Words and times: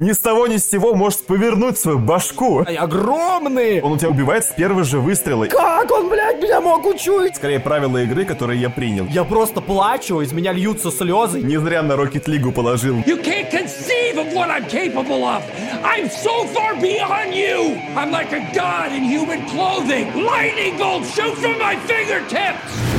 ни 0.00 0.10
с 0.10 0.18
того 0.18 0.48
ни 0.48 0.56
с 0.56 0.68
сего 0.68 0.92
может 0.94 1.24
повернуть 1.24 1.78
свою 1.78 2.00
башку. 2.00 2.64
Ай, 2.66 2.74
огромный! 2.74 3.80
Он 3.80 3.92
у 3.92 3.96
тебя 3.96 4.10
убивает 4.10 4.44
с 4.44 4.48
первого 4.48 4.82
же 4.82 4.98
выстрела. 4.98 5.46
Как 5.46 5.88
он, 5.92 6.08
блядь, 6.08 6.42
меня 6.42 6.60
мог 6.60 6.84
учуять? 6.84 7.36
Скорее, 7.36 7.60
правила 7.60 7.98
игры, 7.98 8.24
которые 8.24 8.60
я 8.60 8.70
принял. 8.70 9.06
Я 9.06 9.22
просто 9.22 9.60
плачу, 9.60 10.20
из 10.20 10.32
меня 10.32 10.52
льются 10.52 10.90
слезы. 10.90 11.42
Не 11.42 11.58
зря 11.58 11.82
на 11.82 11.92
Rocket 11.92 12.24
League 12.26 12.50
положил. 12.52 12.96
You 13.06 13.22
can't 13.22 13.48
conceive 13.52 14.18
of 14.18 14.32
what 14.34 14.50
I'm 14.50 14.68
capable 14.68 15.22
of. 15.22 15.44
I'm 15.84 16.10
so 16.10 16.44
far 16.48 16.74
beyond 16.74 17.32
you. 17.32 17.80
I'm 17.96 18.10
like 18.10 18.32
a 18.32 18.40
god 18.52 18.90
in 18.92 19.04
human 19.04 19.46
clothing. 19.48 20.12
Lightning 20.24 20.76
bolts 20.76 21.14
shoot 21.14 21.36
from 21.38 21.56
my 21.60 21.76
fingertips. 21.86 22.94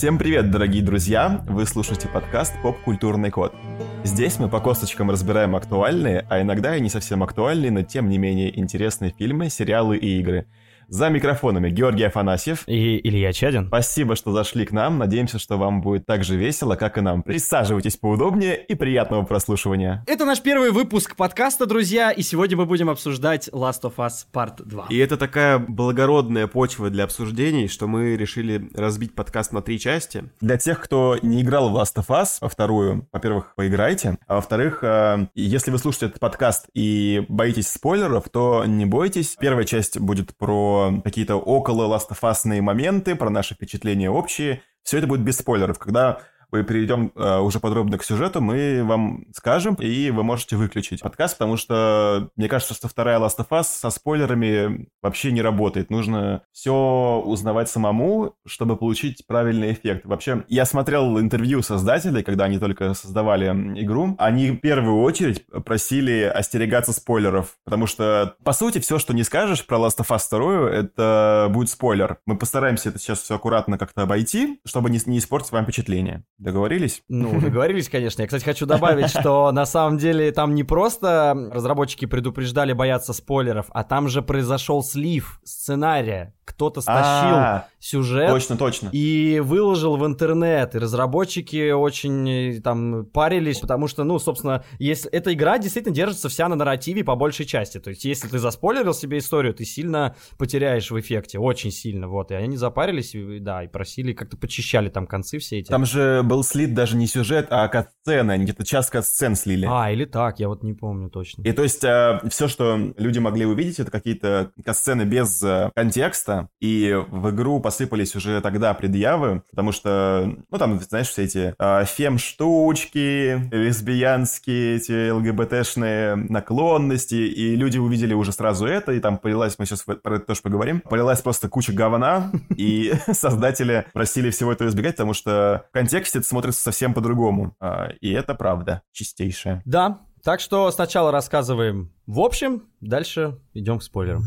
Всем 0.00 0.16
привет, 0.16 0.50
дорогие 0.50 0.82
друзья! 0.82 1.44
Вы 1.46 1.66
слушаете 1.66 2.08
подкаст 2.08 2.54
«Поп-культурный 2.62 3.30
код». 3.30 3.54
Здесь 4.02 4.38
мы 4.38 4.48
по 4.48 4.58
косточкам 4.58 5.10
разбираем 5.10 5.54
актуальные, 5.54 6.24
а 6.30 6.40
иногда 6.40 6.74
и 6.74 6.80
не 6.80 6.88
совсем 6.88 7.22
актуальные, 7.22 7.70
но 7.70 7.82
тем 7.82 8.08
не 8.08 8.16
менее 8.16 8.58
интересные 8.58 9.10
фильмы, 9.10 9.50
сериалы 9.50 9.98
и 9.98 10.18
игры– 10.18 10.46
за 10.90 11.08
микрофонами 11.08 11.70
Георгий 11.70 12.02
Афанасьев. 12.02 12.64
И 12.66 13.00
Илья 13.08 13.32
Чадин. 13.32 13.68
Спасибо, 13.68 14.16
что 14.16 14.32
зашли 14.32 14.66
к 14.66 14.72
нам. 14.72 14.98
Надеемся, 14.98 15.38
что 15.38 15.56
вам 15.56 15.80
будет 15.80 16.04
так 16.04 16.24
же 16.24 16.36
весело, 16.36 16.74
как 16.74 16.98
и 16.98 17.00
нам. 17.00 17.22
Присаживайтесь 17.22 17.96
поудобнее 17.96 18.62
и 18.62 18.74
приятного 18.74 19.22
прослушивания. 19.22 20.04
Это 20.08 20.24
наш 20.24 20.42
первый 20.42 20.72
выпуск 20.72 21.14
подкаста, 21.14 21.66
друзья, 21.66 22.10
и 22.10 22.22
сегодня 22.22 22.56
мы 22.56 22.66
будем 22.66 22.90
обсуждать 22.90 23.48
Last 23.48 23.82
of 23.82 23.94
Us 23.98 24.26
Part 24.32 24.64
2. 24.64 24.86
И 24.90 24.98
это 24.98 25.16
такая 25.16 25.58
благородная 25.58 26.48
почва 26.48 26.90
для 26.90 27.04
обсуждений, 27.04 27.68
что 27.68 27.86
мы 27.86 28.16
решили 28.16 28.68
разбить 28.74 29.14
подкаст 29.14 29.52
на 29.52 29.62
три 29.62 29.78
части. 29.78 30.24
Для 30.40 30.58
тех, 30.58 30.80
кто 30.80 31.16
не 31.22 31.42
играл 31.42 31.70
в 31.70 31.76
Last 31.76 31.96
of 31.96 32.08
Us, 32.08 32.38
во 32.40 32.48
вторую, 32.48 33.06
во-первых, 33.12 33.54
поиграйте, 33.54 34.18
а 34.26 34.36
во-вторых, 34.36 34.80
э, 34.82 35.28
если 35.36 35.70
вы 35.70 35.78
слушаете 35.78 36.06
этот 36.06 36.18
подкаст 36.18 36.66
и 36.74 37.24
боитесь 37.28 37.68
спойлеров, 37.68 38.28
то 38.28 38.64
не 38.66 38.86
бойтесь. 38.86 39.36
Первая 39.38 39.64
часть 39.64 40.00
будет 40.00 40.36
про 40.36 40.79
какие-то 41.04 41.36
около 41.36 41.96
Us 41.96 42.60
моменты, 42.60 43.14
про 43.14 43.30
наши 43.30 43.54
впечатления 43.54 44.10
общие. 44.10 44.62
Все 44.82 44.98
это 44.98 45.06
будет 45.06 45.20
без 45.20 45.38
спойлеров. 45.38 45.78
Когда 45.78 46.20
мы 46.52 46.64
перейдем 46.64 47.12
э, 47.14 47.38
уже 47.38 47.60
подробно 47.60 47.98
к 47.98 48.04
сюжету, 48.04 48.40
мы 48.40 48.82
вам 48.84 49.24
скажем, 49.34 49.74
и 49.74 50.10
вы 50.10 50.22
можете 50.22 50.56
выключить 50.56 51.00
подкаст, 51.00 51.38
потому 51.38 51.56
что 51.56 52.30
мне 52.36 52.48
кажется, 52.48 52.74
что 52.74 52.88
вторая 52.88 53.18
Last 53.18 53.38
of 53.38 53.48
Us 53.50 53.64
со 53.64 53.90
спойлерами 53.90 54.88
вообще 55.02 55.32
не 55.32 55.42
работает. 55.42 55.90
Нужно 55.90 56.42
все 56.52 57.22
узнавать 57.24 57.68
самому, 57.68 58.34
чтобы 58.46 58.76
получить 58.76 59.26
правильный 59.26 59.72
эффект. 59.72 60.04
Вообще, 60.04 60.44
я 60.48 60.64
смотрел 60.64 61.18
интервью 61.18 61.62
создателей, 61.62 62.22
когда 62.22 62.44
они 62.44 62.58
только 62.58 62.94
создавали 62.94 63.46
игру. 63.82 64.14
Они 64.18 64.50
в 64.50 64.56
первую 64.58 65.02
очередь 65.02 65.44
просили 65.64 66.22
остерегаться 66.22 66.92
спойлеров, 66.92 67.56
потому 67.64 67.86
что, 67.86 68.34
по 68.44 68.52
сути, 68.52 68.78
все, 68.78 68.98
что 68.98 69.14
не 69.14 69.22
скажешь 69.22 69.66
про 69.66 69.78
Last 69.78 69.98
of 69.98 70.08
Us 70.08 70.22
2, 70.30 70.70
это 70.70 71.48
будет 71.50 71.70
спойлер. 71.70 72.18
Мы 72.26 72.36
постараемся 72.36 72.90
это 72.90 72.98
сейчас 72.98 73.20
все 73.20 73.36
аккуратно 73.36 73.78
как-то 73.78 74.02
обойти, 74.02 74.60
чтобы 74.66 74.90
не, 74.90 75.00
не 75.06 75.18
испортить 75.18 75.52
вам 75.52 75.64
впечатление. 75.64 76.24
Договорились? 76.40 77.02
Ну, 77.08 77.38
договорились, 77.42 77.90
конечно. 77.90 78.22
Я, 78.22 78.26
кстати, 78.26 78.44
хочу 78.44 78.64
добавить, 78.64 79.10
что 79.10 79.52
на 79.52 79.66
самом 79.66 79.98
деле 79.98 80.32
там 80.32 80.54
не 80.54 80.64
просто 80.64 81.50
разработчики 81.52 82.06
предупреждали 82.06 82.72
бояться 82.72 83.12
спойлеров, 83.12 83.66
а 83.70 83.84
там 83.84 84.08
же 84.08 84.22
произошел 84.22 84.82
слив 84.82 85.38
сценария. 85.44 86.34
Кто-то 86.46 86.80
стащил 86.80 87.36
А-а-а. 87.36 87.68
сюжет. 87.78 88.28
Точно, 88.28 88.56
точно. 88.56 88.88
И 88.90 89.40
выложил 89.40 89.96
в 89.96 90.04
интернет. 90.04 90.74
И 90.74 90.78
разработчики 90.78 91.70
очень 91.70 92.28
э, 92.28 92.60
там 92.60 93.04
парились, 93.04 93.60
потому 93.60 93.86
что, 93.86 94.02
ну, 94.02 94.18
собственно, 94.18 94.64
если 94.78 95.08
эта 95.12 95.32
игра 95.32 95.58
действительно 95.58 95.94
держится 95.94 96.28
вся 96.28 96.48
на 96.48 96.56
нарративе 96.56 97.04
по 97.04 97.14
большей 97.14 97.46
части. 97.46 97.78
То 97.78 97.90
есть, 97.90 98.04
если 98.04 98.26
ты 98.26 98.38
заспойлерил 98.38 98.94
себе 98.94 99.18
историю, 99.18 99.54
ты 99.54 99.64
сильно 99.64 100.16
потеряешь 100.38 100.90
в 100.90 100.98
эффекте. 100.98 101.38
Очень 101.38 101.70
сильно. 101.70 102.08
Вот. 102.08 102.32
И 102.32 102.34
они 102.34 102.56
запарились, 102.56 103.14
и, 103.14 103.38
да, 103.38 103.62
и 103.62 103.68
просили, 103.68 104.12
как-то 104.12 104.36
почищали 104.36 104.88
там 104.88 105.06
концы 105.06 105.38
все 105.38 105.60
эти. 105.60 105.68
Там 105.68 105.86
же 105.86 106.22
был 106.30 106.44
слит 106.44 106.74
даже 106.74 106.96
не 106.96 107.08
сюжет, 107.08 107.48
а 107.50 107.66
катсцены. 107.66 108.30
Они 108.30 108.44
где-то 108.44 108.64
час 108.64 108.88
катсцен 108.88 109.34
слили. 109.34 109.66
А, 109.68 109.90
или 109.90 110.04
так, 110.04 110.38
я 110.38 110.46
вот 110.46 110.62
не 110.62 110.74
помню 110.74 111.10
точно. 111.10 111.42
И 111.42 111.50
то 111.50 111.64
есть 111.64 111.82
э, 111.82 112.20
все, 112.30 112.46
что 112.46 112.78
люди 112.96 113.18
могли 113.18 113.44
увидеть, 113.44 113.80
это 113.80 113.90
какие-то 113.90 114.52
катсцены 114.64 115.02
без 115.02 115.42
э, 115.42 115.72
контекста. 115.74 116.48
И 116.60 116.96
в 117.08 117.30
игру 117.30 117.58
посыпались 117.58 118.14
уже 118.14 118.40
тогда 118.42 118.72
предъявы, 118.74 119.42
потому 119.50 119.72
что, 119.72 120.32
ну 120.48 120.58
там, 120.58 120.78
знаешь, 120.78 121.08
все 121.08 121.24
эти 121.24 121.54
э, 121.58 121.84
фем-штучки, 121.84 123.48
лесбиянские, 123.52 124.76
эти 124.76 125.10
ЛГБТшные 125.10 126.14
наклонности, 126.14 127.16
и 127.16 127.56
люди 127.56 127.78
увидели 127.78 128.14
уже 128.14 128.30
сразу 128.30 128.66
это, 128.66 128.92
и 128.92 129.00
там 129.00 129.18
полилась, 129.18 129.58
мы 129.58 129.66
сейчас 129.66 129.82
про 129.82 130.14
это 130.14 130.26
тоже 130.26 130.42
поговорим, 130.42 130.80
полилась 130.80 131.22
просто 131.22 131.48
куча 131.48 131.72
говна, 131.72 132.30
и 132.56 132.92
создатели 133.12 133.86
просили 133.92 134.30
всего 134.30 134.52
этого 134.52 134.68
избегать, 134.68 134.94
потому 134.94 135.12
что 135.12 135.64
в 135.70 135.72
контексте 135.72 136.19
это 136.20 136.28
смотрится 136.28 136.62
совсем 136.62 136.94
по-другому. 136.94 137.54
А, 137.60 137.88
и 138.00 138.10
это 138.12 138.34
правда 138.34 138.82
чистейшая. 138.92 139.62
Да, 139.64 140.00
так 140.22 140.40
что 140.40 140.70
сначала 140.70 141.10
рассказываем 141.10 141.90
в 142.10 142.18
общем, 142.18 142.64
дальше 142.80 143.38
идем 143.54 143.78
к 143.78 143.84
спойлерам. 143.84 144.24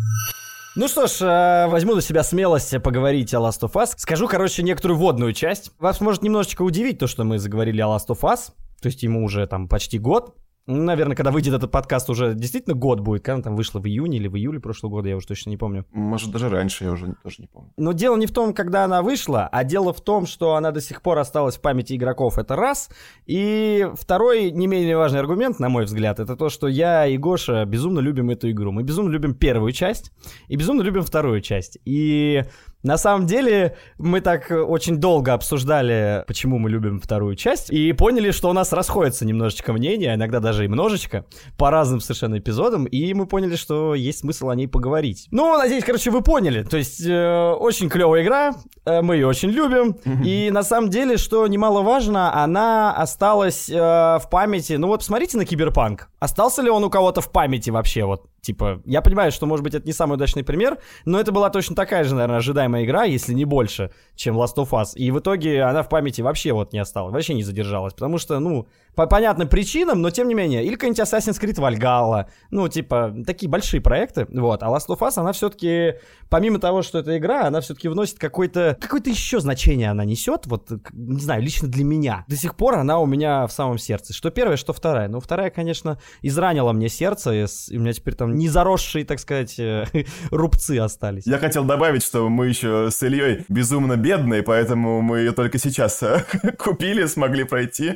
Ну 0.77 0.87
что 0.87 1.05
ж, 1.05 1.21
э, 1.21 1.67
возьму 1.67 1.95
на 1.95 2.01
себя 2.01 2.23
смелость 2.23 2.81
поговорить 2.81 3.33
о 3.33 3.39
Last 3.39 3.59
of 3.59 3.73
Us. 3.73 3.95
Скажу, 3.97 4.25
короче, 4.29 4.63
некоторую 4.63 4.97
вводную 4.97 5.33
часть. 5.33 5.73
Вас 5.79 5.99
может 5.99 6.23
немножечко 6.23 6.61
удивить 6.61 6.97
то, 6.97 7.07
что 7.07 7.25
мы 7.25 7.39
заговорили 7.39 7.81
о 7.81 7.87
Last 7.87 8.07
of 8.07 8.21
Us. 8.21 8.53
То 8.81 8.87
есть 8.87 9.03
ему 9.03 9.25
уже 9.25 9.45
там 9.47 9.67
почти 9.67 9.99
год. 9.99 10.33
Ну, 10.65 10.83
наверное, 10.83 11.15
когда 11.15 11.31
выйдет 11.31 11.53
этот 11.53 11.71
подкаст, 11.71 12.09
уже 12.09 12.35
действительно 12.35 12.73
год 12.73 13.01
будет. 13.01 13.21
Когда 13.21 13.35
она 13.35 13.43
там 13.43 13.55
вышла 13.57 13.79
в 13.79 13.85
июне 13.85 14.17
или 14.17 14.29
в 14.29 14.37
июле 14.37 14.61
прошлого 14.61 14.91
года, 14.91 15.09
я 15.09 15.17
уже 15.17 15.27
точно 15.27 15.49
не 15.49 15.57
помню. 15.57 15.85
Может, 15.91 16.31
даже 16.31 16.47
раньше, 16.47 16.85
я 16.85 16.91
уже 16.91 17.15
тоже 17.21 17.37
не 17.39 17.47
помню. 17.47 17.73
Но 17.75 17.91
дело 17.91 18.15
не 18.15 18.27
в 18.27 18.31
том, 18.31 18.53
когда 18.53 18.85
она 18.85 19.01
вышла, 19.01 19.49
а 19.51 19.65
дело 19.65 19.91
в 19.91 19.99
том, 19.99 20.25
что 20.25 20.55
она 20.55 20.71
до 20.71 20.79
сих 20.79 21.01
пор 21.01 21.17
осталась 21.17 21.57
в 21.57 21.61
памяти 21.61 21.95
игроков. 21.95 22.37
Это 22.37 22.55
раз. 22.55 22.89
И 23.25 23.89
второй, 23.95 24.51
не 24.51 24.67
менее 24.67 24.95
важный 24.95 25.19
аргумент, 25.19 25.59
на 25.59 25.67
мой 25.67 25.83
взгляд, 25.83 26.21
это 26.21 26.37
то, 26.37 26.47
что 26.47 26.69
я 26.69 27.07
и 27.07 27.17
Гоша 27.17 27.65
безумно 27.65 27.99
любим 27.99 28.29
эту 28.29 28.49
игру. 28.49 28.71
Мы 28.71 28.83
безумно 28.83 29.09
любим 29.09 29.35
первую 29.35 29.73
часть 29.73 30.13
и 30.47 30.55
безумно 30.55 30.81
любим 30.81 31.03
вторую 31.03 31.41
часть. 31.41 31.77
И 31.83 32.43
на 32.83 32.97
самом 32.97 33.25
деле, 33.25 33.77
мы 33.97 34.21
так 34.21 34.51
очень 34.51 34.97
долго 34.97 35.33
обсуждали, 35.33 36.23
почему 36.27 36.59
мы 36.59 36.69
любим 36.69 36.99
вторую 36.99 37.35
часть, 37.35 37.71
и 37.71 37.93
поняли, 37.93 38.31
что 38.31 38.49
у 38.49 38.53
нас 38.53 38.73
расходятся 38.73 39.25
немножечко 39.25 39.71
мнения, 39.73 40.13
иногда 40.13 40.39
даже 40.39 40.65
и 40.65 40.67
множечко, 40.67 41.25
по 41.57 41.71
разным 41.71 42.01
совершенно 42.01 42.37
эпизодам, 42.37 42.85
и 42.85 43.13
мы 43.13 43.25
поняли, 43.25 43.55
что 43.55 43.95
есть 43.95 44.19
смысл 44.19 44.49
о 44.49 44.55
ней 44.55 44.67
поговорить. 44.67 45.27
Ну, 45.31 45.57
надеюсь, 45.57 45.83
короче, 45.83 46.11
вы 46.11 46.21
поняли. 46.21 46.63
То 46.63 46.77
есть, 46.77 47.05
э, 47.05 47.51
очень 47.51 47.89
клевая 47.89 48.23
игра, 48.23 48.55
э, 48.85 49.01
мы 49.01 49.15
ее 49.15 49.27
очень 49.27 49.49
любим, 49.49 49.97
и 50.23 50.49
на 50.51 50.63
самом 50.63 50.89
деле, 50.89 51.17
что 51.17 51.47
немаловажно, 51.47 52.43
она 52.43 52.93
осталась 52.93 53.69
э, 53.69 53.75
в 53.75 54.27
памяти. 54.29 54.73
Ну 54.73 54.87
вот, 54.87 54.99
посмотрите 54.99 55.37
на 55.37 55.45
Киберпанк. 55.45 56.09
Остался 56.19 56.61
ли 56.61 56.69
он 56.69 56.83
у 56.83 56.89
кого-то 56.89 57.21
в 57.21 57.31
памяти 57.31 57.69
вообще? 57.69 58.03
Вот 58.05 58.32
Типа, 58.43 58.81
я 58.83 59.01
понимаю, 59.01 59.31
что, 59.31 59.45
может 59.45 59.63
быть, 59.63 59.73
это 59.73 59.87
не 59.87 59.93
самый 59.93 60.15
удачный 60.15 60.43
пример, 60.43 60.77
но 61.05 61.17
это 61.17 61.31
была 61.31 61.49
точно 61.49 61.77
такая 61.77 62.03
же, 62.03 62.13
наверное, 62.13 62.37
ожидаемая 62.37 62.83
игра, 62.83 63.05
если 63.05 63.33
не 63.33 63.45
больше, 63.45 63.91
чем 64.15 64.37
Last 64.37 64.55
of 64.57 64.71
Us. 64.71 64.95
И 64.95 65.11
в 65.11 65.19
итоге 65.19 65.63
она 65.63 65.81
в 65.81 65.87
памяти 65.87 66.19
вообще 66.19 66.51
вот 66.51 66.73
не 66.73 66.79
осталась, 66.79 67.13
вообще 67.13 67.35
не 67.35 67.43
задержалась, 67.43 67.93
потому 67.93 68.17
что, 68.17 68.39
ну, 68.39 68.67
по 68.95 69.07
понятным 69.07 69.47
причинам, 69.47 70.01
но 70.01 70.09
тем 70.09 70.27
не 70.27 70.33
менее, 70.33 70.65
или 70.65 70.75
какой-нибудь 70.75 70.99
Assassin's 70.99 71.41
Creed 71.41 71.55
Valhalla, 71.55 72.25
ну, 72.51 72.67
типа, 72.67 73.15
такие 73.25 73.49
большие 73.49 73.79
проекты, 73.79 74.27
вот, 74.29 74.61
а 74.61 74.67
Last 74.67 74.87
of 74.89 74.99
Us, 74.99 75.13
она 75.15 75.31
все-таки, 75.31 75.93
помимо 76.29 76.59
того, 76.59 76.81
что 76.81 76.99
это 76.99 77.17
игра, 77.17 77.47
она 77.47 77.61
все-таки 77.61 77.87
вносит 77.87 78.19
какое-то, 78.19 78.77
какое-то 78.81 79.09
еще 79.09 79.39
значение 79.39 79.89
она 79.89 80.03
несет, 80.03 80.47
вот, 80.47 80.69
не 80.91 81.21
знаю, 81.21 81.41
лично 81.41 81.69
для 81.69 81.85
меня. 81.85 82.25
До 82.27 82.35
сих 82.35 82.55
пор 82.55 82.75
она 82.75 82.99
у 82.99 83.05
меня 83.05 83.47
в 83.47 83.53
самом 83.53 83.77
сердце, 83.77 84.13
что 84.13 84.31
первая, 84.31 84.57
что 84.57 84.73
вторая. 84.73 85.07
Ну, 85.07 85.21
вторая, 85.21 85.49
конечно, 85.49 85.97
изранила 86.21 86.73
мне 86.73 86.89
сердце, 86.89 87.45
и 87.69 87.77
у 87.77 87.79
меня 87.79 87.93
теперь 87.93 88.15
там 88.15 88.32
не 88.33 88.49
заросшие, 88.49 89.05
так 89.05 89.19
сказать, 89.19 89.59
э, 89.59 89.85
рубцы 90.31 90.77
остались. 90.79 91.25
Я 91.25 91.37
хотел 91.37 91.63
добавить, 91.63 92.03
что 92.03 92.29
мы 92.29 92.47
еще 92.47 92.89
с 92.91 93.01
Ильей 93.03 93.45
безумно 93.47 93.95
бедные, 93.95 94.43
поэтому 94.43 95.01
мы 95.01 95.19
ее 95.19 95.31
только 95.31 95.57
сейчас 95.57 96.01
э, 96.03 96.23
купили, 96.57 97.05
смогли 97.05 97.43
пройти. 97.43 97.93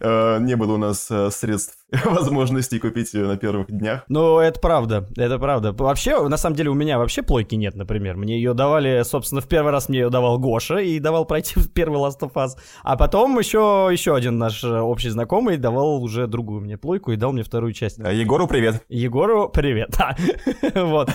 Э, 0.00 0.38
не 0.40 0.56
было 0.56 0.74
у 0.74 0.78
нас 0.78 1.10
средств 1.30 1.78
возможности 2.04 2.78
купить 2.78 3.14
ее 3.14 3.26
на 3.26 3.36
первых 3.36 3.68
днях. 3.68 4.04
Ну, 4.08 4.38
это 4.38 4.60
правда, 4.60 5.06
это 5.16 5.38
правда. 5.38 5.72
Вообще, 5.72 6.28
на 6.28 6.36
самом 6.36 6.56
деле, 6.56 6.70
у 6.70 6.74
меня 6.74 6.98
вообще 6.98 7.22
плойки 7.22 7.54
нет, 7.54 7.74
например. 7.74 8.16
Мне 8.16 8.36
ее 8.36 8.54
давали, 8.54 9.02
собственно, 9.04 9.40
в 9.40 9.48
первый 9.48 9.70
раз 9.70 9.88
мне 9.88 10.00
ее 10.00 10.10
давал 10.10 10.38
Гоша 10.38 10.78
и 10.78 10.98
давал 10.98 11.24
пройти 11.24 11.54
первый 11.74 12.00
Last 12.00 12.20
of 12.20 12.32
Us. 12.34 12.50
А 12.82 12.96
потом 12.96 13.38
еще, 13.38 13.88
еще 13.92 14.16
один 14.16 14.38
наш 14.38 14.64
общий 14.64 15.10
знакомый 15.10 15.56
давал 15.56 16.02
уже 16.02 16.26
другую 16.26 16.60
мне 16.60 16.76
плойку 16.76 17.12
и 17.12 17.16
дал 17.16 17.32
мне 17.32 17.42
вторую 17.42 17.72
часть. 17.72 18.00
А 18.00 18.12
Егору 18.12 18.46
привет. 18.46 18.84
Егору 18.88 19.48
привет, 19.48 19.75
да. 19.88 20.16
вот. 20.74 21.10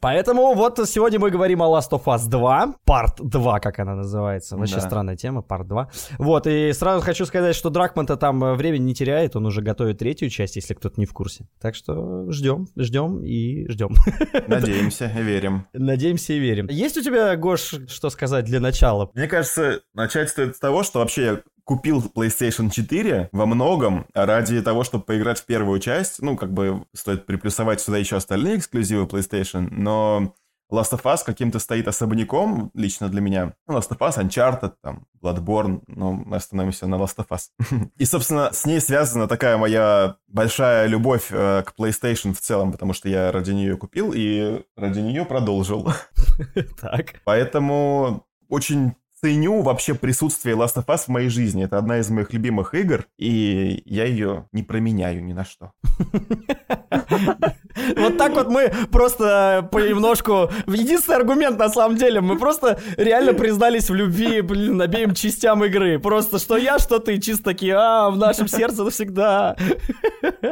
Поэтому 0.00 0.54
вот 0.54 0.78
сегодня 0.88 1.18
мы 1.18 1.30
говорим 1.30 1.62
о 1.62 1.66
Last 1.66 1.90
of 1.90 2.04
Us 2.04 2.28
2, 2.28 2.74
Part 2.86 3.16
2, 3.22 3.60
как 3.60 3.78
она 3.78 3.94
называется. 3.94 4.56
Вообще 4.56 4.76
Да. 4.76 4.80
странная 4.80 5.16
тема, 5.16 5.44
Part 5.48 5.64
2. 5.64 5.88
Вот, 6.18 6.46
и 6.46 6.72
сразу 6.72 7.04
хочу 7.04 7.26
сказать, 7.26 7.54
что 7.54 7.70
Дракман-то 7.70 8.16
там 8.16 8.42
э, 8.44 8.54
времени 8.54 8.82
не 8.84 8.94
теряет, 8.94 9.36
он 9.36 9.46
уже 9.46 9.62
готовит 9.62 9.98
третью 9.98 10.30
часть, 10.30 10.56
если 10.56 10.74
кто-то 10.74 10.98
не 10.98 11.06
в 11.06 11.12
курсе. 11.12 11.46
Так 11.60 11.74
что 11.74 12.30
ждем, 12.30 12.66
ждем 12.76 13.22
и 13.22 13.68
ждем. 13.70 13.94
Надеемся, 14.46 15.06
верим. 15.06 15.66
Надеемся 15.72 16.32
и 16.32 16.38
верим. 16.38 16.66
Есть 16.70 16.96
у 16.96 17.02
тебя, 17.02 17.36
Гош, 17.36 17.74
что 17.88 18.10
сказать 18.10 18.44
для 18.44 18.60
начала? 18.60 19.10
Мне 19.14 19.28
кажется, 19.28 19.80
начать 19.94 20.30
стоит 20.30 20.56
с 20.56 20.58
того, 20.58 20.82
что 20.82 21.00
вообще 21.00 21.24
я 21.24 21.40
купил 21.70 22.02
PlayStation 22.12 22.68
4 22.68 23.28
во 23.30 23.46
многом 23.46 24.04
ради 24.12 24.60
того, 24.60 24.82
чтобы 24.82 25.04
поиграть 25.04 25.38
в 25.38 25.46
первую 25.46 25.78
часть. 25.78 26.20
Ну, 26.20 26.36
как 26.36 26.52
бы 26.52 26.84
стоит 26.92 27.26
приплюсовать 27.26 27.80
сюда 27.80 27.98
еще 27.98 28.16
остальные 28.16 28.58
эксклюзивы 28.58 29.06
PlayStation, 29.06 29.68
но 29.70 30.34
Last 30.72 30.90
of 30.90 31.02
Us 31.04 31.18
каким-то 31.24 31.60
стоит 31.60 31.86
особняком 31.86 32.72
лично 32.74 33.08
для 33.08 33.20
меня. 33.20 33.54
Ну, 33.68 33.78
Last 33.78 33.88
of 33.90 33.98
Us, 33.98 34.18
Uncharted, 34.18 34.72
там, 34.82 35.06
Bloodborne, 35.22 35.82
но 35.86 36.10
мы 36.10 36.38
остановимся 36.38 36.88
на 36.88 36.96
Last 36.96 37.18
of 37.18 37.28
Us. 37.28 37.90
И, 37.96 38.04
собственно, 38.04 38.52
с 38.52 38.66
ней 38.66 38.80
связана 38.80 39.28
такая 39.28 39.56
моя 39.56 40.16
большая 40.26 40.88
любовь 40.88 41.28
э, 41.30 41.62
к 41.62 41.74
PlayStation 41.78 42.34
в 42.34 42.40
целом, 42.40 42.72
потому 42.72 42.94
что 42.94 43.08
я 43.08 43.30
ради 43.30 43.52
нее 43.52 43.76
купил 43.76 44.10
и 44.12 44.64
ради 44.76 44.98
нее 44.98 45.24
продолжил. 45.24 45.92
Так. 46.80 47.20
Поэтому 47.24 48.26
очень 48.48 48.94
ценю 49.20 49.62
вообще 49.62 49.94
присутствие 49.94 50.56
Last 50.56 50.76
of 50.76 50.86
Us 50.86 51.04
в 51.06 51.08
моей 51.08 51.28
жизни. 51.28 51.64
Это 51.64 51.78
одна 51.78 51.98
из 51.98 52.08
моих 52.10 52.32
любимых 52.32 52.74
игр, 52.74 53.06
и 53.18 53.82
я 53.84 54.04
ее 54.04 54.48
не 54.52 54.62
променяю 54.62 55.24
ни 55.24 55.32
на 55.32 55.44
что. 55.44 55.72
Вот 57.96 58.18
так 58.18 58.34
вот 58.34 58.48
мы 58.48 58.72
просто 58.90 59.68
понемножку... 59.70 60.50
Единственный 60.66 61.16
аргумент, 61.16 61.58
на 61.58 61.68
самом 61.68 61.96
деле, 61.96 62.20
мы 62.20 62.38
просто 62.38 62.80
реально 62.96 63.34
признались 63.34 63.90
в 63.90 63.94
любви, 63.94 64.40
блин, 64.40 64.80
обеим 64.80 65.14
частям 65.14 65.64
игры. 65.64 65.98
Просто 65.98 66.38
что 66.38 66.56
я, 66.56 66.78
что 66.78 66.98
ты, 66.98 67.20
чисто 67.20 67.44
такие, 67.44 67.74
а, 67.76 68.10
в 68.10 68.16
нашем 68.16 68.48
сердце 68.48 68.84
навсегда. 68.84 69.56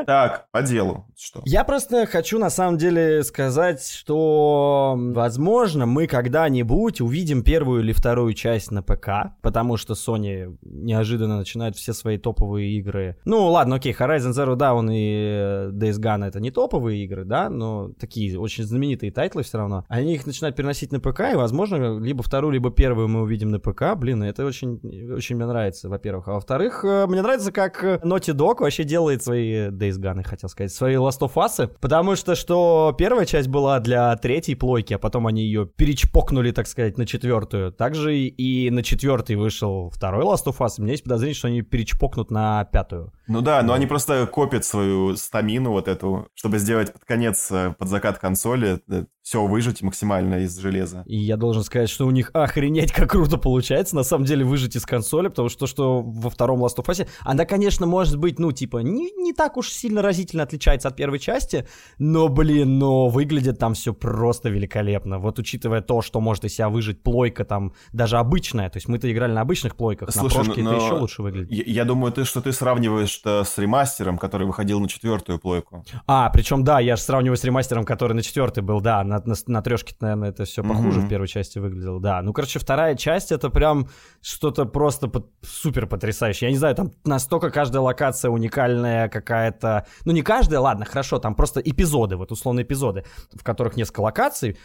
Так, 0.06 0.46
по 0.52 0.62
делу. 0.62 1.06
Что? 1.16 1.42
Я 1.44 1.64
просто 1.64 2.06
хочу 2.06 2.38
на 2.38 2.50
самом 2.50 2.78
деле 2.78 3.22
сказать, 3.24 3.86
что, 3.86 4.94
возможно, 4.96 5.86
мы 5.86 6.06
когда-нибудь 6.06 7.00
увидим 7.00 7.42
первую 7.42 7.82
или 7.82 7.92
вторую 7.92 8.34
часть 8.34 8.70
на 8.70 8.82
ПК, 8.82 9.34
потому 9.42 9.76
что 9.76 9.94
Sony 9.94 10.56
неожиданно 10.62 11.38
начинает 11.38 11.76
все 11.76 11.92
свои 11.92 12.18
топовые 12.18 12.70
игры. 12.78 13.16
Ну, 13.24 13.46
ладно, 13.46 13.76
окей, 13.76 13.92
Horizon 13.92 14.32
Zero 14.32 14.56
Dawn 14.56 14.88
и 14.92 15.68
э, 15.68 15.70
Days 15.72 15.98
Gone 15.98 16.26
это 16.26 16.40
не 16.40 16.50
топовые 16.50 17.04
игры, 17.04 17.17
да, 17.24 17.48
но 17.48 17.90
такие 17.98 18.38
очень 18.38 18.64
знаменитые 18.64 19.12
тайтлы 19.12 19.42
все 19.42 19.58
равно. 19.58 19.84
Они 19.88 20.14
их 20.14 20.26
начинают 20.26 20.56
переносить 20.56 20.92
на 20.92 21.00
ПК, 21.00 21.20
и, 21.32 21.36
возможно, 21.36 21.98
либо 21.98 22.22
вторую, 22.22 22.52
либо 22.52 22.70
первую 22.70 23.08
мы 23.08 23.22
увидим 23.22 23.50
на 23.50 23.58
ПК. 23.58 23.96
Блин, 23.96 24.22
это 24.22 24.44
очень, 24.44 24.80
очень 25.12 25.36
мне 25.36 25.46
нравится, 25.46 25.88
во-первых. 25.88 26.28
А 26.28 26.32
во-вторых, 26.34 26.84
э, 26.84 27.06
мне 27.06 27.22
нравится, 27.22 27.52
как 27.52 27.82
э, 27.84 28.00
Naughty 28.02 28.34
Dog 28.34 28.60
вообще 28.60 28.84
делает 28.84 29.22
свои 29.22 29.68
Days 29.68 29.98
Gone, 29.98 30.22
хотел 30.22 30.48
сказать, 30.48 30.72
свои 30.72 30.96
Last 30.96 31.20
of 31.20 31.34
Us, 31.34 31.70
потому 31.80 32.16
что, 32.16 32.34
что 32.34 32.94
первая 32.96 33.26
часть 33.26 33.48
была 33.48 33.80
для 33.80 34.14
третьей 34.16 34.54
плойки, 34.54 34.94
а 34.94 34.98
потом 34.98 35.26
они 35.26 35.42
ее 35.42 35.66
перечпокнули, 35.66 36.50
так 36.52 36.66
сказать, 36.66 36.98
на 36.98 37.06
четвертую. 37.06 37.72
Также 37.72 38.16
и 38.18 38.70
на 38.70 38.82
четвертый 38.82 39.36
вышел 39.36 39.90
второй 39.90 40.24
Last 40.24 40.46
of 40.46 40.58
Us. 40.58 40.74
У 40.78 40.82
меня 40.82 40.92
есть 40.92 41.04
подозрение, 41.04 41.34
что 41.34 41.48
они 41.48 41.62
перечпокнут 41.62 42.30
на 42.30 42.64
пятую. 42.66 43.12
Ну 43.26 43.42
да, 43.42 43.62
но 43.62 43.72
они 43.72 43.86
просто 43.86 44.26
копят 44.26 44.64
свою 44.64 45.16
стамину 45.16 45.70
вот 45.72 45.88
эту, 45.88 46.28
чтобы 46.34 46.58
сделать 46.58 46.92
под 46.98 47.06
конец, 47.06 47.50
э, 47.50 47.74
под 47.78 47.88
закат 47.88 48.18
консоли, 48.18 48.82
все 49.28 49.44
выжать 49.44 49.82
максимально 49.82 50.36
из 50.36 50.56
железа. 50.58 51.04
И 51.06 51.18
я 51.18 51.36
должен 51.36 51.62
сказать, 51.62 51.90
что 51.90 52.06
у 52.06 52.10
них 52.10 52.30
охренеть 52.32 52.92
как 52.92 53.10
круто 53.10 53.36
получается, 53.36 53.94
на 53.94 54.02
самом 54.02 54.24
деле, 54.24 54.42
выжить 54.42 54.74
из 54.74 54.86
консоли, 54.86 55.28
потому 55.28 55.50
что 55.50 55.60
то, 55.60 55.66
что 55.66 56.00
во 56.00 56.30
втором 56.30 56.64
Last 56.64 56.76
of 56.76 56.86
Us, 56.86 57.06
она, 57.20 57.44
конечно, 57.44 57.84
может 57.84 58.16
быть, 58.16 58.38
ну, 58.38 58.52
типа, 58.52 58.78
не, 58.78 59.10
не 59.12 59.34
так 59.34 59.58
уж 59.58 59.68
сильно 59.68 60.00
разительно 60.00 60.44
отличается 60.44 60.88
от 60.88 60.96
первой 60.96 61.18
части, 61.18 61.68
но, 61.98 62.28
блин, 62.28 62.78
но 62.78 63.08
выглядит 63.08 63.58
там 63.58 63.74
все 63.74 63.92
просто 63.92 64.48
великолепно. 64.48 65.18
Вот 65.18 65.38
учитывая 65.38 65.82
то, 65.82 66.00
что 66.00 66.20
может 66.20 66.46
из 66.46 66.54
себя 66.54 66.70
выжить 66.70 67.02
плойка 67.02 67.44
там, 67.44 67.74
даже 67.92 68.16
обычная, 68.16 68.70
то 68.70 68.78
есть 68.78 68.88
мы-то 68.88 69.12
играли 69.12 69.32
на 69.32 69.42
обычных 69.42 69.76
плойках, 69.76 70.10
Слушай, 70.10 70.38
на 70.38 70.44
прошке 70.44 70.62
но- 70.62 70.72
это 70.74 70.84
еще 70.84 70.94
лучше 70.94 71.20
выглядит. 71.20 71.52
Я, 71.52 71.64
я 71.66 71.84
думаю, 71.84 72.14
ты 72.14 72.24
что 72.24 72.40
ты 72.40 72.50
сравниваешь-то 72.52 73.44
с 73.44 73.58
ремастером, 73.58 74.16
который 74.16 74.46
выходил 74.46 74.80
на 74.80 74.88
четвертую 74.88 75.38
плойку. 75.38 75.84
А, 76.06 76.30
причем, 76.30 76.64
да, 76.64 76.80
я 76.80 76.96
же 76.96 77.02
сравниваю 77.02 77.36
с 77.36 77.44
ремастером, 77.44 77.84
который 77.84 78.14
на 78.14 78.22
четвертый 78.22 78.62
был, 78.62 78.80
да, 78.80 79.04
на, 79.04 79.17
на, 79.26 79.34
на 79.46 79.62
трешке, 79.62 79.94
наверное, 80.00 80.30
это 80.30 80.44
все 80.44 80.62
похуже 80.62 80.98
Мгм. 81.00 81.06
в 81.06 81.08
первой 81.08 81.28
части 81.28 81.58
выглядело, 81.58 82.00
да. 82.00 82.22
Ну, 82.22 82.32
короче, 82.32 82.58
вторая 82.58 82.94
часть 82.94 83.32
это 83.32 83.50
прям 83.50 83.88
что-то 84.22 84.64
просто 84.66 85.08
под- 85.08 85.30
супер 85.42 85.86
потрясающее. 85.86 86.48
Я 86.48 86.52
не 86.52 86.58
знаю, 86.58 86.74
там 86.74 86.92
настолько 87.04 87.50
каждая 87.50 87.82
локация 87.82 88.30
уникальная 88.30 89.08
какая-то... 89.08 89.86
Ну, 90.04 90.12
не 90.12 90.22
каждая, 90.22 90.60
ладно, 90.60 90.84
хорошо, 90.84 91.18
там 91.18 91.34
просто 91.34 91.60
эпизоды, 91.60 92.16
вот 92.16 92.32
условно 92.32 92.62
эпизоды, 92.62 93.04
в 93.34 93.42
которых 93.42 93.76
несколько 93.76 94.00
локаций. 94.00 94.56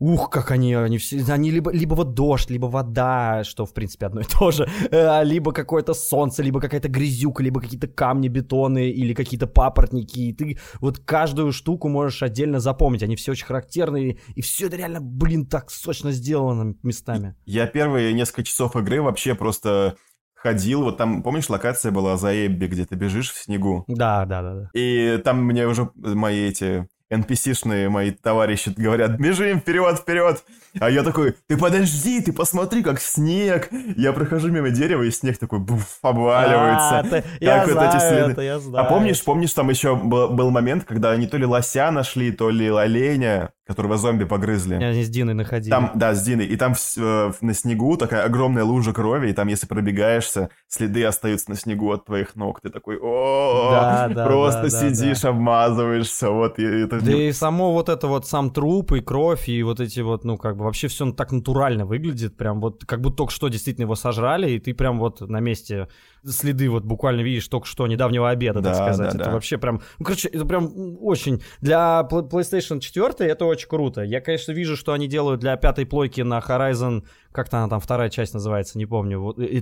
Ух, 0.00 0.30
как 0.30 0.50
они, 0.50 0.74
они 0.74 0.96
все, 0.96 1.22
они 1.28 1.50
либо, 1.50 1.70
либо 1.70 1.94
вот 1.94 2.14
дождь, 2.14 2.48
либо 2.48 2.66
вода, 2.66 3.44
что, 3.44 3.66
в 3.66 3.74
принципе, 3.74 4.06
одно 4.06 4.22
и 4.22 4.24
то 4.24 4.50
же, 4.50 4.66
э, 4.90 5.24
либо 5.24 5.52
какое-то 5.52 5.92
солнце, 5.92 6.42
либо 6.42 6.58
какая-то 6.58 6.88
грязюка, 6.88 7.42
либо 7.42 7.60
какие-то 7.60 7.86
камни, 7.86 8.28
бетоны, 8.28 8.88
или 8.88 9.12
какие-то 9.12 9.46
папоротники, 9.46 10.18
и 10.20 10.32
ты 10.32 10.58
вот 10.80 11.00
каждую 11.00 11.52
штуку 11.52 11.88
можешь 11.88 12.22
отдельно 12.22 12.60
запомнить, 12.60 13.02
они 13.02 13.14
все 13.14 13.32
очень 13.32 13.44
характерные, 13.44 14.18
и 14.34 14.40
все 14.40 14.68
это 14.68 14.76
реально, 14.76 15.02
блин, 15.02 15.44
так 15.44 15.70
сочно 15.70 16.12
сделано 16.12 16.74
местами. 16.82 17.34
Я 17.44 17.66
первые 17.66 18.14
несколько 18.14 18.44
часов 18.44 18.76
игры 18.76 19.02
вообще 19.02 19.34
просто 19.34 19.96
ходил, 20.34 20.84
вот 20.84 20.96
там, 20.96 21.22
помнишь, 21.22 21.50
локация 21.50 21.92
была 21.92 22.16
за 22.16 22.46
Эбби, 22.46 22.66
где 22.66 22.86
ты 22.86 22.94
бежишь 22.94 23.30
в 23.30 23.36
снегу? 23.36 23.84
Да, 23.86 24.24
да, 24.24 24.40
да, 24.40 24.54
да. 24.54 24.70
И 24.72 25.18
там 25.22 25.44
мне 25.44 25.66
уже 25.66 25.90
мои 25.94 26.48
эти 26.48 26.88
NPC-шные 27.12 27.88
мои 27.88 28.10
товарищи 28.12 28.72
говорят, 28.76 29.18
бежим 29.18 29.60
вперед, 29.60 29.98
вперед. 29.98 30.44
А 30.78 30.88
я 30.88 31.02
такой, 31.02 31.34
ты 31.48 31.56
подожди, 31.56 32.20
ты 32.20 32.32
посмотри, 32.32 32.82
как 32.84 33.00
снег. 33.00 33.68
Я 33.96 34.12
прохожу 34.12 34.48
мимо 34.48 34.70
дерева, 34.70 35.02
и 35.02 35.10
снег 35.10 35.36
такой, 35.38 35.58
буф, 35.58 35.98
обваливается. 36.02 36.98
А, 37.00 37.02
ты- 37.02 37.24
я 37.40 37.64
вот 37.64 37.70
знаю 37.72 37.90
эти 37.90 37.98
следы. 37.98 38.32
это, 38.32 38.42
я 38.42 38.58
знаю. 38.60 38.86
А 38.86 38.88
помнишь, 38.88 39.24
помнишь, 39.24 39.52
там 39.52 39.68
еще 39.70 39.96
был, 39.96 40.28
был 40.30 40.50
момент, 40.50 40.84
когда 40.84 41.10
они 41.10 41.26
то 41.26 41.36
ли 41.36 41.44
лося 41.44 41.90
нашли, 41.90 42.30
то 42.30 42.50
ли 42.50 42.68
оленя, 42.68 43.50
которого 43.70 43.96
зомби 43.96 44.24
погрызли. 44.24 44.74
Они 44.74 45.04
с 45.04 45.08
Диной 45.08 45.34
находили. 45.34 45.70
Там, 45.70 45.92
да, 45.94 46.12
с 46.12 46.22
Диной. 46.24 46.44
И 46.46 46.56
там 46.56 46.74
э, 46.96 47.32
на 47.40 47.54
снегу 47.54 47.96
такая 47.96 48.24
огромная 48.24 48.64
лужа 48.64 48.92
крови, 48.92 49.30
и 49.30 49.32
там, 49.32 49.46
если 49.46 49.66
пробегаешься, 49.66 50.50
следы 50.66 51.04
остаются 51.04 51.50
на 51.50 51.56
снегу 51.56 51.92
от 51.92 52.04
твоих 52.04 52.34
ног. 52.34 52.60
Ты 52.60 52.70
такой, 52.70 52.98
о 53.00 53.70
Да, 53.70 54.08
да, 54.08 54.26
просто 54.26 54.62
да, 54.62 54.70
сидишь, 54.70 55.24
обмазываешься, 55.24 56.30
вот. 56.30 56.58
И 56.58 56.64
это 56.64 57.00
Да 57.00 57.12
и 57.12 57.30
само 57.30 57.72
вот 57.72 57.88
это 57.88 58.08
вот 58.08 58.26
сам 58.26 58.50
труп 58.50 58.92
и 58.92 59.00
кровь 59.00 59.48
и 59.48 59.62
вот 59.62 59.78
эти 59.78 60.00
вот, 60.00 60.24
ну 60.24 60.36
как 60.36 60.56
бы 60.56 60.64
вообще 60.64 60.88
все 60.88 61.08
так 61.12 61.30
натурально 61.30 61.86
выглядит, 61.86 62.36
прям 62.36 62.60
вот 62.60 62.84
как 62.84 63.00
будто 63.00 63.18
только 63.18 63.32
что 63.32 63.46
действительно 63.46 63.84
его 63.84 63.94
сожрали, 63.94 64.50
и 64.50 64.58
ты 64.58 64.74
прям 64.74 64.98
вот 64.98 65.20
на 65.20 65.38
месте 65.38 65.86
следы 66.24 66.68
вот 66.68 66.84
буквально 66.84 67.20
видишь 67.22 67.48
только 67.48 67.66
что 67.66 67.86
недавнего 67.86 68.28
обеда, 68.30 68.62
так 68.62 68.72
Да, 68.72 68.74
сказать. 68.74 69.12
да, 69.12 69.16
это 69.16 69.24
да. 69.26 69.32
вообще 69.32 69.58
прям, 69.58 69.80
ну 69.98 70.04
короче, 70.04 70.28
это 70.28 70.44
прям 70.44 70.96
очень, 71.00 71.42
для 71.60 72.06
Pl- 72.10 72.28
PlayStation 72.28 72.80
4 72.80 73.28
это 73.30 73.44
очень 73.44 73.68
круто. 73.68 74.02
Я, 74.02 74.20
конечно, 74.20 74.52
вижу, 74.52 74.76
что 74.76 74.92
они 74.92 75.06
делают 75.08 75.40
для 75.40 75.56
пятой 75.56 75.86
плойки 75.86 76.20
на 76.20 76.38
Horizon, 76.38 77.04
как-то 77.32 77.58
она 77.58 77.68
там 77.68 77.80
вторая 77.80 78.10
часть 78.10 78.34
называется, 78.34 78.78
не 78.78 78.86
помню, 78.86 79.20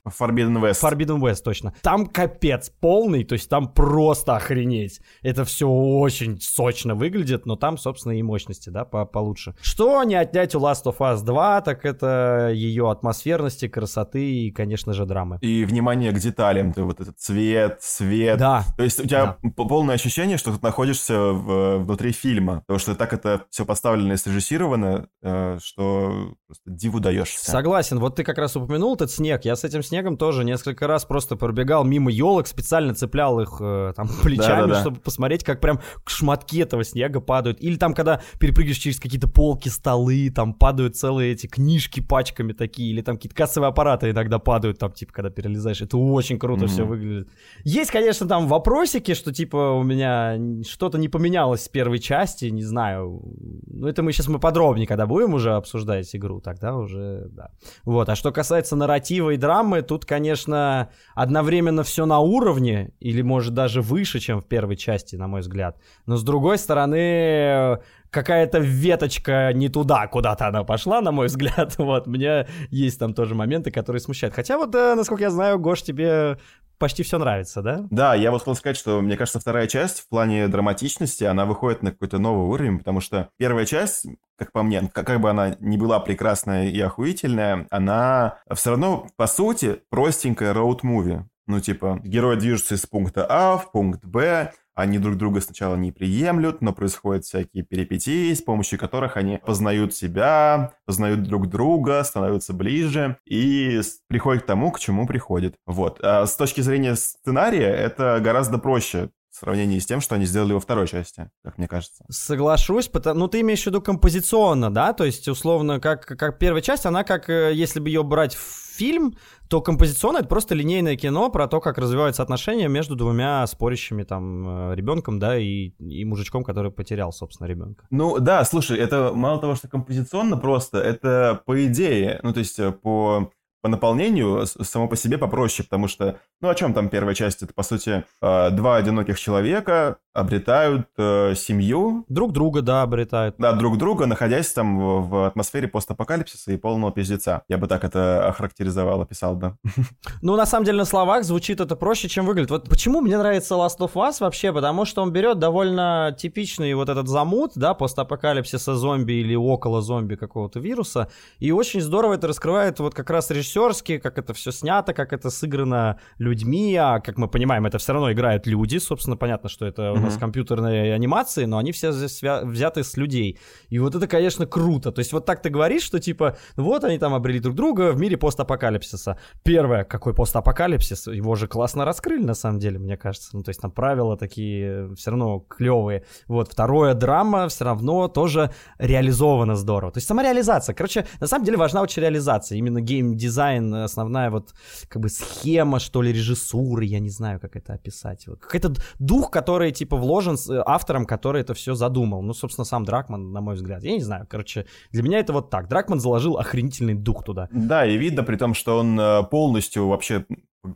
Forbidden 0.09 0.59
West. 0.61 0.83
Forbidden 0.83 1.19
West, 1.21 1.43
точно. 1.45 1.75
Там 1.83 2.07
капец 2.07 2.71
полный, 2.81 3.25
то 3.25 3.35
есть 3.35 3.49
там 3.49 3.69
просто 3.73 4.37
охренеть. 4.37 5.01
Это 5.23 5.45
все 5.45 5.69
очень 5.69 6.41
сочно 6.41 6.95
выглядит, 6.95 7.47
но 7.47 7.57
там, 7.57 7.79
собственно, 7.79 8.13
и 8.19 8.23
мощности, 8.23 8.71
да, 8.71 8.85
по- 8.85 9.05
получше. 9.05 9.55
Что 9.61 10.03
не 10.05 10.15
отнять 10.15 10.55
у 10.55 10.61
Last 10.61 10.85
of 10.85 10.99
Us 10.99 11.23
2, 11.23 11.61
так 11.63 11.85
это 11.85 12.51
ее 12.55 12.91
атмосферности, 12.91 13.69
красоты 13.69 14.25
и, 14.31 14.51
конечно 14.51 14.93
же, 14.93 15.05
драмы. 15.07 15.39
И 15.41 15.65
внимание 15.65 16.13
к 16.13 16.19
деталям. 16.19 16.73
Ты 16.73 16.83
вот 16.83 17.01
этот 17.01 17.19
цвет, 17.19 17.79
свет. 17.83 18.39
Да, 18.39 18.65
То 18.77 18.83
есть 18.85 19.01
у 19.01 19.05
тебя 19.05 19.37
п- 19.43 19.51
полное 19.51 19.95
ощущение, 19.95 20.39
что 20.39 20.53
ты 20.57 20.59
находишься 20.65 21.19
в- 21.33 21.79
внутри 21.79 22.13
фильма. 22.13 22.61
Потому 22.67 22.79
что 22.79 22.95
так 22.95 23.13
это 23.13 23.45
все 23.51 23.65
поставлено 23.65 24.13
и 24.13 24.17
срежиссировано, 24.17 25.09
э, 25.23 25.59
что 25.63 26.35
просто 26.47 26.63
диву 26.71 27.01
даешься. 27.01 27.51
Согласен, 27.59 27.99
вот 27.99 28.15
ты 28.15 28.23
как 28.23 28.39
раз 28.39 28.55
упомянул 28.55 28.95
этот 28.95 29.11
снег, 29.11 29.45
я 29.45 29.57
с 29.57 29.65
этим 29.65 29.83
снегом 29.83 30.17
тоже 30.17 30.45
несколько 30.45 30.87
раз 30.87 31.05
просто 31.05 31.35
пробегал 31.35 31.83
мимо 31.83 32.09
елок, 32.09 32.47
специально 32.47 32.95
цеплял 32.95 33.41
их 33.41 33.57
э, 33.61 33.95
там 33.97 34.09
плечами, 34.23 34.61
Да-да-да. 34.61 34.81
чтобы 34.83 35.01
посмотреть, 35.01 35.43
как 35.43 35.61
прям 35.61 35.81
шматки 36.07 36.61
этого 36.61 36.85
снега 36.85 37.21
падают. 37.21 37.61
Или 37.61 37.75
там, 37.75 37.95
когда 37.95 38.21
перепрыгиваешь 38.39 38.79
через 38.79 39.01
какие-то 39.01 39.27
полки, 39.27 39.69
столы, 39.71 40.31
там 40.33 40.55
падают 40.55 40.95
целые 40.95 41.33
эти 41.33 41.49
книжки 41.49 41.99
пачками 41.99 42.53
такие, 42.53 42.93
или 42.93 43.03
там 43.03 43.17
какие-то 43.17 43.35
кассовые 43.35 43.71
аппараты 43.71 44.11
иногда 44.11 44.39
падают, 44.39 44.79
там, 44.79 44.93
типа, 44.93 45.13
когда 45.13 45.31
перелезаешь. 45.31 45.81
Это 45.83 45.97
очень 45.97 46.39
круто 46.39 46.67
Мгм. 46.67 46.69
все 46.69 46.85
выглядит. 46.85 47.29
Есть, 47.65 47.91
конечно, 47.91 48.29
там 48.29 48.47
вопросики, 48.47 49.15
что, 49.15 49.33
типа, 49.33 49.73
у 49.73 49.83
меня 49.83 50.39
что-то 50.65 50.97
не 50.97 51.09
поменялось 51.09 51.65
с 51.65 51.69
первой 51.69 51.99
части, 51.99 52.45
не 52.45 52.63
знаю. 52.63 53.21
Ну, 53.67 53.89
это 53.89 54.05
мы 54.05 54.13
сейчас 54.13 54.29
мы 54.29 54.39
подробнее, 54.39 54.87
когда 54.87 55.07
будем 55.09 55.35
уже 55.35 55.55
обсуждать 55.55 56.15
игру, 56.15 56.41
тогда 56.41 56.77
уже, 56.77 57.27
да. 57.33 57.48
Вот, 57.85 58.09
а 58.09 58.15
что 58.15 58.33
касается 58.33 58.77
нарратива 58.77 59.31
и 59.31 59.37
драмы, 59.37 59.83
тут, 59.83 60.05
конечно, 60.05 60.91
одновременно 61.15 61.83
все 61.83 62.07
на 62.07 62.21
уровне, 62.21 62.93
или, 63.01 63.23
может, 63.23 63.55
даже 63.55 63.83
выше, 63.83 64.21
чем 64.21 64.41
в 64.41 64.45
первой 64.45 64.77
части, 64.77 65.17
на 65.17 65.27
мой 65.29 65.41
взгляд. 65.41 65.77
Но, 66.07 66.17
с 66.17 66.23
другой 66.23 66.59
стороны, 66.59 67.79
какая-то 68.11 68.59
веточка 68.59 69.53
не 69.53 69.69
туда, 69.69 70.07
куда-то 70.07 70.49
она 70.49 70.65
пошла, 70.65 71.01
на 71.01 71.13
мой 71.13 71.27
взгляд. 71.27 71.77
Вот, 71.89 72.07
у 72.07 72.11
меня 72.11 72.47
есть 72.71 72.99
там 72.99 73.15
тоже 73.15 73.35
моменты, 73.35 73.71
которые 73.71 74.01
смущают. 74.01 74.35
Хотя 74.35 74.59
вот, 74.59 74.75
насколько 74.75 75.23
я 75.23 75.31
знаю, 75.31 75.59
Гош, 75.59 75.83
тебе 75.83 76.39
почти 76.79 77.03
все 77.03 77.19
нравится, 77.19 77.63
да? 77.63 77.87
Да, 77.91 78.15
я 78.15 78.31
вот 78.31 78.41
хотел 78.41 78.55
сказать, 78.55 78.77
что 78.77 79.01
мне 79.01 79.17
кажется, 79.17 79.41
вторая 79.41 79.67
часть 79.67 80.01
в 80.01 80.09
плане 80.09 80.49
драматичности, 80.49 81.25
она 81.25 81.45
выходит 81.45 81.83
на 81.83 81.93
какой-то 81.93 82.19
новый 82.19 82.47
уровень, 82.49 82.79
потому 82.79 83.01
что 83.01 83.29
первая 83.37 83.67
часть, 83.67 84.07
как 84.37 84.53
по 84.53 84.63
мне, 84.63 84.89
как, 84.93 85.07
как 85.07 85.21
бы 85.21 85.31
она 85.31 85.57
не 85.61 85.77
была 85.77 86.01
прекрасная 86.01 86.69
и 86.69 86.81
охуительная, 86.81 87.67
она 87.71 88.39
все 88.55 88.71
равно, 88.71 89.07
по 89.17 89.27
сути, 89.27 89.83
простенькая 89.91 90.55
роуд-муви. 90.55 91.25
Ну, 91.49 91.61
типа, 91.61 91.99
герои 92.05 92.37
движутся 92.37 92.75
из 92.75 92.85
пункта 92.85 93.27
А 93.27 93.57
в 93.57 93.73
пункт 93.73 94.05
Б, 94.05 94.53
они 94.75 94.99
друг 94.99 95.17
друга 95.17 95.41
сначала 95.41 95.77
не 95.77 95.93
приемлют, 95.93 96.61
но 96.61 96.75
происходят 96.75 97.25
всякие 97.25 97.65
перипетии, 97.65 98.35
с 98.35 98.43
помощью 98.43 98.79
которых 98.79 99.17
они 99.17 99.39
познают 99.39 99.95
себя, 99.95 100.75
познают 100.85 101.23
друг 101.23 101.49
друга, 101.49 102.05
становятся 102.05 102.53
ближе 102.53 103.17
и 103.25 103.81
приходят 104.09 104.43
к 104.43 104.47
тому, 104.47 104.71
к 104.71 104.79
чему 104.79 105.07
приходят. 105.07 105.57
Вот. 105.67 105.99
А 106.03 106.27
с 106.27 106.37
точки 106.37 106.61
зрения 106.61 106.97
сценария 106.97 107.71
это 107.71 108.21
гораздо 108.23 108.59
проще 108.59 109.09
в 109.39 109.41
сравнении 109.41 109.79
с 109.79 109.87
тем, 109.87 110.01
что 110.01 110.17
они 110.17 110.25
сделали 110.25 110.53
во 110.53 110.59
второй 110.59 110.89
части, 110.89 111.31
как 111.45 111.59
мне 111.59 111.69
кажется. 111.69 112.05
Соглашусь, 112.11 112.89
потому, 112.89 113.21
ну 113.21 113.29
ты 113.29 113.41
имеешь 113.41 113.63
в 113.63 113.67
виду 113.67 113.81
композиционно, 113.81 114.75
да, 114.75 114.93
то 114.93 115.05
есть 115.05 115.29
условно 115.29 115.79
как 115.79 116.05
как 116.05 116.39
первая 116.39 116.61
часть, 116.61 116.87
она 116.87 117.05
как 117.05 117.31
э, 117.31 117.53
если 117.55 117.79
бы 117.79 117.89
ее 117.89 118.03
брать 118.03 118.35
в 118.35 118.69
фильм, 118.79 119.15
то 119.49 119.61
композиционно 119.61 120.19
это 120.19 120.29
просто 120.29 120.55
линейное 120.55 120.97
кино 120.97 121.31
про 121.31 121.47
то, 121.47 121.61
как 121.61 121.79
развиваются 121.79 122.23
отношения 122.23 122.69
между 122.69 122.97
двумя 122.97 123.47
спорящими 123.47 124.03
там 124.03 124.73
э, 124.73 124.75
ребенком, 124.75 125.21
да, 125.21 125.39
и, 125.39 125.69
и 125.79 126.05
мужичком, 126.05 126.43
который 126.43 126.73
потерял, 126.73 127.13
собственно, 127.13 127.47
ребенка. 127.47 127.87
Ну 127.91 128.19
да, 128.19 128.45
слушай, 128.45 128.77
это 128.77 129.13
мало 129.15 129.41
того, 129.41 129.55
что 129.55 129.69
композиционно 129.69 130.37
просто, 130.37 130.79
это 130.79 131.43
по 131.47 131.65
идее, 131.65 132.19
ну 132.25 132.33
то 132.33 132.41
есть 132.41 132.59
э, 132.59 132.73
по, 132.73 133.31
по 133.63 133.69
наполнению 133.69 134.47
само 134.47 134.89
по 134.89 134.97
себе 134.97 135.19
попроще, 135.19 135.67
потому 135.69 135.89
что, 135.89 136.19
ну 136.41 136.49
о 136.49 136.55
чем 136.55 136.75
там 136.75 136.89
первая 136.89 137.15
часть? 137.15 137.43
Это 137.43 137.53
по 137.55 137.63
сути 137.63 138.05
э, 138.23 138.51
два 138.51 138.77
одиноких 138.77 139.19
человека 139.19 139.99
обретают 140.13 140.89
э, 140.97 141.35
семью, 141.37 142.05
Друг 142.09 142.33
друга, 142.33 142.61
да, 142.61 142.83
обретают. 142.83 143.37
да, 143.39 143.53
друг 143.53 143.79
друга, 143.79 144.07
находясь 144.07 144.53
там 144.53 145.09
в, 145.09 145.27
атмосфере 145.27 145.69
постапокалипсиса 145.69 146.53
и 146.53 146.57
полного 146.57 146.91
пиздеца. 146.93 147.43
Я 147.49 147.59
бы 147.59 147.67
так 147.69 147.85
это 147.85 148.27
охарактеризовал, 148.29 149.01
описал 149.01 149.37
бы. 149.37 149.57
Ну, 150.23 150.37
на 150.37 150.47
самом 150.47 150.65
деле, 150.65 150.79
на 150.79 150.85
словах 150.85 151.25
звучит 151.25 151.61
это 151.61 151.77
проще, 151.77 152.09
чем 152.09 152.27
выглядит. 152.27 152.51
Вот 152.51 152.69
почему 152.69 153.01
мне 153.01 153.17
нравится 153.17 153.55
Last 153.55 153.79
of 153.79 153.93
Us 153.95 154.17
вообще? 154.21 154.53
Потому 154.53 154.85
что 154.85 155.03
он 155.03 155.13
берет 155.13 155.39
довольно 155.39 156.15
типичный 156.19 156.75
вот 156.75 156.89
этот 156.89 157.09
замут, 157.09 157.53
да, 157.55 157.75
постапокалипсиса 157.75 158.75
зомби 158.75 159.13
или 159.13 159.37
около 159.37 159.83
зомби 159.83 160.17
какого-то 160.17 160.59
вируса, 160.61 161.09
и 161.39 161.53
очень 161.53 161.81
здорово 161.81 162.15
это 162.15 162.27
раскрывает 162.27 162.81
вот 162.81 162.95
как 162.95 163.11
раз 163.11 163.31
режиссерски, 163.49 163.99
как 163.99 164.19
это 164.19 164.33
все 164.35 164.53
снято, 164.53 164.93
как 164.93 165.13
это 165.13 165.31
сыграно 165.31 165.99
людьми, 166.19 166.77
а 166.77 167.01
как 167.01 167.19
мы 167.19 167.29
понимаем, 167.29 167.67
это 167.67 167.79
все 167.79 167.93
равно 167.93 168.13
играют 168.13 168.47
люди, 168.47 168.79
собственно, 168.79 169.17
понятно, 169.17 169.49
что 169.49 169.67
это 169.67 169.93
у 169.93 169.97
нас 169.97 170.17
компьютерные 170.17 170.95
анимации, 170.95 171.47
но 171.47 171.59
они 171.59 171.73
все 171.73 171.89
свя- 171.89 172.45
взяты 172.45 172.85
с 172.85 172.97
людей. 172.97 173.39
И 173.71 173.79
вот 173.79 173.95
это, 173.95 174.07
конечно, 174.07 174.47
круто. 174.47 174.93
То 174.93 175.01
есть 175.01 175.13
вот 175.13 175.27
так 175.27 175.43
ты 175.43 175.51
говоришь, 175.51 175.83
что 175.83 175.99
типа, 175.99 176.37
ну 176.57 176.65
вот 176.65 176.85
они 176.85 176.99
там 176.99 177.15
обрели 177.15 177.41
друг 177.41 177.55
друга 177.55 177.93
в 177.93 178.01
мире 178.01 178.17
постапокалипсиса. 178.17 179.19
Первое, 179.43 179.85
какой 179.85 180.15
постапокалипсис, 180.15 181.07
его 181.07 181.35
же 181.35 181.47
классно 181.47 181.85
раскрыли, 181.85 182.25
на 182.25 182.35
самом 182.35 182.59
деле, 182.59 182.79
мне 182.79 182.97
кажется. 182.97 183.31
Ну, 183.33 183.43
то 183.43 183.51
есть 183.51 183.61
там 183.61 183.71
правила 183.71 184.17
такие 184.17 184.95
все 184.95 185.11
равно 185.11 185.41
клевые. 185.41 186.05
Вот, 186.27 186.53
второе, 186.53 186.95
драма 186.95 187.49
все 187.49 187.65
равно 187.65 188.09
тоже 188.09 188.51
реализована 188.79 189.57
здорово. 189.57 189.93
То 189.93 189.99
есть 189.99 190.09
сама 190.09 190.23
реализация. 190.23 190.75
Короче, 190.75 191.07
на 191.21 191.27
самом 191.27 191.45
деле 191.45 191.57
важна 191.57 191.83
очень 191.83 192.03
реализация. 192.03 192.59
Именно 192.59 192.81
геймдизайн, 192.81 193.38
основная 193.45 194.31
вот 194.31 194.55
как 194.89 195.03
бы 195.03 195.09
схема, 195.09 195.79
что 195.79 196.03
ли, 196.03 196.13
режиссуры, 196.13 196.85
я 196.85 197.01
не 197.01 197.11
знаю, 197.11 197.41
как 197.41 197.57
это 197.57 197.75
описать. 197.75 198.27
Вот. 198.27 198.41
Какой-то 198.41 198.75
дух, 198.99 199.31
который, 199.31 199.73
типа, 199.73 199.97
вложен 199.97 200.37
с 200.37 200.49
э, 200.51 200.63
автором, 200.65 201.07
который 201.07 201.43
это 201.43 201.55
все 201.55 201.75
задумал. 201.75 202.23
Ну, 202.23 202.35
собственно, 202.35 202.65
сам 202.65 202.85
Дракман, 202.85 203.33
на 203.33 203.41
мой 203.41 203.55
взгляд. 203.55 203.83
Я 203.83 203.93
не 203.93 204.03
знаю, 204.03 204.27
короче, 204.29 204.67
для 204.91 205.03
меня 205.03 205.19
это 205.19 205.33
вот 205.33 205.51
так. 205.51 205.69
Дракман 205.69 206.01
заложил 206.01 206.37
охренительный 206.39 206.95
дух 206.95 207.25
туда. 207.25 207.49
Да, 207.53 207.87
и 207.87 207.97
видно 207.97 208.23
при 208.23 208.37
том, 208.37 208.55
что 208.55 208.79
он 208.79 208.99
э, 208.99 209.23
полностью 209.25 209.89
вообще 209.89 210.25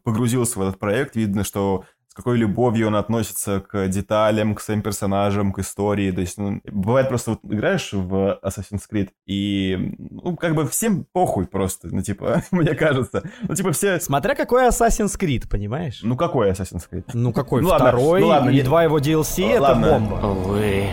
погрузился 0.05 0.59
в 0.59 0.63
этот 0.63 0.79
проект. 0.79 1.17
Видно, 1.17 1.45
что 1.45 1.85
с 2.13 2.15
какой 2.15 2.37
любовью 2.37 2.89
он 2.89 2.97
относится 2.97 3.61
к 3.61 3.89
деталям, 3.89 4.55
к 4.55 4.61
своим 4.61 4.83
персонажам, 4.83 5.51
к 5.51 5.61
истории. 5.61 6.11
То 6.11 6.21
есть, 6.21 6.37
ну, 6.37 6.61
бывает 6.71 7.09
просто 7.09 7.31
вот 7.31 7.41
играешь 7.43 7.91
в 7.95 8.39
Assassin's 8.45 8.83
Creed, 8.93 9.09
и, 9.27 9.95
ну, 9.99 10.37
как 10.37 10.55
бы 10.55 10.69
всем 10.69 11.07
похуй 11.11 11.47
просто, 11.47 11.89
ну, 11.91 12.03
типа, 12.03 12.43
мне 12.51 12.75
кажется. 12.75 13.23
Ну, 13.49 13.55
типа, 13.55 13.73
все... 13.73 13.99
Смотря 13.99 14.35
какой 14.35 14.69
Assassin's 14.69 15.19
Creed, 15.19 15.49
понимаешь? 15.49 16.01
Ну, 16.03 16.15
какой 16.19 16.51
Assassin's 16.51 16.83
Creed? 16.93 17.05
Ну, 17.15 17.33
какой 17.33 17.63
Ну, 17.63 17.69
ладно, 17.69 17.89
второй 17.89 18.21
ну, 18.21 18.27
ладно, 18.27 18.51
или 18.51 18.57
не- 18.57 18.63
два 18.63 18.83
его 18.85 18.99
DLC, 18.99 19.49
это 19.53 19.63
Ладно. 19.63 19.89
бомба. 19.93 20.15
Вы 20.27 20.89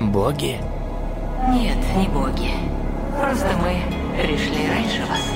боги? 0.00 0.56
Нет, 1.52 1.76
не 1.96 2.08
боги. 2.08 2.50
Просто 3.20 3.46
мы 3.62 3.76
пришли 4.20 4.66
раньше 4.68 5.02
вас. 5.08 5.31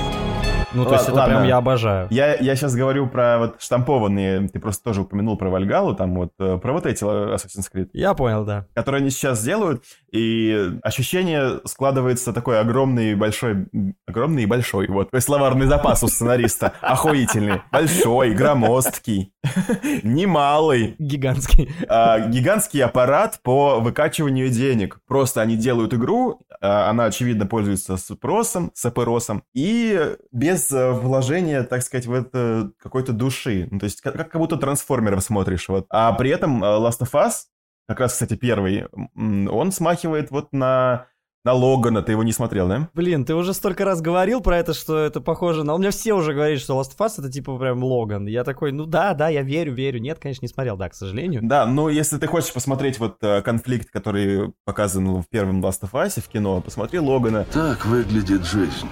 Ну, 0.77 0.85
то 0.85 0.93
есть 0.93 1.05
это 1.05 1.15
ладно. 1.15 1.35
прям 1.35 1.47
я 1.47 1.57
обожаю. 1.57 2.07
Я, 2.09 2.35
я 2.35 2.55
сейчас 2.55 2.75
говорю 2.75 3.07
про 3.07 3.37
вот 3.39 3.55
штампованные, 3.59 4.47
ты 4.49 4.59
просто 4.59 4.83
тоже 4.83 5.01
упомянул 5.01 5.37
про 5.37 5.49
Вальгалу, 5.49 5.95
там 5.95 6.15
вот, 6.15 6.31
э, 6.39 6.57
про 6.57 6.73
вот 6.73 6.85
эти 6.85 7.03
Assassin's 7.03 7.65
Creed. 7.73 7.89
Я 7.93 8.13
понял, 8.13 8.45
да. 8.45 8.65
которые 8.73 9.01
они 9.01 9.09
сейчас 9.09 9.43
делают, 9.43 9.83
и 10.11 10.71
ощущение 10.83 11.59
складывается 11.65 12.33
такой 12.33 12.59
огромный 12.59 13.11
и 13.11 13.15
большой, 13.15 13.67
огромный 14.07 14.43
и 14.43 14.45
большой, 14.45 14.87
вот, 14.87 15.11
то 15.11 15.17
есть 15.17 15.27
словарный 15.27 15.67
запас 15.67 16.03
у 16.03 16.07
сценариста, 16.07 16.73
охуительный, 16.81 17.61
большой, 17.71 18.33
громоздкий, 18.33 19.33
немалый, 20.03 20.95
Гигантский. 20.99 21.71
а, 21.87 22.19
гигантский 22.19 22.83
аппарат 22.83 23.39
по 23.43 23.79
выкачиванию 23.79 24.49
денег. 24.49 24.99
Просто 25.07 25.41
они 25.41 25.55
делают 25.55 25.93
игру, 25.93 26.41
а, 26.61 26.89
она, 26.89 27.05
очевидно, 27.05 27.45
пользуется 27.45 27.97
спросом, 27.97 28.71
саперосом, 28.73 29.43
и 29.53 30.15
без 30.31 30.66
э, 30.71 30.91
вложения, 30.91 31.63
так 31.63 31.81
сказать, 31.83 32.05
в 32.05 32.13
это 32.13 32.71
какой-то 32.81 33.13
души. 33.13 33.67
Ну, 33.71 33.79
то 33.79 33.85
есть 33.85 34.01
как, 34.01 34.15
как 34.15 34.35
будто 34.35 34.57
трансформеров 34.57 35.23
смотришь. 35.23 35.67
Вот. 35.69 35.85
А 35.89 36.11
при 36.13 36.29
этом 36.29 36.63
э, 36.63 36.67
Last 36.67 37.01
of 37.01 37.11
Us, 37.13 37.45
как 37.87 37.99
раз, 37.99 38.13
кстати, 38.13 38.35
первый, 38.35 38.85
он 39.15 39.71
смахивает 39.71 40.29
вот 40.29 40.51
на, 40.51 41.07
на 41.45 41.53
Логана. 41.53 42.01
Ты 42.01 42.11
его 42.11 42.23
не 42.23 42.33
смотрел, 42.33 42.67
да? 42.67 42.89
Блин, 42.93 43.23
ты 43.23 43.33
уже 43.33 43.53
столько 43.53 43.85
раз 43.85 44.01
говорил 44.01 44.41
про 44.41 44.57
это, 44.57 44.73
что 44.73 44.97
это 44.97 45.21
похоже 45.21 45.63
на... 45.63 45.73
У 45.73 45.77
меня 45.77 45.91
все 45.91 46.13
уже 46.13 46.33
говорят, 46.33 46.59
что 46.59 46.73
Last 46.73 46.97
of 46.97 47.05
Us 47.05 47.13
это 47.17 47.31
типа 47.31 47.57
прям 47.57 47.81
Логан. 47.83 48.27
Я 48.27 48.43
такой, 48.43 48.73
ну 48.73 48.85
да, 48.85 49.13
да, 49.13 49.29
я 49.29 49.43
верю, 49.43 49.73
верю. 49.73 50.01
Нет, 50.01 50.19
конечно, 50.19 50.43
не 50.43 50.49
смотрел, 50.49 50.75
да, 50.75 50.89
к 50.89 50.95
сожалению. 50.95 51.41
Да, 51.43 51.65
ну 51.65 51.87
если 51.87 52.17
ты 52.17 52.27
хочешь 52.27 52.51
посмотреть 52.51 52.99
вот 52.99 53.15
э, 53.21 53.41
конфликт, 53.41 53.89
который 53.89 54.53
показан 54.65 55.21
в 55.21 55.29
первом 55.29 55.63
Last 55.63 55.81
of 55.83 55.91
Us 55.93 56.19
в 56.19 56.27
кино, 56.27 56.59
посмотри 56.59 56.99
Логана. 56.99 57.45
Так 57.53 57.85
выглядит 57.85 58.43
жизнь. 58.45 58.89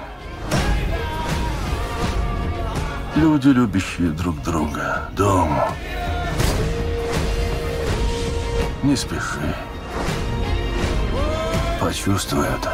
Люди, 3.15 3.47
любящие 3.47 4.09
друг 4.09 4.41
друга. 4.43 5.09
Дом. 5.15 5.49
Не 8.83 8.95
спеши. 8.95 9.55
Почувствуй 11.79 12.45
это. 12.45 12.71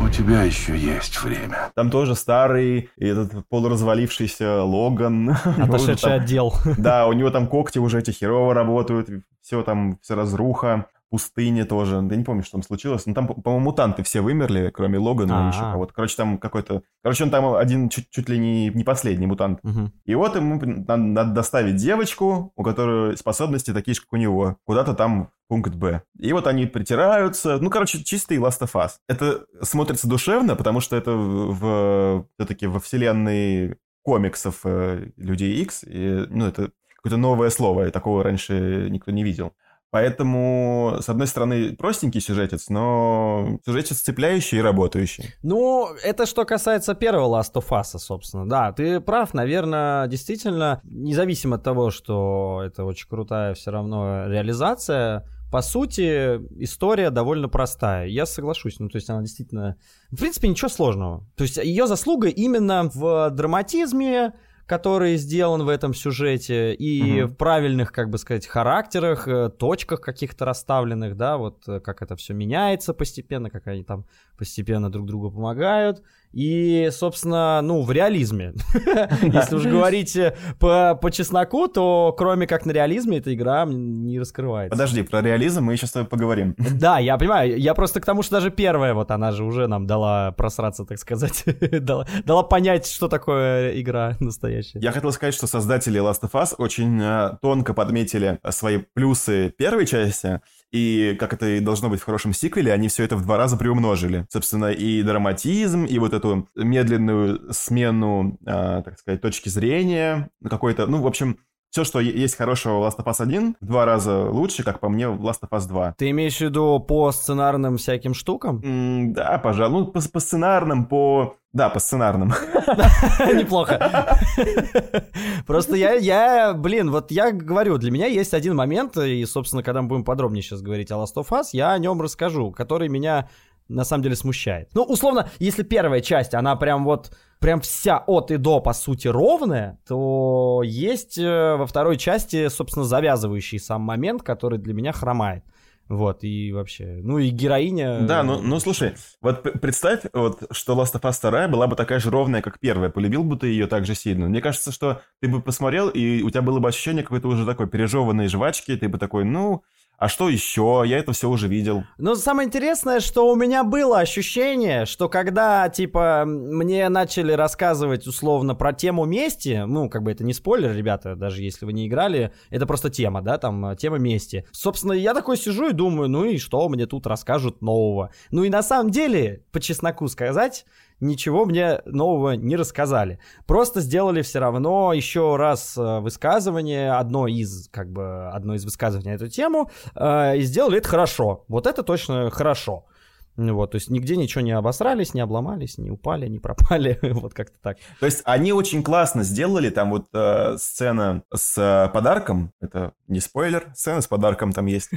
У 0.00 0.08
тебя 0.08 0.42
еще 0.42 0.76
есть 0.76 1.20
время. 1.22 1.72
Там 1.74 1.90
тоже 1.90 2.14
старый, 2.14 2.90
и 2.96 3.06
этот 3.06 3.48
полуразвалившийся 3.48 4.62
Логан. 4.62 5.30
Отошедший 5.58 6.10
Там- 6.10 6.20
отдел. 6.20 6.54
Да, 6.78 7.06
у 7.06 7.12
него 7.12 7.30
там 7.30 7.48
когти 7.48 7.78
уже 7.78 7.98
эти 7.98 8.12
херово 8.12 8.54
работают, 8.54 9.08
все 9.42 9.62
там, 9.62 9.98
вся 10.02 10.14
разруха, 10.14 10.86
пустыне 11.14 11.64
тоже. 11.64 11.94
Я 11.94 12.16
не 12.16 12.24
помню, 12.24 12.42
что 12.42 12.52
там 12.52 12.64
случилось. 12.64 13.06
Но 13.06 13.14
там, 13.14 13.28
по- 13.28 13.40
по-моему, 13.40 13.66
мутанты 13.66 14.02
все 14.02 14.20
вымерли, 14.20 14.72
кроме 14.74 14.98
Логана 14.98 15.44
и 15.44 15.54
еще 15.54 15.60
кого-то. 15.60 15.94
Короче, 15.94 16.16
там 16.16 16.38
какой-то... 16.38 16.82
Короче, 17.04 17.22
он 17.22 17.30
там 17.30 17.54
один 17.54 17.88
чуть, 17.88 18.10
чуть 18.10 18.28
ли 18.28 18.36
не, 18.36 18.68
не 18.70 18.82
последний 18.82 19.28
мутант. 19.28 19.60
Мгм. 19.62 19.92
И 20.04 20.14
вот 20.16 20.34
ему 20.34 20.60
надо, 20.60 20.96
надо 20.96 21.32
доставить 21.32 21.76
девочку, 21.76 22.52
у 22.56 22.62
которой 22.64 23.16
способности 23.16 23.72
такие 23.72 23.94
же, 23.94 24.00
как 24.00 24.12
у 24.12 24.16
него, 24.16 24.56
куда-то 24.64 24.94
там 24.94 25.30
пункт 25.46 25.74
Б. 25.76 26.02
И 26.18 26.32
вот 26.32 26.48
они 26.48 26.66
притираются. 26.66 27.58
Ну, 27.60 27.70
короче, 27.70 28.02
чистый 28.02 28.38
Last 28.38 28.62
of 28.62 28.72
Us. 28.72 28.94
Это 29.08 29.44
смотрится 29.62 30.08
душевно, 30.08 30.56
потому 30.56 30.80
что 30.80 30.96
это 30.96 31.12
в, 31.12 32.26
все-таки 32.34 32.66
во 32.66 32.80
вселенной 32.80 33.76
комиксов 34.02 34.62
э, 34.64 35.10
Людей 35.16 35.62
X. 35.62 35.84
И, 35.86 36.26
ну, 36.28 36.46
это 36.46 36.70
какое-то 36.96 37.18
новое 37.18 37.50
слово, 37.50 37.86
и 37.86 37.90
такого 37.90 38.24
раньше 38.24 38.88
никто 38.90 39.12
не 39.12 39.22
видел. 39.22 39.52
Поэтому, 39.94 40.96
с 41.00 41.08
одной 41.08 41.28
стороны, 41.28 41.76
простенький 41.76 42.20
сюжетец, 42.20 42.68
но 42.68 43.60
сюжетец 43.64 43.98
цепляющий 44.00 44.58
и 44.58 44.60
работающий. 44.60 45.32
Ну, 45.44 45.88
это 46.02 46.26
что 46.26 46.44
касается 46.44 46.96
первого 46.96 47.38
Last 47.38 47.52
of 47.54 47.68
Us, 47.68 47.96
собственно. 47.98 48.48
Да, 48.48 48.72
ты 48.72 48.98
прав, 48.98 49.34
наверное, 49.34 50.08
действительно, 50.08 50.80
независимо 50.82 51.58
от 51.58 51.62
того, 51.62 51.92
что 51.92 52.62
это 52.66 52.82
очень 52.84 53.08
крутая 53.08 53.54
все 53.54 53.70
равно 53.70 54.26
реализация, 54.26 55.28
по 55.52 55.62
сути, 55.62 56.40
история 56.60 57.10
довольно 57.10 57.48
простая. 57.48 58.08
Я 58.08 58.26
соглашусь. 58.26 58.80
Ну, 58.80 58.88
то 58.88 58.96
есть 58.96 59.08
она 59.08 59.20
действительно... 59.20 59.76
В 60.10 60.16
принципе, 60.16 60.48
ничего 60.48 60.68
сложного. 60.68 61.24
То 61.36 61.44
есть 61.44 61.58
ее 61.58 61.86
заслуга 61.86 62.26
именно 62.26 62.90
в 62.92 63.30
драматизме, 63.30 64.32
который 64.66 65.16
сделан 65.16 65.62
в 65.64 65.68
этом 65.68 65.92
сюжете, 65.94 66.74
и 66.74 67.02
Мгм. 67.22 67.26
в 67.32 67.36
правильных, 67.36 67.92
как 67.92 68.10
бы 68.10 68.18
сказать, 68.18 68.46
характерах, 68.46 69.28
э, 69.28 69.50
точках 69.50 70.00
каких-то 70.00 70.44
расставленных, 70.44 71.16
да, 71.16 71.36
вот 71.36 71.68
э, 71.68 71.80
как 71.80 72.02
это 72.02 72.16
все 72.16 72.32
меняется 72.34 72.94
постепенно, 72.94 73.50
как 73.50 73.66
они 73.66 73.84
там 73.84 74.06
постепенно 74.36 74.90
друг 74.90 75.06
другу 75.06 75.30
помогают. 75.30 76.02
И, 76.34 76.88
собственно, 76.90 77.60
ну, 77.62 77.82
в 77.82 77.92
реализме. 77.92 78.54
Если 79.22 79.54
уж 79.54 79.64
говорить 79.66 80.16
э, 80.16 80.36
по, 80.58 80.98
по 81.00 81.12
чесноку, 81.12 81.68
то 81.68 82.12
кроме 82.18 82.48
как 82.48 82.66
на 82.66 82.72
реализме 82.72 83.18
эта 83.18 83.32
игра 83.32 83.64
не 83.64 84.18
раскрывается. 84.18 84.70
Подожди, 84.70 85.02
про 85.02 85.22
реализм 85.22 85.62
мы 85.62 85.74
еще 85.74 85.86
с 85.86 85.92
тобой 85.92 86.08
поговорим. 86.08 86.56
Да, 86.74 86.98
я 86.98 87.16
понимаю. 87.18 87.56
Я 87.56 87.72
просто 87.74 88.00
к 88.00 88.04
тому, 88.04 88.22
что 88.22 88.32
даже 88.32 88.50
первая, 88.50 88.94
вот 88.94 89.12
она 89.12 89.30
же 89.30 89.44
уже 89.44 89.68
нам 89.68 89.86
дала 89.86 90.32
просраться, 90.32 90.84
так 90.84 90.98
сказать. 90.98 91.44
дала, 91.80 92.04
дала 92.24 92.42
понять, 92.42 92.88
что 92.88 93.06
такое 93.06 93.80
игра 93.80 94.16
настоящая. 94.18 94.80
Я 94.80 94.90
хотел 94.90 95.12
сказать, 95.12 95.34
что 95.34 95.46
создатели 95.46 96.00
Last 96.00 96.22
of 96.22 96.32
Us 96.32 96.54
очень 96.58 97.00
э, 97.00 97.38
тонко 97.40 97.74
подметили 97.74 98.40
свои 98.50 98.78
плюсы 98.78 99.54
первой 99.56 99.86
части, 99.86 100.40
и 100.72 101.16
как 101.20 101.32
это 101.32 101.46
и 101.46 101.60
должно 101.60 101.88
быть 101.88 102.00
в 102.00 102.04
хорошем 102.04 102.32
сиквеле, 102.32 102.72
они 102.72 102.88
все 102.88 103.04
это 103.04 103.14
в 103.14 103.22
два 103.22 103.36
раза 103.36 103.56
приумножили. 103.56 104.23
Собственно, 104.28 104.72
и 104.72 105.02
драматизм, 105.02 105.84
и 105.84 105.98
вот 105.98 106.12
эту 106.12 106.48
медленную 106.54 107.52
смену, 107.52 108.38
э, 108.46 108.82
так 108.84 108.98
сказать, 108.98 109.20
точки 109.20 109.48
зрения, 109.48 110.30
какой-то, 110.48 110.86
ну, 110.86 111.02
в 111.02 111.06
общем, 111.06 111.38
все, 111.74 111.82
что 111.82 111.98
есть 111.98 112.36
хорошего 112.36 112.78
в 112.78 112.84
Last 112.84 112.98
of 112.98 113.06
Us 113.06 113.20
1, 113.20 113.56
в 113.60 113.66
два 113.66 113.84
раза 113.84 114.30
лучше, 114.30 114.62
как 114.62 114.78
по 114.78 114.88
мне, 114.88 115.08
в 115.08 115.20
Last 115.26 115.40
of 115.42 115.48
Us 115.50 115.66
2. 115.66 115.96
Ты 115.98 116.10
имеешь 116.10 116.36
в 116.36 116.40
виду 116.40 116.78
по 116.78 117.10
сценарным 117.10 117.78
всяким 117.78 118.14
штукам? 118.14 118.60
М, 118.62 119.12
да, 119.12 119.38
пожалуй, 119.38 119.80
ну, 119.80 119.86
по, 119.88 120.00
по 120.00 120.20
сценарным, 120.20 120.84
по... 120.84 121.34
Да, 121.52 121.70
по 121.70 121.80
сценарным. 121.80 122.28
Неплохо. 123.18 124.16
Просто 125.48 125.74
я, 125.74 125.94
я, 125.94 126.52
блин, 126.54 126.92
вот 126.92 127.10
я 127.10 127.32
говорю, 127.32 127.76
для 127.78 127.90
меня 127.90 128.06
есть 128.06 128.34
один 128.34 128.54
момент, 128.54 128.96
и, 128.96 129.24
собственно, 129.24 129.64
когда 129.64 129.82
мы 129.82 129.88
будем 129.88 130.04
подробнее 130.04 130.44
сейчас 130.44 130.62
говорить 130.62 130.92
о 130.92 130.94
Last 130.94 131.16
of 131.16 131.28
Us, 131.30 131.46
я 131.50 131.72
о 131.72 131.78
нем 131.78 132.00
расскажу, 132.00 132.52
который 132.52 132.88
меня 132.88 133.28
на 133.68 133.84
самом 133.84 134.02
деле 134.02 134.16
смущает. 134.16 134.68
Ну, 134.74 134.82
условно, 134.82 135.30
если 135.38 135.62
первая 135.62 136.00
часть, 136.00 136.34
она 136.34 136.56
прям 136.56 136.84
вот, 136.84 137.16
прям 137.38 137.60
вся 137.60 137.98
от 138.06 138.30
и 138.30 138.36
до, 138.36 138.60
по 138.60 138.72
сути, 138.72 139.08
ровная, 139.08 139.78
то 139.86 140.62
есть 140.64 141.18
э, 141.18 141.56
во 141.56 141.66
второй 141.66 141.96
части, 141.96 142.48
собственно, 142.48 142.84
завязывающий 142.84 143.58
сам 143.58 143.82
момент, 143.82 144.22
который 144.22 144.58
для 144.58 144.74
меня 144.74 144.92
хромает. 144.92 145.44
Вот, 145.86 146.24
и 146.24 146.50
вообще, 146.50 147.00
ну 147.02 147.18
и 147.18 147.28
героиня... 147.28 148.00
Да, 148.00 148.22
ну, 148.22 148.40
ну 148.40 148.58
слушай, 148.58 148.94
вот 149.20 149.42
представь, 149.60 150.00
вот, 150.14 150.42
что 150.50 150.72
Last 150.72 150.98
of 150.98 151.02
Us 151.02 151.20
2 151.20 151.48
была 151.48 151.66
бы 151.66 151.76
такая 151.76 151.98
же 151.98 152.10
ровная, 152.10 152.40
как 152.40 152.58
первая. 152.58 152.88
Полюбил 152.88 153.22
бы 153.22 153.36
ты 153.36 153.48
ее 153.48 153.66
так 153.66 153.84
же 153.84 153.94
сильно. 153.94 154.26
Мне 154.26 154.40
кажется, 154.40 154.72
что 154.72 155.02
ты 155.20 155.28
бы 155.28 155.42
посмотрел, 155.42 155.90
и 155.90 156.22
у 156.22 156.30
тебя 156.30 156.40
было 156.40 156.58
бы 156.58 156.68
ощущение 156.68 157.02
какой-то 157.02 157.28
уже 157.28 157.44
такой 157.44 157.66
пережеванной 157.66 158.28
жвачки. 158.28 158.74
Ты 158.76 158.88
бы 158.88 158.96
такой, 158.96 159.24
ну, 159.24 159.62
а 160.04 160.08
что 160.08 160.28
еще? 160.28 160.82
Я 160.84 160.98
это 160.98 161.12
все 161.12 161.30
уже 161.30 161.48
видел. 161.48 161.84
Но 161.96 162.14
самое 162.14 162.46
интересное, 162.46 163.00
что 163.00 163.26
у 163.32 163.36
меня 163.36 163.64
было 163.64 164.00
ощущение, 164.00 164.84
что 164.84 165.08
когда, 165.08 165.66
типа, 165.70 166.24
мне 166.26 166.90
начали 166.90 167.32
рассказывать 167.32 168.06
условно 168.06 168.54
про 168.54 168.74
тему 168.74 169.06
мести, 169.06 169.64
ну, 169.66 169.88
как 169.88 170.02
бы 170.02 170.12
это 170.12 170.22
не 170.22 170.34
спойлер, 170.34 170.76
ребята, 170.76 171.16
даже 171.16 171.42
если 171.42 171.64
вы 171.64 171.72
не 171.72 171.88
играли, 171.88 172.34
это 172.50 172.66
просто 172.66 172.90
тема, 172.90 173.22
да, 173.22 173.38
там, 173.38 173.74
тема 173.78 173.96
мести. 173.96 174.44
Собственно, 174.52 174.92
я 174.92 175.14
такой 175.14 175.38
сижу 175.38 175.70
и 175.70 175.72
думаю, 175.72 176.10
ну 176.10 176.26
и 176.26 176.36
что 176.36 176.68
мне 176.68 176.84
тут 176.84 177.06
расскажут 177.06 177.62
нового? 177.62 178.10
Ну 178.30 178.44
и 178.44 178.50
на 178.50 178.62
самом 178.62 178.90
деле, 178.90 179.42
по 179.52 179.58
чесноку 179.58 180.06
сказать, 180.08 180.66
ничего 181.00 181.44
мне 181.44 181.80
нового 181.84 182.32
не 182.32 182.56
рассказали. 182.56 183.18
Просто 183.46 183.80
сделали 183.80 184.22
все 184.22 184.38
равно 184.38 184.92
еще 184.92 185.36
раз 185.36 185.76
э, 185.76 186.00
высказывание, 186.00 186.92
одно 186.92 187.26
из, 187.26 187.68
как 187.70 187.90
бы, 187.90 188.28
одно 188.30 188.54
из 188.54 188.64
высказываний 188.64 189.10
на 189.10 189.14
эту 189.14 189.28
тему, 189.28 189.70
э, 189.94 190.38
и 190.38 190.42
сделали 190.42 190.78
это 190.78 190.88
хорошо. 190.88 191.44
Вот 191.48 191.66
это 191.66 191.82
точно 191.82 192.30
хорошо. 192.30 192.86
Ну 193.36 193.54
Вот, 193.54 193.72
то 193.72 193.76
есть 193.76 193.90
нигде 193.90 194.16
ничего 194.16 194.42
не 194.42 194.52
обосрались, 194.52 195.12
не 195.12 195.20
обломались, 195.20 195.76
не 195.78 195.90
упали, 195.90 196.28
не 196.28 196.38
пропали, 196.38 196.98
вот 197.02 197.34
как-то 197.34 197.58
так. 197.60 197.78
То 197.98 198.06
есть 198.06 198.22
они 198.24 198.52
очень 198.52 198.82
классно 198.82 199.24
сделали, 199.24 199.70
там 199.70 199.90
вот 199.90 200.06
э, 200.12 200.56
сцена 200.58 201.22
с 201.34 201.58
э, 201.58 201.92
подарком, 201.92 202.52
это 202.60 202.92
не 203.08 203.18
спойлер, 203.20 203.72
сцена 203.74 204.00
с 204.00 204.06
подарком 204.06 204.52
там 204.52 204.66
есть. 204.66 204.90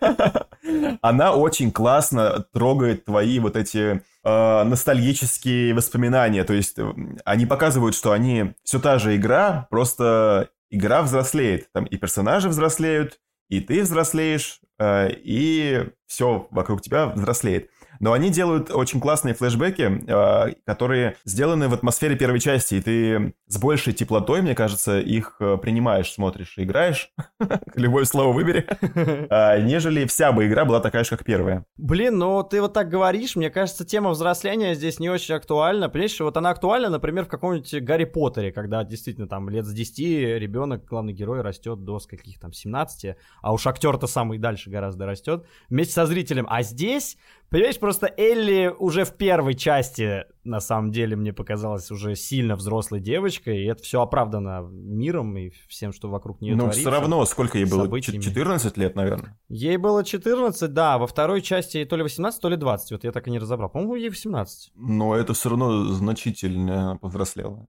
Она 1.00 1.34
очень 1.34 1.70
классно 1.70 2.44
трогает 2.52 3.06
твои 3.06 3.38
вот 3.38 3.56
эти 3.56 4.02
э, 4.22 4.62
ностальгические 4.64 5.72
воспоминания. 5.72 6.44
То 6.44 6.52
есть 6.52 6.78
э, 6.78 6.92
они 7.24 7.46
показывают, 7.46 7.94
что 7.94 8.12
они 8.12 8.54
все 8.64 8.78
та 8.80 8.98
же 8.98 9.16
игра, 9.16 9.66
просто 9.70 10.50
игра 10.70 11.02
взрослеет. 11.02 11.72
Там 11.72 11.86
и 11.86 11.96
персонажи 11.96 12.50
взрослеют, 12.50 13.18
и 13.48 13.60
ты 13.60 13.82
взрослеешь, 13.82 14.60
э, 14.78 15.10
и 15.12 15.88
все 16.06 16.48
вокруг 16.50 16.82
тебя 16.82 17.06
взрослеет. 17.06 17.70
Но 18.00 18.12
они 18.12 18.30
делают 18.30 18.70
очень 18.70 19.00
классные 19.00 19.34
флешбеки, 19.34 20.04
э, 20.06 20.54
которые 20.64 21.16
сделаны 21.24 21.68
в 21.68 21.74
атмосфере 21.74 22.16
первой 22.16 22.40
части, 22.40 22.76
и 22.76 22.80
ты 22.80 23.34
с 23.46 23.58
большей 23.58 23.92
теплотой, 23.92 24.42
мне 24.42 24.54
кажется, 24.54 25.00
их 25.00 25.36
э, 25.40 25.56
принимаешь, 25.60 26.12
смотришь 26.12 26.54
и 26.56 26.64
играешь. 26.64 27.10
Любое 27.74 28.04
слово 28.04 28.32
выбери. 28.32 28.66
А, 29.30 29.58
Нежели 29.58 30.06
вся 30.06 30.32
бы 30.32 30.46
игра 30.46 30.64
была 30.64 30.80
такая 30.80 31.04
же, 31.04 31.10
как 31.10 31.24
первая. 31.24 31.64
Блин, 31.76 32.18
ну 32.18 32.42
ты 32.42 32.60
вот 32.60 32.72
так 32.72 32.88
говоришь, 32.88 33.36
мне 33.36 33.50
кажется, 33.50 33.84
тема 33.84 34.10
взросления 34.10 34.74
здесь 34.74 34.98
не 34.98 35.08
очень 35.10 35.34
актуальна. 35.34 35.88
Понимаешь, 35.88 36.18
вот 36.20 36.36
она 36.36 36.50
актуальна, 36.50 36.88
например, 36.88 37.24
в 37.24 37.28
каком-нибудь 37.28 37.82
Гарри 37.82 38.04
Поттере, 38.04 38.52
когда 38.52 38.84
действительно 38.84 39.28
там 39.28 39.48
лет 39.48 39.64
с 39.66 39.72
10 39.72 39.98
ребенок, 40.38 40.84
главный 40.84 41.12
герой, 41.12 41.40
растет 41.40 41.84
до 41.84 41.98
скольких 41.98 42.38
там 42.38 42.52
17, 42.52 43.16
а 43.42 43.52
уж 43.52 43.66
актер-то 43.66 44.06
самый 44.06 44.38
дальше 44.38 44.70
гораздо 44.70 45.06
растет, 45.06 45.46
вместе 45.68 45.94
со 45.94 46.06
зрителем. 46.06 46.46
А 46.48 46.62
здесь, 46.62 47.16
понимаешь, 47.50 47.78
просто 47.78 48.12
Элли 48.16 48.72
уже 48.78 49.04
в 49.04 49.16
первой 49.16 49.54
части, 49.54 50.24
на 50.44 50.60
самом 50.60 50.90
деле, 50.92 51.16
мне 51.16 51.32
показалась 51.32 51.90
уже 51.90 52.14
сильно 52.14 52.56
взрослой 52.56 53.00
девочкой, 53.00 53.62
и 53.62 53.66
это 53.66 53.82
все 53.82 54.00
оправдано 54.02 54.66
миром 54.70 55.36
и 55.36 55.50
всем, 55.68 55.92
что 55.92 56.08
вокруг 56.08 56.40
нее 56.40 56.54
Ну, 56.54 56.60
творится. 56.64 56.80
все 56.80 56.90
равно, 56.90 57.24
сколько 57.26 57.58
ей 57.58 57.64
было? 57.64 57.82
событиями. 57.84 58.20
Ч- 58.20 58.28
14 58.30 58.76
лет, 58.76 58.94
наверное. 58.96 59.38
Ей 59.48 59.76
было 59.76 60.04
14, 60.04 60.72
да, 60.72 60.98
во 60.98 61.06
второй 61.06 61.42
части 61.42 61.84
то 61.84 61.96
ли 61.96 62.02
18, 62.02 62.40
то 62.40 62.48
ли 62.48 62.56
20, 62.56 62.92
вот 62.92 63.04
я 63.04 63.12
так 63.12 63.26
и 63.28 63.30
не 63.30 63.38
разобрал. 63.38 63.68
По-моему, 63.70 63.94
ей 63.96 64.08
18. 64.10 64.70
Но 64.74 65.14
это 65.14 65.34
все 65.34 65.48
равно 65.50 65.84
значительно 65.86 66.98
повзрослело. 67.00 67.66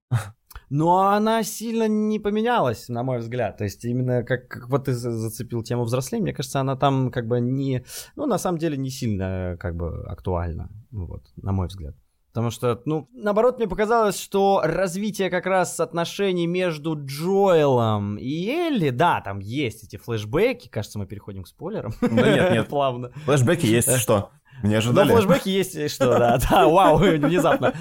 Но 0.70 1.08
она 1.10 1.44
сильно 1.44 1.88
не 1.88 2.20
поменялась, 2.20 2.90
на 2.90 3.04
мой 3.04 3.20
взгляд. 3.20 3.58
То 3.58 3.64
есть 3.64 3.84
именно 3.86 4.24
как, 4.24 4.48
как 4.48 4.70
вот 4.70 4.86
ты 4.86 4.94
за- 4.94 5.12
зацепил 5.12 5.64
тему 5.64 5.84
взросления, 5.84 6.24
мне 6.24 6.34
кажется, 6.34 6.60
она 6.60 6.76
там 6.76 7.12
как 7.12 7.28
бы 7.28 7.40
не... 7.40 7.84
Ну, 8.16 8.26
на 8.26 8.38
самом 8.38 8.58
деле, 8.60 8.78
не 8.78 8.90
сильно 8.90 9.58
как 9.60 9.76
бы 9.76 10.04
актуальна, 10.08 10.70
вот, 10.92 11.24
на 11.38 11.52
мой 11.52 11.68
взгляд. 11.68 11.96
Потому 12.32 12.52
что, 12.52 12.80
ну, 12.86 13.10
наоборот, 13.12 13.58
мне 13.58 13.68
показалось, 13.68 14.20
что 14.20 14.62
развитие 14.64 15.32
как 15.32 15.48
раз 15.48 15.80
отношений 15.80 16.46
между 16.46 16.96
Джоэлом 16.96 18.18
и 18.18 18.48
Элли, 18.48 18.92
да, 18.92 19.22
там 19.22 19.40
есть 19.40 19.84
эти 19.84 19.98
флешбеки, 19.98 20.68
кажется, 20.68 21.00
мы 21.00 21.08
переходим 21.08 21.42
к 21.44 21.48
спойлерам. 21.48 21.92
Да 22.02 22.08
нет, 22.08 22.52
нет. 22.52 22.68
Плавно. 22.70 23.12
Флэшбэки 23.26 23.66
есть 23.66 23.98
что? 23.98 24.30
Не 24.62 24.72
Ну, 24.72 24.78
ожидали? 24.78 25.12
флешбеки 25.12 25.50
есть 25.50 25.90
что, 25.92 26.20
да, 26.20 26.38
да, 26.50 26.68
вау, 26.68 26.98
внезапно. 27.00 27.74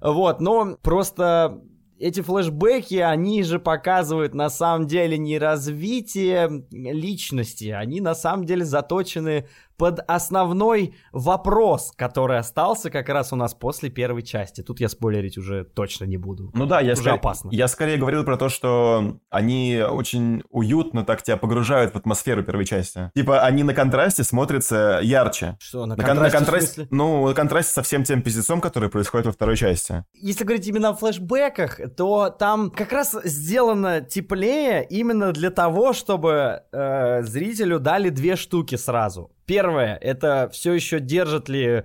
Вот, 0.00 0.40
но 0.40 0.76
просто 0.80 1.60
эти 1.98 2.20
флешбеки, 2.20 2.96
они 2.96 3.42
же 3.42 3.58
показывают 3.58 4.34
на 4.34 4.50
самом 4.50 4.86
деле 4.86 5.16
не 5.16 5.38
развитие 5.38 6.64
личности, 6.70 7.70
они 7.70 8.00
на 8.00 8.14
самом 8.14 8.44
деле 8.44 8.64
заточены 8.64 9.48
под 9.76 10.00
основной 10.08 10.94
вопрос, 11.12 11.92
который 11.96 12.38
остался 12.38 12.90
как 12.90 13.08
раз 13.08 13.32
у 13.32 13.36
нас 13.36 13.54
после 13.54 13.90
первой 13.90 14.22
части. 14.22 14.62
Тут 14.62 14.80
я 14.80 14.88
спойлерить 14.88 15.36
уже 15.38 15.64
точно 15.64 16.04
не 16.04 16.16
буду. 16.16 16.50
Ну 16.54 16.66
да, 16.66 16.80
я, 16.80 16.92
Уже 16.92 17.02
скорее, 17.02 17.16
опасно. 17.18 17.50
я 17.52 17.68
скорее 17.68 17.96
говорил 17.98 18.24
про 18.24 18.36
то, 18.36 18.48
что 18.48 19.18
они 19.30 19.82
очень 19.88 20.42
уютно 20.50 21.04
так 21.04 21.22
тебя 21.22 21.36
погружают 21.36 21.92
в 21.94 21.96
атмосферу 21.96 22.42
первой 22.42 22.64
части. 22.64 23.10
Типа 23.14 23.40
они 23.40 23.62
на 23.62 23.74
контрасте 23.74 24.24
смотрятся 24.24 25.00
ярче. 25.02 25.56
Что, 25.60 25.86
на 25.86 25.96
На, 25.96 26.04
кон- 26.04 26.16
на 26.16 26.30
контрасте 26.30 26.36
контрасте, 26.36 26.88
ну, 26.90 27.28
на 27.28 27.34
контрасте 27.34 27.72
со 27.72 27.82
всем 27.82 28.04
тем 28.04 28.22
пиздецом, 28.22 28.60
который 28.60 28.88
происходит 28.88 29.26
во 29.26 29.32
второй 29.32 29.56
части. 29.56 30.04
Если 30.14 30.44
говорить 30.44 30.66
именно 30.66 30.90
о 30.90 30.94
флешбеках, 30.94 31.80
то 31.96 32.30
там 32.30 32.70
как 32.70 32.92
раз 32.92 33.16
сделано 33.24 34.00
теплее 34.00 34.86
именно 34.88 35.32
для 35.32 35.50
того, 35.50 35.92
чтобы 35.92 36.62
э, 36.72 37.22
зрителю 37.22 37.78
дали 37.78 38.08
две 38.10 38.36
штуки 38.36 38.76
сразу. 38.76 39.30
Первое, 39.46 39.96
это 39.96 40.50
все 40.52 40.72
еще 40.72 40.98
держит 40.98 41.48
ли, 41.48 41.84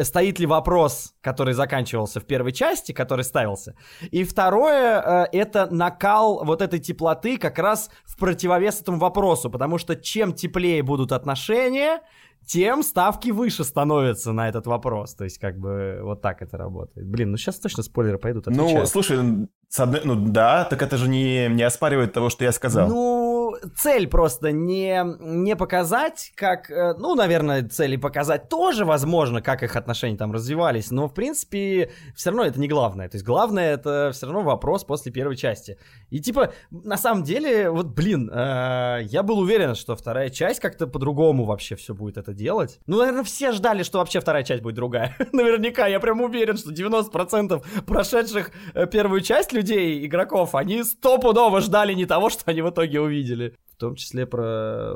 стоит 0.00 0.38
ли 0.38 0.46
вопрос, 0.46 1.14
который 1.20 1.52
заканчивался 1.52 2.18
в 2.20 2.24
первой 2.24 2.52
части, 2.52 2.92
который 2.92 3.24
ставился. 3.24 3.74
И 4.10 4.24
второе, 4.24 5.00
э, 5.00 5.26
это 5.32 5.68
накал 5.70 6.44
вот 6.44 6.62
этой 6.62 6.78
теплоты 6.78 7.36
как 7.36 7.58
раз 7.58 7.90
в 8.06 8.16
противовес 8.16 8.80
этому 8.80 8.98
вопросу, 8.98 9.50
потому 9.50 9.76
что 9.76 9.96
чем 9.96 10.32
теплее 10.32 10.82
будут 10.82 11.12
отношения, 11.12 12.00
тем 12.46 12.82
ставки 12.82 13.30
выше 13.30 13.64
становятся 13.64 14.32
на 14.32 14.48
этот 14.48 14.66
вопрос. 14.66 15.14
То 15.14 15.24
есть, 15.24 15.38
как 15.38 15.58
бы, 15.58 16.00
вот 16.02 16.22
так 16.22 16.42
это 16.42 16.56
работает. 16.56 17.06
Блин, 17.06 17.30
ну 17.32 17.36
сейчас 17.36 17.58
точно 17.58 17.82
спойлеры 17.82 18.18
пойдут, 18.18 18.46
Ну, 18.46 18.64
отвечаю. 18.64 18.86
слушай, 18.86 19.48
с 19.68 19.80
одной, 19.80 20.02
ну 20.04 20.14
да, 20.14 20.64
так 20.64 20.82
это 20.82 20.96
же 20.96 21.08
не, 21.08 21.48
не 21.48 21.62
оспаривает 21.62 22.12
того, 22.12 22.30
что 22.30 22.44
я 22.44 22.52
сказал. 22.52 22.88
Ну, 22.88 23.33
цель 23.76 24.06
просто 24.08 24.52
не, 24.52 25.02
не 25.20 25.56
показать, 25.56 26.32
как... 26.36 26.70
э, 26.70 26.94
Ну, 26.98 27.14
наверное, 27.14 27.66
цели 27.68 27.96
показать 27.96 28.48
тоже 28.48 28.84
возможно, 28.84 29.42
как 29.42 29.62
их 29.62 29.76
отношения 29.76 30.16
там 30.16 30.32
развивались, 30.32 30.90
но, 30.90 31.08
в 31.08 31.14
принципе, 31.14 31.90
все 32.14 32.30
равно 32.30 32.44
это 32.44 32.60
не 32.60 32.68
главное. 32.68 33.08
То 33.08 33.16
есть, 33.16 33.24
главное 33.26 33.74
это 33.74 34.10
все 34.12 34.26
равно 34.26 34.42
вопрос 34.42 34.84
после 34.84 35.12
первой 35.12 35.36
части. 35.36 35.78
И, 36.10 36.20
типа, 36.20 36.52
на 36.70 36.96
самом 36.96 37.24
деле, 37.24 37.70
вот, 37.70 37.86
блин, 37.86 38.30
э, 38.32 39.00
я 39.04 39.22
был 39.22 39.38
уверен, 39.38 39.74
что 39.74 39.96
вторая 39.96 40.30
часть 40.30 40.60
как-то 40.60 40.86
по-другому 40.86 41.44
вообще 41.44 41.76
все 41.76 41.94
будет 41.94 42.16
это 42.18 42.32
делать. 42.32 42.78
Ну, 42.86 42.98
наверное, 42.98 43.24
все 43.24 43.52
ждали, 43.52 43.82
что 43.82 43.98
вообще 43.98 44.20
вторая 44.20 44.42
часть 44.44 44.62
будет 44.62 44.74
другая. 44.74 45.16
Наверняка, 45.32 45.86
я 45.86 46.00
прям 46.00 46.20
уверен, 46.20 46.56
что 46.56 46.70
90% 46.72 47.62
прошедших 47.86 48.50
э, 48.74 48.86
первую 48.86 49.20
часть 49.20 49.52
людей, 49.52 50.04
игроков, 50.06 50.54
они 50.54 50.82
стопудово 50.82 51.60
ждали 51.60 51.94
не 51.94 52.06
того, 52.06 52.30
что 52.30 52.42
они 52.46 52.62
в 52.62 52.70
итоге 52.70 53.00
увидели. 53.00 53.53
В 53.72 53.76
том 53.76 53.96
числе 53.96 54.26
про, 54.26 54.94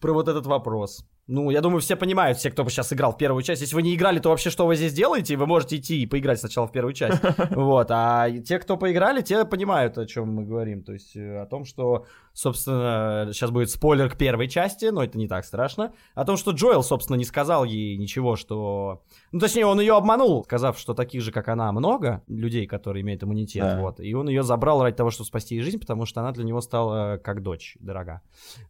про 0.00 0.12
вот 0.12 0.28
этот 0.28 0.46
вопрос. 0.46 1.06
Ну, 1.28 1.50
я 1.50 1.60
думаю, 1.60 1.80
все 1.80 1.96
понимают, 1.96 2.38
все, 2.38 2.52
кто 2.52 2.68
сейчас 2.68 2.92
играл 2.92 3.12
в 3.12 3.16
первую 3.16 3.42
часть. 3.42 3.60
Если 3.60 3.74
вы 3.74 3.82
не 3.82 3.96
играли, 3.96 4.20
то 4.20 4.28
вообще 4.28 4.48
что 4.48 4.64
вы 4.64 4.76
здесь 4.76 4.92
делаете? 4.92 5.36
Вы 5.36 5.46
можете 5.46 5.76
идти 5.76 6.00
и 6.00 6.06
поиграть 6.06 6.38
сначала 6.38 6.68
в 6.68 6.72
первую 6.72 6.92
часть. 6.92 7.20
Вот. 7.50 7.88
А 7.90 8.30
те, 8.30 8.58
кто 8.58 8.76
поиграли, 8.76 9.22
те 9.22 9.44
понимают, 9.44 9.98
о 9.98 10.06
чем 10.06 10.32
мы 10.34 10.44
говорим. 10.44 10.82
То 10.82 10.92
есть 10.92 11.16
э, 11.16 11.40
о 11.40 11.46
том, 11.46 11.64
что, 11.64 12.06
собственно, 12.32 13.28
сейчас 13.32 13.50
будет 13.50 13.70
спойлер 13.70 14.10
к 14.10 14.16
первой 14.16 14.48
части, 14.48 14.86
но 14.86 15.02
это 15.02 15.18
не 15.18 15.26
так 15.26 15.44
страшно. 15.44 15.92
О 16.14 16.24
том, 16.24 16.36
что 16.36 16.52
Джоэл, 16.52 16.82
собственно, 16.82 17.16
не 17.16 17.24
сказал 17.24 17.64
ей 17.64 17.96
ничего, 17.96 18.36
что... 18.36 19.02
Ну, 19.32 19.40
точнее, 19.40 19.66
он 19.66 19.80
ее 19.80 19.96
обманул, 19.96 20.44
сказав, 20.44 20.78
что 20.78 20.94
таких 20.94 21.22
же, 21.22 21.32
как 21.32 21.48
она, 21.48 21.72
много 21.72 22.22
людей, 22.28 22.66
которые 22.66 23.02
имеют 23.02 23.24
иммунитет. 23.24 23.64
Да. 23.64 23.80
Вот. 23.80 24.00
И 24.00 24.14
он 24.14 24.28
ее 24.28 24.42
забрал 24.42 24.82
ради 24.82 24.96
того, 24.96 25.10
чтобы 25.10 25.26
спасти 25.26 25.56
ей 25.56 25.62
жизнь, 25.62 25.80
потому 25.80 26.06
что 26.06 26.20
она 26.20 26.32
для 26.32 26.44
него 26.44 26.60
стала 26.60 27.16
как 27.16 27.42
дочь 27.42 27.76
дорога. 27.80 28.22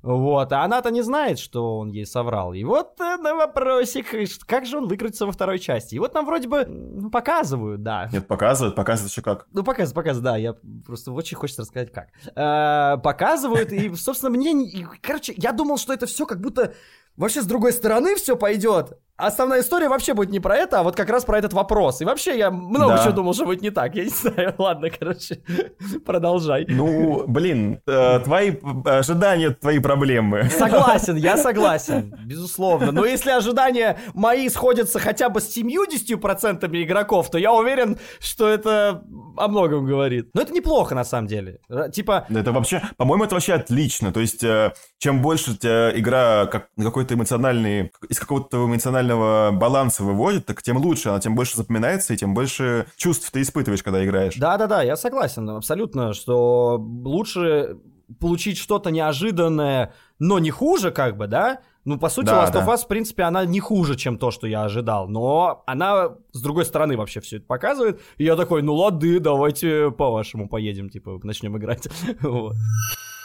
Вот. 0.03 0.53
А 0.53 0.65
она-то 0.65 0.91
не 0.91 1.03
знает, 1.03 1.39
что 1.39 1.79
он 1.79 1.91
ей 1.91 2.07
соврал. 2.07 2.46
И 2.53 2.65
вот 2.65 2.99
на 2.99 3.35
вопросик, 3.35 4.07
как 4.47 4.67
же 4.67 4.79
он 4.79 4.89
выкрутится 4.89 5.27
во 5.27 5.33
второй 5.33 5.59
части. 5.59 5.95
И 5.95 5.99
вот 5.99 6.15
нам 6.15 6.27
вроде 6.27 6.49
бы 6.49 6.65
ну, 6.67 7.11
показывают, 7.11 7.83
да. 7.83 8.09
Нет, 8.13 8.27
показывают, 8.27 8.75
показывают 8.75 9.11
еще 9.11 9.23
как. 9.23 9.47
Ну, 9.53 9.63
показывают, 9.63 9.95
показывают, 9.95 10.25
да, 10.25 10.37
я 10.37 10.55
просто 10.85 11.13
очень 11.13 11.37
хочется 11.37 11.63
рассказать, 11.63 11.93
как. 11.93 12.09
Э, 12.35 12.99
показывают, 12.99 13.73
и, 13.73 13.95
собственно, 13.95 14.31
мне... 14.31 14.53
и, 14.65 14.87
Короче, 15.01 15.35
я 15.37 15.53
думал, 15.53 15.79
что 15.79 15.93
это 15.93 16.07
все 16.07 16.27
как 16.27 16.41
будто 16.41 16.75
вообще 17.17 17.43
с 17.43 17.47
другой 17.47 17.73
стороны 17.73 18.15
все 18.17 18.37
пойдет. 18.37 18.99
Основная 19.19 19.61
история 19.63 19.89
вообще 19.89 20.13
будет 20.13 20.31
не 20.31 20.41
про 20.41 20.57
это, 20.57 20.81
а 20.81 20.83
вот 20.83 20.95
как 20.95 21.09
раз 21.09 21.25
про 21.25 21.39
этот 21.39 21.55
вопрос. 21.55 22.03
И 22.03 22.05
вообще 22.05 22.37
я 22.37 22.51
много 22.51 22.97
Да. 22.97 23.03
чего 23.03 23.13
думал, 23.13 23.33
что 23.33 23.47
будет 23.47 23.63
не 23.63 23.71
так. 23.71 23.95
Я 23.95 24.05
не 24.05 24.11
знаю, 24.11 24.55
ладно, 24.59 24.91
короче, 24.91 25.41
продолжай. 26.05 26.67
Ну, 26.69 27.25
блин, 27.27 27.81
э, 27.87 28.21
твои 28.21 28.53
ожидания, 28.85 29.51
твои 29.51 29.79
проблемы. 29.79 30.45
Согласен, 30.51 31.17
я 31.17 31.37
согласен, 31.39 32.15
безусловно. 32.27 32.93
Но 32.93 33.07
если 33.07 33.31
ожидания 33.31 33.99
мои 34.13 34.49
сходятся 34.51 34.99
хотя 34.99 35.31
бы 35.31 35.41
с 35.41 35.57
70% 35.57 36.83
игроков, 36.83 37.31
то 37.31 37.39
я 37.39 37.53
уверен, 37.53 37.99
что 38.21 38.49
это 38.49 39.03
о 39.39 39.49
многом 39.49 39.85
говорит. 39.87 40.31
Но 40.35 40.43
это 40.43 40.53
неплохо, 40.53 40.95
на 40.95 41.05
самом 41.05 41.27
деле. 41.29 41.61
Типа, 41.93 42.27
Это 42.29 42.53
вообще, 42.53 42.83
по-моему, 42.97 43.25
это 43.25 43.35
вообще 43.35 43.55
отлично. 43.55 44.13
То 44.13 44.21
есть, 44.21 44.43
э, 44.45 44.73
чем 44.99 45.23
больше 45.23 45.57
тебя 45.57 45.99
игра 45.99 46.47
как 46.47 46.69
какой-то 46.77 47.15
эмоциональный, 47.15 47.93
из 48.09 48.19
какого-то 48.19 48.67
эмоционального 48.67 49.51
баланса 49.53 50.03
выводит, 50.05 50.47
так 50.47 50.63
тем 50.63 50.77
лучше. 50.79 51.09
Она 51.09 51.21
тем 51.21 51.35
больше 51.35 51.57
запоминается, 51.57 52.15
и 52.15 52.17
тем 52.17 52.35
больше 52.35 52.87
чувств 52.97 53.31
ты 53.31 53.43
испытываешь, 53.43 53.83
когда 53.83 54.05
играешь. 54.05 54.37
да-да-да, 54.37 54.83
я 54.83 54.97
согласен 54.97 55.49
абсолютно, 55.51 56.13
что 56.13 56.79
лучше 56.79 57.77
получить 58.21 58.59
что-то 58.59 58.91
неожиданное, 58.91 59.93
но 60.19 60.39
не 60.39 60.51
хуже, 60.51 60.91
как 60.91 61.17
бы, 61.17 61.27
да? 61.27 61.61
Ну, 61.87 61.99
по 61.99 62.09
сути, 62.09 62.27
Да, 62.27 62.45
Last 62.45 62.53
of 62.53 62.67
да. 62.67 62.75
Us, 62.75 62.79
в 62.79 62.89
принципе, 62.89 63.23
она 63.23 63.45
не 63.45 63.61
хуже, 63.61 63.95
чем 63.95 64.19
то, 64.19 64.33
что 64.33 64.49
я 64.49 64.65
ожидал. 64.65 65.09
Но 65.09 65.63
она 65.67 66.17
с 66.33 66.43
другой 66.43 66.65
стороны 66.65 66.97
вообще 66.97 67.21
все 67.21 67.37
это 67.37 67.47
показывает. 67.47 68.01
И 68.19 68.25
я 68.25 68.35
такой, 68.35 68.63
ну 68.63 68.75
лады, 68.75 69.21
давайте 69.21 69.93
по-вашему 69.93 70.49
поедем, 70.49 70.91
типа, 70.91 71.21
начнем 71.23 71.57
играть. 71.57 71.89
Вот. 72.21 72.57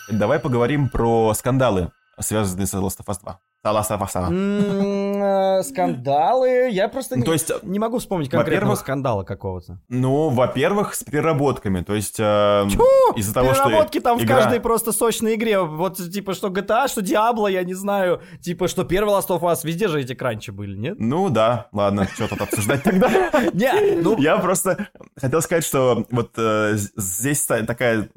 Давай 0.10 0.40
поговорим 0.40 0.90
про 0.90 1.34
скандалы, 1.34 1.92
связанные 2.22 2.68
с 2.68 2.74
Last 2.74 3.00
of 3.00 3.06
Us 3.08 3.20
2. 3.22 3.40
А, 3.64 3.74
Last 3.74 3.92
of 3.92 4.00
Us 4.02 4.12
2. 4.14 4.28
М, 4.30 5.24
э, 5.24 5.64
Скандалы. 5.64 6.70
Я 6.72 6.88
просто 6.90 7.16
Ну, 7.16 7.20
не- 7.22 7.26
то 7.26 7.34
есть, 7.34 7.52
не 7.64 7.78
могу 7.78 8.00
вспомнить 8.00 8.30
конкретного 8.30 8.74
скандала 8.76 9.24
какого-то. 9.24 9.80
Ну, 9.88 10.30
во-первых, 10.30 10.96
с 10.96 11.04
переработками. 11.04 11.82
То 11.82 11.94
есть, 11.94 12.20
э, 12.20 12.68
из-за 13.16 13.34
того, 13.34 13.54
что 13.54 13.66
Переработки 13.66 14.00
там 14.00 14.18
в 14.18 14.24
игра- 14.24 14.38
каждой 14.38 14.60
просто 14.62 14.92
сочной 14.92 15.36
игре. 15.36 15.60
Вот, 15.60 15.98
типа, 15.98 16.34
что 16.34 16.48
GTA, 16.50 16.88
что 16.88 17.02
Diablo, 17.02 17.52
я 17.52 17.64
не 17.64 17.76
знаю. 17.76 18.22
Типа, 18.42 18.68
что 18.68 18.84
первый 18.84 19.14
Last 19.14 19.28
of 19.28 19.42
Us, 19.42 19.60
везде 19.64 19.88
же 19.90 20.02
эти 20.02 20.14
кранчи 20.16 20.50
были, 20.52 20.76
нет? 20.76 20.96
Ну 21.00 21.30
да, 21.30 21.68
ладно, 21.72 22.08
что 22.12 22.28
тут 22.28 22.42
обсуждать 22.42 22.82
тогда. 22.84 23.10
Не, 23.54 24.02
ну, 24.02 24.18
Я 24.18 24.38
просто 24.40 24.88
хотел 25.20 25.42
сказать, 25.42 25.64
что 25.66 26.06
вот 26.10 26.32
э, 26.38 26.74
здесь 26.96 27.46
та- 27.46 27.64
такая 27.64 28.10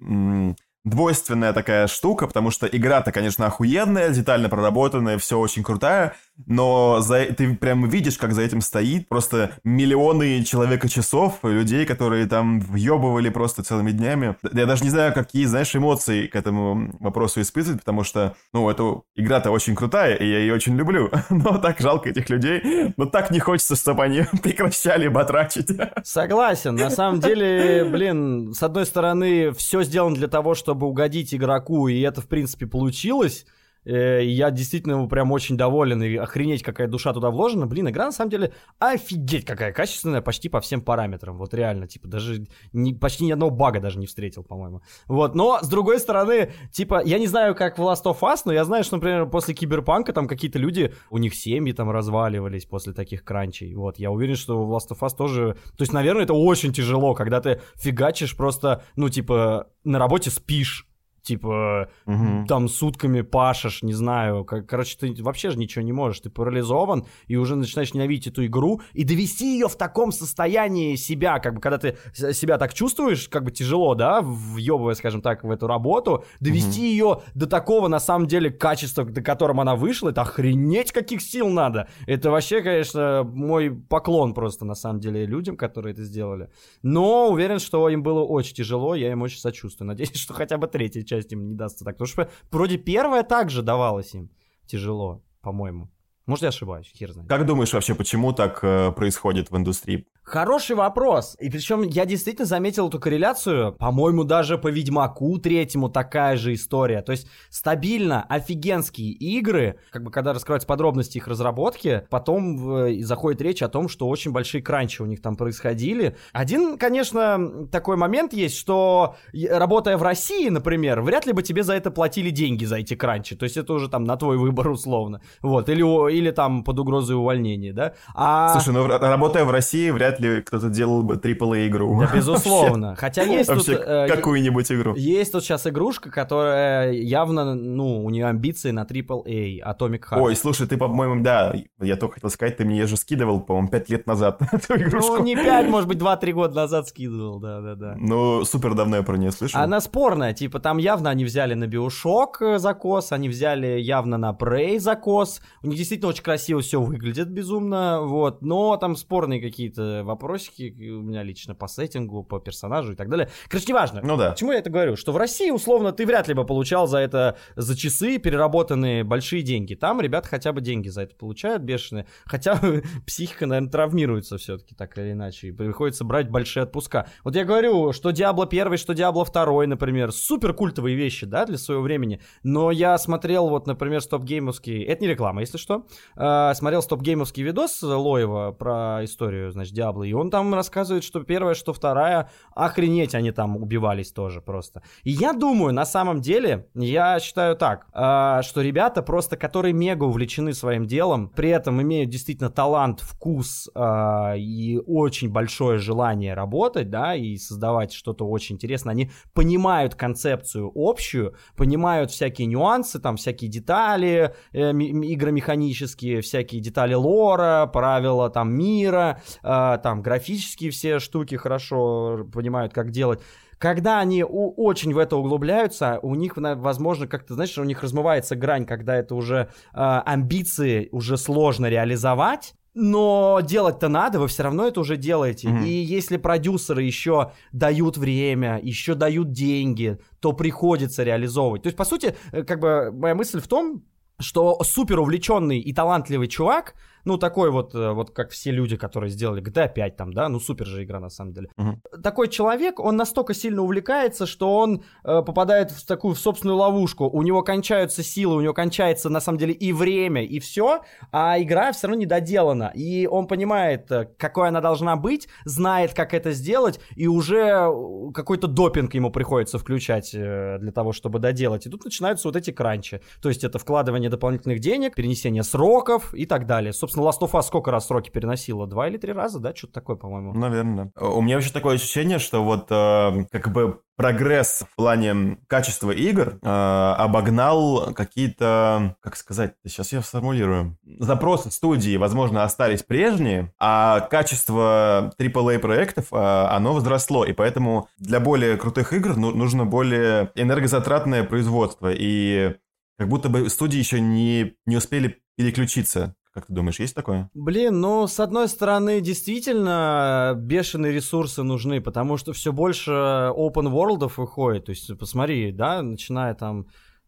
двойственная 0.84 1.52
такая 1.52 1.86
штука, 1.86 2.26
потому 2.26 2.50
что 2.50 2.66
игра-то, 2.66 3.10
конечно, 3.10 3.46
охуенная, 3.46 4.10
детально 4.10 4.48
проработанная, 4.48 5.18
все 5.18 5.38
очень 5.38 5.62
крутая, 5.62 6.14
но 6.46 7.00
за, 7.00 7.26
ты 7.26 7.54
прям 7.54 7.88
видишь, 7.88 8.18
как 8.18 8.32
за 8.32 8.42
этим 8.42 8.60
стоит 8.60 9.08
просто 9.08 9.52
миллионы 9.62 10.42
человека-часов, 10.44 11.38
людей, 11.44 11.86
которые 11.86 12.26
там 12.26 12.60
въебывали 12.60 13.28
просто 13.28 13.62
целыми 13.62 13.92
днями. 13.92 14.36
Я 14.52 14.66
даже 14.66 14.84
не 14.84 14.90
знаю, 14.90 15.14
какие, 15.14 15.44
знаешь, 15.44 15.74
эмоции 15.74 16.26
к 16.26 16.36
этому 16.36 16.96
вопросу 17.00 17.40
испытывать, 17.40 17.80
потому 17.80 18.04
что, 18.04 18.34
ну, 18.52 18.68
эта 18.68 19.02
игра-то 19.14 19.50
очень 19.50 19.74
крутая, 19.74 20.16
и 20.16 20.26
я 20.26 20.38
ее 20.38 20.54
очень 20.54 20.76
люблю, 20.76 21.10
но 21.30 21.58
так 21.58 21.78
жалко 21.80 22.08
этих 22.08 22.28
людей, 22.28 22.92
но 22.96 23.06
так 23.06 23.30
не 23.30 23.38
хочется, 23.38 23.76
чтобы 23.76 24.04
они 24.04 24.24
прекращали 24.42 25.08
батрачить. 25.08 25.68
Согласен. 26.02 26.74
На 26.74 26.90
самом 26.90 27.20
деле, 27.20 27.84
блин, 27.84 28.52
с 28.54 28.62
одной 28.62 28.86
стороны, 28.86 29.52
все 29.52 29.82
сделано 29.82 30.16
для 30.16 30.28
того, 30.28 30.54
чтобы 30.54 30.86
угодить 30.86 31.34
игроку, 31.34 31.88
и 31.88 32.00
это, 32.00 32.20
в 32.20 32.26
принципе, 32.26 32.66
получилось. 32.66 33.46
Э, 33.84 34.24
Я 34.24 34.50
действительно 34.50 35.06
прям 35.08 35.32
очень 35.32 35.56
доволен, 35.56 36.02
и 36.02 36.16
охренеть, 36.16 36.62
какая 36.62 36.88
душа 36.88 37.12
туда 37.12 37.30
вложена. 37.30 37.66
Блин, 37.66 37.88
игра 37.88 38.06
на 38.06 38.12
самом 38.12 38.30
деле 38.30 38.52
офигеть 38.78 39.44
какая 39.44 39.72
качественная 39.72 40.20
почти 40.22 40.48
по 40.48 40.60
всем 40.60 40.80
параметрам. 40.80 41.36
Вот 41.36 41.54
реально, 41.54 41.86
типа, 41.86 42.08
даже 42.08 42.46
ни- 42.72 42.92
почти 42.94 43.24
ни 43.24 43.32
одного 43.32 43.50
бага 43.50 43.80
даже 43.80 43.98
не 43.98 44.06
встретил, 44.06 44.42
по-моему. 44.44 44.82
Вот, 45.06 45.34
но 45.34 45.58
с 45.62 45.68
другой 45.68 45.98
стороны, 45.98 46.52
типа, 46.72 47.02
я 47.04 47.18
не 47.18 47.26
знаю, 47.26 47.54
как 47.54 47.78
в 47.78 47.82
Last 47.82 48.04
of 48.04 48.20
Us, 48.20 48.40
но 48.44 48.52
я 48.52 48.64
знаю, 48.64 48.84
что, 48.84 48.96
например, 48.96 49.26
после 49.26 49.54
Киберпанка 49.54 50.12
там 50.12 50.26
какие-то 50.26 50.58
люди, 50.58 50.94
у 51.10 51.18
них 51.18 51.34
семьи 51.34 51.72
там 51.72 51.90
разваливались 51.90 52.66
после 52.66 52.92
таких 52.92 53.24
кранчей. 53.24 53.74
Вот, 53.74 53.98
я 53.98 54.10
уверен, 54.10 54.36
что 54.36 54.64
в 54.64 54.72
Last 54.72 54.90
of 54.90 55.00
Us 55.00 55.16
тоже... 55.16 55.56
То 55.76 55.82
есть, 55.82 55.92
наверное, 55.92 56.24
это 56.24 56.34
очень 56.34 56.72
тяжело, 56.72 57.14
когда 57.14 57.40
ты 57.40 57.60
фигачишь 57.76 58.36
просто, 58.36 58.82
ну, 58.96 59.08
типа, 59.08 59.68
на 59.84 59.98
работе 59.98 60.30
спишь, 60.30 60.86
типа, 61.24 61.88
Мгм. 62.06 62.46
там 62.46 62.68
сутками 62.68 63.22
пашешь, 63.22 63.82
не 63.82 63.94
знаю, 63.94 64.44
как, 64.44 64.66
короче, 64.66 64.96
ты 64.98 65.22
вообще 65.22 65.50
же 65.50 65.58
ничего 65.58 65.82
не 65.82 65.92
можешь, 65.92 66.20
ты 66.20 66.30
парализован, 66.30 67.06
и 67.26 67.36
уже 67.36 67.56
начинаешь 67.56 67.94
ненавидеть 67.94 68.28
эту 68.28 68.44
игру, 68.46 68.82
и 68.92 69.04
довести 69.04 69.54
ее 69.54 69.68
в 69.68 69.76
таком 69.76 70.12
состоянии 70.12 70.94
себя, 70.96 71.38
как 71.38 71.54
бы, 71.54 71.60
когда 71.60 71.78
ты 71.78 71.96
себя 72.32 72.58
так 72.58 72.74
чувствуешь, 72.74 73.28
как 73.28 73.44
бы 73.44 73.50
тяжело, 73.50 73.94
да, 73.94 74.20
въебывая, 74.22 74.94
скажем 74.94 75.22
так, 75.22 75.44
в 75.44 75.50
эту 75.50 75.66
работу, 75.66 76.24
довести 76.40 76.82
ее 76.90 77.22
до 77.34 77.46
такого, 77.46 77.88
на 77.88 78.00
самом 78.00 78.26
деле, 78.26 78.50
качества, 78.50 79.04
до 79.04 79.22
которым 79.22 79.60
она 79.60 79.74
вышла, 79.76 80.10
это 80.10 80.22
охренеть 80.22 80.92
каких 80.92 81.22
сил 81.22 81.48
надо. 81.48 81.88
Это 82.06 82.30
вообще, 82.30 82.60
конечно, 82.62 83.22
мой 83.24 83.70
поклон 83.70 84.34
просто, 84.34 84.64
на 84.66 84.74
самом 84.74 85.00
деле, 85.00 85.24
людям, 85.24 85.56
которые 85.56 85.92
это 85.94 86.02
сделали. 86.04 86.50
Но 86.82 87.30
уверен, 87.30 87.58
что 87.58 87.88
им 87.88 88.02
было 88.02 88.22
очень 88.22 88.54
тяжело, 88.54 88.94
я 88.94 89.10
им 89.10 89.22
очень 89.22 89.38
сочувствую. 89.38 89.88
Надеюсь, 89.88 90.14
что 90.14 90.34
хотя 90.34 90.58
бы 90.58 90.66
третья 90.66 91.02
часть 91.02 91.13
им 91.18 91.48
не 91.48 91.54
дастся 91.54 91.84
так. 91.84 91.96
Потому 91.96 92.08
что 92.08 92.30
вроде 92.50 92.78
первая 92.78 93.22
также 93.22 93.62
давалась 93.62 94.14
им 94.14 94.30
тяжело, 94.66 95.22
по-моему. 95.40 95.90
Может, 96.26 96.42
я 96.42 96.48
ошибаюсь, 96.48 96.90
хер 96.94 97.12
знает. 97.12 97.28
Как 97.28 97.44
думаешь 97.44 97.72
вообще, 97.72 97.94
почему 97.94 98.32
так 98.32 98.60
э, 98.62 98.92
происходит 98.92 99.50
в 99.50 99.56
индустрии? 99.56 100.06
Хороший 100.24 100.74
вопрос. 100.74 101.36
И 101.38 101.50
причем 101.50 101.82
я 101.82 102.06
действительно 102.06 102.46
заметил 102.46 102.88
эту 102.88 102.98
корреляцию. 102.98 103.72
По-моему, 103.72 104.24
даже 104.24 104.56
по 104.56 104.68
Ведьмаку 104.68 105.38
третьему 105.38 105.90
такая 105.90 106.38
же 106.38 106.54
история. 106.54 107.02
То 107.02 107.12
есть 107.12 107.28
стабильно 107.50 108.22
офигенские 108.22 109.10
игры, 109.12 109.78
как 109.90 110.02
бы 110.02 110.10
когда 110.10 110.32
раскрываются 110.32 110.66
подробности 110.66 111.18
их 111.18 111.28
разработки, 111.28 112.06
потом 112.08 112.84
э, 112.86 113.02
заходит 113.02 113.42
речь 113.42 113.62
о 113.62 113.68
том, 113.68 113.88
что 113.90 114.08
очень 114.08 114.32
большие 114.32 114.62
кранчи 114.62 115.02
у 115.02 115.06
них 115.06 115.20
там 115.20 115.36
происходили. 115.36 116.16
Один, 116.32 116.78
конечно, 116.78 117.66
такой 117.70 117.96
момент 117.96 118.32
есть, 118.32 118.56
что 118.56 119.16
и- 119.32 119.46
работая 119.46 119.98
в 119.98 120.02
России, 120.02 120.48
например, 120.48 121.02
вряд 121.02 121.26
ли 121.26 121.32
бы 121.34 121.42
тебе 121.42 121.62
за 121.62 121.74
это 121.74 121.90
платили 121.90 122.30
деньги 122.30 122.64
за 122.64 122.76
эти 122.76 122.94
кранчи. 122.96 123.36
То 123.36 123.44
есть 123.44 123.58
это 123.58 123.74
уже 123.74 123.90
там 123.90 124.04
на 124.04 124.16
твой 124.16 124.38
выбор 124.38 124.70
условно. 124.70 125.20
Вот. 125.42 125.68
Или, 125.68 125.82
или 126.12 126.30
там 126.30 126.64
под 126.64 126.78
угрозой 126.78 127.14
увольнения, 127.16 127.74
да? 127.74 127.92
А... 128.14 128.54
Слушай, 128.54 128.72
ну 128.72 128.86
ра- 128.86 128.98
работая 128.98 129.44
в 129.44 129.50
России, 129.50 129.90
вряд 129.90 130.13
ли 130.20 130.42
кто-то 130.42 130.68
делал 130.68 131.02
бы 131.02 131.16
AAA 131.16 131.68
игру. 131.68 132.00
Да, 132.00 132.10
безусловно. 132.14 132.94
Хотя 132.98 133.22
есть 133.22 133.50
тут... 133.50 133.68
Э, 133.68 134.08
какую-нибудь 134.08 134.70
игру. 134.72 134.94
Есть 134.94 135.32
тут 135.32 135.44
сейчас 135.44 135.66
игрушка, 135.66 136.10
которая 136.10 136.92
явно, 136.92 137.54
ну, 137.54 138.04
у 138.04 138.10
нее 138.10 138.26
амбиции 138.26 138.70
на 138.70 138.84
AAA, 138.84 139.60
Atomic 139.60 140.02
Heart. 140.10 140.20
Ой, 140.20 140.36
слушай, 140.36 140.66
ты, 140.66 140.76
по-моему, 140.76 141.22
да, 141.22 141.54
я 141.80 141.96
только 141.96 142.14
хотел 142.14 142.30
сказать, 142.30 142.56
ты 142.56 142.64
мне 142.64 142.86
же 142.86 142.96
скидывал, 142.96 143.40
по-моему, 143.40 143.68
5 143.68 143.90
лет 143.90 144.06
назад 144.06 144.40
эту 144.52 144.76
игрушку. 144.76 145.16
ну, 145.16 145.24
не 145.24 145.34
5, 145.36 145.68
может 145.68 145.88
быть, 145.88 145.98
2-3 145.98 146.32
года 146.32 146.54
назад 146.54 146.88
скидывал, 146.88 147.40
да-да-да. 147.40 147.96
Ну, 147.98 148.44
супер 148.44 148.74
давно 148.74 148.96
я 148.96 149.02
про 149.02 149.16
нее 149.16 149.32
слышал. 149.32 149.60
Она 149.60 149.80
спорная, 149.80 150.32
типа 150.32 150.60
там 150.60 150.78
явно 150.78 151.10
они 151.10 151.24
взяли 151.24 151.54
на 151.54 151.66
Биошок 151.66 152.40
э, 152.40 152.58
закос, 152.58 153.12
они 153.12 153.28
взяли 153.28 153.78
явно 153.80 154.18
на 154.18 154.32
Prey 154.32 154.78
закос, 154.78 155.40
у 155.62 155.68
них 155.68 155.76
действительно 155.76 156.10
очень 156.10 156.22
красиво 156.22 156.60
все 156.60 156.80
выглядит 156.80 157.28
безумно, 157.28 158.00
вот, 158.02 158.42
но 158.42 158.76
там 158.76 158.96
спорные 158.96 159.40
какие-то 159.40 160.02
вопросики 160.04 160.90
у 160.90 161.02
меня 161.02 161.22
лично 161.22 161.54
по 161.54 161.68
сеттингу, 161.68 162.22
по 162.22 162.38
персонажу 162.38 162.92
и 162.92 162.96
так 162.96 163.08
далее. 163.08 163.28
Короче, 163.48 163.66
неважно. 163.68 164.00
Ну 164.02 164.16
да. 164.16 164.30
Почему 164.30 164.52
я 164.52 164.58
это 164.58 164.70
говорю? 164.70 164.96
Что 164.96 165.12
в 165.12 165.16
России, 165.16 165.50
условно, 165.50 165.92
ты 165.92 166.06
вряд 166.06 166.28
ли 166.28 166.34
бы 166.34 166.44
получал 166.44 166.86
за 166.86 166.98
это, 166.98 167.36
за 167.56 167.76
часы 167.76 168.18
переработанные 168.18 169.04
большие 169.04 169.42
деньги. 169.42 169.74
Там 169.74 170.00
ребята 170.00 170.28
хотя 170.28 170.52
бы 170.52 170.60
деньги 170.60 170.88
за 170.88 171.02
это 171.02 171.14
получают 171.14 171.62
бешеные. 171.62 172.06
Хотя 172.24 172.60
психика, 173.06 173.46
наверное, 173.46 173.70
травмируется 173.70 174.38
все-таки 174.38 174.74
так 174.74 174.96
или 174.98 175.12
иначе. 175.12 175.48
И 175.48 175.52
приходится 175.52 176.04
брать 176.04 176.30
большие 176.30 176.64
отпуска. 176.64 177.08
Вот 177.22 177.36
я 177.36 177.44
говорю, 177.44 177.92
что 177.92 178.10
Диабло 178.10 178.46
1, 178.46 178.76
что 178.76 178.94
Диабло 178.94 179.24
2, 179.24 179.66
например, 179.66 180.12
супер 180.12 180.54
культовые 180.54 180.96
вещи, 180.96 181.26
да, 181.26 181.46
для 181.46 181.58
своего 181.58 181.82
времени. 181.82 182.20
Но 182.42 182.70
я 182.70 182.96
смотрел 182.98 183.48
вот, 183.48 183.66
например, 183.66 184.00
стоп-геймовский... 184.00 184.82
Это 184.82 185.02
не 185.02 185.08
реклама, 185.08 185.40
если 185.40 185.58
что. 185.58 185.86
А, 186.16 186.54
смотрел 186.54 186.82
стоп-геймовский 186.82 187.42
видос 187.42 187.82
Лоева 187.82 188.52
про 188.52 189.04
историю, 189.04 189.50
значит, 189.50 189.74
Диабло. 189.94 190.04
И 190.04 190.12
он 190.12 190.30
там 190.30 190.54
рассказывает, 190.54 191.04
что 191.04 191.22
первая, 191.22 191.54
что 191.54 191.72
вторая, 191.72 192.28
охренеть, 192.54 193.14
они 193.14 193.30
там 193.30 193.56
убивались 193.56 194.12
тоже 194.12 194.40
просто. 194.40 194.82
И 195.04 195.10
я 195.10 195.32
думаю, 195.32 195.72
на 195.72 195.86
самом 195.86 196.20
деле, 196.20 196.66
я 196.74 197.20
считаю 197.20 197.56
так, 197.56 197.86
а, 197.92 198.42
что 198.42 198.60
ребята 198.60 199.02
просто, 199.02 199.36
которые 199.36 199.72
мега 199.72 200.04
увлечены 200.04 200.52
своим 200.52 200.86
делом, 200.86 201.28
при 201.28 201.50
этом 201.50 201.80
имеют 201.80 202.10
действительно 202.10 202.50
талант, 202.50 203.00
вкус 203.00 203.70
а, 203.74 204.34
и 204.36 204.78
очень 204.86 205.30
большое 205.30 205.78
желание 205.78 206.34
работать, 206.34 206.90
да, 206.90 207.14
и 207.14 207.36
создавать 207.36 207.92
что-то 207.92 208.26
очень 208.26 208.56
интересное, 208.56 208.92
они 208.92 209.10
понимают 209.32 209.94
концепцию 209.94 210.70
общую, 210.74 211.34
понимают 211.56 212.10
всякие 212.10 212.46
нюансы, 212.46 212.98
там, 212.98 213.16
всякие 213.16 213.50
детали 213.50 214.34
э, 214.52 214.70
игромеханические, 214.70 216.20
всякие 216.20 216.60
детали 216.60 216.94
лора, 216.94 217.66
правила 217.72 218.30
там 218.30 218.52
мира, 218.54 219.20
э, 219.42 219.78
там 219.84 220.00
графические 220.00 220.70
все 220.70 220.98
штуки 220.98 221.34
хорошо 221.34 222.26
понимают, 222.32 222.72
как 222.72 222.90
делать. 222.90 223.20
Когда 223.58 224.00
они 224.00 224.24
очень 224.24 224.94
в 224.94 224.98
это 224.98 225.16
углубляются, 225.16 225.98
у 226.00 226.14
них, 226.14 226.38
возможно, 226.38 227.06
как-то, 227.06 227.34
знаешь, 227.34 227.58
у 227.58 227.64
них 227.64 227.82
размывается 227.82 228.34
грань, 228.34 228.64
когда 228.64 228.96
это 228.96 229.14
уже 229.14 229.36
э, 229.36 229.46
амбиции 229.74 230.88
уже 230.90 231.18
сложно 231.18 231.66
реализовать, 231.66 232.54
но 232.72 233.40
делать-то 233.42 233.88
надо, 233.88 234.20
вы 234.20 234.28
все 234.28 234.44
равно 234.44 234.66
это 234.66 234.80
уже 234.80 234.96
делаете. 234.96 235.48
Мгм. 235.48 235.64
И 235.64 235.68
если 235.68 236.16
продюсеры 236.16 236.82
еще 236.82 237.32
дают 237.52 237.98
время, 237.98 238.58
еще 238.62 238.94
дают 238.94 239.32
деньги, 239.32 239.98
то 240.20 240.32
приходится 240.32 241.02
реализовывать. 241.02 241.62
То 241.62 241.66
есть, 241.66 241.76
по 241.76 241.84
сути, 241.84 242.16
э, 242.32 242.42
как 242.42 242.58
бы 242.58 242.90
моя 242.90 243.14
мысль 243.14 243.38
в 243.38 243.48
том, 243.48 243.84
что 244.18 244.58
супер 244.62 245.00
увлеченный 245.00 245.58
и 245.58 245.74
талантливый 245.74 246.28
чувак, 246.28 246.74
ну 247.04 247.18
такой 247.18 247.50
вот, 247.50 247.74
э, 247.74 247.92
вот 247.92 248.10
как 248.10 248.30
все 248.30 248.50
люди, 248.50 248.76
которые 248.76 249.10
сделали 249.10 249.42
GTA 249.42 249.72
5 249.72 249.96
там, 249.96 250.12
да, 250.12 250.28
ну 250.28 250.40
супер 250.40 250.66
же 250.66 250.84
игра 250.84 251.00
на 251.00 251.10
самом 251.10 251.32
деле. 251.32 251.48
Мгм. 251.56 251.80
Такой 252.02 252.28
человек, 252.28 252.80
он 252.80 252.96
настолько 252.96 253.34
сильно 253.34 253.62
увлекается, 253.62 254.26
что 254.26 254.56
он 254.56 254.82
э, 255.04 255.22
попадает 255.22 255.70
в 255.70 255.86
такую 255.86 256.14
в 256.14 256.18
собственную 256.18 256.56
ловушку. 256.56 257.08
У 257.08 257.22
него 257.22 257.42
кончаются 257.42 258.02
силы, 258.02 258.36
у 258.36 258.40
него 258.40 258.54
кончается 258.54 259.10
на 259.10 259.20
самом 259.20 259.38
деле 259.38 259.52
и 259.52 259.72
время, 259.72 260.24
и 260.24 260.38
все, 260.38 260.82
а 261.12 261.40
игра 261.40 261.72
все 261.72 261.86
равно 261.86 262.00
не 262.00 262.06
доделана. 262.06 262.72
И 262.74 263.06
он 263.06 263.26
понимает, 263.26 263.90
э, 263.90 264.08
какой 264.18 264.48
она 264.48 264.60
должна 264.60 264.96
быть, 264.96 265.28
знает, 265.44 265.94
как 265.94 266.14
это 266.14 266.32
сделать, 266.32 266.80
и 266.96 267.06
уже 267.06 267.68
э, 267.68 268.12
какой-то 268.12 268.46
допинг 268.46 268.94
ему 268.94 269.10
приходится 269.10 269.58
включать 269.58 270.14
э, 270.14 270.58
для 270.60 270.72
того, 270.72 270.92
чтобы 270.92 271.18
доделать. 271.18 271.66
И 271.66 271.70
тут 271.70 271.84
начинаются 271.84 272.28
вот 272.28 272.36
эти 272.36 272.50
кранчи. 272.50 273.00
То 273.20 273.28
есть 273.28 273.44
это 273.44 273.58
вкладывание 273.58 274.10
дополнительных 274.10 274.60
денег, 274.60 274.94
перенесение 274.94 275.42
сроков 275.42 276.14
и 276.14 276.26
так 276.26 276.46
далее. 276.46 276.72
Собственно, 276.72 276.93
Last 277.00 277.20
of 277.20 277.32
Us 277.32 277.42
сколько 277.42 277.70
раз 277.70 277.86
сроки 277.86 278.10
переносила? 278.10 278.66
Два 278.66 278.88
или 278.88 278.96
три 278.96 279.12
раза, 279.12 279.40
да? 279.40 279.54
Что-то 279.54 279.74
такое, 279.74 279.96
по-моему. 279.96 280.34
Наверное. 280.34 280.92
У 281.00 281.20
меня 281.20 281.36
вообще 281.36 281.52
такое 281.52 281.76
ощущение, 281.76 282.18
что 282.18 282.44
вот 282.44 282.66
э, 282.70 283.24
как 283.30 283.52
бы 283.52 283.80
прогресс 283.96 284.64
в 284.70 284.76
плане 284.76 285.38
качества 285.46 285.90
игр 285.90 286.38
э, 286.42 286.46
обогнал 286.48 287.92
какие-то, 287.94 288.96
как 289.00 289.16
сказать, 289.16 289.54
сейчас 289.66 289.92
я 289.92 290.02
сформулирую, 290.02 290.76
запросы 290.98 291.50
студии, 291.50 291.96
возможно, 291.96 292.44
остались 292.44 292.82
прежние, 292.82 293.52
а 293.58 294.00
качество 294.00 295.12
AAA 295.18 295.58
проектов, 295.58 296.06
э, 296.12 296.16
оно 296.16 296.74
возросло, 296.74 297.24
и 297.24 297.32
поэтому 297.32 297.88
для 297.98 298.20
более 298.20 298.56
крутых 298.56 298.92
игр 298.92 299.16
ну- 299.16 299.34
нужно 299.34 299.64
более 299.64 300.32
энергозатратное 300.34 301.24
производство, 301.24 301.92
и 301.92 302.56
как 302.98 303.08
будто 303.08 303.28
бы 303.28 303.48
студии 303.48 303.78
еще 303.78 304.00
не, 304.00 304.54
не 304.66 304.76
успели 304.76 305.20
переключиться. 305.36 306.14
Как 306.34 306.46
ты 306.46 306.52
думаешь, 306.52 306.80
есть 306.80 306.96
такое? 306.96 307.30
Блин, 307.32 307.80
ну, 307.80 308.08
с 308.08 308.18
одной 308.18 308.48
стороны, 308.48 309.00
действительно, 309.00 310.34
бешеные 310.36 310.92
ресурсы 310.92 311.44
нужны, 311.44 311.80
потому 311.80 312.16
что 312.16 312.32
все 312.32 312.52
больше 312.52 312.90
open 312.90 313.72
world 313.72 314.10
выходит. 314.16 314.64
То 314.64 314.70
есть, 314.70 314.98
посмотри, 314.98 315.52
да, 315.52 315.80
начиная 315.80 316.34
там, 316.34 316.62
э, 316.62 316.64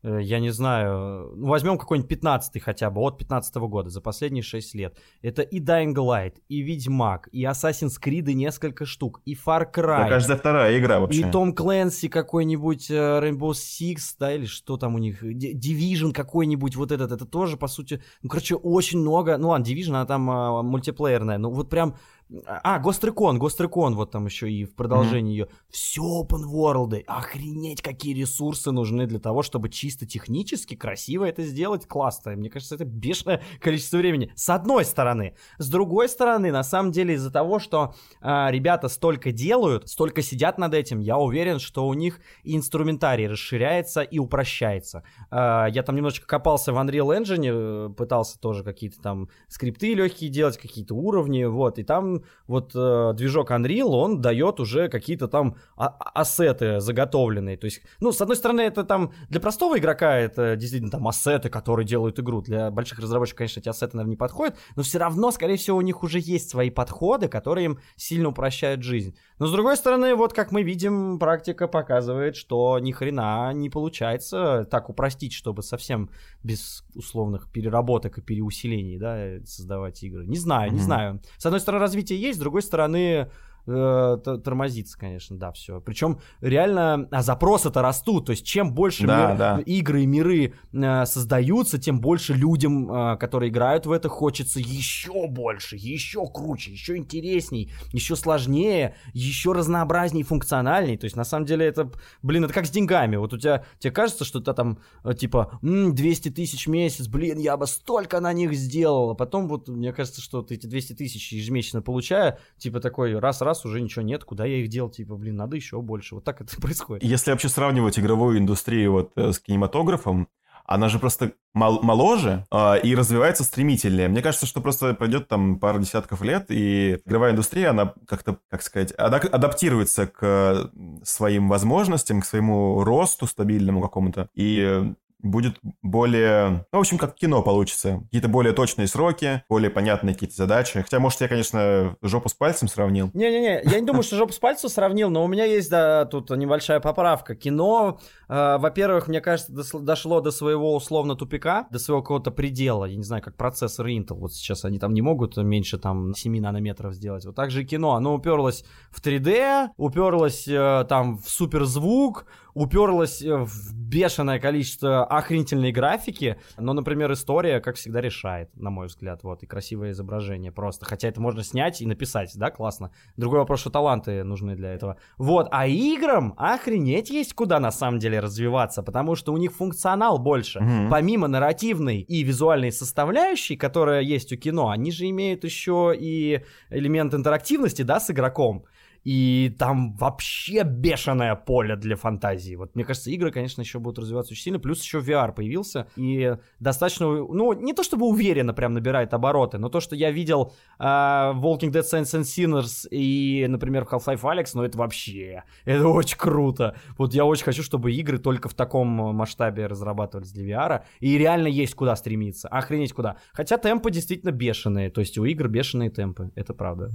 я 0.06 0.38
не 0.38 0.50
знаю, 0.50 1.32
ну, 1.34 1.48
возьмем 1.48 1.78
какой-нибудь 1.78 2.08
15 2.08 2.62
хотя 2.62 2.90
бы, 2.90 3.00
от 3.00 3.18
15 3.18 3.56
года, 3.56 3.90
за 3.90 4.00
последние 4.00 4.42
6 4.42 4.74
лет. 4.74 4.96
Это 5.22 5.42
и 5.42 5.60
Dying 5.60 5.94
Light, 5.94 6.34
и 6.48 6.60
Ведьмак, 6.60 7.28
и 7.32 7.44
Assassin's 7.44 7.94
Creed 8.02 8.30
и 8.30 8.34
несколько 8.34 8.86
штук, 8.86 9.20
и 9.24 9.34
Far 9.34 9.66
Cry. 9.72 10.02
Это 10.02 10.10
каждая 10.10 10.38
вторая 10.38 10.78
игра 10.78 10.98
И 10.98 11.00
вообще. 11.00 11.30
Том 11.30 11.54
Клэнси 11.54 12.08
какой-нибудь, 12.08 12.90
э, 12.90 12.94
Rainbow 12.94 13.50
Six, 13.50 13.96
да, 14.18 14.32
или 14.32 14.46
что 14.46 14.76
там 14.76 14.94
у 14.94 14.98
них, 14.98 15.22
Division 15.22 16.12
какой-нибудь, 16.12 16.76
вот 16.76 16.92
этот, 16.92 17.10
это 17.10 17.24
тоже, 17.24 17.56
по 17.56 17.66
сути, 17.66 18.02
ну, 18.22 18.28
короче, 18.28 18.54
очень 18.54 19.00
много, 19.00 19.36
ну 19.38 19.48
ладно, 19.48 19.64
Division, 19.64 19.90
она 19.90 20.06
там 20.06 20.30
а, 20.30 20.62
мультиплеерная, 20.62 21.38
ну 21.38 21.50
вот 21.50 21.68
прям, 21.68 21.96
А, 22.46 22.80
Гострикон, 22.80 23.38
Гострикон, 23.38 23.94
вот 23.94 24.10
там 24.10 24.26
еще 24.26 24.50
и 24.50 24.64
в 24.64 24.74
продолжении 24.74 25.32
ее. 25.32 25.48
Все 25.70 26.02
open 26.02 26.42
world. 26.52 27.04
Охренеть, 27.06 27.82
какие 27.82 28.14
ресурсы 28.14 28.72
нужны 28.72 29.06
для 29.06 29.20
того, 29.20 29.42
чтобы 29.42 29.68
чисто 29.68 30.06
технически 30.06 30.74
красиво 30.74 31.24
это 31.24 31.44
сделать. 31.44 31.86
Классно. 31.86 32.32
Мне 32.32 32.50
кажется, 32.50 32.74
это 32.74 32.84
бешеное 32.84 33.42
количество 33.60 33.98
времени. 33.98 34.32
С 34.34 34.48
одной 34.50 34.84
стороны. 34.84 35.36
С 35.58 35.68
другой 35.70 36.08
стороны, 36.08 36.50
на 36.50 36.64
самом 36.64 36.90
деле, 36.90 37.14
из-за 37.14 37.30
того, 37.30 37.60
что 37.60 37.94
а, 38.20 38.50
ребята 38.50 38.88
столько 38.88 39.30
делают, 39.30 39.88
столько 39.88 40.22
сидят 40.22 40.58
над 40.58 40.74
этим, 40.74 40.98
я 40.98 41.18
уверен, 41.18 41.60
что 41.60 41.86
у 41.86 41.94
них 41.94 42.20
и 42.42 42.56
инструментарий 42.56 43.28
расширяется 43.28 44.02
и 44.02 44.18
упрощается. 44.18 45.04
А, 45.30 45.66
я 45.66 45.84
там 45.84 45.94
немножечко 45.94 46.26
копался 46.26 46.72
в 46.72 46.76
Unreal 46.76 47.16
Engine, 47.16 47.90
э, 47.90 47.94
пытался 47.94 48.40
тоже 48.40 48.64
какие-то 48.64 49.00
там 49.00 49.28
скрипты 49.46 49.94
легкие 49.94 50.28
делать, 50.28 50.58
какие-то 50.58 50.94
уровни, 50.94 51.44
вот, 51.44 51.78
и 51.78 51.84
там 51.84 52.15
вот 52.46 52.72
э, 52.74 53.12
движок 53.14 53.50
Unreal, 53.50 53.88
он 53.88 54.20
дает 54.20 54.60
уже 54.60 54.88
какие-то 54.88 55.28
там 55.28 55.56
а- 55.76 55.96
ассеты 56.14 56.80
заготовленные, 56.80 57.56
то 57.56 57.64
есть, 57.66 57.82
ну, 58.00 58.12
с 58.12 58.20
одной 58.20 58.36
стороны, 58.36 58.60
это 58.62 58.84
там 58.84 59.12
для 59.28 59.40
простого 59.40 59.78
игрока 59.78 60.16
это 60.16 60.56
действительно 60.56 60.90
там 60.90 61.06
ассеты, 61.08 61.48
которые 61.48 61.86
делают 61.86 62.18
игру, 62.18 62.42
для 62.42 62.70
больших 62.70 62.98
разработчиков, 62.98 63.38
конечно, 63.38 63.60
эти 63.60 63.68
ассеты, 63.68 63.96
наверное, 63.96 64.10
не 64.10 64.16
подходят, 64.16 64.56
но 64.76 64.82
все 64.82 64.98
равно, 64.98 65.30
скорее 65.30 65.56
всего, 65.56 65.78
у 65.78 65.82
них 65.82 66.02
уже 66.02 66.18
есть 66.18 66.50
свои 66.50 66.70
подходы, 66.70 67.28
которые 67.28 67.64
им 67.66 67.78
сильно 67.96 68.28
упрощают 68.28 68.82
жизнь. 68.82 69.16
Но 69.38 69.46
с 69.46 69.52
другой 69.52 69.76
стороны, 69.76 70.14
вот 70.14 70.32
как 70.32 70.52
мы 70.52 70.62
видим, 70.62 71.18
практика 71.18 71.68
показывает, 71.68 72.36
что 72.36 72.78
ни 72.78 72.92
хрена 72.92 73.52
не 73.52 73.70
получается 73.70 74.66
так 74.70 74.88
упростить, 74.88 75.32
чтобы 75.32 75.62
совсем 75.62 76.10
без 76.42 76.84
условных 76.94 77.50
переработок 77.52 78.18
и 78.18 78.22
переусилений, 78.22 78.98
да, 78.98 79.44
создавать 79.44 80.02
игры. 80.02 80.26
Не 80.26 80.38
знаю, 80.38 80.70
не 80.70 80.76
Мгм. 80.76 80.84
знаю. 80.84 81.22
С 81.38 81.46
одной 81.46 81.60
стороны, 81.60 81.82
развитие 81.82 82.05
есть, 82.14 82.38
с 82.38 82.40
другой 82.40 82.62
стороны, 82.62 83.30
э, 83.66 84.16
тормозится, 84.44 84.98
конечно, 84.98 85.36
да, 85.38 85.52
все. 85.52 85.80
Причем 85.80 86.20
реально 86.40 87.08
а 87.10 87.22
запросы-то 87.22 87.82
растут, 87.82 88.26
то 88.26 88.30
есть 88.30 88.44
чем 88.46 88.72
больше 88.74 89.06
Да, 89.06 89.28
мир- 89.30 89.36
да. 89.38 89.58
игры 89.66 90.02
и 90.02 90.06
миры 90.06 90.54
э, 90.72 91.06
создаются, 91.06 91.78
тем 91.78 92.00
больше 92.00 92.32
людям, 92.34 92.90
э, 92.90 93.16
которые 93.16 93.50
играют 93.50 93.86
в 93.86 93.92
это, 93.92 94.08
хочется 94.08 94.60
еще 94.60 95.26
больше, 95.28 95.76
еще 95.76 96.26
круче, 96.26 96.72
еще 96.72 96.96
интересней, 96.96 97.70
еще 97.92 98.16
сложнее, 98.16 98.94
еще 99.12 99.52
разнообразней, 99.52 100.22
функциональней. 100.22 100.96
То 100.96 101.04
есть 101.04 101.16
на 101.16 101.24
самом 101.24 101.46
деле 101.46 101.66
это, 101.66 101.90
блин, 102.22 102.44
это 102.44 102.54
как 102.54 102.66
с 102.66 102.70
деньгами. 102.70 103.16
Вот 103.16 103.32
у 103.32 103.38
тебя, 103.38 103.64
тебе 103.78 103.90
кажется, 103.92 104.24
что 104.24 104.40
ты 104.40 104.52
там 104.52 104.78
э, 105.04 105.14
типа 105.14 105.58
«М, 105.62 105.94
200 105.94 106.30
тысяч 106.30 106.66
в 106.66 106.70
месяц, 106.70 107.06
блин, 107.08 107.38
я 107.38 107.56
бы 107.56 107.66
столько 107.66 108.20
на 108.20 108.32
них 108.32 108.54
сделал. 108.54 109.10
А 109.10 109.14
потом 109.14 109.48
вот 109.48 109.68
мне 109.68 109.92
кажется, 109.92 110.20
что 110.20 110.42
ты 110.42 110.54
эти 110.54 110.66
200 110.66 110.94
тысяч 110.94 111.32
ежемесячно 111.32 111.82
получая, 111.82 112.38
типа 112.58 112.80
такой 112.80 113.18
раз-раз 113.18 113.55
уже 113.64 113.80
ничего 113.80 114.02
нет, 114.02 114.24
куда 114.24 114.44
я 114.44 114.58
их 114.58 114.68
делал, 114.68 114.90
типа, 114.90 115.16
блин, 115.16 115.36
надо 115.36 115.56
еще 115.56 115.80
больше. 115.80 116.14
Вот 116.14 116.24
так 116.24 116.40
это 116.40 116.56
происходит. 116.60 117.02
Если 117.02 117.30
вообще 117.30 117.48
сравнивать 117.48 117.98
игровую 117.98 118.38
индустрию 118.38 118.92
вот 118.92 119.12
э, 119.16 119.32
с 119.32 119.38
кинематографом, 119.38 120.28
она 120.66 120.88
же 120.88 120.98
просто 120.98 121.32
мол- 121.54 121.80
моложе 121.82 122.44
а, 122.50 122.74
и 122.74 122.94
развивается 122.94 123.44
стремительнее. 123.44 124.08
Мне 124.08 124.20
кажется, 124.20 124.46
что 124.46 124.60
просто 124.60 124.94
пройдет 124.94 125.28
там 125.28 125.58
пару 125.58 125.78
десятков 125.78 126.22
лет, 126.22 126.46
и 126.48 127.00
игровая 127.06 127.32
индустрия, 127.32 127.70
она 127.70 127.94
как-то, 128.06 128.38
как 128.50 128.62
сказать, 128.62 128.92
ада- 128.98 129.28
адаптируется 129.28 130.06
к 130.06 130.18
э, 130.22 130.64
своим 131.04 131.48
возможностям, 131.48 132.20
к 132.20 132.26
своему 132.26 132.82
росту 132.82 133.26
стабильному 133.26 133.80
какому-то, 133.80 134.28
и 134.34 134.58
э, 134.60 134.94
будет 135.20 135.58
более... 135.82 136.66
Ну, 136.72 136.78
в 136.78 136.80
общем, 136.80 136.98
как 136.98 137.14
кино 137.14 137.42
получится. 137.42 138.00
Какие-то 138.04 138.28
более 138.28 138.52
точные 138.52 138.86
сроки, 138.86 139.42
более 139.48 139.70
понятные 139.70 140.14
какие-то 140.14 140.36
задачи. 140.36 140.80
Хотя, 140.80 140.98
может, 140.98 141.20
я, 141.20 141.28
конечно, 141.28 141.96
жопу 142.02 142.28
с 142.28 142.34
пальцем 142.34 142.68
сравнил. 142.68 143.10
Не-не-не, 143.14 143.62
я 143.64 143.80
не 143.80 143.86
думаю, 143.86 144.02
что 144.02 144.16
жопу 144.16 144.32
с 144.32 144.38
пальцем 144.38 144.68
сравнил, 144.68 145.10
но 145.10 145.24
у 145.24 145.28
меня 145.28 145.44
есть, 145.44 145.70
да, 145.70 146.04
тут 146.04 146.30
небольшая 146.30 146.80
поправка. 146.80 147.34
Кино, 147.34 147.98
э, 148.28 148.58
во-первых, 148.58 149.08
мне 149.08 149.20
кажется, 149.20 149.52
дошло 149.52 150.20
до 150.20 150.30
своего 150.30 150.74
условно 150.74 151.16
тупика, 151.16 151.66
до 151.70 151.78
своего 151.78 152.02
какого-то 152.02 152.30
предела. 152.30 152.84
Я 152.84 152.96
не 152.96 153.04
знаю, 153.04 153.22
как 153.22 153.36
процессор 153.36 153.86
Intel. 153.86 154.14
Вот 154.14 154.34
сейчас 154.34 154.64
они 154.64 154.78
там 154.78 154.92
не 154.94 155.02
могут 155.02 155.36
меньше 155.36 155.78
там 155.78 156.14
7 156.14 156.40
нанометров 156.40 156.94
сделать. 156.94 157.24
Вот 157.24 157.34
так 157.34 157.50
же 157.50 157.62
и 157.62 157.66
кино. 157.66 157.94
Оно 157.94 158.14
уперлось 158.14 158.64
в 158.90 159.00
3D, 159.04 159.68
уперлось 159.76 160.46
э, 160.48 160.84
там 160.88 161.18
в 161.18 161.28
суперзвук, 161.28 162.26
уперлось 162.54 163.22
э, 163.22 163.36
в 163.36 163.74
бешеное 163.74 164.40
количество 164.40 165.05
охренительной 165.06 165.72
графики, 165.72 166.36
но, 166.56 166.72
например, 166.72 167.12
история, 167.12 167.60
как 167.60 167.76
всегда, 167.76 168.00
решает, 168.00 168.54
на 168.56 168.70
мой 168.70 168.86
взгляд, 168.86 169.22
вот, 169.22 169.42
и 169.42 169.46
красивое 169.46 169.90
изображение 169.90 170.52
просто, 170.52 170.84
хотя 170.84 171.08
это 171.08 171.20
можно 171.20 171.42
снять 171.42 171.80
и 171.80 171.86
написать, 171.86 172.32
да, 172.34 172.50
классно. 172.50 172.90
Другой 173.16 173.40
вопрос, 173.40 173.60
что 173.60 173.70
таланты 173.70 174.24
нужны 174.24 174.56
для 174.56 174.72
этого. 174.72 174.96
Вот, 175.18 175.48
а 175.50 175.66
играм 175.66 176.34
охренеть 176.36 177.10
есть 177.10 177.34
куда 177.34 177.60
на 177.60 177.70
самом 177.70 177.98
деле 177.98 178.20
развиваться, 178.20 178.82
потому 178.82 179.14
что 179.14 179.32
у 179.32 179.36
них 179.36 179.52
функционал 179.52 180.18
больше. 180.18 180.60
Мгм. 180.60 180.90
Помимо 180.90 181.28
нарративной 181.28 182.00
и 182.00 182.22
визуальной 182.22 182.72
составляющей, 182.72 183.56
которая 183.56 184.02
есть 184.02 184.32
у 184.32 184.36
кино, 184.36 184.70
они 184.70 184.90
же 184.90 185.08
имеют 185.08 185.44
еще 185.44 185.94
и 185.98 186.42
элемент 186.70 187.14
интерактивности, 187.14 187.82
да, 187.82 188.00
с 188.00 188.10
игроком. 188.10 188.64
И 189.06 189.54
там 189.56 189.94
вообще 189.94 190.64
бешеное 190.64 191.36
поле 191.36 191.76
для 191.76 191.94
фантазии. 191.94 192.56
Вот 192.56 192.74
мне 192.74 192.84
кажется, 192.84 193.08
игры, 193.08 193.30
конечно, 193.30 193.60
еще 193.60 193.78
будут 193.78 194.00
развиваться 194.00 194.32
очень 194.32 194.42
сильно. 194.42 194.58
Плюс 194.58 194.82
еще 194.82 194.98
VR 194.98 195.32
появился. 195.32 195.86
И 195.94 196.36
достаточно, 196.58 197.06
ну, 197.06 197.52
не 197.52 197.72
то 197.72 197.84
чтобы 197.84 198.06
уверенно 198.06 198.52
прям 198.52 198.72
набирает 198.72 199.14
обороты, 199.14 199.58
но 199.58 199.68
то, 199.68 199.78
что 199.78 199.94
я 199.94 200.10
видел 200.10 200.54
э, 200.80 200.82
Walking 200.82 201.70
Dead 201.70 201.84
Saints 201.84 202.18
and 202.18 202.22
Sinners 202.22 202.88
и, 202.90 203.46
например, 203.48 203.84
Half-Life 203.84 204.22
Alex, 204.22 204.50
ну 204.54 204.64
это 204.64 204.76
вообще, 204.76 205.44
это 205.64 205.86
очень 205.86 206.18
круто. 206.18 206.74
Вот 206.98 207.14
я 207.14 207.24
очень 207.24 207.44
хочу, 207.44 207.62
чтобы 207.62 207.92
игры 207.92 208.18
только 208.18 208.48
в 208.48 208.54
таком 208.54 208.88
масштабе 208.88 209.68
разрабатывались 209.68 210.32
для 210.32 210.56
VR. 210.56 210.82
И 210.98 211.16
реально 211.16 211.46
есть 211.46 211.76
куда 211.76 211.94
стремиться. 211.94 212.48
Охренеть 212.48 212.92
куда. 212.92 213.18
Хотя 213.32 213.56
темпы 213.56 213.92
действительно 213.92 214.32
бешеные. 214.32 214.90
То 214.90 215.00
есть 215.00 215.16
у 215.16 215.24
игр 215.24 215.46
бешеные 215.46 215.90
темпы. 215.90 216.32
Это 216.34 216.54
правда. 216.54 216.90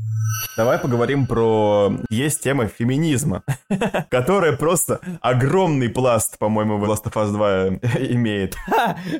Давай 0.57 0.77
поговорим 0.77 1.25
про... 1.25 2.00
Есть 2.09 2.41
тема 2.41 2.67
феминизма, 2.67 3.43
которая 4.09 4.55
просто 4.55 4.99
огромный 5.21 5.89
пласт, 5.89 6.37
по-моему, 6.37 6.77
в 6.77 6.83
Last 6.85 7.03
of 7.05 7.13
Us 7.13 7.31
2 7.31 7.67
имеет. 8.11 8.55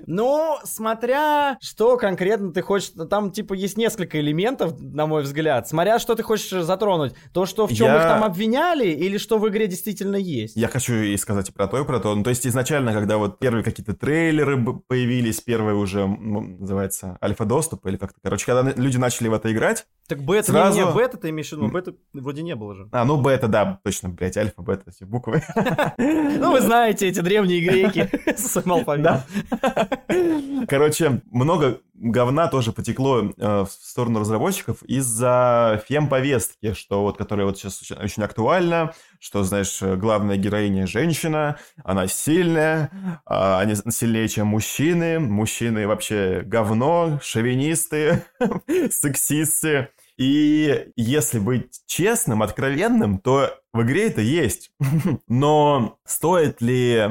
Ну, 0.08 0.58
смотря 0.64 1.58
что 1.62 1.98
конкретно 1.98 2.52
ты 2.52 2.62
хочешь, 2.62 2.92
там 3.10 3.32
типа 3.32 3.54
есть 3.54 3.78
несколько 3.78 4.20
элементов, 4.20 4.80
на 4.80 5.06
мой 5.08 5.24
взгляд. 5.24 5.68
Смотря 5.68 6.00
что 6.00 6.16
ты 6.16 6.24
хочешь 6.24 6.50
затронуть, 6.64 7.14
то, 7.34 7.46
что 7.46 7.68
в 7.68 7.74
чем 7.74 7.88
Я- 7.88 7.98
их 7.98 8.04
там 8.04 8.24
обвиняли, 8.24 8.88
или 8.88 9.18
что 9.18 9.38
в 9.38 9.48
игре 9.50 9.68
действительно 9.68 10.16
есть. 10.16 10.56
Я 10.56 10.68
хочу 10.68 10.94
и 10.94 11.18
сказать 11.18 11.50
и 11.50 11.52
про 11.52 11.68
то, 11.68 11.80
и 11.80 11.86
про 11.86 12.00
то. 12.00 12.16
Ну, 12.16 12.24
то 12.24 12.30
есть 12.30 12.46
изначально, 12.48 12.94
когда 12.94 13.18
вот 13.18 13.40
первые 13.40 13.64
какие-то 13.64 13.94
трейлеры 13.94 14.64
появились, 14.88 15.42
первые 15.42 15.76
уже, 15.76 16.08
называется, 16.08 17.18
альфа-доступ 17.24 17.86
или 17.88 17.98
как-то. 17.98 18.20
Короче, 18.24 18.46
когда 18.46 18.72
люди 18.76 18.98
начали 18.98 19.28
в 19.28 19.34
это 19.34 19.52
играть... 19.52 19.86
Так 20.08 20.24
бета, 20.24 20.52
Сразу- 20.52 20.78
не, 20.78 20.86
не, 20.86 20.92
бета 20.92 21.18
ты 21.18 21.30
имеешь 21.30 21.50
в 21.50 21.54
виду, 21.54 21.68
бета 21.70 21.94
вроде 22.14 22.42
не 22.42 22.56
было 22.56 22.61
же. 22.74 22.90
А, 22.92 23.06
ну, 23.06 23.18
бета, 23.18 23.48
да, 23.48 23.80
точно, 23.84 24.10
блядь, 24.10 24.38
альфа, 24.38 24.62
бета, 24.62 24.84
эти 24.88 25.04
буквы. 25.04 25.42
Ну, 25.98 26.52
вы 26.52 26.62
знаете, 26.62 27.08
эти 27.08 27.20
древние 27.20 27.62
греки 27.62 28.10
с 28.36 28.52
своим 28.52 28.74
алфавитом. 28.74 29.22
Короче, 30.68 31.22
много 31.32 31.82
говна 31.94 32.48
тоже 32.48 32.72
потекло 32.72 33.22
э, 33.22 33.66
в 33.66 33.70
сторону 33.70 34.20
разработчиков 34.20 34.82
из-за 34.84 35.84
фем-повестки, 35.88 36.74
что 36.74 37.04
вот, 37.04 37.18
которая 37.18 37.46
вот 37.46 37.58
сейчас 37.58 37.82
очень, 37.82 37.96
очень 37.98 38.24
актуальна, 38.24 38.94
что, 39.20 39.44
знаешь, 39.44 39.82
главная 39.82 40.38
героиня 40.38 40.88
женщина, 40.88 41.58
она 41.84 42.08
сильная, 42.08 42.90
а 43.26 43.60
они 43.60 43.76
сильнее, 43.76 44.28
чем 44.28 44.48
мужчины, 44.48 45.20
мужчины 45.20 45.88
вообще 45.88 46.42
говно, 46.44 47.20
шовинисты, 47.22 48.26
сексисты. 48.90 49.90
И 50.22 50.92
если 50.96 51.40
быть 51.40 51.82
честным, 51.88 52.44
откровенным, 52.44 53.18
то 53.18 53.60
в 53.74 53.82
игре 53.82 54.06
это 54.06 54.22
есть. 54.22 54.72
Но 55.28 55.98
стоит 56.06 56.62
ли 56.62 57.10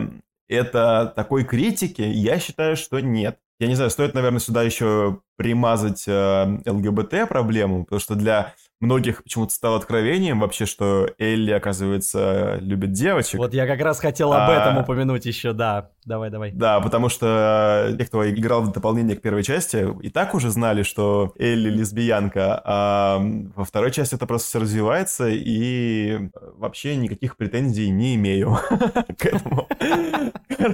это 0.48 1.12
такой 1.16 1.42
критики, 1.42 2.02
я 2.02 2.38
считаю, 2.38 2.76
что 2.76 3.00
нет. 3.00 3.40
Я 3.58 3.66
не 3.66 3.74
знаю, 3.74 3.90
стоит, 3.90 4.14
наверное, 4.14 4.38
сюда 4.38 4.62
еще 4.62 5.22
примазать 5.36 6.04
э, 6.06 6.60
ЛГБТ-проблему, 6.64 7.82
потому 7.82 7.98
что 7.98 8.14
для 8.14 8.54
многих 8.80 9.22
почему-то 9.22 9.52
стало 9.52 9.76
откровением 9.76 10.40
вообще, 10.40 10.66
что 10.66 11.08
Элли, 11.18 11.52
оказывается, 11.52 12.56
любит 12.60 12.92
девочек. 12.92 13.38
Вот 13.38 13.54
я 13.54 13.66
как 13.66 13.80
раз 13.80 14.00
хотел 14.00 14.32
об 14.32 14.48
А. 14.50 14.52
этом 14.52 14.78
упомянуть 14.78 15.26
еще, 15.26 15.52
да. 15.52 15.90
Давай, 16.06 16.30
давай. 16.30 16.50
Да, 16.52 16.80
потому 16.80 17.08
что 17.10 17.94
те, 17.96 18.04
кто 18.06 18.28
играл 18.28 18.62
в 18.62 18.72
дополнение 18.72 19.16
к 19.16 19.22
первой 19.22 19.42
части, 19.42 19.86
и 20.02 20.08
так 20.08 20.34
уже 20.34 20.50
знали, 20.50 20.82
что 20.82 21.32
Элли 21.38 21.68
лесбиянка, 21.68 22.60
а 22.64 23.20
во 23.54 23.64
второй 23.64 23.90
части 23.92 24.14
это 24.14 24.26
просто 24.26 24.48
все 24.48 24.60
развивается, 24.60 25.28
и 25.28 26.30
вообще 26.56 26.96
никаких 26.96 27.36
претензий 27.36 27.90
не 27.90 28.14
имею 28.14 28.56
к 29.18 29.26
этому. 29.26 29.68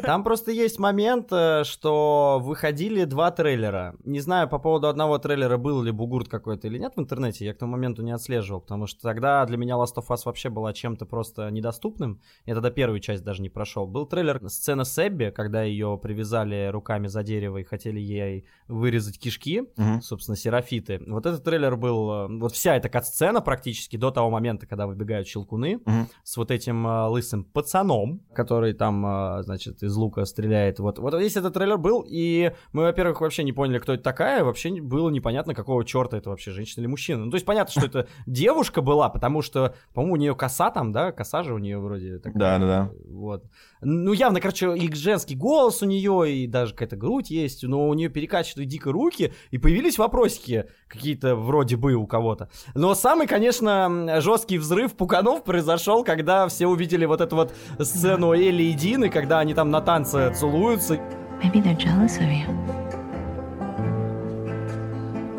Там 0.02 0.24
просто 0.24 0.50
есть 0.52 0.78
момент, 0.78 1.28
э, 1.30 1.62
что 1.64 2.40
выходили 2.42 3.04
два 3.04 3.30
трейлера. 3.30 3.94
Не 4.04 4.20
знаю 4.20 4.48
по 4.48 4.58
поводу 4.58 4.88
одного 4.88 5.18
трейлера, 5.18 5.56
был 5.58 5.82
ли 5.82 5.92
бугурт 5.92 6.28
какой-то 6.28 6.66
или 6.66 6.78
нет 6.78 6.92
в 6.96 7.00
интернете. 7.00 7.44
Я 7.44 7.54
к 7.54 7.58
тому 7.58 7.72
моменту 7.72 7.95
моменту 7.96 8.02
не 8.02 8.12
отслеживал, 8.12 8.60
потому 8.60 8.86
что 8.86 9.00
тогда 9.02 9.44
для 9.46 9.56
меня 9.56 9.74
Last 9.74 9.96
of 9.96 10.06
Us 10.08 10.20
вообще 10.24 10.48
была 10.50 10.72
чем-то 10.72 11.06
просто 11.06 11.50
недоступным. 11.50 12.20
Я 12.44 12.54
тогда 12.54 12.70
первую 12.70 13.00
часть 13.00 13.24
даже 13.24 13.42
не 13.42 13.48
прошел. 13.48 13.86
Был 13.86 14.06
трейлер 14.06 14.40
сцена 14.48 14.84
с 14.84 14.98
Эбби, 15.06 15.30
когда 15.34 15.62
ее 15.62 15.98
привязали 16.02 16.68
руками 16.72 17.06
за 17.08 17.22
дерево 17.22 17.58
и 17.58 17.64
хотели 17.64 18.00
ей 18.00 18.44
вырезать 18.68 19.18
кишки, 19.18 19.62
Мгм. 19.76 20.02
собственно, 20.02 20.36
серафиты. 20.36 21.00
Вот 21.06 21.26
этот 21.26 21.44
трейлер 21.44 21.76
был, 21.76 22.10
э, 22.10 22.38
вот 22.40 22.52
вся 22.52 22.76
эта 22.76 22.88
кат-сцена 22.88 23.40
практически 23.40 23.96
до 23.96 24.10
того 24.10 24.30
момента, 24.30 24.66
когда 24.66 24.86
выбегают 24.86 25.26
щелкуны, 25.28 25.80
Мгм. 25.84 26.08
с 26.22 26.36
вот 26.36 26.50
этим 26.50 26.86
э, 26.86 27.06
лысым 27.08 27.44
пацаном, 27.44 28.20
который 28.34 28.72
там, 28.74 29.04
э, 29.06 29.42
значит, 29.42 29.82
из 29.82 29.94
лука 29.96 30.24
стреляет. 30.24 30.78
Вот, 30.78 30.98
вот 30.98 31.14
весь 31.14 31.36
этот 31.36 31.54
трейлер 31.54 31.78
был, 31.78 32.04
и 32.06 32.52
мы, 32.72 32.82
во-первых, 32.84 33.20
вообще 33.20 33.44
не 33.44 33.52
поняли, 33.52 33.78
кто 33.78 33.94
это 33.94 34.02
такая, 34.02 34.44
вообще 34.44 34.80
было 34.80 35.10
непонятно, 35.10 35.54
какого 35.54 35.84
черта 35.84 36.16
это 36.18 36.30
вообще, 36.30 36.50
женщина 36.50 36.82
или 36.82 36.88
мужчина. 36.88 37.24
Ну, 37.24 37.30
то 37.30 37.36
есть 37.36 37.46
понятно, 37.46 37.70
что 37.72 37.85
это 37.94 38.08
девушка 38.26 38.82
была, 38.82 39.08
потому 39.08 39.42
что, 39.42 39.74
по-моему, 39.94 40.14
у 40.14 40.16
нее 40.16 40.34
коса 40.34 40.70
там, 40.70 40.92
да, 40.92 41.12
коса 41.12 41.42
же 41.42 41.54
у 41.54 41.58
нее 41.58 41.78
вроде 41.78 42.18
такая. 42.18 42.38
Да, 42.38 42.58
да, 42.58 42.66
да. 42.66 42.90
Вот. 43.08 43.44
Ну, 43.80 44.12
явно, 44.12 44.40
короче, 44.40 44.76
и 44.76 44.92
женский 44.94 45.34
голос 45.34 45.82
у 45.82 45.86
нее, 45.86 46.32
и 46.32 46.46
даже 46.46 46.72
какая-то 46.72 46.96
грудь 46.96 47.30
есть, 47.30 47.62
но 47.62 47.88
у 47.88 47.94
нее 47.94 48.08
перекачивают 48.08 48.68
дико 48.68 48.92
руки, 48.92 49.32
и 49.50 49.58
появились 49.58 49.98
вопросики 49.98 50.66
какие-то 50.88 51.36
вроде 51.36 51.76
бы 51.76 51.94
у 51.94 52.06
кого-то. 52.06 52.48
Но 52.74 52.94
самый, 52.94 53.26
конечно, 53.26 54.20
жесткий 54.20 54.58
взрыв 54.58 54.94
пуканов 54.94 55.44
произошел, 55.44 56.04
когда 56.04 56.48
все 56.48 56.66
увидели 56.66 57.04
вот 57.04 57.20
эту 57.20 57.36
вот 57.36 57.54
сцену 57.80 58.32
Элли 58.32 58.64
и 58.64 58.72
Дины, 58.72 59.08
когда 59.08 59.40
они 59.40 59.54
там 59.54 59.70
на 59.70 59.80
танце 59.80 60.32
целуются. 60.34 60.98
Maybe 61.42 61.62
they're 61.62 61.76
jealous 61.76 62.18
of 62.18 62.30
you. 62.30 62.46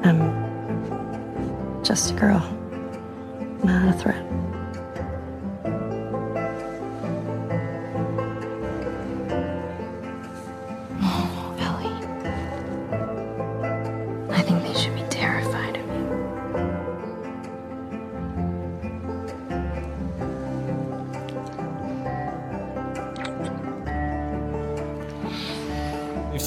I'm 0.04 0.37
just 1.88 2.12
a 2.12 2.14
girl, 2.16 2.42
not 3.64 3.88
a 3.88 3.94
threat. 3.94 4.47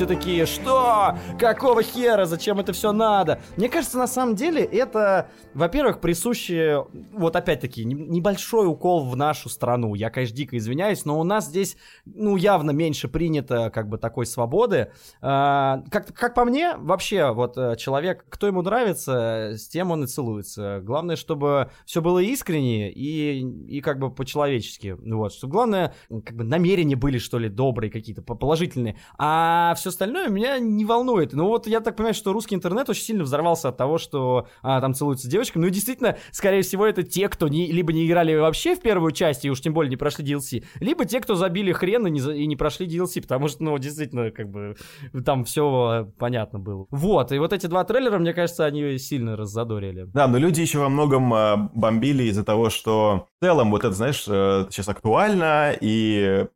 Все 0.00 0.06
такие, 0.06 0.46
что? 0.46 1.14
Какого 1.38 1.82
хера? 1.82 2.24
Зачем 2.24 2.58
это 2.58 2.72
все 2.72 2.90
надо? 2.90 3.38
Мне 3.58 3.68
кажется, 3.68 3.98
на 3.98 4.06
самом 4.06 4.34
деле 4.34 4.64
это, 4.64 5.28
во-первых, 5.52 6.00
присуще, 6.00 6.86
вот 7.12 7.36
опять-таки, 7.36 7.84
не- 7.84 7.92
небольшой 7.92 8.66
укол 8.66 9.04
в 9.04 9.14
нашу 9.14 9.50
страну. 9.50 9.94
Я, 9.94 10.08
конечно, 10.08 10.34
дико 10.34 10.56
извиняюсь, 10.56 11.04
но 11.04 11.20
у 11.20 11.22
нас 11.22 11.48
здесь, 11.48 11.76
ну, 12.06 12.36
явно 12.36 12.70
меньше 12.70 13.08
принято, 13.08 13.68
как 13.68 13.90
бы, 13.90 13.98
такой 13.98 14.24
свободы. 14.24 14.90
А, 15.20 15.82
как, 15.90 16.14
как 16.14 16.34
по 16.34 16.46
мне, 16.46 16.76
вообще, 16.78 17.30
вот 17.34 17.58
э, 17.58 17.76
человек, 17.76 18.24
кто 18.30 18.46
ему 18.46 18.62
нравится, 18.62 19.50
с 19.58 19.68
тем 19.68 19.90
он 19.90 20.04
и 20.04 20.06
целуется. 20.06 20.80
Главное, 20.82 21.16
чтобы 21.16 21.72
все 21.84 22.00
было 22.00 22.20
искренне 22.20 22.90
и, 22.90 23.40
и 23.68 23.82
как 23.82 23.98
бы 23.98 24.10
по-человечески. 24.10 24.96
Вот, 24.98 25.34
что 25.34 25.46
главное, 25.46 25.92
как 26.08 26.36
бы 26.36 26.44
намерения 26.44 26.96
были, 26.96 27.18
что 27.18 27.38
ли, 27.38 27.50
добрые 27.50 27.90
какие-то, 27.90 28.22
по- 28.22 28.34
положительные. 28.34 28.96
А 29.18 29.74
все 29.76 29.89
остальное 29.90 30.28
меня 30.28 30.58
не 30.58 30.84
волнует. 30.84 31.32
Ну 31.32 31.46
вот 31.46 31.66
я 31.66 31.80
так 31.80 31.96
понимаю, 31.96 32.14
что 32.14 32.32
русский 32.32 32.54
интернет 32.54 32.88
очень 32.88 33.02
сильно 33.02 33.24
взорвался 33.24 33.68
от 33.68 33.76
того, 33.76 33.98
что 33.98 34.48
а, 34.62 34.80
там 34.80 34.94
целуются 34.94 35.26
с 35.26 35.30
девочками. 35.30 35.62
Ну 35.62 35.68
и 35.68 35.70
действительно, 35.70 36.16
скорее 36.32 36.62
всего, 36.62 36.86
это 36.86 37.02
те, 37.02 37.28
кто 37.28 37.48
не, 37.48 37.70
либо 37.70 37.92
не 37.92 38.06
играли 38.06 38.34
вообще 38.34 38.74
в 38.74 38.80
первую 38.80 39.12
часть, 39.12 39.44
и 39.44 39.50
уж 39.50 39.60
тем 39.60 39.74
более 39.74 39.90
не 39.90 39.96
прошли 39.96 40.24
DLC, 40.24 40.64
либо 40.80 41.04
те, 41.04 41.20
кто 41.20 41.34
забили 41.34 41.72
хрен 41.72 42.06
и 42.06 42.10
не, 42.10 42.20
и 42.20 42.46
не 42.46 42.56
прошли 42.56 42.86
DLC, 42.86 43.22
потому 43.22 43.48
что, 43.48 43.62
ну, 43.62 43.78
действительно, 43.78 44.30
как 44.30 44.48
бы, 44.48 44.76
там 45.24 45.44
все 45.44 46.10
понятно 46.18 46.58
было. 46.58 46.86
Вот, 46.90 47.32
и 47.32 47.38
вот 47.38 47.52
эти 47.52 47.66
два 47.66 47.84
трейлера, 47.84 48.18
мне 48.18 48.32
кажется, 48.32 48.64
они 48.64 48.98
сильно 48.98 49.36
раззадорили. 49.36 50.04
Да, 50.12 50.28
но 50.28 50.38
люди 50.38 50.60
еще 50.60 50.78
во 50.78 50.88
многом 50.88 51.32
э, 51.34 51.56
бомбили 51.74 52.24
из-за 52.24 52.44
того, 52.44 52.70
что 52.70 53.28
в 53.40 53.44
целом 53.44 53.70
вот 53.70 53.84
это, 53.84 53.92
знаешь, 53.92 54.24
э, 54.28 54.66
сейчас 54.70 54.88
актуально, 54.88 55.74
и 55.80 56.46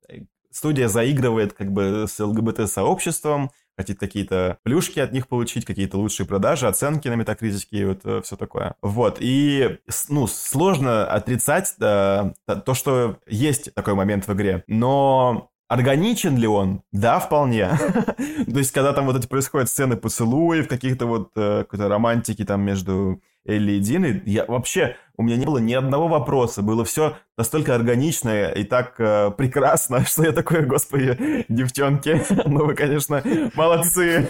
студия 0.54 0.88
заигрывает 0.88 1.52
как 1.52 1.72
бы 1.72 2.06
с 2.08 2.18
ЛГБТ-сообществом, 2.18 3.50
хотит 3.76 3.98
какие-то 3.98 4.58
плюшки 4.62 5.00
от 5.00 5.12
них 5.12 5.26
получить, 5.28 5.64
какие-то 5.64 5.98
лучшие 5.98 6.26
продажи, 6.26 6.66
оценки 6.66 7.08
на 7.08 7.14
метакритике 7.14 7.76
и 7.78 7.84
вот 7.84 8.24
все 8.24 8.36
такое. 8.36 8.74
Вот, 8.82 9.18
и, 9.20 9.78
ну, 10.08 10.26
сложно 10.26 11.06
отрицать 11.06 11.74
э, 11.80 12.32
т- 12.46 12.56
то, 12.56 12.74
что 12.74 13.18
есть 13.26 13.74
такой 13.74 13.94
момент 13.94 14.28
в 14.28 14.32
игре, 14.32 14.64
но 14.68 15.50
Органичен 15.66 16.36
ли 16.36 16.46
он? 16.46 16.82
Да, 16.92 17.18
вполне. 17.18 17.70
То 18.18 18.58
есть, 18.58 18.70
когда 18.70 18.92
там 18.92 19.06
вот 19.06 19.16
эти 19.16 19.26
происходят 19.26 19.68
сцены 19.70 19.96
поцелуев, 19.96 20.68
каких-то 20.68 21.06
вот 21.06 21.30
э, 21.36 21.64
какой-то 21.64 21.88
романтики 21.88 22.44
там 22.44 22.60
между 22.60 23.22
Элли 23.46 23.72
и 23.72 23.78
Диной, 23.78 24.22
я 24.24 24.46
вообще, 24.46 24.96
у 25.16 25.22
меня 25.22 25.36
не 25.36 25.44
было 25.44 25.58
ни 25.58 25.74
одного 25.74 26.08
вопроса, 26.08 26.62
было 26.62 26.84
все 26.84 27.16
настолько 27.36 27.74
органично 27.74 28.50
и 28.50 28.64
так 28.64 28.94
э, 28.98 29.30
прекрасно, 29.36 30.04
что 30.06 30.24
я 30.24 30.32
такой, 30.32 30.64
господи, 30.64 31.44
девчонки, 31.48 32.22
ну 32.46 32.64
вы, 32.64 32.74
конечно, 32.74 33.22
молодцы. 33.54 34.26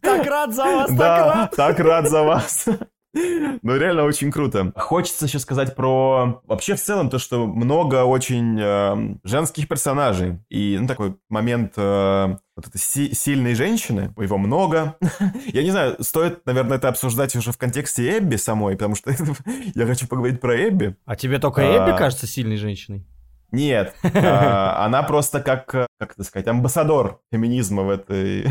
Так 0.00 0.26
рад 0.26 0.54
за 0.54 0.64
вас, 0.64 0.88
так 0.88 0.98
Да, 0.98 1.34
рад! 1.34 1.56
так 1.56 1.78
рад 1.80 2.08
за 2.08 2.22
вас. 2.22 2.68
Ну, 3.62 3.76
реально 3.76 4.04
очень 4.04 4.32
круто. 4.32 4.72
Хочется 4.74 5.26
еще 5.26 5.38
сказать 5.38 5.76
про... 5.76 6.42
Вообще, 6.46 6.74
в 6.74 6.80
целом, 6.80 7.10
то, 7.10 7.18
что 7.18 7.46
много 7.46 8.04
очень 8.04 8.58
э, 8.60 9.16
женских 9.24 9.68
персонажей. 9.68 10.38
И, 10.48 10.76
ну, 10.80 10.88
такой 10.88 11.16
момент 11.28 11.74
э, 11.76 12.36
вот 12.56 12.66
этой 12.66 12.78
си- 12.78 13.14
сильной 13.14 13.54
женщины. 13.54 14.12
Его 14.16 14.38
много. 14.38 14.96
Я 15.46 15.62
не 15.62 15.70
знаю, 15.70 15.96
стоит, 16.00 16.44
наверное, 16.46 16.78
это 16.78 16.88
обсуждать 16.88 17.36
уже 17.36 17.52
в 17.52 17.58
контексте 17.58 18.18
Эбби 18.18 18.36
самой, 18.36 18.74
потому 18.74 18.94
что 18.94 19.14
я 19.74 19.86
хочу 19.86 20.08
поговорить 20.08 20.40
про 20.40 20.68
Эбби. 20.68 20.96
А 21.04 21.14
тебе 21.14 21.38
только 21.38 21.62
А. 21.62 21.64
Эбби 21.88 21.96
кажется 21.96 22.26
сильной 22.26 22.56
женщиной? 22.56 23.06
Нет, 23.52 23.94
а, 24.02 24.84
она 24.86 25.02
просто 25.02 25.40
как, 25.40 25.74
э, 25.74 25.86
как 26.00 26.12
это 26.12 26.24
сказать, 26.24 26.48
амбассадор 26.48 27.20
феминизма 27.30 27.82
в 27.82 27.90
этой 27.90 28.46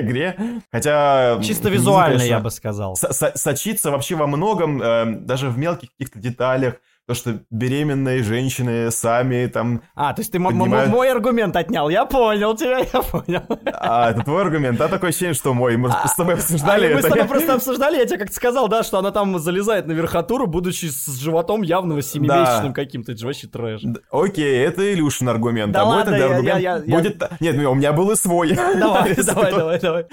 игре. 0.00 0.36
Хотя... 0.72 1.40
Чисто 1.42 1.68
визуально, 1.70 2.22
я 2.22 2.38
бы 2.40 2.50
сказал. 2.50 2.96
со- 2.96 3.12
со- 3.12 3.32
сочится 3.36 3.90
вообще 3.90 4.14
во 4.16 4.26
многом, 4.26 4.80
э, 4.82 5.04
даже 5.20 5.48
в 5.48 5.58
мелких 5.58 5.90
каких-то 5.92 6.18
деталях. 6.18 6.74
То, 7.06 7.12
что 7.12 7.40
беременные 7.50 8.22
женщины 8.22 8.90
сами 8.90 9.46
там... 9.48 9.82
А, 9.94 10.14
то 10.14 10.20
есть 10.22 10.32
ты 10.32 10.38
Поднимают- 10.38 10.88
мой 10.88 11.10
аргумент 11.12 11.54
отнял. 11.54 11.90
Я 11.90 12.06
понял 12.06 12.56
тебя, 12.56 12.78
я 12.92 13.02
понял. 13.02 13.42
А, 13.74 14.10
это 14.10 14.22
твой 14.22 14.40
аргумент, 14.40 14.80
а 14.80 14.88
такое 14.88 15.10
ощущение, 15.10 15.34
что 15.34 15.52
мой. 15.52 15.76
Мы 15.76 15.90
с 15.90 16.14
тобой 16.14 16.32
обсуждали 16.34 16.90
А 16.90 16.94
мы 16.94 17.02
с 17.02 17.04
это. 17.04 17.14
тобой 17.16 17.28
просто 17.28 17.54
обсуждали, 17.56 17.98
я 17.98 18.06
тебе 18.06 18.16
как-то 18.20 18.34
сказал, 18.34 18.68
да, 18.68 18.82
что 18.82 18.96
она 18.98 19.10
там 19.10 19.38
залезает 19.38 19.86
на 19.86 19.92
верхотуру, 19.92 20.46
будучи 20.46 20.86
с 20.86 21.18
животом 21.20 21.60
явного 21.60 22.00
семимесячным 22.00 22.72
каким-то. 22.72 23.12
Это 23.12 23.26
вообще 23.26 23.48
трэш. 23.48 23.82
Д- 23.82 24.00
Окей, 24.10 24.64
это 24.64 24.90
Илюшин 24.94 25.28
аргумент. 25.28 25.72
Да 25.72 25.82
а 25.82 25.84
мой 25.84 26.04
тогда 26.04 26.16
я- 26.16 26.24
аргумент 26.26 26.60
я- 26.62 26.76
я- 26.86 26.96
будет... 26.96 27.18
та- 27.18 27.36
Нет, 27.38 27.56
у 27.66 27.74
меня 27.74 27.92
был 27.92 28.12
и 28.12 28.16
свой. 28.16 28.54
Давай, 28.78 29.14
давай, 29.26 29.52
давай, 29.52 29.78
давай. 29.78 30.04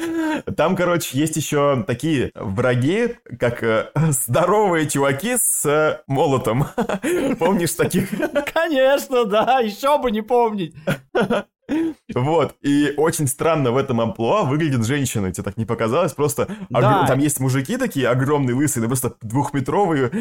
Там, 0.58 0.76
короче, 0.76 1.18
есть 1.18 1.38
еще 1.38 1.86
такие 1.88 2.32
враги, 2.36 3.16
как 3.40 3.64
э, 3.64 3.92
здоровые 3.96 4.90
чуваки 4.90 5.38
с 5.38 5.66
э, 5.66 6.02
молотом. 6.08 6.66
Помнишь 7.40 7.74
таких? 7.74 8.10
Конечно, 8.54 9.26
да, 9.26 9.60
еще 9.60 9.98
бы 10.00 10.12
не 10.12 10.22
помнить. 10.22 10.74
Вот, 12.14 12.56
и 12.62 12.94
очень 12.98 13.28
странно 13.28 13.72
в 13.72 13.78
этом 13.78 14.02
амплуа 14.02 14.44
выглядят 14.44 14.86
женщины. 14.86 15.32
Тебе 15.32 15.44
так 15.46 15.56
не 15.56 15.64
показалось? 15.66 16.12
Просто 16.12 16.44
огр- 16.70 16.82
Да. 16.82 17.06
там 17.08 17.20
есть 17.20 17.40
мужики 17.40 17.78
такие 17.78 18.10
огромные, 18.10 18.56
лысые, 18.56 18.82
да 18.82 18.88
просто 18.88 19.14
двухметровые, 19.22 20.12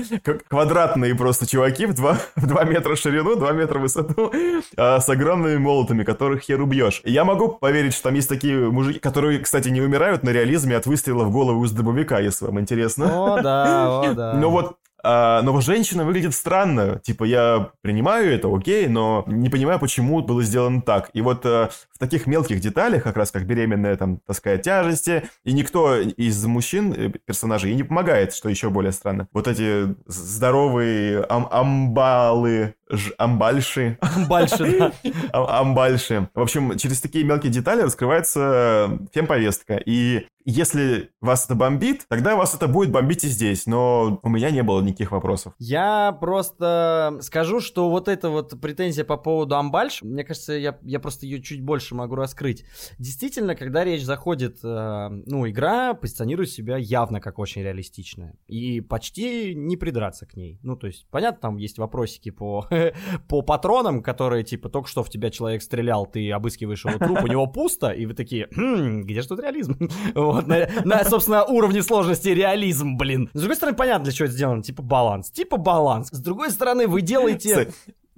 квадратные 0.49 1.17
просто 1.17 1.49
чуваки 1.49 1.87
в 1.87 1.95
2, 1.95 2.17
в 2.37 2.47
2 2.47 2.65
метра 2.65 2.95
ширину, 2.95 3.35
2 3.35 3.53
метра 3.53 3.81
высоту, 3.81 4.33
а, 4.77 5.01
с 5.01 5.09
огромными 5.09 5.57
молотами, 5.57 6.05
которых 6.05 6.43
хер 6.43 6.61
убьешь. 6.61 7.01
И 7.05 7.11
Я 7.11 7.25
могу 7.25 7.49
поверить, 7.49 7.95
что 7.95 8.05
там 8.05 8.15
есть 8.15 8.29
такие 8.29 8.71
мужики, 8.71 9.01
которые, 9.01 9.41
кстати, 9.41 9.71
не 9.71 9.81
умирают 9.81 10.23
на 10.23 10.31
реализме 10.31 10.77
от 10.77 10.87
выстрела 10.87 11.25
в 11.25 11.33
голову 11.33 11.65
из 11.65 11.73
дробовика, 11.73 12.21
если 12.21 12.45
вам 12.45 12.61
интересно. 12.61 13.07
О, 13.35 13.43
да, 13.43 14.01
о, 14.03 14.15
да. 14.15 14.35
Ну 14.35 14.51
вот, 14.51 14.77
а, 15.03 15.43
но 15.43 15.61
женщина 15.61 16.05
выглядит 16.05 16.35
странно. 16.35 16.99
Типа, 16.99 17.25
я 17.25 17.71
принимаю 17.83 18.33
это, 18.33 18.55
окей, 18.55 18.87
но 18.87 19.25
не 19.27 19.49
понимаю, 19.49 19.79
почему 19.79 20.21
было 20.23 20.43
сделано 20.43 20.83
так. 20.83 21.11
И 21.13 21.21
вот 21.21 21.45
в 21.45 21.90
таких 22.01 22.27
мелких 22.27 22.61
деталях, 22.61 23.05
как 23.05 23.17
раз 23.17 23.31
как 23.31 23.47
беременная 23.47 23.97
там 23.97 24.19
таскает 24.27 24.63
тяжести, 24.63 25.23
и 25.45 25.53
никто 25.53 25.97
из 25.99 26.45
мужчин, 26.47 26.93
э, 26.93 27.11
персонажей, 27.25 27.71
ей 27.71 27.77
не 27.77 27.85
помогает, 27.85 28.35
что 28.35 28.49
еще 28.49 28.71
более 28.71 28.91
странно. 28.93 29.29
Вот 29.33 29.47
эти 29.47 29.95
здоровые 30.07 31.25
ам- 31.29 31.49
амбалы, 31.51 32.75
ж- 32.89 33.13
амбальши, 33.19 33.99
Больше, 34.29 34.79
да. 34.79 34.93
а- 35.33 35.61
амбальши. 35.61 36.29
В 36.35 36.41
общем, 36.41 36.77
через 36.77 37.01
такие 37.01 37.25
мелкие 37.25 37.53
детали 37.53 37.83
раскрывается 37.83 38.99
фемповестка. 39.13 39.77
И 39.77 40.27
если 40.47 41.11
вас 41.21 41.45
это 41.45 41.55
бомбит, 41.55 42.07
тогда 42.09 42.35
вас 42.35 42.55
это 42.55 42.67
будет 42.67 42.91
бомбить 42.91 43.25
и 43.25 43.29
здесь. 43.29 43.67
Но 43.67 44.19
у 44.23 44.29
меня 44.29 44.51
не 44.51 44.63
было 44.63 44.81
никаких 44.81 45.13
вопросов. 45.13 45.53
Я 45.59 46.17
просто 46.21 47.19
скажу, 47.21 47.61
что 47.61 47.91
вот 47.91 48.09
эта 48.09 48.31
вот 48.31 48.59
претензия 48.61 49.05
по 49.05 49.17
поводу 49.19 49.57
Амбальш, 49.57 50.03
мне 50.03 50.25
кажется, 50.25 50.55
я, 50.55 50.79
я 50.83 50.99
просто 50.99 51.27
ее 51.27 51.43
чуть 51.43 51.63
больше 51.63 51.90
могу 51.95 52.15
раскрыть. 52.15 52.65
Действительно, 52.99 53.55
когда 53.55 53.85
речь 53.85 54.05
заходит, 54.05 54.59
э, 54.63 55.09
ну, 55.27 55.49
игра 55.49 55.95
позиционирует 55.95 56.51
себя 56.51 56.77
явно 56.77 57.21
как 57.21 57.39
очень 57.39 57.63
реалистичная. 57.63 58.35
И 58.47 58.81
почти 58.81 59.55
не 59.55 59.77
придраться 59.77 60.27
к 60.27 60.37
ней. 60.37 60.59
Ну, 60.63 60.77
то 60.77 60.87
есть, 60.87 61.07
понятно, 61.11 61.41
там 61.41 61.57
есть 61.57 61.79
вопросики 61.79 62.31
по, 62.31 62.67
по 63.29 63.43
патронам, 63.43 64.03
которые, 64.03 64.45
типа, 64.45 64.69
только 64.69 64.89
что 64.89 65.03
в 65.03 65.11
тебя 65.11 65.31
человек 65.31 65.63
стрелял, 65.63 66.07
ты 66.07 66.31
обыскиваешь 66.31 66.85
его 66.85 66.99
труп, 66.99 67.19
у 67.23 67.27
него 67.27 67.47
пусто, 67.47 67.91
и 67.91 68.07
вы 68.07 68.15
такие, 68.15 68.49
«Хм, 68.55 69.03
где 69.03 69.23
же 69.23 69.29
тут 69.29 69.41
реализм? 69.41 69.79
Вот, 70.15 70.47
на, 70.47 70.69
на, 70.85 71.05
собственно, 71.05 71.45
уровне 71.45 71.83
сложности 71.83 72.29
реализм, 72.29 72.97
блин. 72.97 73.31
С 73.33 73.41
другой 73.41 73.57
стороны, 73.57 73.77
понятно, 73.77 74.05
для 74.05 74.13
чего 74.13 74.27
это 74.27 74.35
сделано, 74.35 74.63
типа 74.63 74.83
баланс. 74.83 75.31
Типа 75.31 75.57
баланс. 75.57 76.09
С 76.11 76.21
другой 76.21 76.51
стороны, 76.51 76.87
вы 76.87 77.03
делаете... 77.03 77.73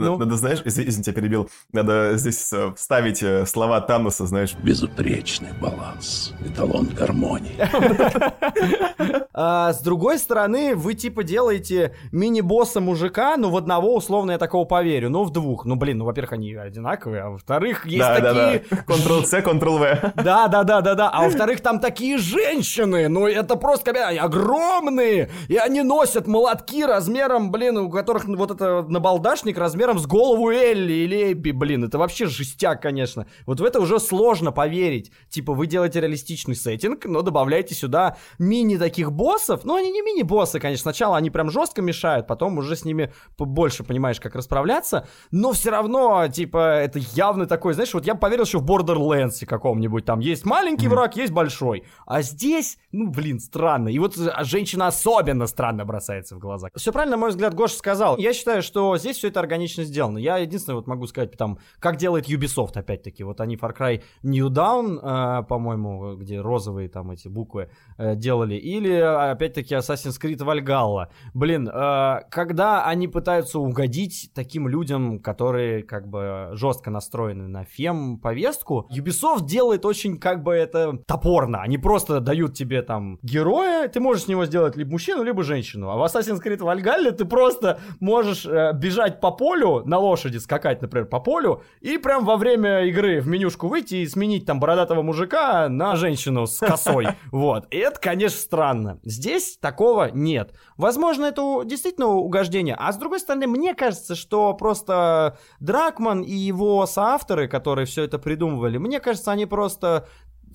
Ну. 0.06 0.18
Надо, 0.18 0.36
знаешь, 0.36 0.62
извини, 0.64 0.88
извини, 0.88 1.04
тебя 1.04 1.14
перебил. 1.14 1.50
Надо 1.72 2.16
здесь 2.16 2.52
э, 2.52 2.72
вставить 2.76 3.22
э, 3.22 3.46
слова 3.46 3.80
Таноса, 3.80 4.26
знаешь. 4.26 4.54
Безупречный 4.62 5.52
баланс. 5.60 6.32
Эталон 6.44 6.86
гармонии. 6.86 7.56
А, 9.34 9.72
с 9.72 9.80
другой 9.80 10.18
стороны, 10.18 10.76
вы 10.76 10.92
типа 10.92 11.22
делаете 11.22 11.94
мини-босса 12.12 12.80
мужика, 12.80 13.36
ну 13.38 13.50
в 13.50 13.56
одного 13.56 13.96
условно 13.96 14.32
я 14.32 14.38
такого 14.38 14.64
поверю, 14.66 15.08
ну 15.08 15.24
в 15.24 15.30
двух. 15.30 15.64
Ну 15.64 15.76
блин, 15.76 15.98
ну 15.98 16.04
во-первых, 16.04 16.34
они 16.34 16.54
одинаковые, 16.54 17.22
а 17.22 17.30
во-вторых, 17.30 17.86
есть 17.86 18.06
такие... 18.06 18.64
Ctrl-C, 18.86 19.40
Ctrl-V. 19.40 20.12
Да, 20.16 20.48
да, 20.48 20.64
да, 20.64 20.82
да, 20.82 20.94
да. 20.94 21.10
А 21.10 21.22
во-вторых, 21.24 21.62
там 21.62 21.80
такие 21.80 22.18
женщины, 22.18 23.08
ну 23.08 23.26
это 23.26 23.56
просто 23.56 23.92
огромные, 24.20 25.30
и 25.48 25.56
они 25.56 25.82
носят 25.82 26.26
молотки 26.26 26.84
размером, 26.84 27.50
блин, 27.50 27.78
у 27.78 27.90
которых 27.90 28.26
вот 28.26 28.50
это 28.50 28.82
набалдашник 28.88 29.56
размером 29.58 29.91
с 29.98 30.06
голову 30.06 30.50
Элли 30.50 30.92
или 30.92 31.32
Эбби, 31.32 31.50
блин, 31.50 31.84
это 31.84 31.98
вообще 31.98 32.26
жестяк, 32.26 32.82
конечно. 32.82 33.26
Вот 33.46 33.60
в 33.60 33.64
это 33.64 33.80
уже 33.80 33.98
сложно 33.98 34.52
поверить. 34.52 35.12
Типа, 35.28 35.54
вы 35.54 35.66
делаете 35.66 36.00
реалистичный 36.00 36.54
сеттинг, 36.54 37.04
но 37.06 37.22
добавляете 37.22 37.74
сюда 37.74 38.16
мини 38.38 38.76
таких 38.76 39.12
боссов. 39.12 39.64
Ну, 39.64 39.76
они 39.76 39.90
не 39.90 40.02
мини-боссы, 40.02 40.60
конечно. 40.60 40.82
Сначала 40.82 41.16
они 41.16 41.30
прям 41.30 41.50
жестко 41.50 41.82
мешают, 41.82 42.26
потом 42.26 42.58
уже 42.58 42.76
с 42.76 42.84
ними 42.84 43.12
больше 43.38 43.84
понимаешь, 43.84 44.20
как 44.20 44.34
расправляться. 44.34 45.06
Но 45.30 45.52
все 45.52 45.70
равно, 45.70 46.28
типа, 46.28 46.76
это 46.76 46.98
явно 47.14 47.46
такой, 47.46 47.74
знаешь, 47.74 47.94
вот 47.94 48.06
я 48.06 48.14
поверил 48.14 48.44
еще 48.44 48.58
в 48.58 48.64
Borderlands 48.64 49.44
каком-нибудь. 49.46 50.04
Там 50.04 50.20
есть 50.20 50.44
маленький 50.44 50.88
враг, 50.88 51.16
есть 51.16 51.32
большой. 51.32 51.84
А 52.06 52.22
здесь, 52.22 52.78
ну, 52.92 53.08
блин, 53.08 53.40
странно. 53.40 53.88
И 53.88 53.98
вот 53.98 54.16
а, 54.18 54.44
женщина 54.44 54.88
особенно 54.88 55.46
странно 55.46 55.84
бросается 55.84 56.36
в 56.36 56.38
глаза. 56.38 56.68
Все 56.76 56.92
правильно, 56.92 57.16
на 57.16 57.20
мой 57.20 57.30
взгляд, 57.30 57.54
Гоша 57.54 57.76
сказал. 57.76 58.18
Я 58.18 58.32
считаю, 58.32 58.62
что 58.62 58.96
здесь 58.98 59.16
все 59.16 59.28
это 59.28 59.40
органично 59.40 59.71
сделано. 59.78 60.18
Я 60.18 60.38
единственное 60.38 60.76
вот 60.76 60.86
могу 60.86 61.06
сказать, 61.06 61.36
там, 61.36 61.58
как 61.78 61.96
делает 61.96 62.28
Ubisoft, 62.28 62.72
опять-таки. 62.74 63.24
Вот 63.24 63.40
они 63.40 63.56
Far 63.56 63.76
Cry 63.76 64.02
New 64.22 64.48
Dawn, 64.48 64.98
э, 64.98 65.44
по-моему, 65.44 66.16
где 66.16 66.40
розовые 66.40 66.88
там 66.88 67.10
эти 67.10 67.28
буквы 67.28 67.70
э, 67.98 68.16
делали. 68.16 68.54
Или, 68.54 68.92
опять-таки, 68.92 69.74
Assassin's 69.74 70.20
Creed 70.20 70.38
Valhalla. 70.38 71.06
Блин, 71.34 71.68
э, 71.68 72.20
когда 72.30 72.84
они 72.86 73.08
пытаются 73.08 73.58
угодить 73.58 74.30
таким 74.34 74.68
людям, 74.68 75.18
которые 75.20 75.82
как 75.82 76.08
бы 76.08 76.50
жестко 76.52 76.90
настроены 76.90 77.48
на 77.48 77.64
фем-повестку, 77.64 78.88
Ubisoft 78.90 79.46
делает 79.46 79.84
очень 79.84 80.18
как 80.18 80.42
бы 80.42 80.52
это 80.52 80.98
топорно. 81.06 81.62
Они 81.62 81.78
просто 81.78 82.20
дают 82.20 82.54
тебе 82.54 82.82
там 82.82 83.18
героя, 83.22 83.88
ты 83.88 84.00
можешь 84.00 84.24
с 84.24 84.28
него 84.28 84.44
сделать 84.46 84.76
либо 84.76 84.90
мужчину, 84.90 85.22
либо 85.22 85.42
женщину. 85.42 85.90
А 85.90 85.96
в 85.96 86.04
Assassin's 86.04 86.42
Creed 86.42 86.58
Valhalla 86.58 87.10
ты 87.12 87.24
просто 87.24 87.80
можешь 88.00 88.46
э, 88.46 88.72
бежать 88.74 89.20
по 89.20 89.30
полю, 89.30 89.61
на 89.84 89.98
лошади 89.98 90.38
скакать, 90.38 90.82
например, 90.82 91.06
по 91.06 91.20
полю, 91.20 91.62
и 91.80 91.98
прям 91.98 92.24
во 92.24 92.36
время 92.36 92.84
игры 92.84 93.20
в 93.20 93.28
менюшку 93.28 93.68
выйти 93.68 93.96
и 93.96 94.06
сменить 94.06 94.46
там 94.46 94.60
бородатого 94.60 95.02
мужика 95.02 95.68
на 95.68 95.96
женщину 95.96 96.46
с 96.46 96.58
косой. 96.58 97.06
Вот. 97.30 97.66
И 97.70 97.78
это, 97.78 97.98
конечно, 97.98 98.38
странно. 98.38 99.00
Здесь 99.04 99.56
такого 99.58 100.10
нет. 100.12 100.54
Возможно, 100.76 101.26
это 101.26 101.62
действительно 101.64 102.08
угождение. 102.08 102.76
А 102.78 102.92
с 102.92 102.96
другой 102.96 103.20
стороны, 103.20 103.46
мне 103.46 103.74
кажется, 103.74 104.14
что 104.14 104.54
просто 104.54 105.38
Дракман 105.60 106.22
и 106.22 106.32
его 106.32 106.84
соавторы, 106.86 107.48
которые 107.48 107.86
все 107.86 108.04
это 108.04 108.18
придумывали, 108.18 108.78
мне 108.78 109.00
кажется, 109.00 109.32
они 109.32 109.46
просто 109.46 110.08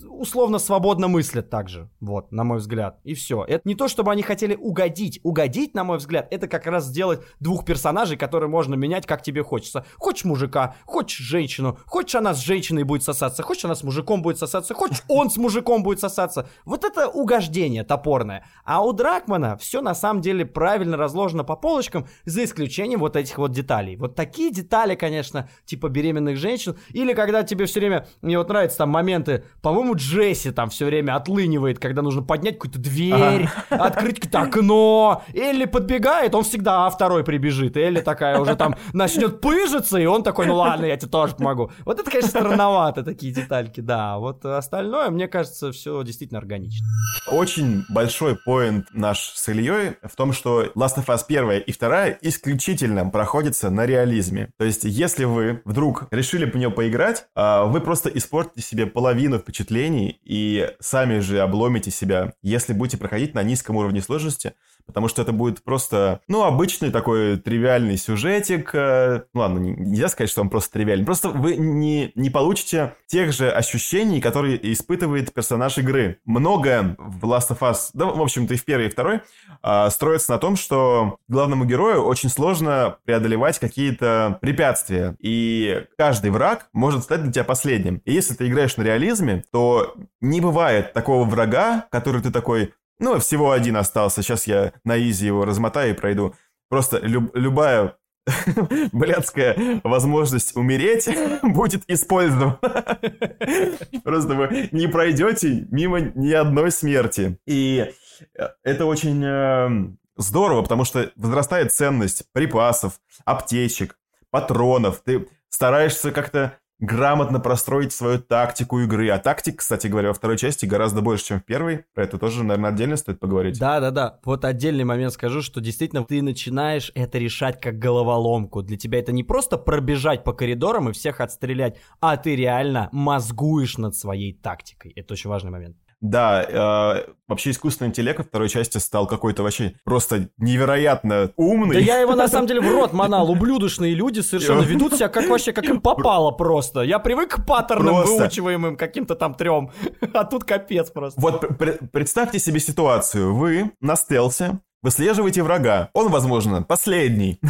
условно 0.03 0.59
свободно 0.59 1.07
мыслят 1.07 1.49
также, 1.49 1.89
вот, 1.99 2.31
на 2.31 2.43
мой 2.43 2.57
взгляд, 2.57 2.99
и 3.03 3.13
все. 3.13 3.43
Это 3.43 3.67
не 3.67 3.75
то, 3.75 3.87
чтобы 3.87 4.11
они 4.11 4.21
хотели 4.21 4.55
угодить. 4.55 5.19
Угодить, 5.23 5.73
на 5.73 5.83
мой 5.83 5.97
взгляд, 5.97 6.27
это 6.31 6.47
как 6.47 6.65
раз 6.65 6.85
сделать 6.85 7.21
двух 7.39 7.65
персонажей, 7.65 8.17
которые 8.17 8.49
можно 8.49 8.75
менять, 8.75 9.05
как 9.05 9.21
тебе 9.21 9.43
хочется. 9.43 9.85
Хочешь 9.97 10.25
мужика, 10.25 10.75
хочешь 10.85 11.17
женщину, 11.17 11.77
хочешь 11.85 12.15
она 12.15 12.33
с 12.33 12.39
женщиной 12.39 12.83
будет 12.83 13.03
сосаться, 13.03 13.43
хочешь 13.43 13.65
она 13.65 13.75
с 13.75 13.83
мужиком 13.83 14.21
будет 14.21 14.37
сосаться, 14.37 14.73
хочешь 14.73 15.03
он 15.07 15.29
с 15.29 15.37
мужиком 15.37 15.83
будет 15.83 15.99
сосаться. 15.99 16.49
Вот 16.65 16.83
это 16.83 17.07
угождение 17.07 17.83
топорное. 17.83 18.45
А 18.63 18.83
у 18.83 18.93
Дракмана 18.93 19.57
все 19.57 19.81
на 19.81 19.95
самом 19.95 20.21
деле 20.21 20.45
правильно 20.45 20.97
разложено 20.97 21.43
по 21.43 21.55
полочкам, 21.55 22.07
за 22.25 22.43
исключением 22.43 22.99
вот 22.99 23.15
этих 23.15 23.37
вот 23.37 23.51
деталей. 23.51 23.95
Вот 23.95 24.15
такие 24.15 24.51
детали, 24.51 24.95
конечно, 24.95 25.49
типа 25.65 25.89
беременных 25.89 26.37
женщин, 26.37 26.77
или 26.89 27.13
когда 27.13 27.43
тебе 27.43 27.65
все 27.65 27.79
время, 27.79 28.07
мне 28.21 28.37
вот 28.37 28.49
нравятся 28.49 28.79
там 28.79 28.89
моменты, 28.89 29.43
по-моему, 29.61 29.86
Джесси 29.95 30.51
там 30.51 30.69
все 30.69 30.85
время 30.85 31.15
отлынивает, 31.15 31.79
когда 31.79 32.01
нужно 32.01 32.21
поднять 32.21 32.55
какую-то 32.55 32.79
дверь, 32.79 33.49
открыть 33.69 34.19
какое-то 34.19 34.41
окно. 34.41 35.23
Элли 35.33 35.65
подбегает, 35.65 36.35
он 36.35 36.43
всегда 36.43 36.89
второй 36.89 37.23
прибежит. 37.23 37.77
Элли 37.77 38.01
такая 38.01 38.39
уже 38.39 38.55
там 38.55 38.75
начнет 38.93 39.41
пыжиться, 39.41 39.97
и 39.97 40.05
он 40.05 40.23
такой, 40.23 40.47
ну 40.47 40.55
ладно, 40.55 40.85
я 40.85 40.97
тебе 40.97 41.09
тоже 41.09 41.35
помогу. 41.35 41.71
Вот 41.85 41.99
это, 41.99 42.09
конечно, 42.09 42.29
странновато, 42.29 43.03
такие 43.03 43.33
детальки, 43.33 43.81
да. 43.81 44.17
Вот 44.17 44.45
остальное, 44.45 45.09
мне 45.09 45.27
кажется, 45.27 45.71
все 45.71 46.03
действительно 46.03 46.39
органично. 46.39 46.87
Очень 47.31 47.83
большой 47.89 48.37
поинт 48.45 48.87
наш 48.93 49.19
с 49.19 49.49
Ильей 49.49 49.95
в 50.03 50.15
том, 50.15 50.33
что 50.33 50.63
Last 50.75 50.97
of 50.97 51.05
Us 51.05 51.21
1 51.27 51.63
и 51.65 51.73
2 51.73 52.09
исключительно 52.21 53.09
проходятся 53.09 53.69
на 53.69 53.85
реализме. 53.85 54.49
То 54.57 54.65
есть, 54.65 54.83
если 54.83 55.25
вы 55.25 55.61
вдруг 55.65 56.07
решили 56.11 56.45
по 56.45 56.57
нее 56.57 56.71
поиграть, 56.71 57.25
а, 57.35 57.65
вы 57.65 57.81
просто 57.81 58.09
испортите 58.09 58.61
себе 58.61 58.85
половину 58.85 59.39
впечатлений 59.39 59.76
и 60.23 60.69
сами 60.79 61.19
же 61.19 61.39
обломите 61.39 61.91
себя, 61.91 62.33
если 62.41 62.73
будете 62.73 62.97
проходить 62.97 63.33
на 63.33 63.43
низком 63.43 63.75
уровне 63.75 64.01
сложности, 64.01 64.53
потому 64.87 65.07
что 65.07 65.21
это 65.21 65.31
будет 65.33 65.63
просто, 65.63 66.21
ну, 66.27 66.43
обычный 66.43 66.89
такой 66.91 67.37
тривиальный 67.37 67.97
сюжетик. 67.97 68.71
э, 68.73 69.21
Ну, 69.33 69.41
ладно, 69.41 69.59
не- 69.59 69.73
нельзя 69.75 70.07
сказать, 70.07 70.29
что 70.29 70.41
он 70.41 70.49
просто 70.49 70.71
тривиальный. 70.73 71.05
Просто 71.05 71.29
вы 71.29 71.55
не, 71.57 72.11
не 72.15 72.29
получите 72.29 72.95
тех 73.05 73.31
же 73.33 73.51
ощущений, 73.51 74.21
которые 74.21 74.57
испытывает 74.73 75.33
персонаж 75.33 75.77
игры. 75.77 76.19
Многое 76.25 76.95
в 76.97 77.25
Last 77.25 77.49
of 77.51 77.59
Us, 77.59 77.89
да, 77.93 78.05
в 78.05 78.21
общем-то, 78.21 78.53
и 78.53 78.57
в 78.57 78.65
первой, 78.65 78.87
и 78.87 78.89
второй, 78.89 79.21
а, 79.61 79.89
строится 79.89 80.31
на 80.31 80.37
том, 80.39 80.55
что 80.55 81.17
главному 81.27 81.65
герою 81.65 82.03
очень 82.03 82.29
сложно 82.29 82.97
преодолевать 83.05 83.59
какие-то 83.59 84.37
препятствия. 84.41 85.15
И 85.19 85.83
каждый 85.97 86.31
враг 86.31 86.67
может 86.73 87.03
стать 87.03 87.21
для 87.23 87.31
тебя 87.31 87.43
последним. 87.43 88.01
И 88.05 88.13
если 88.13 88.33
ты 88.33 88.47
играешь 88.47 88.77
на 88.77 88.83
реализме, 88.83 89.43
то 89.51 89.93
не 90.21 90.41
бывает 90.41 90.93
такого 90.93 91.25
врага, 91.25 91.85
который 91.91 92.21
ты 92.21 92.31
такой, 92.31 92.73
ну, 92.99 93.19
всего 93.19 93.51
один 93.51 93.77
остался, 93.77 94.21
сейчас 94.21 94.47
я 94.47 94.73
на 94.83 94.97
изи 94.97 95.27
его 95.27 95.45
размотаю 95.45 95.91
и 95.91 95.97
пройду. 95.97 96.33
Просто 96.69 96.99
люб- 96.99 97.35
любая 97.35 97.95
блядская 98.91 99.81
возможность 99.83 100.55
умереть 100.55 101.07
будет 101.43 101.83
использована. 101.87 102.59
Просто 104.03 104.35
вы 104.35 104.69
не 104.71 104.87
пройдете 104.87 105.67
мимо 105.71 105.99
ни 106.01 106.31
одной 106.33 106.71
смерти. 106.71 107.39
И 107.45 107.91
э, 108.37 108.47
это 108.63 108.85
очень 108.85 109.23
э, 109.23 109.95
здорово, 110.17 110.63
потому 110.63 110.83
что 110.83 111.11
возрастает 111.15 111.71
ценность 111.71 112.31
припасов, 112.33 112.99
аптечек, 113.25 113.97
патронов. 114.29 115.01
Ты 115.05 115.27
стараешься 115.49 116.11
как-то 116.11 116.57
грамотно 116.79 117.39
простроить 117.39 117.91
свою 117.91 118.19
тактику 118.19 118.79
игры. 118.79 119.09
А 119.09 119.17
тактик, 119.19 119.59
кстати 119.59 119.87
говоря, 119.87 120.09
во 120.09 120.13
второй 120.13 120.37
части 120.37 120.65
гораздо 120.65 121.01
больше, 121.01 121.25
чем 121.25 121.39
в 121.39 121.43
первой. 121.43 121.85
Про 121.93 122.03
это 122.03 122.17
тоже, 122.17 122.43
наверное, 122.43 122.71
отдельно 122.71 122.97
стоит 122.97 123.19
поговорить. 123.19 123.59
Да, 123.59 123.79
да, 123.79 123.91
да. 123.91 124.19
Вот 124.23 124.45
отдельный 124.45 124.83
момент 124.83 125.13
скажу, 125.13 125.41
что 125.41 125.59
действительно 125.61 126.03
ты 126.03 126.21
начинаешь 126.21 126.91
это 126.95 127.17
решать 127.17 127.59
как 127.59 127.79
головоломку. 127.79 128.61
Для 128.61 128.77
тебя 128.77 128.99
это 128.99 129.11
не 129.11 129.23
просто 129.23 129.57
пробежать 129.57 130.23
по 130.23 130.33
коридорам 130.33 130.89
и 130.89 130.93
всех 130.93 131.19
отстрелять, 131.21 131.77
а 131.99 132.17
ты 132.17 132.35
реально 132.35 132.89
мозгуешь 132.91 133.77
над 133.77 133.95
своей 133.95 134.33
тактикой. 134.33 134.91
Это 134.95 135.13
очень 135.13 135.29
важный 135.29 135.51
момент. 135.51 135.77
Да, 135.99 136.43
э, 136.43 137.11
вообще 137.27 137.49
искусственный 137.51 137.89
интеллект 137.89 138.19
во 138.19 138.23
второй 138.23 138.49
части 138.49 138.77
стал 138.77 139.07
какой-то 139.07 139.41
вообще 139.41 139.73
просто 139.83 140.29
невероятно 140.37 141.31
умный. 141.37 141.75
Да 141.75 141.79
я 141.79 141.99
его 141.99 142.13
на 142.15 142.27
самом 142.27 142.47
деле 142.47 142.61
в 142.61 142.71
рот 142.71 142.93
манал. 142.93 143.31
Ублюдочные 143.31 143.95
люди 143.95 144.19
совершенно 144.19 144.61
ведут 144.61 144.93
себя 144.93 145.09
как 145.09 145.27
вообще, 145.27 145.53
как 145.53 145.65
им 145.65 145.81
попало 145.81 146.31
просто. 146.31 146.81
Я 146.81 146.99
привык 146.99 147.35
к 147.37 147.45
паттернам 147.45 147.95
Просто. 147.95 148.17
выучиваемым 148.17 148.77
каким-то 148.77 149.15
там 149.15 149.33
трем. 149.33 149.71
А 150.13 150.23
тут 150.23 150.43
капец 150.43 150.89
просто. 150.91 151.19
Вот 151.19 151.41
пр- 151.41 151.53
пр- 151.55 151.79
представьте 151.91 152.39
себе 152.39 152.59
ситуацию. 152.59 153.35
Вы 153.35 153.71
на 153.81 153.95
стелсе, 153.95 154.59
выслеживаете 154.87 155.43
врага. 155.43 155.89
Он, 155.91 156.07
возможно, 156.07 156.63
последний. 156.63 157.41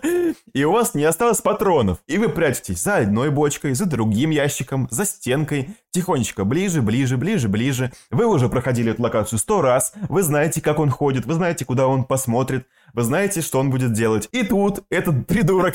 И 0.54 0.64
у 0.64 0.72
вас 0.72 0.94
не 0.94 1.04
осталось 1.04 1.42
патронов. 1.42 1.98
И 2.06 2.16
вы 2.16 2.30
прячетесь 2.30 2.82
за 2.82 2.96
одной 2.96 3.28
бочкой, 3.28 3.74
за 3.74 3.84
другим 3.84 4.30
ящиком, 4.30 4.88
за 4.90 5.04
стенкой. 5.04 5.76
Тихонечко 5.90 6.44
ближе, 6.44 6.80
ближе, 6.80 7.18
ближе, 7.18 7.48
ближе. 7.48 7.92
Вы 8.10 8.24
уже 8.24 8.48
проходили 8.48 8.92
эту 8.92 9.02
локацию 9.02 9.38
сто 9.38 9.60
раз. 9.60 9.92
Вы 10.08 10.22
знаете, 10.22 10.62
как 10.62 10.78
он 10.78 10.88
ходит. 10.88 11.26
Вы 11.26 11.34
знаете, 11.34 11.66
куда 11.66 11.86
он 11.86 12.04
посмотрит. 12.04 12.66
Вы 12.94 13.02
знаете, 13.02 13.42
что 13.42 13.58
он 13.58 13.68
будет 13.68 13.92
делать. 13.92 14.30
И 14.32 14.42
тут 14.42 14.84
этот 14.88 15.26
придурок 15.26 15.74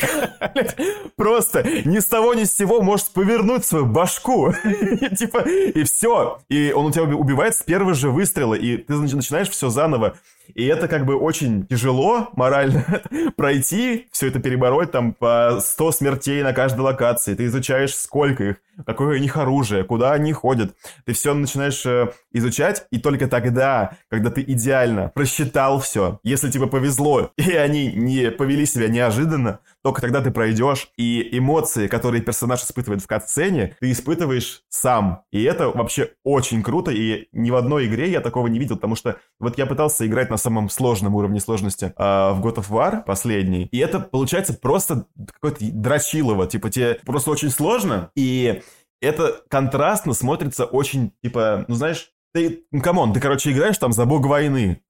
просто 1.15 1.63
ни 1.85 1.99
с 1.99 2.07
того 2.07 2.33
ни 2.33 2.45
с 2.45 2.55
сего 2.55 2.81
может 2.81 3.09
повернуть 3.09 3.63
свою 3.63 3.85
башку. 3.85 4.51
Типа, 5.17 5.39
и 5.47 5.83
все. 5.83 6.39
И 6.49 6.71
он 6.71 6.87
у 6.87 6.91
тебя 6.91 7.03
убивает 7.03 7.55
с 7.55 7.61
первого 7.61 7.93
же 7.93 8.09
выстрела. 8.09 8.55
И 8.55 8.77
ты 8.77 8.93
нач- 8.93 9.15
начинаешь 9.15 9.49
все 9.49 9.69
заново. 9.69 10.15
И 10.55 10.65
это 10.65 10.87
как 10.87 11.05
бы 11.05 11.15
очень 11.15 11.65
тяжело 11.67 12.29
морально 12.33 13.01
пройти, 13.37 14.07
все 14.11 14.27
это 14.27 14.39
перебороть 14.39 14.91
там 14.91 15.13
по 15.13 15.59
100 15.61 15.91
смертей 15.91 16.43
на 16.43 16.53
каждой 16.53 16.81
локации. 16.81 17.35
Ты 17.35 17.45
изучаешь, 17.45 17.95
сколько 17.95 18.43
их, 18.43 18.55
какое 18.85 19.17
у 19.17 19.21
них 19.21 19.37
оружие, 19.37 19.83
куда 19.83 20.13
они 20.13 20.33
ходят. 20.33 20.75
Ты 21.05 21.13
все 21.13 21.33
начинаешь 21.33 21.85
э, 21.85 22.11
изучать, 22.33 22.85
и 22.91 22.99
только 22.99 23.27
тогда, 23.27 23.97
когда 24.09 24.29
ты 24.29 24.41
идеально 24.41 25.11
просчитал 25.13 25.79
все, 25.79 26.19
если 26.23 26.49
тебе 26.49 26.67
повезло, 26.67 27.31
и 27.37 27.51
они 27.53 27.91
не 27.91 28.31
повели 28.31 28.65
себя 28.65 28.87
неожиданно, 28.87 29.59
только 29.83 30.01
тогда 30.01 30.21
ты 30.21 30.31
пройдешь, 30.31 30.89
и 30.97 31.37
эмоции, 31.37 31.87
которые 31.87 32.21
персонаж 32.21 32.63
испытывает 32.63 33.01
в 33.01 33.07
катсцене, 33.07 33.75
ты 33.79 33.91
испытываешь 33.91 34.63
сам. 34.69 35.23
И 35.31 35.43
это 35.43 35.69
вообще 35.69 36.11
очень 36.23 36.63
круто, 36.63 36.91
и 36.91 37.27
ни 37.31 37.51
в 37.51 37.55
одной 37.55 37.87
игре 37.87 38.09
я 38.11 38.21
такого 38.21 38.47
не 38.47 38.59
видел, 38.59 38.75
потому 38.75 38.95
что 38.95 39.17
вот 39.39 39.57
я 39.57 39.65
пытался 39.65 40.05
играть 40.05 40.29
на 40.29 40.37
самом 40.37 40.69
сложном 40.69 41.15
уровне 41.15 41.39
сложности 41.39 41.93
а, 41.95 42.33
в 42.33 42.45
God 42.45 42.55
of 42.55 42.69
War 42.69 43.03
последний, 43.03 43.65
и 43.65 43.77
это 43.77 43.99
получается 43.99 44.53
просто 44.53 45.05
какое-то 45.33 45.59
дрочилово, 45.61 46.47
типа 46.47 46.69
тебе 46.69 46.99
просто 47.05 47.31
очень 47.31 47.49
сложно, 47.49 48.11
и 48.15 48.61
это 49.01 49.41
контрастно 49.49 50.13
смотрится 50.13 50.65
очень, 50.65 51.11
типа, 51.23 51.65
ну 51.67 51.75
знаешь, 51.75 52.11
ты, 52.33 52.63
ну 52.71 52.81
come 52.81 52.99
on, 52.99 53.13
ты, 53.13 53.19
короче, 53.19 53.51
играешь 53.51 53.77
там 53.77 53.91
за 53.91 54.05
бога 54.05 54.27
войны, 54.27 54.81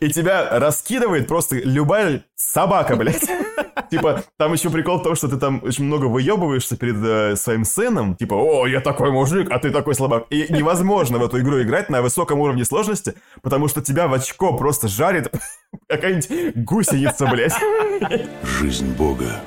и 0.00 0.08
тебя 0.10 0.58
раскидывает 0.58 1.26
просто 1.26 1.56
любая 1.56 2.24
собака, 2.34 2.96
блядь. 2.96 3.28
Типа, 3.90 4.22
там 4.36 4.52
еще 4.52 4.70
прикол 4.70 4.98
в 4.98 5.02
том, 5.02 5.16
что 5.16 5.28
ты 5.28 5.36
там 5.36 5.62
очень 5.64 5.84
много 5.84 6.06
выебываешься 6.06 6.76
перед 6.76 6.96
э, 7.02 7.36
своим 7.36 7.64
сыном. 7.64 8.14
Типа, 8.14 8.34
о, 8.34 8.66
я 8.66 8.80
такой 8.80 9.10
мужик, 9.10 9.48
а 9.50 9.58
ты 9.58 9.70
такой 9.70 9.94
слабак. 9.94 10.26
И 10.30 10.46
невозможно 10.50 11.18
в 11.18 11.24
эту 11.24 11.40
игру 11.40 11.60
играть 11.62 11.88
на 11.88 12.02
высоком 12.02 12.40
уровне 12.40 12.64
сложности, 12.64 13.14
потому 13.42 13.68
что 13.68 13.80
тебя 13.80 14.06
в 14.06 14.14
очко 14.14 14.56
просто 14.56 14.86
жарит 14.86 15.32
какая-нибудь 15.88 16.56
гусеница, 16.64 17.26
блядь. 17.26 17.54
Жизнь 18.42 18.92
Бога 18.92 19.40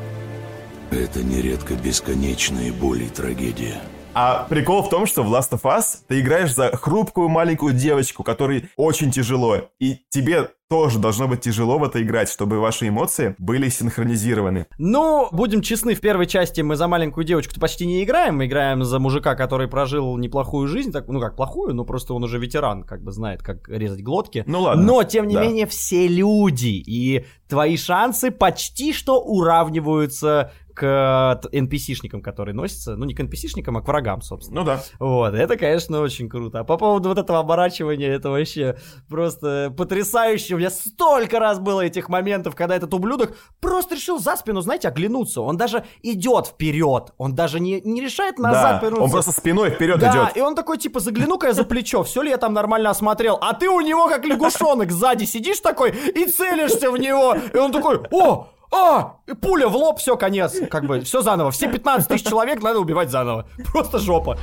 —это 0.90 1.22
нередко 1.22 1.74
бесконечные 1.74 2.72
боли 2.72 3.04
и 3.04 3.08
трагедия. 3.08 3.80
А 4.12 4.44
прикол 4.48 4.82
в 4.82 4.88
том, 4.88 5.06
что 5.06 5.22
в 5.22 5.32
Last 5.32 5.52
of 5.52 5.62
Us 5.62 5.98
ты 6.08 6.20
играешь 6.20 6.52
за 6.54 6.76
хрупкую 6.76 7.28
маленькую 7.28 7.74
девочку, 7.74 8.24
которой 8.24 8.68
очень 8.76 9.12
тяжело. 9.12 9.70
И 9.78 9.98
тебе 10.10 10.50
тоже 10.68 10.98
должно 10.98 11.28
быть 11.28 11.40
тяжело 11.40 11.78
в 11.78 11.84
это 11.84 12.02
играть, 12.02 12.28
чтобы 12.28 12.58
ваши 12.58 12.88
эмоции 12.88 13.34
были 13.38 13.68
синхронизированы. 13.68 14.66
Ну, 14.78 15.28
будем 15.32 15.62
честны, 15.62 15.94
в 15.94 16.00
первой 16.00 16.26
части 16.26 16.60
мы 16.60 16.74
за 16.76 16.88
маленькую 16.88 17.24
девочку-то 17.24 17.60
почти 17.60 17.86
не 17.86 18.02
играем. 18.02 18.36
Мы 18.36 18.46
играем 18.46 18.82
за 18.84 18.98
мужика, 18.98 19.36
который 19.36 19.68
прожил 19.68 20.16
неплохую 20.16 20.66
жизнь. 20.66 20.90
Так, 20.92 21.06
ну 21.08 21.20
как, 21.20 21.36
плохую, 21.36 21.74
но 21.74 21.84
просто 21.84 22.14
он 22.14 22.24
уже 22.24 22.38
ветеран, 22.38 22.82
как 22.84 23.02
бы 23.02 23.12
знает, 23.12 23.42
как 23.42 23.68
резать 23.68 24.02
глотки. 24.02 24.42
Ну 24.46 24.62
ладно. 24.62 24.82
Но, 24.82 25.02
тем 25.04 25.28
не 25.28 25.34
Да. 25.34 25.42
менее, 25.42 25.66
все 25.66 26.08
люди. 26.08 26.82
И 26.84 27.26
твои 27.48 27.76
шансы 27.76 28.30
почти 28.32 28.92
что 28.92 29.20
уравниваются 29.20 30.52
к 30.74 31.40
NPC-шникам, 31.52 32.20
которые 32.22 32.54
носятся. 32.54 32.96
Ну, 32.96 33.04
не 33.04 33.14
к 33.14 33.20
NPC-шникам, 33.20 33.78
а 33.78 33.82
к 33.82 33.86
врагам, 33.88 34.22
собственно. 34.22 34.60
Ну 34.60 34.66
да. 34.66 34.82
Вот, 34.98 35.34
это, 35.34 35.56
конечно, 35.56 36.00
очень 36.00 36.28
круто. 36.28 36.60
А 36.60 36.64
по 36.64 36.76
поводу 36.76 37.08
вот 37.10 37.18
этого 37.18 37.38
оборачивания, 37.40 38.10
это 38.12 38.30
вообще 38.30 38.76
просто 39.08 39.72
потрясающе. 39.76 40.54
У 40.54 40.58
меня 40.58 40.70
столько 40.70 41.38
раз 41.38 41.58
было 41.58 41.80
этих 41.82 42.08
моментов, 42.08 42.54
когда 42.54 42.76
этот 42.76 42.92
ублюдок 42.94 43.36
просто 43.60 43.94
решил 43.94 44.18
за 44.18 44.36
спину, 44.36 44.60
знаете, 44.60 44.88
оглянуться. 44.88 45.40
Он 45.42 45.56
даже 45.56 45.84
идет 46.02 46.46
вперед, 46.46 47.12
он 47.18 47.34
даже 47.34 47.60
не, 47.60 47.80
не 47.82 48.00
решает 48.00 48.38
назад 48.38 48.74
Да, 48.74 48.78
повернуться. 48.78 49.04
он 49.04 49.10
просто 49.10 49.32
спиной 49.32 49.70
вперед 49.70 49.98
Да, 49.98 50.10
идет. 50.10 50.36
и 50.36 50.40
он 50.40 50.54
такой, 50.54 50.78
типа, 50.78 51.00
загляну-ка 51.00 51.48
я 51.48 51.52
за 51.52 51.64
плечо, 51.64 52.02
все 52.02 52.22
ли 52.22 52.30
я 52.30 52.36
там 52.36 52.52
нормально 52.54 52.90
осмотрел, 52.90 53.38
а 53.40 53.52
ты 53.54 53.68
у 53.68 53.80
него 53.80 54.08
как 54.08 54.24
лягушонок 54.24 54.90
сзади 54.90 55.24
сидишь 55.24 55.60
такой 55.60 55.90
и 55.90 56.26
целишься 56.26 56.90
в 56.90 56.96
него, 56.96 57.34
и 57.52 57.56
он 57.56 57.72
такой, 57.72 58.00
о, 58.10 58.48
а, 58.72 59.16
и 59.26 59.34
пуля 59.34 59.68
в 59.68 59.76
лоб, 59.76 59.98
все, 59.98 60.16
конец, 60.16 60.54
как 60.70 60.84
бы, 60.84 61.00
все 61.00 61.22
заново, 61.22 61.50
все 61.50 61.70
15 61.70 62.08
тысяч 62.08 62.26
человек 62.26 62.62
надо 62.62 62.78
убивать 62.78 63.10
заново, 63.10 63.46
просто 63.72 63.98
жопа. 63.98 64.38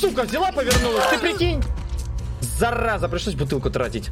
Сука, 0.00 0.24
взяла, 0.24 0.50
повернулась, 0.52 1.06
ты 1.10 1.18
прикинь. 1.18 1.62
Зараза, 2.40 3.08
пришлось 3.08 3.34
бутылку 3.34 3.70
тратить. 3.70 4.10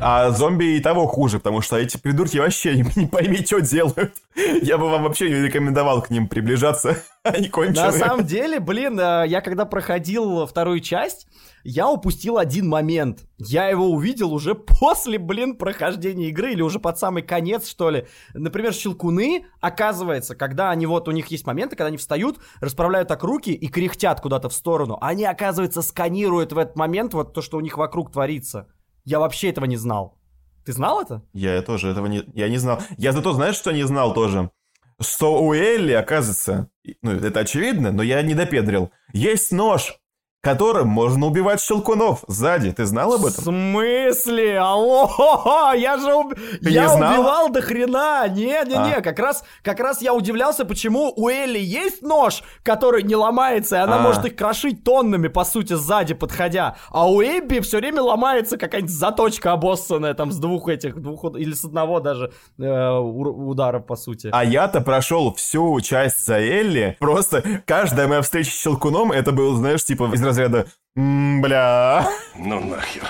А 0.00 0.30
зомби 0.30 0.76
и 0.76 0.80
того 0.80 1.08
хуже, 1.08 1.38
потому 1.38 1.60
что 1.60 1.76
эти 1.76 1.96
придурки 1.96 2.38
вообще 2.38 2.76
не, 2.96 3.06
пойми, 3.06 3.44
что 3.44 3.60
делают. 3.60 4.14
Я 4.62 4.78
бы 4.78 4.88
вам 4.88 5.02
вообще 5.02 5.28
не 5.28 5.42
рекомендовал 5.42 6.02
к 6.02 6.10
ним 6.10 6.28
приближаться. 6.28 7.02
Они 7.24 7.48
конченые. 7.48 7.86
На 7.86 7.92
самом 7.92 8.24
деле, 8.24 8.60
блин, 8.60 8.98
э, 8.98 9.24
я 9.26 9.40
когда 9.40 9.64
проходил 9.64 10.46
вторую 10.46 10.80
часть, 10.80 11.26
я 11.64 11.90
упустил 11.90 12.38
один 12.38 12.68
момент. 12.68 13.24
Я 13.38 13.68
его 13.68 13.90
увидел 13.90 14.32
уже 14.32 14.54
после, 14.80 15.18
блин, 15.18 15.56
прохождения 15.56 16.28
игры 16.28 16.52
или 16.52 16.62
уже 16.62 16.78
под 16.78 16.96
самый 16.96 17.24
конец, 17.24 17.68
что 17.68 17.90
ли. 17.90 18.06
Например, 18.34 18.72
щелкуны, 18.72 19.46
оказывается, 19.60 20.36
когда 20.36 20.70
они 20.70 20.86
вот, 20.86 21.08
у 21.08 21.10
них 21.10 21.26
есть 21.26 21.44
моменты, 21.44 21.74
когда 21.74 21.88
они 21.88 21.96
встают, 21.96 22.38
расправляют 22.60 23.08
так 23.08 23.24
руки 23.24 23.52
и 23.52 23.66
кряхтят 23.66 24.20
куда-то 24.20 24.48
в 24.48 24.54
сторону. 24.54 24.96
Они, 25.00 25.24
оказывается, 25.24 25.82
сканируют 25.82 26.52
в 26.52 26.58
этот 26.58 26.76
момент 26.76 27.14
вот 27.14 27.34
то, 27.34 27.42
что 27.42 27.56
у 27.56 27.60
них 27.60 27.76
вокруг 27.76 28.12
творится. 28.12 28.68
Я 29.08 29.20
вообще 29.20 29.48
этого 29.48 29.64
не 29.64 29.78
знал. 29.78 30.18
Ты 30.66 30.74
знал 30.74 31.00
это? 31.00 31.22
Я 31.32 31.62
тоже 31.62 31.88
этого 31.88 32.04
не... 32.08 32.24
Я 32.34 32.50
не 32.50 32.58
знал. 32.58 32.82
Я 32.98 33.12
зато, 33.12 33.32
знаешь, 33.32 33.56
что 33.56 33.72
не 33.72 33.84
знал 33.84 34.12
тоже? 34.12 34.50
Что 35.00 35.42
у 35.42 35.54
Элли, 35.54 35.92
оказывается, 35.92 36.68
ну, 37.00 37.12
это 37.12 37.40
очевидно, 37.40 37.90
но 37.90 38.02
я 38.02 38.20
не 38.20 38.34
допедрил, 38.34 38.90
есть 39.14 39.50
нож, 39.50 39.98
которым 40.52 40.88
можно 40.88 41.26
убивать 41.26 41.60
щелкунов 41.60 42.20
сзади. 42.26 42.72
Ты 42.72 42.86
знал 42.86 43.12
об 43.14 43.20
В 43.20 43.26
этом? 43.26 43.44
смысле? 43.44 44.58
Алло, 44.58 45.72
я 45.76 45.98
же 45.98 46.14
уб- 46.14 46.34
я 46.62 46.92
убивал 46.94 47.50
до 47.50 47.60
хрена. 47.60 48.26
Не-не-не, 48.28 48.94
А. 48.96 49.00
как 49.02 49.18
раз 49.18 49.44
как 49.62 49.80
раз 49.80 50.00
я 50.00 50.14
удивлялся, 50.14 50.64
почему 50.64 51.12
у 51.14 51.28
Элли 51.28 51.58
есть 51.58 52.00
нож, 52.02 52.42
который 52.62 53.02
не 53.02 53.14
ломается, 53.14 53.76
и 53.76 53.78
она 53.80 53.96
А. 53.96 54.00
может 54.00 54.24
их 54.24 54.36
крошить 54.36 54.84
тоннами, 54.84 55.28
по 55.28 55.44
сути, 55.44 55.74
сзади 55.74 56.14
подходя. 56.14 56.76
А 56.90 57.08
у 57.10 57.20
Эбби 57.22 57.60
все 57.60 57.78
время 57.78 58.02
ломается 58.02 58.56
какая-нибудь 58.56 58.92
заточка 58.94 59.52
обоссанная 59.52 60.14
там 60.14 60.32
с 60.32 60.38
двух 60.38 60.68
этих, 60.68 60.96
двух 61.00 61.24
или 61.36 61.52
с 61.52 61.64
одного 61.64 62.00
даже 62.00 62.32
э, 62.58 62.88
удара, 62.98 63.80
по 63.80 63.96
сути. 63.96 64.30
А 64.32 64.44
я-то 64.44 64.80
прошел 64.80 65.34
всю 65.34 65.80
часть 65.80 66.24
за 66.24 66.38
Элли. 66.38 66.96
Просто 67.00 67.42
каждая 67.66 68.08
моя 68.08 68.22
встреча 68.22 68.50
с 68.50 68.54
щелкуном, 68.62 69.12
это 69.12 69.32
был, 69.32 69.54
знаешь, 69.56 69.84
типа 69.84 70.08
из 70.14 70.20
разряда 70.38 70.66
«М, 70.98 71.40
бля, 71.40 72.08
Ну 72.36 72.58
нахер. 72.58 73.04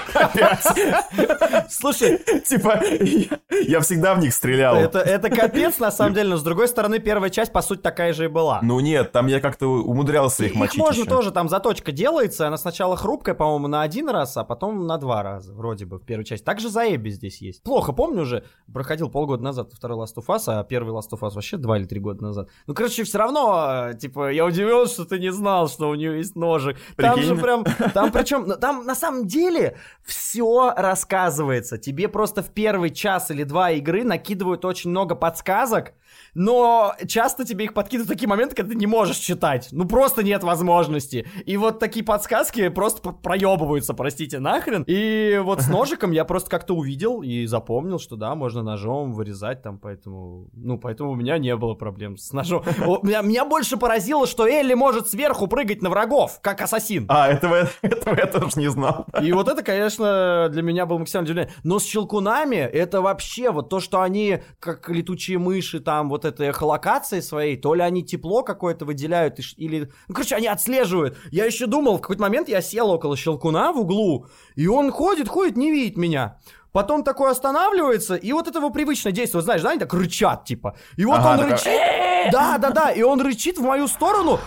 Слушай, 1.71 2.19
типа, 2.47 2.83
я, 2.85 3.39
я 3.63 3.81
всегда 3.81 4.15
в 4.15 4.19
них 4.19 4.35
стрелял. 4.35 4.77
это, 4.77 4.99
это 4.99 5.31
капец, 5.31 5.79
на 5.79 5.91
самом 5.91 6.13
деле, 6.13 6.29
но 6.31 6.37
с 6.37 6.43
другой 6.43 6.69
стороны, 6.69 6.99
первая 6.99 7.31
часть, 7.31 7.51
по 7.51 7.63
сути, 7.63 7.81
такая 7.81 8.13
же 8.13 8.27
и 8.27 8.29
была. 8.29 8.61
Ну 8.63 8.81
нет, 8.81 9.13
там 9.13 9.27
я 9.27 9.41
как-то 9.41 9.69
умудрялся 9.69 10.45
их 10.45 10.53
Их 10.53 10.57
мочить 10.59 10.79
можно 10.79 11.01
еще. 11.01 11.09
тоже, 11.09 11.31
там 11.31 11.49
заточка 11.49 11.91
делается, 11.91 12.47
она 12.47 12.59
сначала 12.59 12.95
хрупкая, 12.95 13.35
по-моему, 13.35 13.69
на 13.69 13.81
один 13.81 14.11
раз, 14.11 14.37
а 14.37 14.45
потом 14.45 14.87
на 14.87 14.99
два 14.99 15.23
раза, 15.23 15.55
вроде 15.55 15.87
бы, 15.87 15.99
в 15.99 16.05
первой 16.05 16.25
части. 16.25 16.45
Также 16.45 16.69
за 16.69 16.95
Эбби 16.95 17.09
здесь 17.09 17.41
есть. 17.41 17.63
Плохо 17.63 17.93
помню 17.93 18.23
уже, 18.23 18.45
проходил 18.71 19.09
полгода 19.09 19.43
назад 19.43 19.73
второй 19.73 19.99
Last 19.99 20.17
of 20.17 20.27
Us, 20.27 20.43
а 20.47 20.63
первый 20.65 20.93
Last 20.95 21.11
of 21.13 21.21
Us 21.21 21.35
вообще 21.35 21.57
два 21.57 21.79
или 21.79 21.87
три 21.87 22.01
года 22.01 22.23
назад. 22.23 22.49
Ну, 22.67 22.75
короче, 22.75 23.05
все 23.05 23.17
равно, 23.17 23.89
э, 23.93 23.95
типа, 23.95 24.31
я 24.31 24.45
удивился, 24.45 24.93
что 24.95 25.05
ты 25.07 25.19
не 25.19 25.33
знал, 25.33 25.69
что 25.69 25.89
у 25.89 25.95
нее 25.95 26.19
есть 26.19 26.37
ножик. 26.37 26.77
Там 26.97 27.15
Прикинь. 27.15 27.29
же 27.29 27.37
прям, 27.37 27.65
Там 27.95 28.13
причем, 28.13 28.45
ну, 28.47 28.57
там 28.57 28.85
на 28.85 28.95
самом 28.95 29.27
деле 29.27 29.77
все 30.05 30.73
рассказывается. 30.77 31.79
Тебе 31.79 32.09
просто 32.09 32.43
в 32.43 32.51
первый 32.51 32.91
час 32.91 33.31
или 33.31 33.45
два 33.45 33.71
игры 33.73 34.05
накидывают 34.05 34.65
очень 34.65 34.91
много 34.91 35.15
подсказок, 35.15 35.93
но 36.35 36.95
часто 37.07 37.45
тебе 37.45 37.67
их 37.67 37.75
подкидывают 37.75 38.09
в 38.09 38.13
такие 38.13 38.29
моменты, 38.29 38.55
когда 38.55 38.73
ты 38.73 38.77
не 38.77 38.87
можешь 38.87 39.17
читать. 39.17 39.69
Ну 39.73 39.87
просто 39.87 40.23
нет 40.23 40.43
возможности. 40.43 41.27
И 41.47 41.57
вот 41.57 41.79
такие 41.79 42.05
подсказки 42.05 42.69
просто 42.69 43.11
проебываются, 43.11 43.95
простите, 43.95 44.39
нахрен. 44.39 44.85
И 44.87 45.41
вот 45.43 45.63
с 45.63 45.69
ножиком 45.71 46.13
я 46.13 46.25
просто 46.25 46.51
как-то 46.51 46.75
увидел 46.75 47.23
и 47.23 47.47
запомнил, 47.47 47.99
что 47.99 48.17
да, 48.17 48.35
можно 48.35 48.63
ножом 48.63 49.13
вырезать 49.13 49.63
там, 49.63 49.79
поэтому... 49.79 50.49
Ну, 50.53 50.79
поэтому 50.79 51.11
у 51.13 51.15
меня 51.15 51.39
не 51.39 51.55
было 51.57 51.75
проблем 51.75 52.17
с 52.17 52.33
ножом. 52.33 52.63
Меня, 53.03 53.23
меня 53.23 53.45
больше 53.45 53.77
поразило, 53.77 54.27
что 54.27 54.47
Элли 54.47 54.75
может 54.75 55.09
сверху 55.09 55.47
прыгать 55.47 55.83
на 55.83 55.91
врагов, 55.91 56.41
как 56.41 56.61
ассасин. 56.61 57.07
А, 57.09 57.29
этого, 57.29 57.69
этого 57.83 58.17
я 58.17 58.27
тоже 58.27 58.59
не 58.59 58.69
знал. 58.69 59.07
И 59.23 59.33
вот 59.33 59.49
это, 59.49 59.63
конечно, 59.63 60.49
для 60.51 60.63
меня 60.63 60.87
было 60.87 60.99
максимально 60.99 61.31
удивление. 61.31 61.55
Но 61.65 61.79
с 61.79 61.85
щелкунами 61.87 62.57
это 62.57 63.01
вообще 63.01 63.51
вот 63.51 63.69
то, 63.69 63.81
что 63.81 64.01
они, 64.03 64.39
как 64.59 64.89
летучие 64.89 65.39
мыши, 65.39 65.81
там 65.81 66.08
вот 66.09 66.25
этой 66.25 66.49
эхолокацией 66.49 67.23
своей, 67.23 67.57
то 67.57 67.75
ли 67.75 67.83
они 67.83 68.05
тепло 68.05 68.43
какое-то 68.43 68.85
выделяют, 68.85 69.39
или... 69.57 69.91
Ну, 70.09 70.15
короче, 70.15 70.37
они 70.37 70.47
отслеживают. 70.47 71.17
Я 71.31 71.45
еще 71.45 71.67
думал, 71.67 71.99
в 71.99 72.01
какой-то 72.01 72.23
момент 72.23 72.49
я 72.49 72.63
сел 72.63 72.91
около 72.91 73.17
щелкуна 73.17 73.73
в 73.73 73.79
углу, 73.79 74.27
и 74.57 74.67
он 74.67 74.91
ходит, 74.91 75.29
ходит, 75.29 75.57
не 75.57 75.71
видит 75.71 75.97
меня. 75.97 76.39
Потом 76.73 77.03
такой 77.03 77.31
останавливается, 77.31 78.15
и 78.15 78.33
вот 78.33 78.47
это 78.47 78.59
его 78.59 78.71
привычное 78.71 79.13
действие, 79.13 79.39
вот 79.39 79.45
знаешь, 79.45 79.63
да, 79.63 79.71
они 79.71 79.81
так 79.81 79.93
рычат, 79.95 80.45
типа. 80.45 80.77
И 80.97 81.05
вот 81.05 81.19
Ага, 81.19 81.31
он 81.31 81.39
такая, 81.39 81.53
рычит. 81.53 82.33
Да, 82.33 82.59
да, 82.59 82.71
да, 82.71 82.91
и 82.91 83.03
он 83.03 83.21
рычит 83.21 83.59
в 83.59 83.63
мою 83.63 83.89
сторону. 83.89 84.39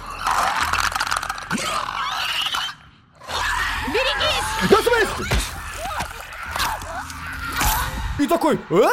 Берегись! 3.88 4.70
Да, 4.70 4.78
смотри! 4.84 5.28
И 8.20 8.28
такой, 8.28 8.60
а? 8.70 8.90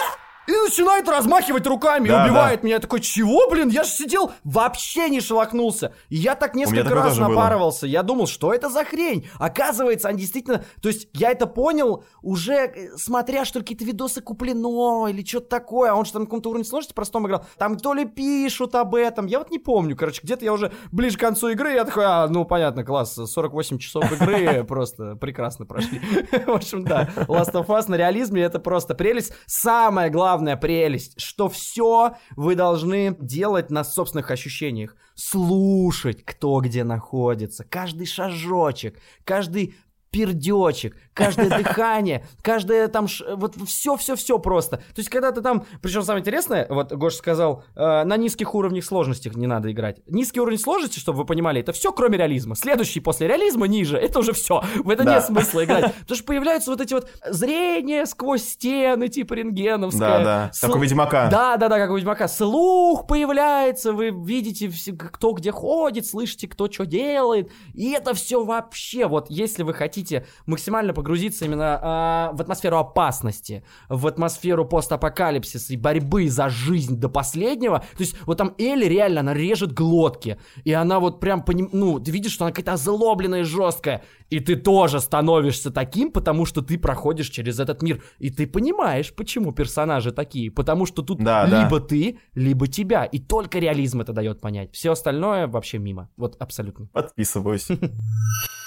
И 0.48 0.50
начинает 0.50 1.06
размахивать 1.06 1.66
руками, 1.66 2.08
Да, 2.08 2.24
и 2.24 2.30
убивает 2.30 2.62
меня. 2.62 2.76
Я 2.76 2.80
такой, 2.80 3.00
чего, 3.00 3.50
блин? 3.50 3.68
Я 3.68 3.84
же 3.84 3.90
сидел, 3.90 4.32
вообще 4.44 5.10
не 5.10 5.20
шелохнулся. 5.20 5.92
И 6.08 6.16
я 6.16 6.34
так 6.34 6.54
несколько 6.54 6.94
раз 6.94 7.08
тоже 7.08 7.20
было. 7.20 7.28
напарывался. 7.28 7.86
Я 7.86 8.02
думал, 8.02 8.26
что 8.26 8.54
это 8.54 8.70
за 8.70 8.82
хрень? 8.84 9.28
Оказывается, 9.38 10.08
они 10.08 10.20
действительно... 10.20 10.64
То 10.80 10.88
есть 10.88 11.08
я 11.12 11.32
это 11.32 11.46
понял 11.46 12.02
уже, 12.22 12.54
э, 12.54 12.96
смотря, 12.96 13.44
что 13.44 13.60
какие-то 13.60 13.84
видосы 13.84 14.22
куплено 14.22 15.08
или 15.08 15.22
что-то 15.22 15.48
такое. 15.50 15.90
А 15.90 15.94
он 15.94 16.06
же 16.06 16.12
там 16.12 16.22
на 16.22 16.26
каком-то 16.26 16.48
уровне 16.48 16.64
сложности 16.64 16.94
простом 16.94 17.26
играл. 17.26 17.44
Там 17.58 17.76
то 17.76 17.92
ли 17.92 18.06
пишут 18.06 18.74
об 18.74 18.94
этом. 18.94 19.26
Я 19.26 19.40
вот 19.40 19.50
не 19.50 19.58
помню. 19.58 19.96
Короче, 19.96 20.22
где-то 20.22 20.46
я 20.46 20.54
уже 20.54 20.72
ближе 20.92 21.18
к 21.18 21.20
концу 21.20 21.48
игры, 21.48 21.74
я 21.74 21.84
такой, 21.84 22.06
а, 22.06 22.26
ну, 22.26 22.46
понятно, 22.46 22.84
класс. 22.84 23.14
48 23.14 23.78
часов 23.78 24.10
игры 24.12 24.64
просто 24.68 25.14
прекрасно 25.16 25.66
прошли. 25.66 26.00
В 26.46 26.52
общем, 26.52 26.84
да. 26.84 27.06
Last 27.28 27.52
of 27.52 27.66
Us 27.66 27.84
на 27.88 27.96
реализме 27.96 28.40
это 28.40 28.58
просто 28.58 28.94
прелесть. 28.94 29.34
Самая 29.44 30.08
главная 30.38 30.56
прелесть, 30.56 31.20
что 31.20 31.48
все 31.48 32.14
вы 32.36 32.54
должны 32.54 33.16
делать 33.18 33.70
на 33.70 33.82
собственных 33.82 34.30
ощущениях. 34.30 34.94
Слушать, 35.16 36.24
кто 36.24 36.60
где 36.60 36.84
находится. 36.84 37.64
Каждый 37.64 38.06
шажочек, 38.06 39.00
каждый 39.24 39.74
пердечек, 40.10 40.96
каждое 41.14 41.48
дыхание, 41.58 42.26
каждое 42.42 42.88
там, 42.88 43.08
ш- 43.08 43.36
вот 43.36 43.54
все-все-все 43.66 44.38
просто. 44.38 44.76
То 44.78 44.98
есть, 44.98 45.08
когда 45.08 45.32
ты 45.32 45.40
там, 45.40 45.64
причем 45.82 46.02
самое 46.02 46.20
интересное, 46.22 46.66
вот 46.68 46.92
Гоша 46.92 47.16
сказал, 47.16 47.64
э, 47.76 48.04
на 48.04 48.16
низких 48.16 48.54
уровнях 48.54 48.84
сложности 48.84 49.30
не 49.34 49.46
надо 49.46 49.70
играть. 49.70 50.00
Низкий 50.06 50.40
уровень 50.40 50.58
сложности, 50.58 50.98
чтобы 50.98 51.18
вы 51.18 51.24
понимали, 51.24 51.60
это 51.60 51.72
все 51.72 51.92
кроме 51.92 52.18
реализма. 52.18 52.54
Следующий 52.56 53.00
после 53.00 53.28
реализма 53.28 53.66
ниже, 53.66 53.96
это 53.98 54.18
уже 54.20 54.32
все. 54.32 54.62
В 54.76 54.90
это 54.90 55.04
Да. 55.04 55.14
нет 55.16 55.24
смысла 55.24 55.64
играть. 55.64 55.94
Потому 56.00 56.16
что 56.16 56.24
появляются 56.24 56.70
вот 56.70 56.80
эти 56.80 56.94
вот 56.94 57.10
зрения 57.28 58.06
сквозь 58.06 58.44
стены, 58.44 59.08
типа 59.08 59.34
рентгеновское. 59.34 60.00
Да, 60.00 60.24
да. 60.24 60.50
Сл- 60.54 60.66
Как 60.68 60.76
у 60.76 60.78
Ведьмака. 60.80 61.28
Да, 61.30 61.56
да, 61.56 61.68
да, 61.68 61.78
как 61.78 61.90
у 61.90 61.96
Ведьмака. 61.96 62.28
Слух 62.28 63.06
появляется, 63.06 63.92
вы 63.92 64.10
видите, 64.10 64.70
кто 64.96 65.32
где 65.32 65.52
ходит, 65.52 66.06
слышите, 66.06 66.48
кто 66.48 66.70
что 66.70 66.86
делает. 66.86 67.50
И 67.74 67.90
это 67.92 68.14
все 68.14 68.44
вообще, 68.44 69.06
вот 69.06 69.30
если 69.30 69.62
вы 69.62 69.74
хотите 69.74 69.97
максимально 70.46 70.92
погрузиться 70.94 71.44
именно 71.44 71.78
а, 71.82 72.30
в 72.32 72.40
атмосферу 72.40 72.78
опасности, 72.78 73.62
в 73.88 74.06
атмосферу 74.06 74.64
постапокалипсиса 74.64 75.72
и 75.72 75.76
борьбы 75.76 76.28
за 76.28 76.48
жизнь 76.48 76.98
до 76.98 77.08
последнего, 77.08 77.78
то 77.80 78.00
есть 78.00 78.16
вот 78.26 78.38
там 78.38 78.54
Элли 78.58 78.86
реально, 78.86 79.20
она 79.20 79.34
режет 79.34 79.72
глотки, 79.72 80.38
и 80.64 80.72
она 80.72 81.00
вот 81.00 81.20
прям, 81.20 81.40
поним- 81.46 81.70
ну, 81.72 81.98
ты 82.00 82.10
видишь, 82.10 82.32
что 82.32 82.44
она 82.44 82.52
какая-то 82.52 82.72
озлобленная 82.74 83.40
и 83.40 83.44
жесткая, 83.44 84.02
и 84.30 84.40
ты 84.40 84.56
тоже 84.56 85.00
становишься 85.00 85.70
таким, 85.70 86.10
потому 86.12 86.44
что 86.46 86.62
ты 86.62 86.78
проходишь 86.78 87.28
через 87.30 87.58
этот 87.60 87.82
мир, 87.82 88.02
и 88.18 88.30
ты 88.30 88.46
понимаешь, 88.46 89.14
почему 89.14 89.52
персонажи 89.52 90.12
такие, 90.12 90.50
потому 90.50 90.86
что 90.86 91.02
тут 91.02 91.18
Да, 91.22 91.46
да. 91.46 91.64
либо 91.64 91.80
ты, 91.80 92.18
либо 92.34 92.66
тебя, 92.68 93.04
и 93.04 93.18
только 93.18 93.58
реализм 93.58 94.00
это 94.00 94.12
дает 94.12 94.40
понять, 94.40 94.74
все 94.74 94.92
остальное 94.92 95.46
вообще 95.46 95.78
мимо, 95.78 96.08
вот 96.16 96.36
абсолютно. 96.38 96.86
Подписываюсь. 96.92 97.68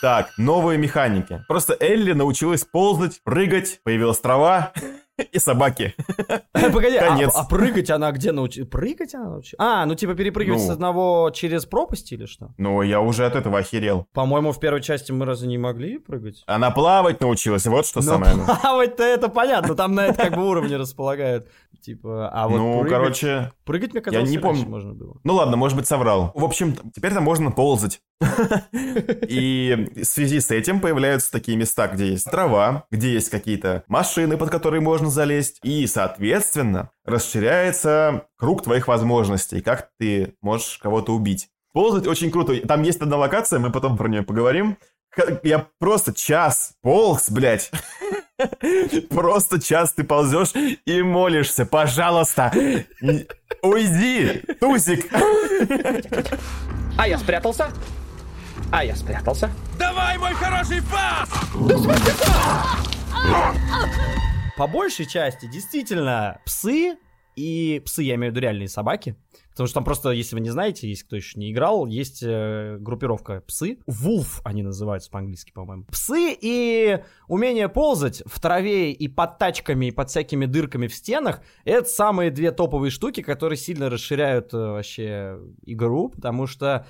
Так, 0.01 0.31
новые 0.37 0.79
механики. 0.79 1.20
Просто 1.47 1.75
Элли 1.79 2.13
научилась 2.13 2.63
ползать, 2.65 3.21
прыгать, 3.23 3.79
появилась 3.83 4.19
трава 4.19 4.71
и 5.31 5.39
собаки. 5.39 5.93
Погоди, 6.53 6.95
а- 6.97 7.09
Конец. 7.09 7.31
А, 7.35 7.43
прыгать 7.45 7.89
она 7.89 8.11
где 8.11 8.31
научилась? 8.31 8.69
Прыгать 8.69 9.13
она 9.15 9.29
научилась? 9.29 9.55
А, 9.59 9.85
ну 9.85 9.95
типа 9.95 10.13
перепрыгивать 10.15 10.59
Ну. 10.61 10.67
с 10.67 10.69
одного 10.69 11.31
через 11.33 11.65
пропасть 11.65 12.11
или 12.11 12.25
что? 12.25 12.53
Ну, 12.57 12.81
я 12.81 13.01
уже 13.01 13.25
от 13.25 13.35
этого 13.35 13.59
охерел. 13.59 14.07
По-моему, 14.13 14.51
в 14.51 14.59
первой 14.59 14.81
части 14.81 15.11
мы 15.11 15.25
разве 15.25 15.47
не 15.47 15.57
могли 15.57 15.97
прыгать? 15.99 16.43
Она 16.47 16.71
плавать 16.71 17.21
научилась, 17.21 17.65
вот 17.67 17.85
что 17.85 17.99
Ну, 17.99 18.05
самое. 18.05 18.35
плавать-то 18.61 19.03
это 19.03 19.27
понятно, 19.29 19.75
там 19.75 19.95
на 19.95 20.07
это 20.07 20.23
как 20.23 20.35
бы 20.35 20.47
уровни 20.47 20.73
располагают. 20.75 21.47
Типа, 21.81 22.29
а 22.31 22.47
вот 22.47 22.57
Ну, 22.57 22.79
прыгать- 22.81 22.89
короче, 22.91 23.51
Прыгать, 23.65 23.91
мне 23.93 24.01
казалось, 24.01 24.29
не 24.29 24.37
раньше 24.37 24.61
помню. 24.61 24.69
можно 24.69 24.93
было. 24.93 25.17
ну 25.23 25.33
ладно, 25.33 25.57
может 25.57 25.75
быть, 25.77 25.87
соврал. 25.87 26.31
В 26.35 26.43
общем, 26.45 26.75
теперь 26.95 27.13
там 27.13 27.23
можно 27.23 27.49
ползать. 27.51 28.01
И 28.71 29.89
в 29.95 30.03
связи 30.05 30.39
с 30.39 30.51
этим 30.51 30.79
появляются 30.79 31.31
такие 31.31 31.57
места, 31.57 31.87
где 31.87 32.07
есть 32.09 32.29
трава, 32.29 32.85
где 32.91 33.13
есть 33.13 33.29
какие-то 33.29 33.83
машины, 33.87 34.37
под 34.37 34.49
которые 34.49 34.81
можно 34.81 35.09
залезть. 35.09 35.59
И, 35.63 35.87
соответственно, 35.87 36.91
расширяется 37.05 38.25
круг 38.37 38.63
твоих 38.63 38.87
возможностей, 38.87 39.61
как 39.61 39.89
ты 39.99 40.35
можешь 40.41 40.77
кого-то 40.77 41.13
убить. 41.13 41.49
Ползать 41.73 42.05
очень 42.07 42.31
круто. 42.31 42.55
Там 42.67 42.83
есть 42.83 43.01
одна 43.01 43.17
локация, 43.17 43.59
мы 43.59 43.71
потом 43.71 43.97
про 43.97 44.07
нее 44.07 44.23
поговорим. 44.23 44.77
Я 45.43 45.67
просто 45.79 46.13
час 46.13 46.73
полз, 46.81 47.29
блядь. 47.29 47.71
Просто 49.09 49.61
час 49.61 49.93
ты 49.93 50.03
ползешь 50.03 50.53
и 50.85 51.01
молишься, 51.01 51.65
пожалуйста, 51.65 52.51
уйди, 53.61 54.43
Тузик. 54.59 55.07
А 56.97 57.07
я 57.07 57.17
спрятался. 57.17 57.69
А 58.71 58.85
я 58.85 58.95
спрятался. 58.95 59.49
Давай, 59.77 60.17
мой 60.17 60.33
хороший 60.33 60.81
фас! 60.81 61.29
По 64.57 64.67
большей 64.67 65.05
части, 65.05 65.45
действительно, 65.45 66.39
псы, 66.45 66.95
и 67.35 67.81
псы, 67.85 68.03
я 68.03 68.15
имею 68.15 68.31
в 68.31 68.35
виду 68.35 68.43
реальные 68.43 68.67
собаки, 68.67 69.15
потому 69.51 69.67
что 69.67 69.75
там 69.75 69.83
просто, 69.83 70.11
если 70.11 70.35
вы 70.35 70.41
не 70.41 70.49
знаете, 70.49 70.89
если 70.89 71.05
кто 71.05 71.15
еще 71.15 71.39
не 71.39 71.51
играл, 71.51 71.85
есть 71.85 72.23
э, 72.23 72.77
группировка 72.79 73.41
псы, 73.41 73.79
Wolf 73.87 74.41
они 74.43 74.63
называются 74.63 75.09
по-английски, 75.09 75.51
по-моему. 75.51 75.85
Псы 75.85 76.37
и 76.39 76.99
умение 77.27 77.69
ползать 77.69 78.23
в 78.25 78.39
траве 78.39 78.91
и 78.91 79.07
под 79.07 79.37
тачками, 79.37 79.87
и 79.87 79.91
под 79.91 80.09
всякими 80.09 80.45
дырками 80.45 80.87
в 80.87 80.95
стенах, 80.95 81.41
это 81.63 81.87
самые 81.87 82.31
две 82.31 82.51
топовые 82.51 82.91
штуки, 82.91 83.21
которые 83.21 83.57
сильно 83.57 83.89
расширяют 83.89 84.53
э, 84.53 84.57
вообще 84.57 85.39
игру, 85.65 86.09
потому 86.09 86.47
что 86.47 86.85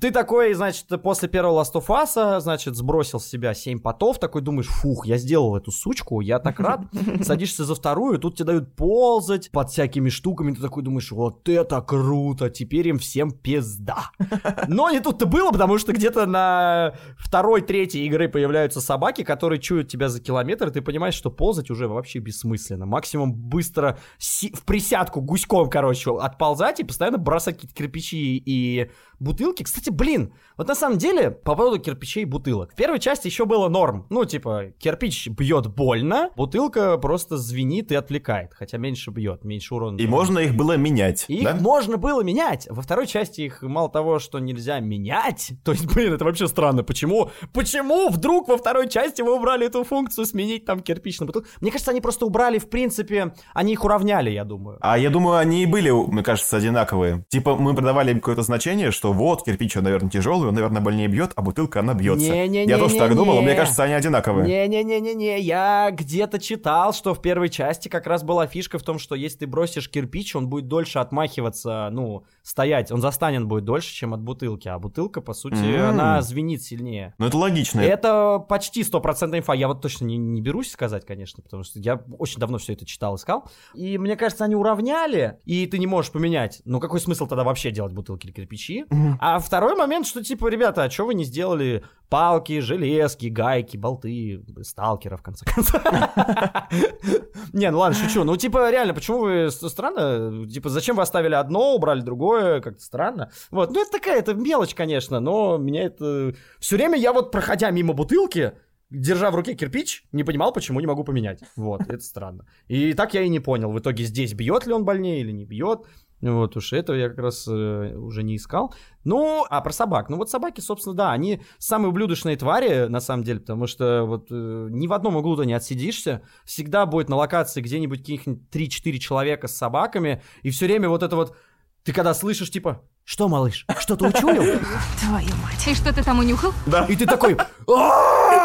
ты 0.00 0.10
такой, 0.10 0.54
значит, 0.54 0.86
после 1.02 1.28
первого 1.28 1.62
Last 1.62 1.74
of 1.74 1.86
Us, 1.86 2.40
значит, 2.40 2.74
сбросил 2.76 3.20
с 3.20 3.26
себя 3.26 3.54
7 3.54 3.78
потов, 3.78 4.18
такой 4.18 4.42
думаешь, 4.42 4.66
фух, 4.66 5.06
я 5.06 5.18
сделал 5.18 5.56
эту 5.56 5.70
сучку, 5.70 6.20
я 6.20 6.38
так 6.38 6.58
рад. 6.60 6.80
Садишься 7.22 7.64
за 7.64 7.74
вторую, 7.74 8.18
тут 8.18 8.36
тебе 8.36 8.46
дают 8.46 8.74
ползать 8.74 9.50
под 9.50 9.70
всякими 9.70 10.08
штуками, 10.08 10.54
ты 10.54 10.60
такой 10.60 10.82
думаешь, 10.82 11.12
вот 11.12 11.48
это 11.48 11.80
круто, 11.82 12.50
теперь 12.50 12.88
им 12.88 12.98
всем 12.98 13.30
пизда. 13.30 14.10
Но 14.68 14.90
не 14.90 15.00
тут-то 15.00 15.26
было, 15.26 15.50
потому 15.50 15.78
что 15.78 15.92
где-то 15.92 16.26
на 16.26 16.94
второй, 17.18 17.60
третьей 17.60 18.06
игры 18.06 18.28
появляются 18.28 18.80
собаки, 18.80 19.22
которые 19.22 19.60
чуют 19.60 19.88
тебя 19.88 20.08
за 20.08 20.20
километр, 20.20 20.68
и 20.68 20.72
ты 20.72 20.82
понимаешь, 20.82 21.14
что 21.14 21.30
ползать 21.30 21.70
уже 21.70 21.86
вообще 21.86 22.18
бессмысленно. 22.18 22.86
Максимум 22.86 23.34
быстро 23.34 23.98
си- 24.18 24.52
в 24.52 24.64
присядку 24.64 25.20
гуськом, 25.20 25.68
короче, 25.68 26.10
отползать 26.18 26.80
и 26.80 26.84
постоянно 26.84 27.18
бросать 27.18 27.56
какие-то 27.56 27.74
кирпичи 27.74 28.36
и 28.36 28.90
бутылки. 29.22 29.62
Кстати, 29.62 29.90
блин, 29.90 30.32
вот 30.56 30.68
на 30.68 30.74
самом 30.74 30.98
деле, 30.98 31.30
по 31.30 31.54
поводу 31.54 31.78
кирпичей 31.78 32.22
и 32.22 32.24
бутылок. 32.26 32.72
В 32.72 32.74
первой 32.74 32.98
части 32.98 33.26
еще 33.26 33.44
было 33.46 33.68
норм. 33.68 34.06
Ну, 34.10 34.24
типа, 34.24 34.72
кирпич 34.78 35.28
бьет 35.28 35.66
больно, 35.68 36.30
бутылка 36.36 36.98
просто 36.98 37.36
звенит 37.36 37.92
и 37.92 37.94
отвлекает. 37.94 38.52
Хотя 38.54 38.78
меньше 38.78 39.10
бьет, 39.10 39.44
меньше 39.44 39.74
урона. 39.74 39.98
И 39.98 40.06
можно 40.06 40.38
их 40.40 40.54
было 40.54 40.76
менять, 40.76 41.24
И 41.28 41.42
да? 41.42 41.52
их 41.52 41.60
можно 41.60 41.96
было 41.96 42.22
менять. 42.22 42.66
Во 42.70 42.82
второй 42.82 43.06
части 43.06 43.42
их 43.42 43.62
мало 43.62 43.88
того, 43.88 44.18
что 44.18 44.38
нельзя 44.38 44.80
менять, 44.80 45.52
то 45.64 45.72
есть, 45.72 45.86
блин, 45.86 46.12
это 46.12 46.24
вообще 46.24 46.48
странно. 46.48 46.82
Почему? 46.82 47.30
Почему 47.52 48.08
вдруг 48.08 48.48
во 48.48 48.56
второй 48.56 48.88
части 48.88 49.22
вы 49.22 49.34
убрали 49.34 49.66
эту 49.66 49.84
функцию 49.84 50.26
сменить 50.26 50.64
там 50.64 50.80
кирпич 50.80 51.20
на 51.20 51.26
бутылку? 51.26 51.48
Мне 51.60 51.70
кажется, 51.70 51.90
они 51.92 52.00
просто 52.00 52.26
убрали, 52.26 52.58
в 52.58 52.68
принципе, 52.68 53.34
они 53.54 53.72
их 53.72 53.84
уравняли, 53.84 54.30
я 54.30 54.44
думаю. 54.44 54.78
А 54.80 54.98
я 54.98 55.10
думаю, 55.10 55.38
они 55.38 55.62
и 55.62 55.66
были, 55.66 55.90
мне 55.90 56.22
кажется, 56.22 56.56
одинаковые. 56.56 57.24
Типа, 57.28 57.56
мы 57.56 57.74
продавали 57.74 58.10
им 58.10 58.20
какое-то 58.20 58.42
значение, 58.42 58.90
что 58.90 59.11
вот, 59.12 59.44
кирпич, 59.44 59.76
он, 59.76 59.84
наверное, 59.84 60.10
тяжелый, 60.10 60.48
он, 60.48 60.54
наверное, 60.54 60.80
больнее 60.80 61.08
бьет, 61.08 61.32
а 61.36 61.42
бутылка, 61.42 61.80
она 61.80 61.94
бьется. 61.94 62.24
Не-не-не-не-не. 62.24 62.70
Я 62.70 62.78
тоже 62.78 62.96
так 62.96 63.14
думал, 63.14 63.38
а 63.38 63.42
мне 63.42 63.54
кажется, 63.54 63.84
они 63.84 63.94
одинаковые. 63.94 64.46
Не-не-не-не-не, 64.46 65.40
я 65.40 65.90
где-то 65.92 66.38
читал, 66.38 66.92
что 66.92 67.14
в 67.14 67.22
первой 67.22 67.48
части 67.48 67.88
как 67.88 68.06
раз 68.06 68.22
была 68.22 68.46
фишка 68.46 68.78
в 68.78 68.82
том, 68.82 68.98
что 68.98 69.14
если 69.14 69.38
ты 69.38 69.46
бросишь 69.46 69.90
кирпич, 69.90 70.34
он 70.36 70.48
будет 70.48 70.68
дольше 70.68 70.98
отмахиваться, 70.98 71.88
ну, 71.92 72.24
стоять, 72.42 72.90
он 72.90 73.00
застанен 73.00 73.46
будет 73.48 73.64
дольше, 73.64 73.92
чем 73.94 74.14
от 74.14 74.20
бутылки, 74.20 74.68
а 74.68 74.78
бутылка, 74.78 75.20
по 75.20 75.32
сути, 75.32 75.54
М. 75.54 75.90
она 75.90 76.22
звенит 76.22 76.62
сильнее. 76.62 77.14
Ну, 77.18 77.26
это 77.26 77.36
логично. 77.38 77.80
Это 77.80 78.38
почти 78.48 78.82
стопроцентная 78.82 79.40
инфа. 79.40 79.54
Я 79.54 79.68
вот 79.68 79.80
точно 79.80 80.06
не, 80.06 80.16
не 80.16 80.40
берусь 80.40 80.70
сказать, 80.70 81.06
конечно, 81.06 81.42
потому 81.42 81.62
что 81.62 81.78
я 81.78 82.02
очень 82.18 82.38
давно 82.38 82.58
все 82.58 82.72
это 82.72 82.84
читал, 82.84 83.16
искал. 83.16 83.48
И 83.74 83.96
мне 83.98 84.16
кажется, 84.16 84.44
они 84.44 84.56
уравняли, 84.56 85.38
и 85.44 85.66
ты 85.66 85.78
не 85.78 85.86
можешь 85.86 86.10
поменять. 86.10 86.62
Ну, 86.64 86.80
какой 86.80 87.00
смысл 87.00 87.26
тогда 87.26 87.44
вообще 87.44 87.70
делать 87.70 87.92
бутылки 87.92 88.26
или 88.26 88.32
кирпичи? 88.32 88.84
А 89.20 89.38
второй 89.38 89.76
момент, 89.76 90.06
что 90.06 90.22
типа, 90.22 90.48
ребята, 90.48 90.84
а 90.84 90.90
что 90.90 91.06
вы 91.06 91.14
не 91.14 91.24
сделали 91.24 91.84
палки, 92.08 92.60
железки, 92.60 93.26
гайки, 93.26 93.76
болты, 93.78 94.44
сталкера, 94.62 95.16
в 95.16 95.22
конце 95.22 95.46
концов? 95.46 95.82
Не, 97.52 97.70
ну 97.70 97.78
ладно, 97.78 97.96
шучу. 97.96 98.24
Ну, 98.24 98.36
типа, 98.36 98.70
реально, 98.70 98.94
почему 98.94 99.20
вы 99.20 99.50
странно? 99.50 100.46
Типа, 100.46 100.68
зачем 100.68 100.96
вы 100.96 101.02
оставили 101.02 101.34
одно, 101.34 101.74
убрали 101.74 102.00
другое? 102.00 102.31
Как-то 102.62 102.82
странно. 102.82 103.30
Вот, 103.50 103.70
ну, 103.70 103.82
это 103.82 103.90
такая, 103.90 104.18
это 104.18 104.34
мелочь, 104.34 104.74
конечно, 104.74 105.20
но 105.20 105.58
меня 105.58 105.84
это... 105.84 106.34
Все 106.58 106.76
время 106.76 106.98
я 106.98 107.12
вот, 107.12 107.30
проходя 107.30 107.70
мимо 107.70 107.92
бутылки, 107.92 108.52
держа 108.90 109.30
в 109.30 109.34
руке 109.34 109.54
кирпич, 109.54 110.04
не 110.12 110.24
понимал, 110.24 110.52
почему 110.52 110.80
не 110.80 110.86
могу 110.86 111.04
поменять. 111.04 111.40
Вот, 111.56 111.82
это 111.82 112.00
странно. 112.00 112.46
И 112.68 112.92
так 112.92 113.14
я 113.14 113.22
и 113.22 113.28
не 113.28 113.40
понял, 113.40 113.70
в 113.70 113.78
итоге 113.78 114.04
здесь 114.04 114.34
бьет 114.34 114.66
ли 114.66 114.72
он 114.72 114.84
больнее 114.84 115.20
или 115.20 115.32
не 115.32 115.44
бьет. 115.44 115.86
Вот 116.22 116.56
уж 116.56 116.72
этого 116.72 116.94
я 116.94 117.08
как 117.08 117.18
раз 117.18 117.48
э, 117.48 117.96
уже 117.96 118.22
не 118.22 118.36
искал. 118.36 118.72
Ну, 119.02 119.44
а 119.50 119.60
про 119.60 119.72
собак. 119.72 120.08
Ну 120.08 120.16
вот 120.18 120.30
собаки, 120.30 120.60
собственно, 120.60 120.94
да, 120.94 121.10
они 121.10 121.42
самые 121.58 121.90
ублюдочные 121.90 122.36
твари, 122.36 122.86
на 122.86 123.00
самом 123.00 123.24
деле, 123.24 123.40
потому 123.40 123.66
что 123.66 124.04
вот 124.04 124.28
э, 124.30 124.68
ни 124.70 124.86
в 124.86 124.92
одном 124.92 125.16
углу 125.16 125.36
ты 125.36 125.46
не 125.46 125.52
отсидишься. 125.52 126.22
Всегда 126.44 126.86
будет 126.86 127.08
на 127.08 127.16
локации 127.16 127.60
где-нибудь 127.60 127.98
каких-нибудь 127.98 128.44
3-4 128.52 128.98
человека 128.98 129.48
с 129.48 129.56
собаками. 129.56 130.22
И 130.42 130.50
все 130.50 130.66
время 130.66 130.88
вот 130.88 131.02
это 131.02 131.16
вот... 131.16 131.36
Ты 131.84 131.92
когда 131.92 132.14
слышишь, 132.14 132.50
типа, 132.50 132.82
что, 133.04 133.28
малыш, 133.28 133.66
что-то 133.80 134.06
учуял? 134.06 134.44
Твою 135.00 135.34
мать. 135.42 135.66
И 135.66 135.74
что 135.74 135.92
ты 135.92 136.04
там 136.04 136.20
унюхал? 136.20 136.52
И 136.88 136.94
ты 136.94 137.06
такой, 137.06 137.36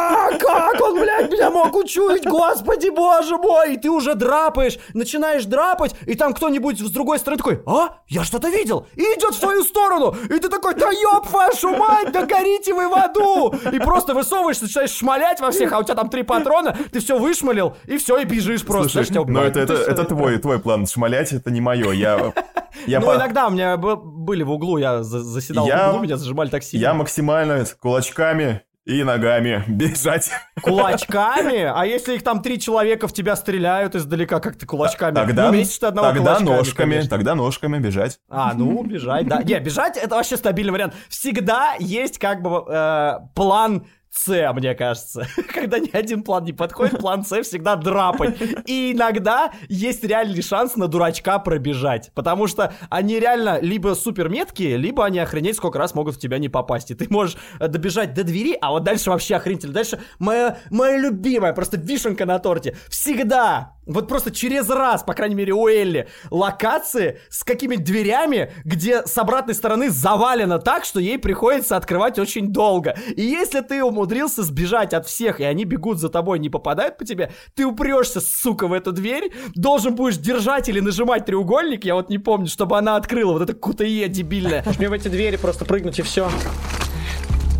«А, 0.09 0.31
как 0.37 0.81
он, 0.81 0.99
блядь, 0.99 1.31
меня 1.31 1.49
мог 1.49 1.75
учуять, 1.75 2.25
господи, 2.25 2.89
боже 2.89 3.37
мой, 3.37 3.73
и 3.73 3.77
ты 3.77 3.89
уже 3.89 4.15
драпаешь, 4.15 4.77
начинаешь 4.93 5.45
драпать, 5.45 5.95
и 6.05 6.15
там 6.15 6.33
кто-нибудь 6.33 6.79
с 6.79 6.91
другой 6.91 7.19
стороны 7.19 7.37
такой, 7.37 7.61
а, 7.65 7.97
я 8.07 8.23
что-то 8.23 8.49
видел, 8.49 8.87
и 8.95 9.01
идет 9.01 9.35
в 9.35 9.39
твою 9.39 9.63
сторону, 9.63 10.15
и 10.25 10.39
ты 10.39 10.49
такой, 10.49 10.75
да 10.75 10.89
ёб 10.91 11.29
вашу 11.31 11.75
мать, 11.75 12.11
да 12.11 12.25
горите 12.25 12.73
вы 12.73 12.87
в 12.89 12.93
аду, 12.93 13.53
и 13.71 13.79
просто 13.79 14.13
высовываешься, 14.13 14.63
начинаешь 14.63 14.91
шмалять 14.91 15.39
во 15.41 15.51
всех, 15.51 15.73
а 15.73 15.79
у 15.79 15.83
тебя 15.83 15.95
там 15.95 16.09
три 16.09 16.23
патрона, 16.23 16.75
ты 16.91 16.99
все 16.99 17.17
вышмалил, 17.19 17.75
и 17.85 17.97
все, 17.97 18.17
и 18.19 18.23
бежишь 18.25 18.65
просто, 18.65 18.91
знаешь, 18.91 19.07
тебя 19.09 19.23
Ну, 19.27 19.41
это, 19.41 19.59
это, 19.59 19.73
это 19.73 20.03
твой, 20.05 20.37
твой 20.37 20.59
план. 20.59 20.85
Шмалять 20.87 21.31
это 21.33 21.51
не 21.51 21.61
мое. 21.61 21.91
Я, 21.91 22.33
я, 22.87 22.99
Ну, 22.99 23.07
по- 23.07 23.15
иногда 23.15 23.47
у 23.47 23.49
меня 23.51 23.77
были 23.77 24.43
в 24.43 24.51
углу, 24.51 24.77
я 24.77 25.03
за- 25.03 25.19
заседал 25.21 25.67
Я- 25.67 25.87
в 25.87 25.89
углу, 25.91 26.03
меня 26.03 26.17
зажимали 26.17 26.49
так 26.49 26.63
сильно. 26.63 26.83
я 26.83 26.93
максимально 26.93 27.65
кулачками 27.79 28.61
и 28.87 29.03
ногами 29.03 29.63
бежать. 29.67 30.31
Кулачками? 30.61 31.63
А 31.63 31.85
если 31.85 32.15
их 32.15 32.23
там 32.23 32.41
три 32.41 32.59
человека 32.59 33.07
в 33.07 33.13
тебя 33.13 33.35
стреляют 33.35 33.95
издалека, 33.95 34.39
как 34.39 34.57
ты 34.57 34.65
кулачками? 34.65 35.13
Тогда, 35.13 35.51
ну, 35.51 35.61
ты 35.61 35.85
одного 35.85 36.07
тогда 36.07 36.35
кулачками, 36.35 36.57
ножками, 36.57 36.91
конечно. 36.91 37.09
тогда 37.09 37.35
ножками 37.35 37.79
бежать. 37.79 38.19
А, 38.29 38.53
ну, 38.53 38.81
бежать, 38.83 39.27
да. 39.27 39.43
Не, 39.43 39.59
бежать 39.59 39.97
это 39.97 40.15
вообще 40.15 40.37
стабильный 40.37 40.71
вариант. 40.71 40.93
Всегда 41.09 41.75
есть 41.79 42.17
как 42.17 42.41
бы 42.41 42.63
э, 42.65 43.13
план 43.35 43.85
С, 44.17 44.53
мне 44.53 44.75
кажется. 44.75 45.27
Когда 45.53 45.79
ни 45.79 45.89
один 45.95 46.23
план 46.23 46.43
не 46.43 46.53
подходит, 46.53 46.99
план 46.99 47.23
С 47.23 47.41
всегда 47.43 47.75
драпать. 47.75 48.37
И 48.65 48.93
иногда 48.93 49.51
есть 49.69 50.03
реальный 50.03 50.41
шанс 50.41 50.75
на 50.75 50.87
дурачка 50.87 51.39
пробежать. 51.39 52.11
Потому 52.13 52.47
что 52.47 52.73
они 52.89 53.19
реально 53.19 53.59
либо 53.61 53.93
супер 53.93 54.29
меткие, 54.29 54.77
либо 54.77 55.05
они 55.05 55.19
охренеть 55.19 55.57
сколько 55.57 55.77
раз 55.77 55.93
могут 55.95 56.15
в 56.15 56.19
тебя 56.19 56.37
не 56.39 56.49
попасть. 56.49 56.91
И 56.91 56.95
ты 56.95 57.07
можешь 57.09 57.37
э, 57.59 57.67
добежать 57.67 58.13
до 58.13 58.23
двери, 58.23 58.57
а 58.59 58.71
вот 58.71 58.83
дальше 58.83 59.09
вообще 59.09 59.35
охренительно. 59.35 59.73
Дальше 59.73 59.99
моя, 60.19 60.57
моя 60.69 60.97
любимая, 60.97 61.53
просто 61.53 61.77
вишенка 61.77 62.25
на 62.25 62.39
торте. 62.39 62.75
Всегда, 62.89 63.76
вот 63.87 64.07
просто 64.07 64.31
через 64.31 64.69
раз, 64.69 65.03
по 65.03 65.13
крайней 65.13 65.35
мере 65.35 65.53
у 65.53 65.67
Элли, 65.67 66.07
локации 66.29 67.19
с 67.29 67.43
какими-то 67.43 67.83
дверями, 67.83 68.51
где 68.63 69.05
с 69.05 69.17
обратной 69.17 69.55
стороны 69.55 69.89
завалено 69.89 70.59
так, 70.59 70.85
что 70.85 70.99
ей 70.99 71.17
приходится 71.17 71.77
открывать 71.77 72.19
очень 72.19 72.49
долго. 72.49 72.95
И 73.15 73.21
если 73.21 73.61
ты 73.61 73.83
умудрился 73.83 74.43
сбежать 74.43 74.93
от 74.93 75.07
всех, 75.07 75.39
и 75.39 75.43
они 75.43 75.65
бегут 75.65 75.99
за 75.99 76.09
тобой, 76.09 76.39
не 76.39 76.49
попадают 76.49 76.97
по 76.97 77.05
тебе, 77.05 77.31
ты 77.55 77.65
упрешься, 77.65 78.21
сука, 78.21 78.67
в 78.67 78.73
эту 78.73 78.91
дверь, 78.91 79.31
должен 79.55 79.95
будешь 79.95 80.17
держать 80.17 80.69
или 80.69 80.79
нажимать 80.79 81.25
треугольник, 81.25 81.85
я 81.85 81.95
вот 81.95 82.09
не 82.09 82.17
помню, 82.17 82.47
чтобы 82.47 82.77
она 82.77 82.95
открыла 82.95 83.33
вот 83.33 83.41
это 83.41 83.53
кутае 83.53 84.07
дебильное. 84.07 84.63
Мне 84.77 84.89
в 84.89 84.93
эти 84.93 85.07
двери 85.07 85.37
просто 85.37 85.65
прыгнуть 85.65 85.99
и 85.99 86.01
все. 86.01 86.29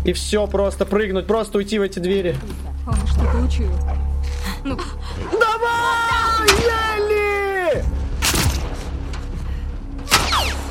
И 0.04 0.12
все, 0.12 0.46
просто 0.46 0.86
прыгнуть, 0.86 1.26
просто 1.26 1.58
уйти 1.58 1.78
в 1.78 1.82
эти 1.82 1.98
двери. 1.98 2.36
Он 2.86 2.94
что-то 3.06 3.38
учуял. 4.64 4.78
Давай, 5.40 6.48
Элли! 6.96 7.84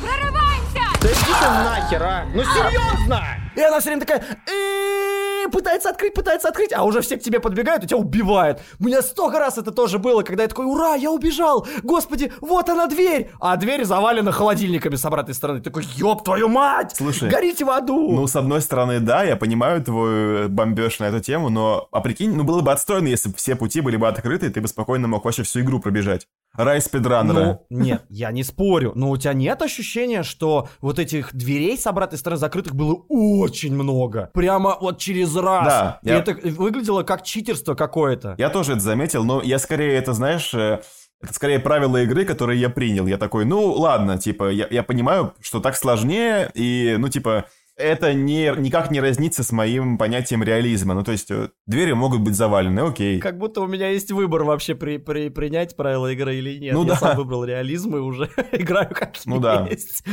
Прорываемся! 0.01 0.85
Да 1.01 1.07
иди 1.07 1.33
ты 1.39 1.47
нахер, 1.49 2.03
а! 2.03 2.25
Ну 2.33 2.43
серьезно! 2.43 3.46
И 3.57 3.61
она 3.61 3.79
все 3.79 3.89
время 3.89 4.05
такая, 4.05 4.23
«Э, 4.45 5.49
пытается 5.49 5.89
открыть, 5.89 6.13
пытается 6.13 6.47
открыть, 6.49 6.71
а 6.73 6.83
уже 6.83 7.01
все 7.01 7.17
к 7.17 7.21
тебе 7.21 7.39
подбегают 7.39 7.83
и 7.83 7.87
тебя 7.87 7.97
убивают. 7.97 8.61
У 8.79 8.83
меня 8.83 9.01
столько 9.01 9.39
раз 9.39 9.57
это 9.57 9.71
тоже 9.71 9.97
было, 9.97 10.21
когда 10.21 10.43
я 10.43 10.49
такой, 10.49 10.65
ура, 10.65 10.93
я 10.93 11.11
убежал, 11.11 11.67
господи, 11.81 12.31
вот 12.39 12.69
она 12.69 12.85
дверь, 12.85 13.31
а 13.39 13.55
дверь 13.57 13.83
завалена 13.83 14.31
холодильниками 14.31 14.95
с 14.95 15.05
обратной 15.05 15.33
стороны. 15.33 15.61
Такой, 15.61 15.83
ёб 15.95 16.23
твою 16.23 16.49
мать, 16.49 16.93
Слушай, 16.95 17.29
горите 17.29 17.65
в 17.65 17.71
аду. 17.71 18.11
Ну, 18.11 18.27
с 18.27 18.35
одной 18.35 18.61
стороны, 18.61 18.99
да, 18.99 19.23
я 19.23 19.35
понимаю 19.35 19.83
твой 19.83 20.47
бомбеж 20.49 20.99
на 20.99 21.05
эту 21.05 21.19
тему, 21.19 21.49
но, 21.49 21.87
а 21.91 22.01
прикинь, 22.01 22.35
ну, 22.35 22.43
было 22.43 22.61
бы 22.61 22.71
отстойно, 22.71 23.07
если 23.07 23.29
бы 23.29 23.35
все 23.35 23.55
пути 23.55 23.81
были 23.81 23.97
бы 23.97 24.07
открыты, 24.07 24.47
и 24.47 24.49
ты 24.49 24.61
бы 24.61 24.67
спокойно 24.67 25.07
мог 25.07 25.25
вообще 25.25 25.41
всю 25.43 25.61
игру 25.61 25.79
пробежать. 25.79 26.27
Рай 26.55 26.81
спидраннера. 26.81 27.59
Ну, 27.69 27.77
нет, 27.83 28.03
я 28.09 28.31
не 28.31 28.43
спорю, 28.43 28.91
но 28.95 29.11
у 29.11 29.17
тебя 29.17 29.33
нет 29.33 29.61
ощущения, 29.61 30.23
что 30.23 30.69
вот 30.81 30.97
этих 30.97 31.33
дверей 31.35 31.77
с 31.77 31.85
обратной 31.85 32.17
стороны 32.17 32.39
закрытых 32.39 32.73
было 32.73 32.95
очень 33.09 33.75
много. 33.75 34.31
Прямо 34.33 34.75
вот 34.81 34.97
через 34.97 35.35
раз. 35.35 35.65
Да, 35.65 35.99
И 36.03 36.07
я- 36.09 36.17
это 36.17 36.33
выглядело 36.33 37.03
как 37.03 37.23
читерство 37.23 37.75
какое-то. 37.75 38.33
Я 38.39 38.49
тоже 38.49 38.71
это 38.73 38.81
заметил, 38.81 39.23
но 39.23 39.41
я 39.43 39.59
скорее 39.59 39.93
это, 39.97 40.13
знаешь, 40.13 40.51
э, 40.55 40.81
это 41.21 41.33
скорее 41.33 41.59
правила 41.59 41.97
игры, 42.01 42.25
которые 42.25 42.59
я 42.59 42.69
принял. 42.69 43.05
Я 43.05 43.17
такой, 43.17 43.45
ну 43.45 43.71
ладно, 43.73 44.17
типа, 44.17 44.49
я, 44.49 44.67
я 44.69 44.81
понимаю, 44.83 45.33
что 45.41 45.59
так 45.59 45.75
сложнее, 45.75 46.49
и, 46.55 46.95
ну, 46.97 47.09
типа, 47.09 47.45
это 47.77 48.13
не, 48.13 48.51
никак 48.57 48.89
не 48.91 48.99
разнится 48.99 49.43
с 49.43 49.51
моим 49.51 49.97
понятием 49.97 50.41
реализма. 50.43 50.95
Ну, 50.95 51.03
то 51.03 51.11
есть, 51.11 51.29
э, 51.29 51.49
двери 51.67 51.93
могут 51.93 52.21
быть 52.21 52.35
завалены, 52.35 52.79
окей. 52.79 53.19
Как 53.19 53.37
будто 53.37 53.61
у 53.61 53.67
меня 53.67 53.89
есть 53.89 54.11
выбор 54.11 54.43
вообще 54.43 54.73
при, 54.73 54.97
при, 54.97 55.29
принять 55.29 55.75
правила 55.75 56.11
игры 56.11 56.35
или 56.35 56.57
нет. 56.57 56.73
Ну 56.73 56.83
я 56.83 56.89
да. 56.89 56.95
сам 56.95 57.17
выбрал 57.17 57.45
реализм 57.45 57.95
и 57.95 57.99
уже 57.99 58.29
играю 58.51 58.89
как 58.93 59.13
Ну 59.25 59.39
да. 59.39 59.67
есть. 59.69 60.03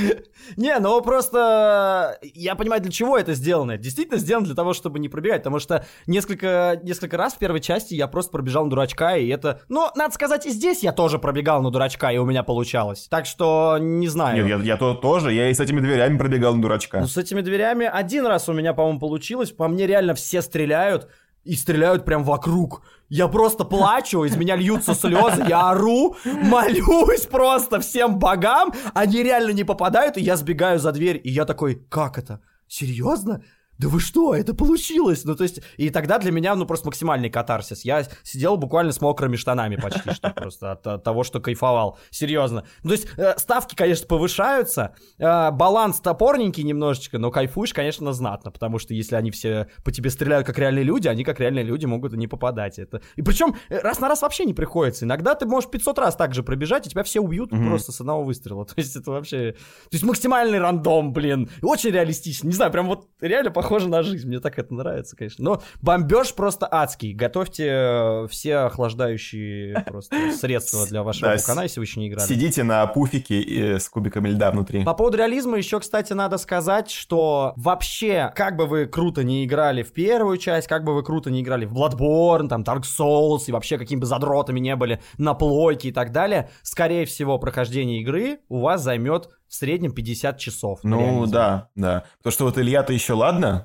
Не, 0.57 0.79
ну 0.79 1.01
просто 1.01 2.19
я 2.23 2.55
понимаю, 2.55 2.83
для 2.83 2.93
чего 2.93 3.17
это 3.17 3.33
сделано. 3.35 3.73
Это 3.73 3.83
действительно 3.83 4.19
сделано 4.19 4.47
для 4.47 4.55
того, 4.55 4.75
чтобы 4.75 4.99
не 4.99 5.09
пробегать, 5.09 5.41
потому 5.41 5.59
что 5.59 5.87
несколько, 6.07 6.79
несколько 6.83 7.17
раз 7.17 7.35
в 7.35 7.39
первой 7.39 7.61
части 7.61 7.95
я 7.95 8.09
просто 8.09 8.31
пробежал 8.31 8.65
на 8.65 8.71
дурачка, 8.71 9.17
и 9.17 9.29
это... 9.29 9.63
Ну, 9.69 9.89
надо 9.97 10.13
сказать, 10.15 10.45
и 10.45 10.51
здесь 10.51 10.83
я 10.83 10.93
тоже 10.93 11.19
пробегал 11.19 11.63
на 11.63 11.71
дурачка, 11.71 12.13
и 12.13 12.19
у 12.19 12.27
меня 12.27 12.43
получалось. 12.43 13.07
Так 13.09 13.25
что, 13.25 13.79
не 13.81 14.09
знаю. 14.09 14.45
Нет, 14.45 14.59
я, 14.61 14.65
я 14.65 14.77
то 14.77 14.95
тоже, 14.95 15.33
я 15.33 15.49
и 15.49 15.55
с 15.55 15.61
этими 15.61 15.81
дверями 15.81 16.19
пробегал 16.19 16.55
на 16.55 16.61
дурачка. 16.61 17.01
Ну, 17.01 17.07
с 17.07 17.17
этими 17.17 17.41
дверями 17.55 17.89
один 17.93 18.27
раз 18.27 18.49
у 18.49 18.53
меня, 18.53 18.75
по-моему, 18.75 18.99
получилось. 18.99 19.53
По 19.53 19.69
мне 19.69 19.87
реально 19.87 20.15
все 20.15 20.43
стреляют. 20.43 21.09
И 21.45 21.57
стреляют 21.57 22.05
прям 22.05 22.25
вокруг. 22.25 22.83
Я 23.11 23.29
просто 23.29 23.65
плачу, 23.65 24.25
из 24.25 24.35
меня 24.37 24.57
льются 24.57 24.95
слезы, 24.95 25.45
я 25.47 25.71
ору, 25.71 26.17
молюсь 26.25 27.27
просто 27.27 27.81
всем 27.81 28.19
богам. 28.19 28.73
Они 28.95 29.23
реально 29.23 29.51
не 29.53 29.65
попадают, 29.65 30.17
и 30.17 30.23
я 30.23 30.37
сбегаю 30.37 30.79
за 30.79 30.91
дверь. 30.93 31.21
И 31.23 31.31
я 31.31 31.45
такой, 31.45 31.75
как 31.91 32.19
это? 32.19 32.41
серьезно? 32.69 33.43
Да 33.79 33.89
вы 33.89 34.01
что, 34.01 34.35
это 34.35 34.55
получилось? 34.55 35.25
Ну, 35.25 35.35
то 35.35 35.43
есть, 35.43 35.61
и 35.77 35.91
тогда 35.91 36.19
для 36.19 36.31
меня, 36.31 36.55
ну, 36.55 36.65
просто 36.65 36.87
максимальный 36.87 37.29
катарсис. 37.29 37.85
Я 37.85 38.05
сидел 38.23 38.57
буквально 38.57 38.93
с 38.93 39.01
мокрыми 39.01 39.37
штанами 39.37 39.77
почти 39.77 40.13
что 40.13 40.31
просто 40.31 40.73
от, 40.73 40.87
от 40.87 41.03
того, 41.03 41.25
что 41.25 41.41
кайфовал. 41.41 41.99
Серьезно. 42.11 42.65
Ну, 42.83 42.91
то 42.91 42.95
есть, 42.95 43.09
э, 43.17 43.35
ставки, 43.37 43.75
конечно, 43.75 44.07
повышаются, 44.07 44.95
э, 45.19 45.51
баланс 45.51 46.01
топорненький 46.01 46.63
немножечко, 46.63 47.19
но 47.19 47.31
кайфуешь, 47.31 47.75
конечно, 47.75 48.13
знатно, 48.13 48.51
потому 48.53 48.79
что 48.79 48.95
если 48.95 49.17
они 49.17 49.31
все 49.31 49.69
по 49.85 49.91
тебе 49.91 50.11
стреляют 50.11 50.47
как 50.47 50.59
реальные 50.59 50.85
люди, 50.85 51.09
они 51.09 51.25
как 51.25 51.41
реальные 51.41 51.65
люди 51.65 51.87
могут 51.87 52.13
и 52.13 52.17
не 52.17 52.29
попадать. 52.29 52.79
Это... 52.79 53.03
И 53.17 53.23
причем 53.23 53.57
э, 53.71 53.81
раз 53.81 53.99
на 53.99 54.09
раз 54.09 54.23
вообще 54.23 54.45
не 54.45 54.55
приходится. 54.55 55.05
Иногда 55.05 55.35
ты 55.35 55.47
можешь 55.47 55.69
500 55.69 55.99
раз 55.99 56.17
так 56.17 56.33
же 56.33 56.45
пробежать, 56.45 56.87
и 56.87 56.91
тебя 56.91 57.03
все 57.03 57.21
убьют 57.21 57.53
mm-hmm. 57.53 57.69
просто 57.69 57.91
с 57.91 58.01
одного 58.01 58.23
выстрела. 58.23 58.65
То 58.67 58.75
есть, 58.77 58.95
это 58.95 59.11
вообще... 59.11 59.53
То 59.53 59.89
есть, 59.93 60.05
максимальный 60.05 60.61
рандом, 60.61 61.13
блин. 61.13 61.51
Очень 61.61 61.91
реалистично. 61.91 62.47
Не 62.47 62.55
знаю, 62.55 62.71
прям 62.71 62.87
вот 62.87 63.09
реально 63.21 63.51
похоже 63.51 63.64
на 63.89 64.03
жизнь. 64.03 64.29
Мне 64.29 64.41
так 64.41 64.59
это 64.59 64.75
нравится, 64.75 65.17
конечно. 65.17 65.45
Но 65.45 65.63
бомбеж 65.83 66.35
просто 66.35 66.69
адский. 66.71 67.13
Готовьте 67.13 67.67
э, 67.69 68.27
все 68.29 68.57
охлаждающие 68.57 69.85
просто 69.87 70.33
средства 70.39 70.87
для 70.87 71.03
вашего 71.03 71.33
Да, 71.33 71.37
букана, 71.37 71.63
если 71.63 71.81
вы 71.81 71.85
еще 71.85 72.01
не 72.01 72.09
играли. 72.09 72.27
Сидите 72.27 72.63
на 72.63 72.87
пуфике 72.87 73.41
и 73.41 73.79
с 73.79 73.89
кубиками 73.89 74.29
льда 74.29 74.51
внутри. 74.51 74.85
По 74.85 74.95
поводу 74.95 75.19
реализма 75.19 75.57
еще, 75.57 75.81
кстати, 75.81 76.13
надо 76.13 76.39
сказать, 76.39 76.91
что 76.91 77.53
вообще, 77.57 78.33
как 78.35 78.57
бы 78.57 78.67
вы 78.67 78.87
круто 78.87 79.23
не 79.25 79.45
играли 79.45 79.83
в 79.83 79.93
первую 79.93 80.39
часть, 80.39 80.69
как 80.69 80.85
бы 80.85 80.95
вы 80.95 81.03
круто 81.03 81.31
не 81.31 81.43
играли 81.43 81.65
в 81.65 81.73
Bloodborne, 81.73 82.49
там, 82.49 82.63
Dark 82.63 82.83
Souls, 82.83 83.45
и 83.47 83.53
вообще 83.53 83.79
какими 83.79 84.01
бы 84.01 84.07
задротами 84.07 84.61
не 84.61 84.77
были 84.77 85.01
на 85.19 85.35
плойке 85.35 85.89
и 85.89 85.93
так 85.93 86.13
далее, 86.13 86.51
скорее 86.63 87.05
всего, 87.07 87.39
прохождение 87.39 88.01
игры 88.01 88.41
у 88.49 88.61
вас 88.61 88.83
займет 88.83 89.31
в 89.55 89.57
среднем 89.57 89.93
50 89.93 90.37
часов. 90.37 90.81
Ну 90.83 91.27
да, 91.27 91.69
да. 91.77 92.05
Потому 92.19 92.33
что 92.33 92.45
вот 92.47 92.59
Илья-то 92.59 92.93
еще 92.93 93.13
ладно. 93.13 93.65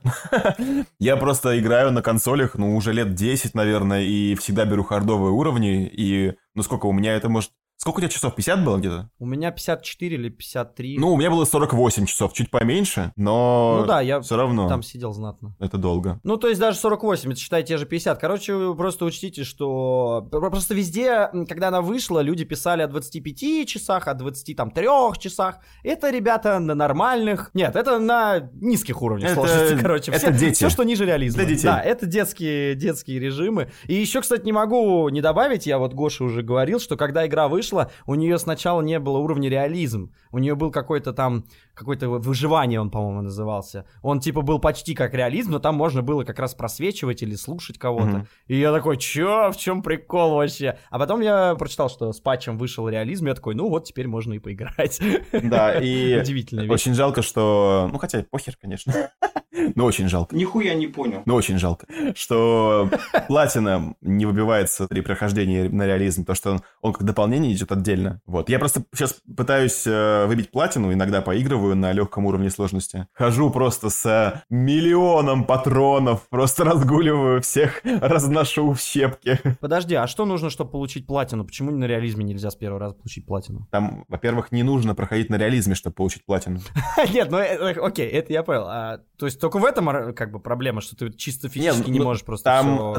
Я 1.00 1.18
просто 1.18 1.58
играю 1.60 1.92
на 1.92 2.04
консолях, 2.04 2.54
ну, 2.54 2.76
уже 2.76 2.94
лет 2.94 3.16
10, 3.16 3.56
наверное, 3.56 4.04
и 4.04 4.36
всегда 4.36 4.66
беру 4.66 4.84
хардовые 4.84 5.32
уровни. 5.32 5.88
И, 5.92 6.36
ну, 6.54 6.62
сколько 6.62 6.86
у 6.86 6.92
меня 6.92 7.16
это 7.16 7.28
может... 7.28 7.52
Сколько 7.82 8.00
у 8.00 8.02
тебя 8.02 8.10
часов? 8.10 8.36
50 8.36 8.66
было 8.66 8.76
где-то? 8.78 9.10
У 9.20 9.26
меня 9.26 9.52
54 9.52 10.14
или 10.14 10.28
53. 10.28 10.98
Ну, 11.00 11.14
у 11.14 11.18
меня 11.18 11.30
было 11.32 11.46
48 11.46 12.08
часов, 12.08 12.34
чуть 12.34 12.52
поменьше, 12.52 13.14
но 13.16 13.78
Ну 13.80 13.86
да, 13.88 14.02
я 14.02 14.20
все 14.20 14.36
равно 14.36 14.68
там 14.68 14.84
сидел 14.84 15.14
знатно. 15.14 15.56
это 15.62 15.78
долго. 15.78 16.20
Ну, 16.26 16.36
то 16.36 16.50
есть 16.50 16.60
даже 16.60 16.78
48, 16.78 17.32
это 17.32 17.40
считай 17.40 17.64
те 17.64 17.78
же 17.78 17.86
50. 17.86 18.20
Короче, 18.20 18.76
просто 18.76 19.06
учтите, 19.06 19.46
что 19.46 20.28
про- 20.30 20.50
просто 20.50 20.74
везде, 20.74 21.30
когда 21.48 21.70
она 21.70 21.82
вышла, 21.82 22.20
люди 22.20 22.44
писали 22.44 22.82
о 22.82 22.88
25 22.90 23.66
часах, 23.66 24.10
о 24.10 24.14
23 24.14 25.16
часах. 25.18 25.60
Это, 25.82 26.10
ребята, 26.10 26.60
на 26.60 26.76
нормальных... 26.76 27.50
Нет, 27.54 27.78
это 27.78 27.98
на 27.98 28.50
низких 28.56 29.02
уровнях 29.02 29.32
Это- 29.32 29.36
сложности, 29.48 29.78
короче. 29.82 30.12
это 30.12 30.20
все, 30.20 30.34
дети. 30.34 30.56
Все, 30.56 30.70
что 30.70 30.84
ниже 30.84 31.06
реализма. 31.06 31.44
Для 31.46 31.50
детей. 31.56 31.64
Да, 31.68 31.80
это 31.80 32.06
детские, 32.08 32.76
детские 32.76 33.20
режимы. 33.22 33.72
И 33.88 33.94
еще, 33.94 34.20
кстати, 34.20 34.44
не 34.44 34.52
могу 34.52 35.08
не 35.08 35.22
добавить, 35.22 35.66
я 35.66 35.78
вот 35.78 35.94
Гоша 35.94 36.26
уже 36.26 36.42
говорил, 36.44 36.82
что 36.82 36.98
когда 36.98 37.26
игра 37.26 37.48
вышла, 37.48 37.69
у 38.06 38.16
нее 38.16 38.40
сначала 38.40 38.82
не 38.82 39.00
было 39.00 39.18
уровня 39.18 39.50
реализм. 39.50 40.14
У 40.32 40.38
нее 40.40 40.56
был 40.56 40.72
какой-то 40.72 41.14
там, 41.14 41.46
какое-то 41.74 42.10
выживание 42.10 42.80
он, 42.80 42.90
по-моему, 42.90 43.22
назывался. 43.22 43.86
Он 44.02 44.20
типа 44.20 44.42
был 44.42 44.60
почти 44.60 44.94
как 44.94 45.14
реализм, 45.14 45.52
но 45.52 45.60
там 45.60 45.76
можно 45.76 46.02
было 46.02 46.24
как 46.24 46.40
раз 46.40 46.54
просвечивать 46.54 47.22
или 47.24 47.36
слушать 47.36 47.78
кого-то. 47.78 48.06
Мгм. 48.06 48.28
И 48.48 48.58
я 48.58 48.72
такой, 48.72 48.98
чё, 48.98 49.52
в 49.52 49.58
чем 49.58 49.82
прикол 49.82 50.36
вообще? 50.36 50.78
А 50.90 51.00
потом 51.00 51.22
я 51.22 51.56
прочитал, 51.56 51.90
что 51.90 52.12
с 52.12 52.20
патчем 52.20 52.58
вышел 52.58 52.88
реализм, 52.90 53.28
я 53.28 53.34
такой, 53.34 53.56
ну 53.56 53.70
вот 53.70 53.86
теперь 53.86 54.08
можно 54.08 54.34
и 54.34 54.40
поиграть. 54.40 55.00
Да, 55.32 55.80
и 55.80 56.20
Удивительная 56.22 56.66
вещь. 56.66 56.74
очень 56.74 56.94
жалко, 56.94 57.22
что... 57.22 57.90
Ну, 57.92 57.98
хотя 57.98 58.24
похер, 58.30 58.56
конечно. 58.60 58.94
Но 59.76 59.86
очень 59.86 60.08
жалко. 60.08 60.36
Нихуя 60.36 60.74
не 60.74 60.88
понял. 60.88 61.22
Ну, 61.26 61.36
очень 61.36 61.58
жалко, 61.58 61.88
что 62.16 62.90
платина 63.28 63.96
не 64.02 64.26
выбивается 64.26 64.88
при 64.88 65.02
прохождении 65.02 65.68
на 65.68 65.86
реализм, 65.86 66.26
то 66.26 66.34
что 66.36 66.52
он, 66.52 66.62
он 66.82 66.94
как 66.94 67.04
дополнение 67.04 67.52
идет 67.54 67.72
отдельно. 67.72 68.22
Вот. 68.26 68.50
Я 68.50 68.60
просто 68.60 68.84
сейчас 68.94 69.18
пытаюсь 69.36 69.84
э, 69.86 70.19
выбить 70.28 70.52
платину, 70.52 70.92
иногда 70.94 71.22
поигрываю 71.22 71.76
на 71.76 71.92
легком 71.92 72.26
уровне 72.26 72.50
сложности. 72.50 73.08
Хожу 73.14 73.50
просто 73.50 73.90
с 73.90 74.44
миллионом 74.50 75.44
патронов, 75.44 76.28
просто 76.30 76.64
разгуливаю 76.64 77.42
всех, 77.42 77.82
разношу 77.84 78.74
в 78.74 78.80
щепки. 78.80 79.40
Подожди, 79.60 79.96
а 79.96 80.08
что 80.08 80.26
нужно, 80.26 80.50
чтобы 80.50 80.72
получить 80.72 81.08
платину? 81.08 81.46
Почему 81.46 81.72
на 81.72 81.86
реализме 81.86 82.24
нельзя 82.24 82.50
с 82.50 82.56
первого 82.56 82.80
раза 82.80 82.96
получить 82.96 83.26
платину? 83.26 83.68
Там, 83.72 84.06
во-первых, 84.08 84.52
не 84.52 84.64
нужно 84.64 84.96
проходить 84.96 85.30
на 85.30 85.36
реализме, 85.36 85.76
чтобы 85.76 85.96
получить 85.96 86.26
платину. 86.26 86.60
Нет, 87.14 87.32
ну 87.32 87.38
э, 87.38 87.74
э, 87.74 87.80
окей, 87.80 88.08
это 88.08 88.34
я 88.34 88.44
понял. 88.44 88.66
А, 88.68 89.00
то 89.18 89.26
есть 89.26 89.40
только 89.40 89.60
в 89.60 89.66
этом 89.66 90.14
как 90.14 90.32
бы 90.32 90.40
проблема, 90.40 90.82
что 90.82 90.96
ты 90.96 91.12
чисто 91.12 91.50
физически 91.50 91.90
не 91.90 92.00
ну, 92.00 92.06
можешь 92.06 92.24
просто 92.24 92.50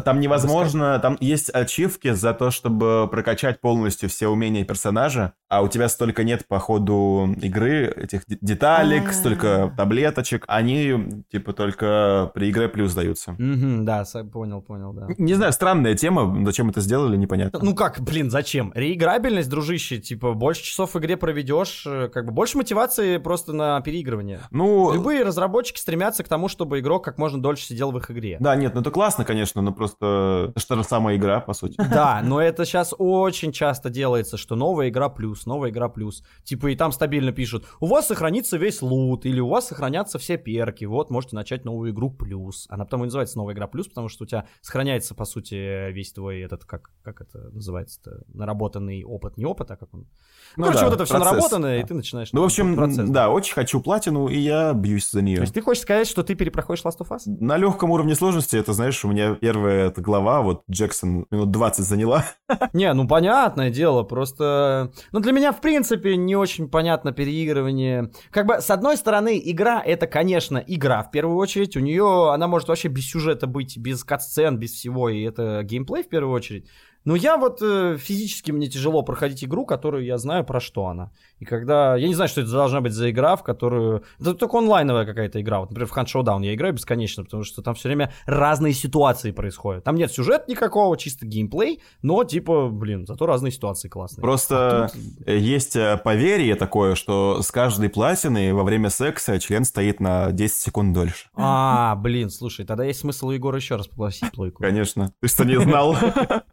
там 0.04 0.20
невозможно, 0.20 0.98
там 0.98 1.16
есть 1.20 1.54
ачивки 1.54 2.12
за 2.12 2.34
то, 2.34 2.50
чтобы 2.50 3.08
прокачать 3.10 3.60
полностью 3.60 4.08
все 4.08 4.28
умения 4.28 4.64
персонажа, 4.64 5.32
а 5.48 5.62
у 5.62 5.68
тебя 5.68 5.88
столько 5.88 6.24
нет 6.24 6.46
по 6.46 6.58
ходу 6.58 7.09
игры 7.40 7.86
этих 7.96 8.22
деталек, 8.26 9.08
А. 9.10 9.12
столько 9.12 9.72
таблеточек, 9.76 10.44
они 10.48 11.22
типа 11.30 11.52
только 11.52 12.30
при 12.34 12.50
игре 12.50 12.68
плюс 12.68 12.94
даются. 12.94 13.32
Мгм, 13.38 13.84
да, 13.84 14.04
со- 14.04 14.24
понял, 14.24 14.62
понял, 14.62 14.92
да. 14.92 15.06
Не 15.18 15.34
знаю, 15.34 15.52
странная 15.52 15.94
тема, 15.94 16.44
зачем 16.44 16.70
это 16.70 16.80
сделали, 16.80 17.16
непонятно. 17.16 17.58
Ну 17.62 17.74
как, 17.74 18.00
блин, 18.00 18.30
зачем? 18.30 18.72
Реиграбельность, 18.74 19.48
дружище, 19.48 19.98
типа, 19.98 20.34
больше 20.34 20.62
часов 20.62 20.94
в 20.94 20.98
игре 20.98 21.16
проведешь, 21.16 21.84
э, 21.86 22.08
как 22.12 22.26
бы 22.26 22.32
больше 22.32 22.56
мотивации 22.58 23.18
просто 23.18 23.52
на 23.52 23.80
переигрывание. 23.80 24.40
Ну, 24.50 24.92
Любые 24.92 25.22
разработчики 25.24 25.78
стремятся 25.78 26.22
к 26.24 26.28
тому, 26.28 26.48
чтобы 26.48 26.80
игрок 26.80 27.04
как 27.04 27.18
можно 27.18 27.40
дольше 27.40 27.64
сидел 27.64 27.90
в 27.92 27.98
их 27.98 28.10
игре. 28.10 28.36
да, 28.40 28.56
нет, 28.56 28.74
ну 28.74 28.80
это 28.80 28.90
классно, 28.90 29.24
конечно, 29.24 29.62
но 29.62 29.72
просто 29.72 30.52
это 30.56 30.76
же 30.76 30.84
самая 30.84 31.16
игра, 31.16 31.40
по 31.40 31.52
сути. 31.52 31.76
Да, 31.90 32.20
но 32.24 32.40
это 32.40 32.64
сейчас 32.64 32.94
очень 32.98 33.52
часто 33.52 33.90
делается, 33.90 34.36
что 34.36 34.56
новая 34.56 34.88
игра 34.88 35.08
плюс, 35.08 35.46
новая 35.46 35.70
игра 35.70 35.88
плюс. 35.88 36.22
Типа 36.44 36.68
и 36.68 36.76
там 36.76 36.92
стабильно 37.00 37.32
пишут, 37.32 37.64
у 37.80 37.86
вас 37.86 38.08
сохранится 38.08 38.58
весь 38.58 38.82
лут, 38.82 39.24
или 39.24 39.40
у 39.40 39.48
вас 39.48 39.68
сохранятся 39.68 40.18
все 40.18 40.36
перки, 40.36 40.84
вот 40.84 41.08
можете 41.08 41.34
начать 41.34 41.64
новую 41.64 41.92
игру 41.92 42.10
плюс. 42.10 42.66
Она 42.68 42.84
потому 42.84 43.04
и 43.04 43.06
называется 43.06 43.38
новая 43.38 43.54
игра 43.54 43.66
плюс, 43.68 43.88
потому 43.88 44.10
что 44.10 44.24
у 44.24 44.26
тебя 44.26 44.44
сохраняется, 44.60 45.14
по 45.14 45.24
сути, 45.24 45.90
весь 45.92 46.12
твой 46.12 46.42
этот, 46.42 46.66
как, 46.66 46.90
как 47.02 47.22
это 47.22 47.48
называется-то, 47.52 48.24
наработанный 48.34 49.02
опыт, 49.02 49.38
не 49.38 49.46
опыт, 49.46 49.70
а 49.70 49.76
как 49.76 49.94
он... 49.94 50.08
Ну 50.56 50.64
Короче, 50.64 50.80
да, 50.80 50.84
вот 50.86 50.94
это 50.94 51.04
все 51.06 51.14
процесс, 51.14 51.30
наработано, 51.32 51.78
и 51.78 51.80
да. 51.80 51.86
ты 51.86 51.94
начинаешь... 51.94 52.32
Ну, 52.34 52.42
в 52.42 52.44
общем, 52.44 52.76
процесс. 52.76 53.08
да, 53.08 53.30
очень 53.30 53.54
хочу 53.54 53.80
платину, 53.80 54.28
и 54.28 54.36
я 54.36 54.74
бьюсь 54.74 55.10
за 55.10 55.22
нее. 55.22 55.36
То 55.36 55.42
есть 55.42 55.54
ты 55.54 55.62
хочешь 55.62 55.82
сказать, 55.82 56.06
что 56.06 56.22
ты 56.22 56.34
перепроходишь 56.34 56.84
Last 56.84 56.98
of 56.98 57.08
Us? 57.08 57.22
На 57.26 57.56
легком 57.56 57.92
уровне 57.92 58.14
сложности, 58.14 58.56
это, 58.56 58.74
знаешь, 58.74 59.02
у 59.06 59.08
меня 59.08 59.36
первая 59.36 59.86
эта 59.86 60.02
глава, 60.02 60.42
вот 60.42 60.64
Джексон 60.70 61.26
минут 61.30 61.50
20 61.50 61.82
заняла. 61.82 62.26
Не, 62.74 62.92
ну 62.92 63.08
понятное 63.08 63.70
дело, 63.70 64.02
просто... 64.02 64.92
Ну 65.12 65.20
для 65.20 65.32
меня, 65.32 65.52
в 65.52 65.62
принципе, 65.62 66.18
не 66.18 66.36
очень 66.36 66.68
понятно 66.68 66.89
переигрывание. 66.98 68.10
Как 68.30 68.46
бы, 68.46 68.60
с 68.60 68.70
одной 68.70 68.96
стороны, 68.96 69.40
игра— 69.42 69.82
это, 69.84 70.06
конечно, 70.06 70.58
игра, 70.58 71.02
в 71.02 71.10
первую 71.10 71.36
очередь. 71.36 71.76
У 71.76 71.80
нее, 71.80 72.32
она 72.32 72.48
может 72.48 72.68
вообще 72.68 72.88
без 72.88 73.08
сюжета 73.08 73.46
быть, 73.46 73.76
без 73.78 74.04
катсцен, 74.04 74.58
без 74.58 74.72
всего, 74.72 75.08
и 75.08 75.22
это 75.22 75.62
геймплей, 75.62 76.02
в 76.02 76.08
первую 76.08 76.34
очередь. 76.34 76.68
Но 77.04 77.16
я 77.16 77.36
вот 77.38 77.60
э, 77.62 77.96
физически 77.98 78.50
мне 78.50 78.68
тяжело 78.68 79.02
проходить 79.02 79.42
игру, 79.44 79.64
которую 79.64 80.04
я 80.04 80.18
знаю, 80.18 80.44
про 80.44 80.60
что 80.60 80.86
она. 80.86 81.10
И 81.38 81.44
когда... 81.44 81.96
Я 81.96 82.08
не 82.08 82.14
знаю, 82.14 82.28
что 82.28 82.42
это 82.42 82.50
должна 82.50 82.80
быть 82.80 82.92
за 82.92 83.10
игра, 83.10 83.36
в 83.36 83.42
которую... 83.42 84.04
Это 84.20 84.34
только 84.34 84.58
онлайновая 84.58 85.06
какая-то 85.06 85.40
игра. 85.40 85.60
Вот, 85.60 85.70
например, 85.70 85.88
в 85.88 85.96
Hunt 85.96 86.06
Showdown 86.06 86.44
я 86.44 86.54
играю 86.54 86.74
бесконечно, 86.74 87.24
потому 87.24 87.44
что 87.44 87.62
там 87.62 87.74
все 87.74 87.88
время 87.88 88.12
разные 88.26 88.74
ситуации 88.74 89.30
происходят. 89.30 89.84
Там 89.84 89.96
нет 89.96 90.12
сюжета 90.12 90.44
никакого, 90.48 90.96
чисто 90.98 91.24
геймплей, 91.26 91.82
но, 92.02 92.22
типа, 92.24 92.68
блин, 92.68 93.06
зато 93.06 93.24
разные 93.26 93.52
ситуации 93.52 93.88
классные. 93.88 94.22
Просто 94.22 94.84
А 94.84 94.88
тут- 94.88 95.00
э, 95.26 95.38
есть 95.38 95.76
э, 95.76 95.96
поверье 96.02 96.54
такое, 96.54 96.94
что 96.94 97.40
с 97.42 97.50
каждой 97.50 97.88
платиной 97.88 98.52
во 98.52 98.62
время 98.62 98.90
секса 98.90 99.38
член 99.40 99.64
стоит 99.64 100.00
на 100.00 100.32
10 100.32 100.54
секунд 100.56 100.92
дольше. 100.92 101.28
А, 101.34 101.96
блин, 101.96 102.28
слушай, 102.28 102.66
тогда 102.66 102.84
есть 102.84 103.00
смысл 103.00 103.28
у 103.28 103.30
Егора 103.30 103.56
еще 103.56 103.76
раз 103.76 103.88
попросить 103.88 104.30
плойку. 104.32 104.62
Конечно. 104.62 105.12
Ты 105.20 105.28
что, 105.28 105.44
не 105.44 105.58
знал? 105.58 105.96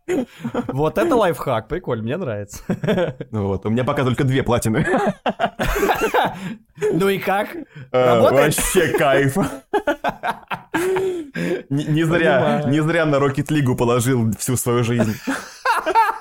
Вот 0.67 0.97
это 0.97 1.15
лайфхак, 1.15 1.67
прикольно, 1.67 2.03
мне 2.03 2.17
нравится. 2.17 2.63
Вот. 3.31 3.65
У 3.65 3.69
меня 3.69 3.83
пока 3.83 4.03
только 4.03 4.23
две 4.23 4.43
платины. 4.43 4.85
Ну 6.93 7.09
и 7.09 7.17
как? 7.17 7.55
Э? 7.91 8.19
Вообще 8.19 8.89
кайф. 8.97 9.37
Не 11.69 12.03
зря, 12.03 12.63
не 12.67 12.81
зря 12.81 13.05
на 13.05 13.15
Rocket 13.15 13.47
League 13.47 13.75
положил 13.75 14.31
всю 14.37 14.55
свою 14.55 14.83
жизнь. 14.83 15.15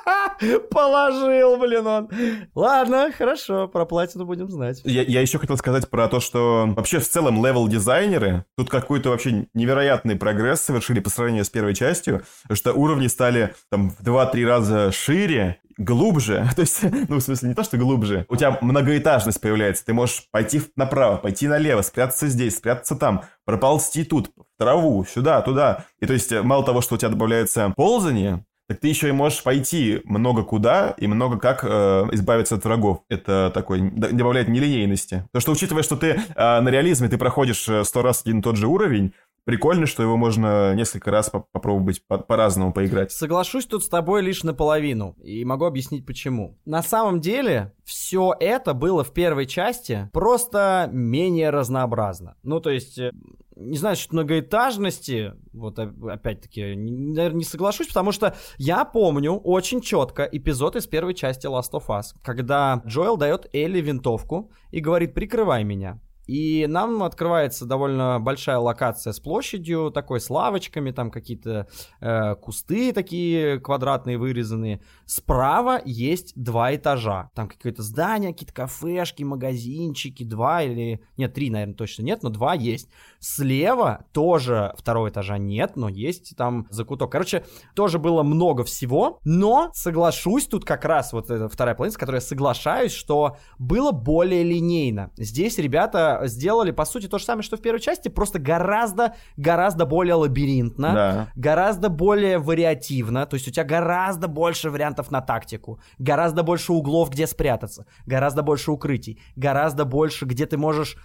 Положил, 0.70 1.56
блин, 1.56 1.86
он. 1.86 2.10
Ладно, 2.54 3.10
хорошо, 3.16 3.68
про 3.68 3.84
платину 3.84 4.24
будем 4.24 4.50
знать. 4.50 4.80
Я, 4.84 5.02
я 5.02 5.20
еще 5.20 5.38
хотел 5.38 5.56
сказать 5.56 5.90
про 5.90 6.08
то, 6.08 6.20
что 6.20 6.66
вообще 6.76 6.98
в 6.98 7.08
целом 7.08 7.44
левел-дизайнеры 7.44 8.44
тут 8.56 8.70
какой-то 8.70 9.10
вообще 9.10 9.48
невероятный 9.54 10.16
прогресс 10.16 10.60
совершили 10.60 11.00
по 11.00 11.10
сравнению 11.10 11.44
с 11.44 11.50
первой 11.50 11.74
частью, 11.74 12.22
что 12.52 12.72
уровни 12.72 13.06
стали 13.08 13.54
там 13.70 13.90
в 13.90 14.00
2-3 14.02 14.46
раза 14.46 14.92
шире, 14.92 15.60
глубже, 15.78 16.48
то 16.56 16.62
есть, 16.62 16.82
ну, 17.08 17.16
в 17.16 17.20
смысле, 17.20 17.50
не 17.50 17.54
то, 17.54 17.62
что 17.62 17.76
глубже, 17.76 18.24
у 18.28 18.36
тебя 18.36 18.58
многоэтажность 18.60 19.40
появляется, 19.40 19.84
ты 19.84 19.92
можешь 19.92 20.24
пойти 20.30 20.62
направо, 20.74 21.16
пойти 21.16 21.48
налево, 21.48 21.82
спрятаться 21.82 22.28
здесь, 22.28 22.56
спрятаться 22.56 22.96
там, 22.96 23.24
проползти 23.44 24.04
тут, 24.04 24.30
в 24.36 24.58
траву, 24.58 25.04
сюда, 25.04 25.42
туда. 25.42 25.84
И 26.00 26.06
то 26.06 26.14
есть, 26.14 26.32
мало 26.32 26.64
того, 26.64 26.80
что 26.80 26.94
у 26.94 26.98
тебя 26.98 27.10
добавляется 27.10 27.72
ползание, 27.76 28.44
так 28.68 28.80
ты 28.80 28.88
еще 28.88 29.08
и 29.08 29.12
можешь 29.12 29.42
пойти 29.42 30.00
много 30.04 30.42
куда 30.42 30.94
и 30.98 31.06
много 31.06 31.38
как 31.38 31.64
э, 31.64 31.68
избавиться 32.12 32.56
от 32.56 32.64
врагов. 32.64 33.02
Это 33.08 33.50
такой 33.54 33.80
добавляет 33.90 34.48
нелинейности. 34.48 35.24
Потому 35.32 35.40
что, 35.40 35.52
учитывая, 35.52 35.82
что 35.82 35.96
ты 35.96 36.20
э, 36.34 36.60
на 36.60 36.68
реализме 36.68 37.08
ты 37.08 37.16
проходишь 37.18 37.68
э, 37.68 37.84
сто 37.84 38.02
раз 38.02 38.22
один 38.22 38.40
и 38.40 38.42
тот 38.42 38.56
же 38.56 38.66
уровень, 38.66 39.12
прикольно, 39.44 39.86
что 39.86 40.02
его 40.02 40.16
можно 40.16 40.74
несколько 40.74 41.10
раз 41.12 41.30
по- 41.30 41.46
попробовать 41.52 42.02
по- 42.06 42.18
по-разному 42.18 42.72
поиграть. 42.72 43.12
Соглашусь 43.12 43.66
тут 43.66 43.84
с 43.84 43.88
тобой 43.88 44.20
лишь 44.22 44.42
наполовину, 44.42 45.14
и 45.22 45.44
могу 45.44 45.64
объяснить 45.64 46.04
почему. 46.04 46.58
На 46.64 46.82
самом 46.82 47.20
деле, 47.20 47.72
все 47.84 48.34
это 48.38 48.74
было 48.74 49.04
в 49.04 49.12
первой 49.12 49.46
части 49.46 50.10
просто 50.12 50.90
менее 50.92 51.50
разнообразно. 51.50 52.34
Ну, 52.42 52.60
то 52.60 52.70
есть, 52.70 52.98
э, 52.98 53.12
не 53.56 53.78
знаю, 53.78 53.96
что 53.96 54.14
многоэтажности, 54.14 55.32
вот 55.52 55.78
опять-таки, 55.78 56.76
наверное, 56.76 57.38
не 57.38 57.44
соглашусь, 57.44 57.88
потому 57.88 58.12
что 58.12 58.36
я 58.58 58.84
помню 58.84 59.32
очень 59.32 59.80
четко 59.80 60.24
эпизод 60.24 60.76
из 60.76 60.86
первой 60.86 61.14
части 61.14 61.46
Last 61.46 61.72
of 61.72 61.86
Us, 61.88 62.14
когда 62.22 62.82
Джоэл 62.86 63.16
дает 63.16 63.48
Элли 63.54 63.80
винтовку 63.80 64.50
и 64.70 64.80
говорит 64.80 65.14
«прикрывай 65.14 65.64
меня». 65.64 65.98
И 66.26 66.66
нам 66.68 67.02
открывается 67.02 67.66
довольно 67.66 68.18
большая 68.20 68.58
локация 68.58 69.12
с 69.12 69.20
площадью, 69.20 69.90
такой 69.90 70.20
с 70.20 70.30
лавочками, 70.30 70.90
там 70.90 71.10
какие-то 71.10 71.68
э, 72.00 72.34
кусты 72.36 72.92
такие 72.92 73.60
квадратные 73.60 74.18
вырезанные. 74.18 74.80
Справа 75.04 75.80
есть 75.84 76.32
два 76.34 76.74
этажа. 76.74 77.30
Там 77.34 77.48
какое-то 77.48 77.82
здание, 77.82 78.32
какие-то 78.32 78.54
кафешки, 78.54 79.22
магазинчики, 79.22 80.24
два 80.24 80.62
или... 80.62 81.00
Нет, 81.16 81.34
три, 81.34 81.50
наверное, 81.50 81.74
точно 81.74 82.02
нет, 82.02 82.22
но 82.22 82.30
два 82.30 82.54
есть. 82.54 82.88
Слева 83.20 84.04
тоже 84.12 84.74
второго 84.76 85.08
этажа 85.08 85.38
нет, 85.38 85.76
но 85.76 85.88
есть 85.88 86.36
там 86.36 86.66
закуток. 86.70 87.12
Короче, 87.12 87.44
тоже 87.74 87.98
было 87.98 88.22
много 88.22 88.64
всего, 88.64 89.20
но 89.24 89.70
соглашусь, 89.74 90.46
тут 90.46 90.64
как 90.64 90.84
раз 90.84 91.12
вот 91.12 91.30
эта 91.30 91.48
вторая 91.48 91.74
половина, 91.74 91.92
с 91.92 91.96
которой 91.96 92.16
я 92.16 92.20
соглашаюсь, 92.20 92.92
что 92.92 93.36
было 93.58 93.92
более 93.92 94.42
линейно. 94.42 95.10
Здесь 95.16 95.58
ребята 95.58 96.15
сделали, 96.24 96.70
по 96.70 96.84
сути, 96.84 97.06
то 97.08 97.18
же 97.18 97.24
самое, 97.24 97.42
что 97.42 97.56
в 97.56 97.60
первой 97.60 97.80
части, 97.80 98.08
просто 98.08 98.38
гораздо, 98.38 99.14
гораздо 99.36 99.86
более 99.86 100.14
лабиринтно, 100.14 100.92
Да. 100.92 101.28
гораздо 101.36 101.88
более 101.88 102.38
вариативно, 102.38 103.26
то 103.26 103.34
есть 103.34 103.48
у 103.48 103.50
тебя 103.50 103.64
гораздо 103.64 104.28
больше 104.28 104.70
вариантов 104.70 105.10
на 105.10 105.20
тактику, 105.20 105.80
гораздо 105.98 106.42
больше 106.42 106.72
углов, 106.72 107.10
где 107.10 107.26
спрятаться, 107.26 107.86
гораздо 108.06 108.42
больше 108.42 108.70
укрытий, 108.70 109.20
гораздо 109.36 109.84
больше, 109.84 110.24
где 110.24 110.46
ты 110.46 110.56
можешь 110.56 110.96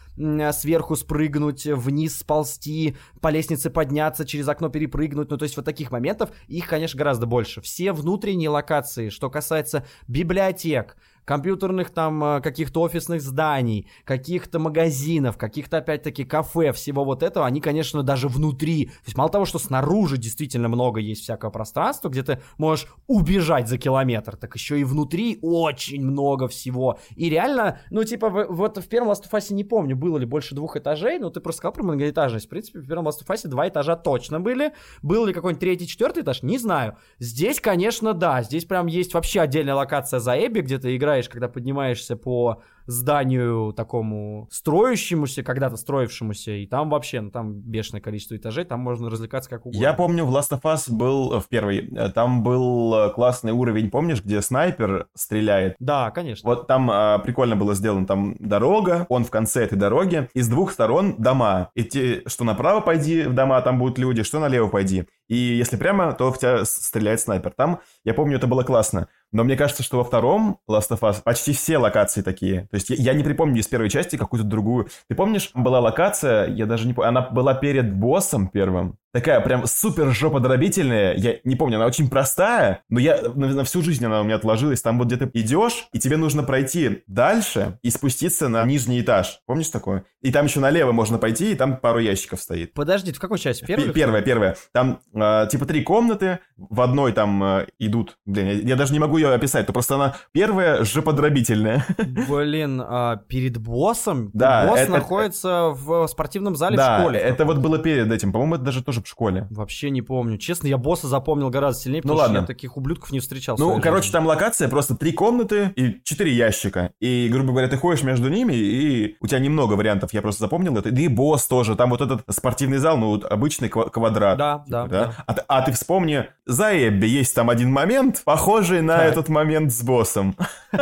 сверху 0.54 0.96
спрыгнуть, 0.96 1.66
вниз 1.66 2.18
сползти, 2.20 2.96
по 3.22 3.30
лестнице 3.30 3.70
подняться, 3.70 4.26
через 4.26 4.48
окно 4.48 4.70
перепрыгнуть, 4.70 5.30
ну 5.30 5.38
то 5.38 5.44
есть 5.44 5.56
вот 5.56 5.66
таких 5.66 5.92
моментов, 5.92 6.32
их, 6.48 6.68
конечно, 6.68 6.98
гораздо 6.98 7.26
больше. 7.26 7.62
Все 7.62 7.92
внутренние 7.92 8.50
локации, 8.50 9.10
что 9.10 9.30
касается 9.30 9.86
библиотек, 10.08 10.96
компьютерных 11.26 11.90
там 11.92 12.24
э, 12.24 12.42
каких-то 12.42 12.82
офисных 12.82 13.22
зданий, 13.22 13.88
каких-то 14.06 14.60
магазинов, 14.60 15.38
каких-то 15.38 15.78
опять-таки 15.78 16.24
кафе, 16.24 16.72
всего 16.72 17.04
вот 17.04 17.24
этого, 17.24 17.46
они, 17.46 17.62
конечно, 17.62 18.04
даже 18.04 18.28
внутри, 18.28 18.86
то 18.86 19.06
есть 19.06 19.18
мало 19.18 19.30
того, 19.30 19.46
что 19.46 19.60
снаружи 19.60 20.18
действительно 20.18 20.68
много 20.68 21.00
есть 21.00 21.24
всякого 21.24 21.50
пространства, 21.50 22.10
где 22.10 22.24
ты 22.24 22.42
можешь 22.58 22.88
убежать 23.08 23.68
за 23.68 23.78
километр, 23.78 24.36
так 24.36 24.56
еще 24.56 24.80
и 24.80 24.84
внутри 24.84 25.40
очень 25.42 26.04
много 26.04 26.48
всего. 26.48 27.00
И 27.16 27.30
реально, 27.30 27.80
ну 27.90 28.04
типа 28.04 28.30
вот 28.30 28.78
в 28.78 28.88
первом 28.88 29.12
Last 29.12 29.24
of 29.30 29.32
Us 29.32 29.54
не 29.54 29.64
помню, 29.64 29.96
было 29.96 30.18
ли 30.18 30.26
больше 30.26 30.56
двух 30.56 30.78
этажей, 30.78 31.20
но 31.20 31.30
ты 31.30 31.40
просто 31.40 31.60
сказал 31.60 31.74
про 31.74 31.84
многоэтажность. 31.84 32.46
В 32.46 32.50
принципе, 32.50 32.80
в 32.80 32.88
первом 32.88 33.08
Last 33.08 33.24
of 33.26 33.28
Us 33.28 33.48
два 33.48 33.68
этажа 33.68 33.96
точно 33.96 34.40
были. 34.40 34.74
Был 35.02 35.26
ли 35.26 35.34
какой-нибудь 35.34 35.60
третий, 35.60 35.88
четвертый 35.88 36.24
этаж, 36.24 36.44
не 36.44 36.58
знаю. 36.58 36.98
Здесь, 37.20 37.60
конечно, 37.60 38.14
да, 38.14 38.42
здесь 38.42 38.66
прям 38.66 38.88
есть 38.88 39.14
вообще 39.14 39.42
отдельная 39.42 39.76
локация 39.76 40.20
за 40.20 40.34
Эбби, 40.34 40.62
где 40.62 40.78
ты 40.78 40.96
играешь, 40.96 41.11
когда 41.30 41.48
поднимаешься 41.48 42.16
по 42.16 42.62
зданию 42.88 43.74
такому 43.74 44.48
строящемуся, 44.52 45.44
когда-то 45.44 45.78
строившемуся, 45.78 46.52
и 46.52 46.68
там 46.68 46.90
вообще, 46.90 47.22
ну 47.22 47.32
там 47.32 47.54
бешеное 47.54 48.02
количество 48.02 48.36
этажей, 48.36 48.66
там 48.66 48.80
можно 48.80 49.10
развлекаться 49.10 49.50
как 49.50 49.66
угодно. 49.66 49.80
Я 49.82 49.94
помню, 49.94 50.26
в 50.26 50.36
Last 50.36 50.52
of 50.52 50.62
Us 50.64 50.92
был, 50.92 51.34
э, 51.34 51.40
в 51.40 51.48
первой, 51.48 51.90
э, 51.90 52.10
там 52.10 52.44
был 52.44 52.94
э, 52.94 53.10
классный 53.12 53.52
уровень, 53.52 53.90
помнишь, 53.90 54.24
где 54.24 54.42
снайпер 54.42 55.08
стреляет? 55.16 55.76
Да, 55.80 56.12
конечно. 56.12 56.48
Вот 56.50 56.68
там 56.68 56.90
а, 56.92 57.20
прикольно 57.20 57.56
было 57.56 57.76
сделано, 57.76 58.06
там 58.06 58.36
дорога, 58.40 59.06
он 59.10 59.24
в 59.24 59.32
конце 59.32 59.64
этой 59.64 59.78
дороги, 59.78 60.30
и 60.34 60.42
с 60.42 60.48
двух 60.48 60.72
сторон 60.72 61.16
дома. 61.18 61.72
И 61.76 61.84
те, 61.84 62.24
что 62.28 62.44
направо 62.44 62.82
пойди 62.82 63.24
в 63.24 63.34
дома, 63.34 63.62
там 63.62 63.80
будут 63.80 63.98
люди, 63.98 64.24
что 64.24 64.40
налево 64.40 64.68
пойди. 64.68 65.06
И 65.28 65.36
если 65.36 65.78
прямо, 65.78 66.12
то 66.14 66.32
в 66.32 66.38
тебя 66.40 66.66
стреляет 66.66 67.22
снайпер. 67.22 67.52
Там, 67.52 67.80
я 68.04 68.14
помню, 68.14 68.38
это 68.38 68.48
было 68.48 68.64
классно. 68.64 69.08
Но 69.32 69.44
мне 69.44 69.56
кажется, 69.56 69.84
что 69.84 69.98
во 69.98 70.04
втором 70.04 70.60
Last 70.70 70.90
of 70.90 71.00
Us 71.02 71.22
почти 71.24 71.54
все 71.54 71.78
локации 71.78 72.22
такие. 72.22 72.68
То 72.72 72.76
есть 72.76 72.90
я, 72.90 72.96
я 72.98 73.14
не 73.14 73.24
припомню 73.24 73.62
из 73.62 73.68
первой 73.68 73.90
части 73.90 74.18
какую-то 74.18 74.48
другую. 74.48 74.90
Ты 75.08 75.16
помнишь, 75.16 75.52
была 75.54 75.80
локация, 75.80 76.48
я 76.48 76.66
даже 76.66 76.88
не 76.88 76.94
помню, 76.94 77.10
она 77.10 77.22
была 77.22 77.54
перед 77.54 77.94
боссом 77.94 78.48
первым. 78.48 78.98
Такая 79.14 79.42
прям 79.42 79.66
супер 79.68 80.12
жоподробительная. 80.12 81.16
Я 81.16 81.36
не 81.44 81.58
помню, 81.58 81.76
она 81.76 81.86
очень 81.86 82.10
простая, 82.10 82.84
но 82.90 82.98
я 82.98 83.22
на, 83.36 83.50
на 83.50 83.64
всю 83.66 83.82
жизнь 83.82 84.06
она 84.06 84.22
у 84.22 84.24
меня 84.24 84.36
отложилась. 84.36 84.82
Там 84.82 84.98
вот 84.98 85.08
где 85.08 85.18
ты 85.18 85.30
идешь, 85.34 85.88
и 85.92 86.00
тебе 86.00 86.16
нужно 86.16 86.44
пройти 86.44 87.04
дальше 87.08 87.78
и 87.82 87.90
спуститься 87.90 88.48
на 88.48 88.64
нижний 88.64 89.02
этаж. 89.02 89.42
Помнишь 89.46 89.68
такое? 89.68 90.06
И 90.22 90.32
там 90.32 90.46
еще 90.46 90.62
налево 90.62 90.94
можно 90.94 91.18
пойти, 91.18 91.52
и 91.52 91.56
там 91.56 91.76
пару 91.76 92.00
ящиков 92.00 92.40
стоит. 92.42 92.74
Подожди, 92.74 93.12
в 93.12 93.20
какой 93.20 93.38
части? 93.38 93.66
Первый? 93.66 93.88
Пе- 93.88 93.94
Первая, 93.94 94.22
первая. 94.22 94.56
Там 94.72 95.02
э, 95.14 95.48
типа 95.52 95.66
три 95.66 95.84
комнаты, 95.84 96.40
в 96.56 96.80
одной 96.80 97.12
там 97.12 97.44
э, 97.44 97.68
идут... 97.80 98.18
Блин, 98.26 98.48
я, 98.48 98.54
я 98.54 98.76
даже 98.78 98.94
не 98.94 99.00
могу 99.00 99.18
ее 99.22 99.34
описать, 99.34 99.66
то 99.68 99.74
просто 99.74 99.96
она 99.96 100.16
первая 100.32 100.84
жоподробительная. 100.84 101.86
Блин, 102.30 102.82
а, 102.86 103.18
перед 103.18 103.58
боссом? 103.58 104.30
Да, 104.34 104.68
Босс 104.68 104.80
это- 104.80 104.92
находится 104.92 105.70
в 105.70 106.08
спортивном 106.08 106.56
зале 106.56 106.76
в 106.76 106.78
да, 106.78 107.00
школе. 107.00 107.20
это 107.20 107.46
вот 107.46 107.58
было 107.58 107.78
перед 107.78 108.12
этим. 108.12 108.32
По-моему, 108.32 108.56
это 108.56 108.64
даже 108.64 108.84
тоже 108.84 109.02
в 109.02 109.08
школе. 109.08 109.48
Вообще 109.50 109.90
не 109.90 110.02
помню. 110.02 110.38
Честно, 110.38 110.68
я 110.68 110.78
босса 110.78 111.08
запомнил 111.08 111.50
гораздо 111.50 111.82
сильнее, 111.84 112.02
потому 112.02 112.20
Ну 112.20 112.24
что 112.24 112.32
ладно. 112.34 112.42
я 112.42 112.48
таких 112.48 112.78
ублюдков 112.78 113.12
не 113.12 113.20
встречал. 113.20 113.56
в 113.56 113.60
Ну, 113.60 113.80
короче, 113.82 114.04
жизни. 114.04 114.14
там 114.14 114.26
локация 114.26 114.68
просто 114.70 114.96
три 114.96 115.12
комнаты 115.12 115.72
и 115.76 116.02
четыре 116.04 116.32
ящика. 116.34 116.92
И, 117.00 117.28
грубо 117.32 117.50
говоря, 117.52 117.68
ты 117.68 117.78
ходишь 117.78 118.04
между 118.04 118.30
ними, 118.30 118.54
и 118.54 119.16
у 119.20 119.28
тебя 119.28 119.40
немного 119.40 119.74
вариантов. 119.74 120.14
Я 120.14 120.22
просто 120.22 120.44
запомнил 120.46 120.78
это. 120.78 120.92
Да 120.92 121.02
и 121.02 121.08
босс 121.08 121.48
тоже. 121.48 121.76
Там 121.76 121.90
вот 121.90 122.02
этот 122.02 122.24
спортивный 122.30 122.78
зал, 122.78 122.98
ну, 122.98 123.08
вот 123.08 123.26
обычный 123.26 123.68
ква- 123.70 123.90
квадрат. 123.90 124.38
Да, 124.38 124.64
да, 124.68 124.86
да. 124.88 125.14
А, 125.26 125.34
ты- 125.34 125.44
а 125.48 125.62
ты 125.62 125.72
вспомни, 125.72 126.26
за 126.46 126.72
Эбби 126.88 127.08
есть 127.08 127.36
там 127.36 127.50
один 127.50 127.72
момент, 127.72 128.22
похожий 128.26 128.82
на 128.82 128.98
этот 129.12 129.30
момент 129.30 129.72
с 129.72 129.82
боссом. 129.82 130.36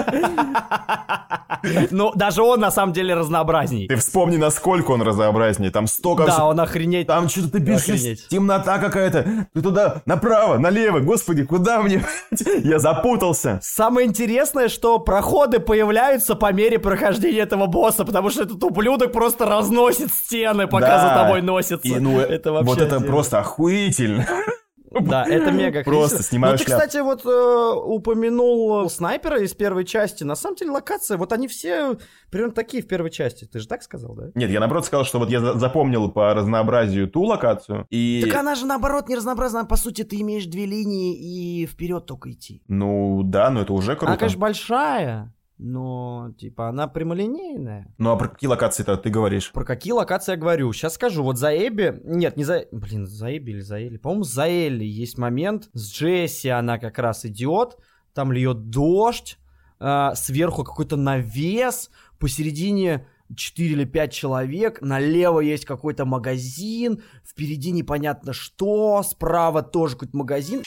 Ну, 1.91 2.11
даже 2.15 2.41
он 2.41 2.59
на 2.59 2.71
самом 2.71 2.93
деле 2.93 3.13
разнообразней. 3.13 3.87
Ты 3.87 3.95
вспомни, 3.95 4.37
насколько 4.37 4.91
он 4.91 5.01
разнообразнее. 5.01 5.71
Там 5.71 5.87
столько... 5.87 6.25
Да, 6.25 6.45
он 6.45 6.59
охренеть. 6.59 7.07
Там 7.07 7.27
что-то 7.27 7.53
ты 7.53 7.59
бежишь, 7.59 8.27
темнота 8.27 8.77
какая-то. 8.77 9.47
Ты 9.53 9.61
туда, 9.61 10.01
направо, 10.05 10.57
налево. 10.57 10.99
Господи, 10.99 11.43
куда 11.43 11.81
мне? 11.81 12.03
Я 12.63 12.79
запутался. 12.79 13.59
Самое 13.61 14.07
интересное, 14.07 14.69
что 14.69 14.99
проходы 14.99 15.59
появляются 15.59 16.35
по 16.35 16.53
мере 16.53 16.79
прохождения 16.79 17.39
этого 17.39 17.65
босса, 17.65 18.05
потому 18.05 18.29
что 18.29 18.43
этот 18.43 18.63
ублюдок 18.63 19.11
просто 19.11 19.45
разносит 19.45 20.13
стены, 20.13 20.67
пока 20.67 21.01
за 21.01 21.23
тобой 21.23 21.41
носится. 21.41 21.87
И, 21.87 21.99
ну, 21.99 22.19
это 22.19 22.51
вообще 22.51 22.69
вот 22.69 22.81
это 22.81 22.99
просто 22.99 23.39
охуительно. 23.39 24.27
Да, 24.91 25.25
это 25.29 25.51
мега 25.51 25.83
Просто 25.83 26.23
снимаю 26.23 26.53
Ну, 26.53 26.57
ты, 26.57 26.65
кстати, 26.65 26.97
вот 26.97 27.25
э, 27.25 27.73
упомянул 27.75 28.89
снайпера 28.89 29.41
из 29.41 29.53
первой 29.53 29.85
части. 29.85 30.23
На 30.23 30.35
самом 30.35 30.55
деле, 30.55 30.71
локация, 30.71 31.17
вот 31.17 31.33
они 31.33 31.47
все 31.47 31.97
примерно 32.29 32.53
такие 32.53 32.83
в 32.83 32.87
первой 32.87 33.11
части. 33.11 33.45
Ты 33.45 33.59
же 33.59 33.67
так 33.67 33.83
сказал, 33.83 34.15
да? 34.15 34.31
Нет, 34.35 34.49
я 34.49 34.59
наоборот 34.59 34.85
сказал, 34.85 35.05
что 35.05 35.19
вот 35.19 35.29
я 35.29 35.39
за- 35.39 35.57
запомнил 35.59 36.09
по 36.11 36.33
разнообразию 36.33 37.07
ту 37.07 37.23
локацию. 37.23 37.85
И... 37.89 38.23
Так 38.25 38.39
она 38.39 38.55
же 38.55 38.65
наоборот 38.65 39.09
не 39.09 39.15
разнообразна. 39.15 39.65
По 39.65 39.75
сути, 39.75 40.03
ты 40.03 40.19
имеешь 40.21 40.45
две 40.45 40.65
линии 40.65 41.15
и 41.15 41.65
вперед 41.65 42.05
только 42.05 42.31
идти. 42.31 42.63
Ну 42.67 43.21
да, 43.23 43.49
но 43.49 43.61
это 43.61 43.73
уже 43.73 43.95
круто. 43.95 44.07
Она, 44.07 44.17
конечно, 44.17 44.39
большая, 44.39 45.33
но 45.59 46.33
типа 46.37 46.69
она 46.69 46.87
прямолинейная. 46.87 47.93
Ну 47.97 48.11
а 48.11 48.15
про 48.15 48.29
какие 48.29 48.49
локации-то 48.49 48.95
ты 48.97 49.09
говоришь? 49.09 49.51
Про 49.51 49.65
какие 49.65 49.91
локации 49.93 50.31
я 50.31 50.37
говорю? 50.37 50.71
Сейчас 50.71 50.95
скажу. 50.95 51.21
Вот 51.21 51.37
за 51.37 51.55
Эбби... 51.55 52.01
Нет, 52.05 52.37
не 52.37 52.45
за... 52.45 52.65
Блин, 52.71 53.05
за 53.05 53.37
Эбби 53.37 53.51
или 53.51 53.59
за 53.59 53.77
Элли? 53.77 53.97
По-моему, 53.97 54.23
за 54.23 54.47
Элли 54.47 54.85
есть 54.85 55.17
момент. 55.17 55.69
С 55.73 55.91
Джесси 55.91 56.47
она 56.47 56.79
как 56.79 56.97
раз 56.97 57.25
идет. 57.25 57.77
там 58.13 58.31
льет 58.31 58.69
дождь, 58.69 59.37
а, 59.79 60.15
сверху 60.15 60.63
какой-то 60.63 60.95
навес, 60.95 61.89
посередине 62.17 63.05
4 63.35 63.69
или 63.69 63.85
5 63.85 64.11
человек, 64.11 64.81
налево 64.81 65.39
есть 65.39 65.65
какой-то 65.65 66.05
магазин, 66.05 67.03
впереди 67.25 67.71
непонятно 67.71 68.33
что, 68.33 69.03
справа 69.03 69.61
тоже 69.61 69.93
какой-то 69.95 70.17
магазин. 70.17 70.63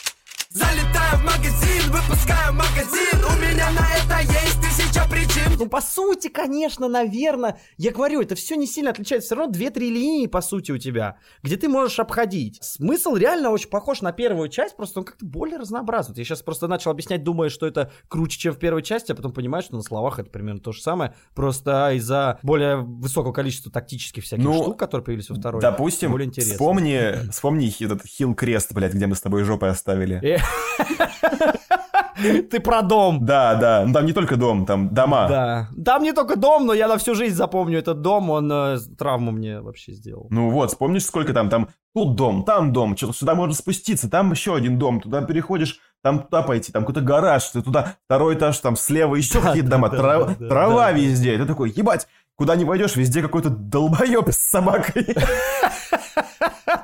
Залетаю 0.51 1.19
в 1.19 1.25
магазин, 1.25 1.91
выпускаю 1.91 2.53
магазин 2.53 3.19
У 3.25 3.41
меня 3.41 3.71
на 3.73 3.87
это 3.97 4.21
есть 4.33 4.42
тысяча 4.77 5.07
причин 5.09 5.43
Ну, 5.59 5.69
по 5.69 5.81
сути, 5.81 6.29
конечно, 6.29 6.89
наверное, 6.89 7.59
я 7.77 7.91
говорю, 7.93 8.23
это 8.23 8.35
все 8.35 8.55
не 8.57 8.67
сильно 8.67 8.91
отличается. 8.91 9.27
Все 9.27 9.35
равно 9.35 9.53
2-3 9.53 9.79
линии, 9.81 10.27
по 10.27 10.41
сути, 10.41 10.73
у 10.73 10.79
тебя, 10.79 11.17
где 11.43 11.57
ты 11.57 11.69
можешь 11.69 11.99
обходить. 11.99 12.59
Смысл 12.63 13.15
реально 13.17 13.51
очень 13.51 13.69
похож 13.69 14.01
на 14.01 14.13
первую 14.13 14.49
часть, 14.49 14.77
просто 14.77 15.01
он 15.01 15.05
как-то 15.05 15.25
более 15.27 15.59
разнообразный. 15.59 16.15
Я 16.17 16.25
сейчас 16.25 16.43
просто 16.43 16.69
начал 16.69 16.91
объяснять, 16.91 17.23
думая, 17.23 17.51
что 17.51 17.67
это 17.67 17.93
круче, 18.09 18.39
чем 18.39 18.55
в 18.55 18.59
первой 18.59 18.83
части, 18.83 19.13
а 19.13 19.15
потом 19.15 19.33
понимаю, 19.33 19.63
что 19.63 19.77
на 19.77 19.83
словах 19.83 20.19
это 20.19 20.31
примерно 20.31 20.61
то 20.61 20.73
же 20.73 20.81
самое, 20.81 21.15
просто 21.35 21.93
из-за 21.95 22.39
более 22.43 22.77
высокого 22.77 23.33
количества 23.33 23.71
тактических 23.71 24.25
всяких 24.25 24.45
Ну, 24.45 24.63
штук, 24.63 24.79
которые 24.79 25.05
появились 25.05 25.29
во 25.29 25.37
второй. 25.37 25.61
Допустим, 25.61 26.13
более 26.13 26.27
интересно. 26.27 26.55
вспомни, 26.55 27.31
вспомни 27.31 27.73
этот 27.85 28.07
Хилл 28.07 28.35
Крест, 28.35 28.73
блядь, 28.73 28.95
где 28.95 29.07
мы 29.07 29.15
с 29.15 29.21
тобой 29.21 29.45
жопой 29.45 29.71
оставили. 29.71 30.41
Ты 32.51 32.61
про 32.61 32.83
дом. 32.83 33.25
Да, 33.25 33.55
да, 33.55 33.85
ну 33.87 33.93
там 33.93 34.07
не 34.07 34.13
только 34.13 34.37
дом, 34.37 34.67
там 34.67 34.93
дома. 34.95 35.29
Да. 35.29 35.69
Там 35.85 36.03
не 36.03 36.13
только 36.13 36.37
дом, 36.37 36.67
но 36.67 36.75
я 36.75 36.89
на 36.89 36.99
всю 36.99 37.15
жизнь 37.15 37.35
запомню 37.35 37.79
этот 37.79 38.01
дом, 38.01 38.31
он 38.31 38.51
э, 38.51 38.79
травму 38.99 39.31
мне 39.31 39.61
вообще 39.61 39.93
сделал. 39.93 40.27
Ну 40.31 40.51
вот, 40.51 40.71
вспомнишь, 40.71 41.05
сколько 41.05 41.33
там, 41.33 41.49
там 41.49 41.69
тут 41.95 42.17
дом, 42.17 42.45
там 42.45 42.73
дом, 42.73 42.97
что 42.97 43.13
сюда 43.13 43.35
можно 43.35 43.55
спуститься, 43.55 44.09
там 44.09 44.31
еще 44.33 44.55
один 44.55 44.79
дом, 44.79 45.01
туда 45.01 45.23
переходишь, 45.23 45.79
там 46.03 46.21
туда 46.21 46.43
пойти, 46.43 46.73
там 46.73 46.83
какой-то 46.83 47.01
гараж, 47.01 47.45
ты 47.51 47.63
туда 47.63 47.97
второй 48.07 48.35
этаж, 48.35 48.59
там 48.59 48.77
слева 48.77 49.15
еще 49.15 49.41
какие-то 49.41 49.71
дома, 49.71 49.89
да, 49.89 49.97
трав- 49.97 50.27
да, 50.27 50.37
да, 50.39 50.49
трава 50.49 50.87
да. 50.87 50.93
везде, 50.93 51.37
ты 51.37 51.47
такой, 51.47 51.71
ебать, 51.71 52.09
куда 52.37 52.57
не 52.57 52.65
пойдешь, 52.65 52.97
везде 52.97 53.23
какой-то 53.23 53.51
долбоеб 53.51 54.29
с 54.31 54.39
собакой. 54.39 55.07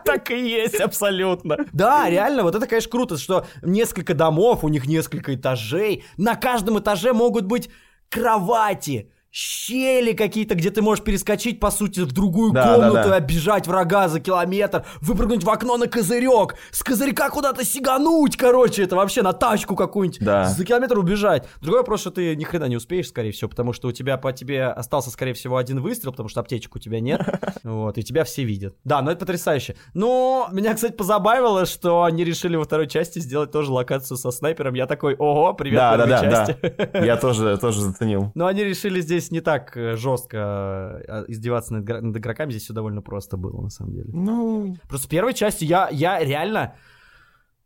Так 0.08 0.30
и 0.30 0.48
есть, 0.48 0.80
абсолютно. 0.80 1.58
Да, 1.72 2.08
реально, 2.08 2.42
вот 2.42 2.54
это, 2.54 2.66
конечно, 2.66 2.90
круто, 2.90 3.18
что 3.18 3.46
несколько 3.62 4.14
домов, 4.14 4.64
у 4.64 4.68
них 4.68 4.86
несколько 4.86 5.34
этажей. 5.34 6.04
На 6.16 6.34
каждом 6.34 6.78
этаже 6.78 7.12
могут 7.12 7.44
быть 7.44 7.68
кровати, 8.08 9.12
щели 9.30 10.12
какие-то, 10.14 10.54
где 10.54 10.70
ты 10.70 10.80
можешь 10.82 11.04
перескочить, 11.04 11.60
по 11.60 11.70
сути, 11.70 12.00
в 12.00 12.12
другую 12.12 12.52
Да, 12.52 12.64
да, 12.64 12.74
комнату 12.88 13.08
да. 13.10 13.14
и 13.16 13.18
оббежать 13.18 13.66
врага 13.66 14.08
за 14.08 14.20
километр, 14.20 14.84
выпрыгнуть 15.00 15.44
в 15.44 15.50
окно 15.50 15.76
на 15.76 15.86
козырек, 15.86 16.54
с 16.70 16.82
козырька 16.82 17.28
куда-то 17.30 17.64
сигануть, 17.64 18.36
короче, 18.36 18.82
это 18.84 18.96
вообще 18.96 19.22
на 19.22 19.32
тачку 19.32 19.76
какую-нибудь, 19.76 20.20
Да. 20.24 20.46
за 20.48 20.64
километр 20.64 20.98
убежать. 20.98 21.46
Другой 21.60 21.80
вопрос, 21.80 22.00
что 22.00 22.10
ты 22.10 22.34
ни 22.36 22.44
хрена 22.44 22.64
не 22.64 22.76
успеешь, 22.76 23.08
скорее 23.08 23.32
всего, 23.32 23.50
потому 23.50 23.72
что 23.72 23.88
у 23.88 23.92
тебя 23.92 24.16
по 24.16 24.32
тебе 24.32 24.64
остался, 24.66 25.10
скорее 25.10 25.34
всего, 25.34 25.56
один 25.56 25.80
выстрел, 25.80 26.12
потому 26.12 26.28
что 26.28 26.40
аптечек 26.40 26.74
у 26.74 26.78
тебя 26.78 27.00
нет, 27.00 27.20
вот, 27.64 27.98
и 27.98 28.02
тебя 28.02 28.24
все 28.24 28.44
видят. 28.44 28.76
Да, 28.84 29.02
но 29.02 29.10
это 29.10 29.20
потрясающе. 29.20 29.76
Но 29.94 30.48
меня, 30.52 30.74
кстати, 30.74 30.92
позабавило, 30.92 31.66
что 31.66 32.02
они 32.04 32.24
решили 32.24 32.56
во 32.56 32.64
второй 32.64 32.88
части 32.88 33.18
сделать 33.18 33.50
тоже 33.52 33.72
локацию 33.72 34.16
со 34.16 34.30
снайпером. 34.30 34.74
Я 34.74 34.86
такой, 34.86 35.14
ого, 35.16 35.52
привет 35.54 35.78
Да, 35.78 35.96
да, 35.98 36.06
да, 36.06 36.20
части. 36.46 36.56
да. 36.92 37.04
Я 37.04 37.16
тоже, 37.18 37.58
тоже 37.58 37.80
заценил. 37.82 38.32
Но 38.34 38.46
они 38.46 38.64
решили 38.64 39.00
здесь 39.00 39.17
не 39.30 39.40
так 39.40 39.76
э, 39.76 39.96
жестко 39.96 41.02
э, 41.06 41.24
издеваться 41.28 41.74
над, 41.74 42.02
над 42.02 42.16
игроками, 42.16 42.50
здесь 42.50 42.64
все 42.64 42.74
довольно 42.74 43.02
просто 43.02 43.36
было, 43.36 43.60
на 43.60 43.70
самом 43.70 43.94
деле. 43.94 44.10
Ну, 44.12 44.76
Просто 44.88 45.06
в 45.06 45.10
первой 45.10 45.34
части 45.34 45.64
я, 45.64 45.88
я 45.90 46.18
реально... 46.24 46.74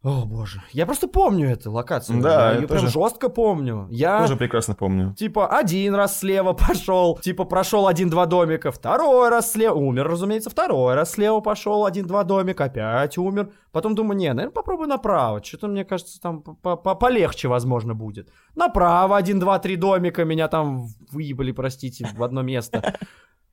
О, 0.03 0.25
боже. 0.27 0.61
Я 0.73 0.85
просто 0.85 1.07
помню 1.07 1.49
эту 1.51 1.71
локацию. 1.71 2.21
Да, 2.21 2.47
я 2.49 2.55
я 2.55 2.61
ее 2.61 2.67
прям 2.67 2.81
тоже. 2.81 2.93
жестко 2.93 3.29
помню. 3.29 3.87
Я... 3.89 4.19
тоже 4.21 4.35
прекрасно 4.37 4.75
помню. 4.75 5.15
Типа, 5.15 5.47
один 5.47 5.95
раз 5.95 6.19
слева 6.19 6.53
пошел, 6.69 7.19
типа, 7.19 7.45
прошел 7.45 7.87
один-два 7.87 8.27
домика, 8.27 8.73
второй 8.73 9.29
раз 9.29 9.53
слева, 9.53 9.75
умер, 9.75 10.09
разумеется, 10.09 10.51
второй 10.51 10.95
раз 10.95 11.13
слева 11.13 11.39
пошел, 11.41 11.87
один-два 11.87 12.25
домика, 12.25 12.65
опять 12.65 13.17
умер. 13.17 13.53
Потом 13.71 13.95
думаю, 13.95 14.19
не, 14.19 14.29
наверное, 14.33 14.51
попробую 14.53 14.89
направо, 14.89 15.41
что-то, 15.43 15.69
мне 15.69 15.85
кажется, 15.85 16.21
там 16.21 16.43
по- 16.43 16.77
по- 16.77 16.97
полегче, 16.97 17.47
возможно, 17.47 17.95
будет. 17.95 18.29
Направо, 18.57 19.17
один-два-три 19.17 19.77
домика, 19.77 20.25
меня 20.25 20.49
там 20.49 20.89
выебали, 21.13 21.53
простите, 21.53 22.09
в 22.13 22.23
одно 22.25 22.43
место. 22.43 22.97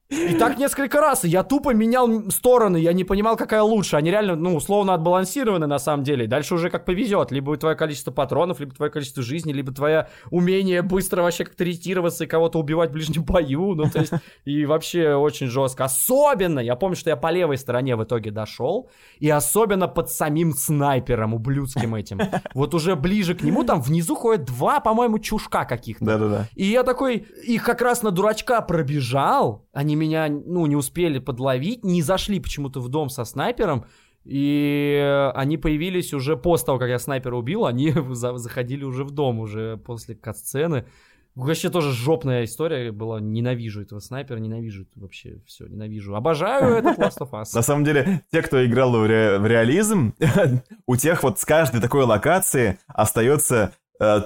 И 0.10 0.34
так 0.34 0.57
несколько 0.57 0.99
раз, 1.02 1.23
я 1.23 1.44
тупо 1.44 1.72
менял 1.72 2.31
стороны, 2.31 2.77
я 2.77 2.94
не 2.94 3.03
понимал, 3.03 3.38
какая 3.38 3.61
лучше. 3.61 3.95
Они 3.95 4.10
реально, 4.10 4.36
ну, 4.36 4.56
условно 4.56 4.95
отбалансированы 4.95 5.68
на 5.68 5.77
самом 5.77 6.03
деле. 6.03 6.26
Дальше 6.26 6.56
уже 6.56 6.72
как 6.72 6.84
повезет. 6.84 7.31
Либо 7.31 7.56
твое 7.57 7.76
количество 7.76 8.10
патронов, 8.10 8.60
либо 8.60 8.73
твое 8.73 8.91
количество 8.91 9.22
жизни, 9.22 9.53
либо 9.53 9.72
твое 9.72 10.07
умение 10.31 10.81
быстро 10.81 11.22
вообще 11.22 11.45
как-то 11.45 11.64
ретироваться 11.64 12.23
и 12.23 12.27
кого-то 12.27 12.57
убивать 12.57 12.90
в 12.90 12.94
ближнем 12.94 13.23
бою. 13.23 13.76
Ну, 13.76 13.84
то 13.88 13.99
есть, 13.99 14.11
и 14.45 14.65
вообще 14.65 15.14
очень 15.14 15.45
жестко. 15.45 15.84
Особенно, 15.84 16.60
я 16.60 16.76
помню, 16.76 16.95
что 16.95 17.11
я 17.11 17.15
по 17.15 17.30
левой 17.30 17.60
стороне 17.60 17.95
в 17.95 18.03
итоге 18.03 18.31
дошел, 18.31 18.90
и 19.19 19.30
особенно 19.30 19.88
под 19.88 20.10
самим 20.10 20.53
снайпером, 20.53 21.36
ублюдским 21.36 21.94
этим. 21.94 22.19
Вот 22.56 22.73
уже 22.73 22.95
ближе 22.95 23.36
к 23.36 23.44
нему, 23.44 23.64
там 23.64 23.80
внизу 23.80 24.15
ходят 24.15 24.45
два, 24.45 24.80
по-моему, 24.80 25.19
чушка 25.19 25.65
каких-то. 25.65 26.03
Да-да-да. 26.03 26.48
И 26.56 26.65
я 26.65 26.81
такой, 26.81 27.27
их 27.45 27.64
как 27.64 27.84
раз 27.84 28.02
на 28.02 28.10
дурачка 28.10 28.60
пробежал, 28.61 29.68
они 29.80 29.95
меня, 29.95 30.27
ну, 30.27 30.65
не 30.65 30.76
успели 30.76 31.19
подловить, 31.19 31.85
не 31.85 32.01
зашли 32.01 32.41
почему-то 32.41 32.81
в 32.81 32.89
дом 32.89 33.10
со 33.10 33.23
снайпером, 33.23 33.85
и 34.26 35.31
они 35.35 35.57
появились 35.57 36.14
уже 36.14 36.35
после 36.35 36.65
того, 36.65 36.80
как 36.80 36.89
я 36.89 36.99
снайпера 36.99 37.35
убил, 37.38 37.65
они 37.65 37.93
за- 38.10 38.38
заходили 38.38 38.84
уже 38.84 39.06
в 39.06 39.11
дом, 39.11 39.39
уже 39.39 39.77
после 39.77 40.15
катсцены. 40.15 40.85
Вообще 41.35 41.69
тоже 41.69 41.93
жопная 41.93 42.43
история 42.43 42.91
была, 42.91 43.22
ненавижу 43.22 43.81
этого 43.81 43.99
снайпера, 43.99 44.38
ненавижу 44.39 44.85
вообще 44.95 45.39
все, 45.45 45.68
ненавижу. 45.68 46.14
Обожаю 46.15 46.76
этот 46.80 46.97
Last 46.97 47.19
of 47.19 47.30
Us. 47.31 47.45
На 47.53 47.61
самом 47.61 47.85
деле, 47.85 48.23
те, 48.31 48.41
кто 48.41 48.65
играл 48.65 48.91
в, 48.91 49.06
ре- 49.06 49.39
в 49.39 49.45
реализм, 49.47 50.14
у 50.88 50.97
тех 50.97 51.23
вот 51.23 51.39
с 51.39 51.45
каждой 51.45 51.80
такой 51.80 52.03
локации 52.03 52.77
остается 52.88 53.72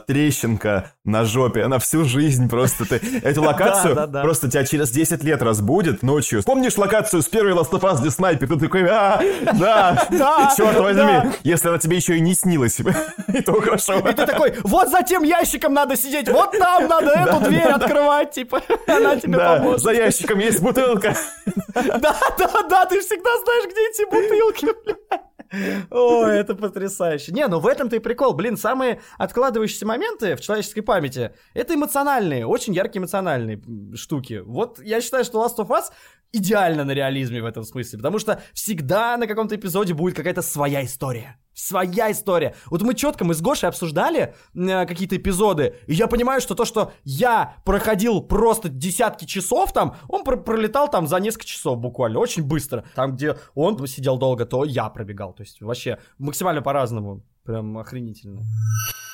трещинка 0.07 0.91
на 1.03 1.25
жопе 1.25 1.67
на 1.67 1.79
всю 1.79 2.05
жизнь 2.05 2.47
просто. 2.49 2.85
Ты 2.87 3.01
эту 3.23 3.41
локацию 3.43 3.95
Да, 3.95 4.01
да, 4.01 4.07
да. 4.07 4.21
просто 4.21 4.49
тебя 4.49 4.63
через 4.65 4.91
10 4.91 5.23
лет 5.23 5.41
разбудит 5.41 6.03
ночью. 6.03 6.43
Помнишь 6.43 6.77
локацию 6.77 7.21
с 7.21 7.25
первой 7.27 7.53
Last 7.53 7.71
of 7.71 7.81
Us, 7.81 7.99
где 7.99 8.11
снайпер? 8.11 8.47
Ты 8.47 8.59
такой, 8.59 8.87
а, 8.89 9.21
да, 9.53 10.07
Да, 10.11 10.53
черт 10.55 10.77
возьми. 10.79 11.31
Если 11.43 11.67
она 11.67 11.77
тебе 11.79 11.97
еще 11.97 12.17
и 12.17 12.21
не 12.21 12.33
снилась, 12.35 12.79
и 13.27 13.41
то 13.41 13.59
хорошо. 13.59 13.97
И 13.99 14.13
ты 14.13 14.25
такой, 14.25 14.53
вот 14.63 14.89
за 14.89 15.01
тем 15.03 15.23
ящиком 15.23 15.73
надо 15.73 15.95
сидеть, 15.97 16.29
вот 16.29 16.51
там 16.57 16.87
надо 16.87 17.11
эту 17.11 17.39
дверь 17.49 17.71
открывать, 17.71 18.31
типа, 18.31 18.61
она 18.87 19.15
тебе 19.15 19.37
поможет. 19.37 19.81
за 19.81 19.91
ящиком 19.91 20.39
есть 20.39 20.61
бутылка. 20.61 21.15
Да, 21.75 22.15
да, 22.37 22.63
да, 22.69 22.85
ты 22.85 22.99
всегда 23.01 23.29
знаешь, 23.43 23.65
где 23.65 23.89
эти 23.89 24.09
бутылки, 24.09 24.67
бля. 24.85 25.21
Ой, 25.91 26.37
это 26.37 26.55
потрясающе. 26.55 27.31
Не, 27.31 27.47
ну 27.47 27.59
в 27.59 27.67
этом-то 27.67 27.95
и 27.95 27.99
прикол. 27.99 28.33
Блин, 28.33 28.57
самые 28.57 29.01
откладывающиеся 29.17 29.85
моменты 29.85 30.35
в 30.35 30.41
человеческой 30.41 30.81
памяти— 30.81 31.31
это 31.53 31.75
эмоциональные, 31.75 32.45
очень 32.45 32.73
яркие 32.73 33.01
эмоциональные 33.01 33.61
штуки. 33.95 34.41
Вот 34.45 34.79
я 34.79 35.01
считаю, 35.01 35.23
что 35.23 35.45
Last 35.45 35.57
of 35.57 35.69
Us 35.69 35.85
идеально 36.31 36.83
на 36.83 36.91
реализме 36.91 37.41
в 37.41 37.45
этом 37.45 37.63
смысле, 37.63 37.99
потому 37.99 38.19
что 38.19 38.41
всегда 38.53 39.15
на 39.17 39.27
каком-то 39.27 39.55
эпизоде 39.55 39.93
будет 39.93 40.15
какая-то 40.15 40.41
своя 40.41 40.83
история. 40.83 41.37
Своя 41.53 42.11
история. 42.11 42.55
Вот 42.71 42.81
мы 42.81 42.93
четко, 42.95 43.25
мы 43.25 43.33
с 43.33 43.41
Гошей 43.41 43.69
обсуждали 43.69 44.33
э, 44.55 44.85
какие-то 44.85 45.17
эпизоды, 45.17 45.75
и 45.87 45.93
я 45.93 46.07
понимаю, 46.07 46.41
что 46.41 46.55
то, 46.55 46.65
что 46.65 46.91
я 47.03 47.57
проходил 47.63 48.21
просто 48.21 48.69
десятки 48.69 49.25
часов 49.25 49.71
там, 49.71 49.95
он 50.09 50.23
про- 50.23 50.37
пролетал 50.37 50.89
там 50.89 51.07
за 51.07 51.17
несколько 51.19 51.45
часов 51.45 51.77
буквально, 51.79 52.19
очень 52.19 52.43
быстро. 52.43 52.85
Там, 52.95 53.15
где 53.15 53.37
он 53.53 53.85
сидел 53.87 54.17
долго, 54.17 54.45
то 54.45 54.63
я 54.65 54.89
пробегал. 54.89 55.33
То 55.33 55.43
есть 55.43 55.61
вообще 55.61 55.99
максимально 56.17 56.61
по-разному. 56.61 57.23
Прям 57.45 57.77
охренительно. 57.77 58.43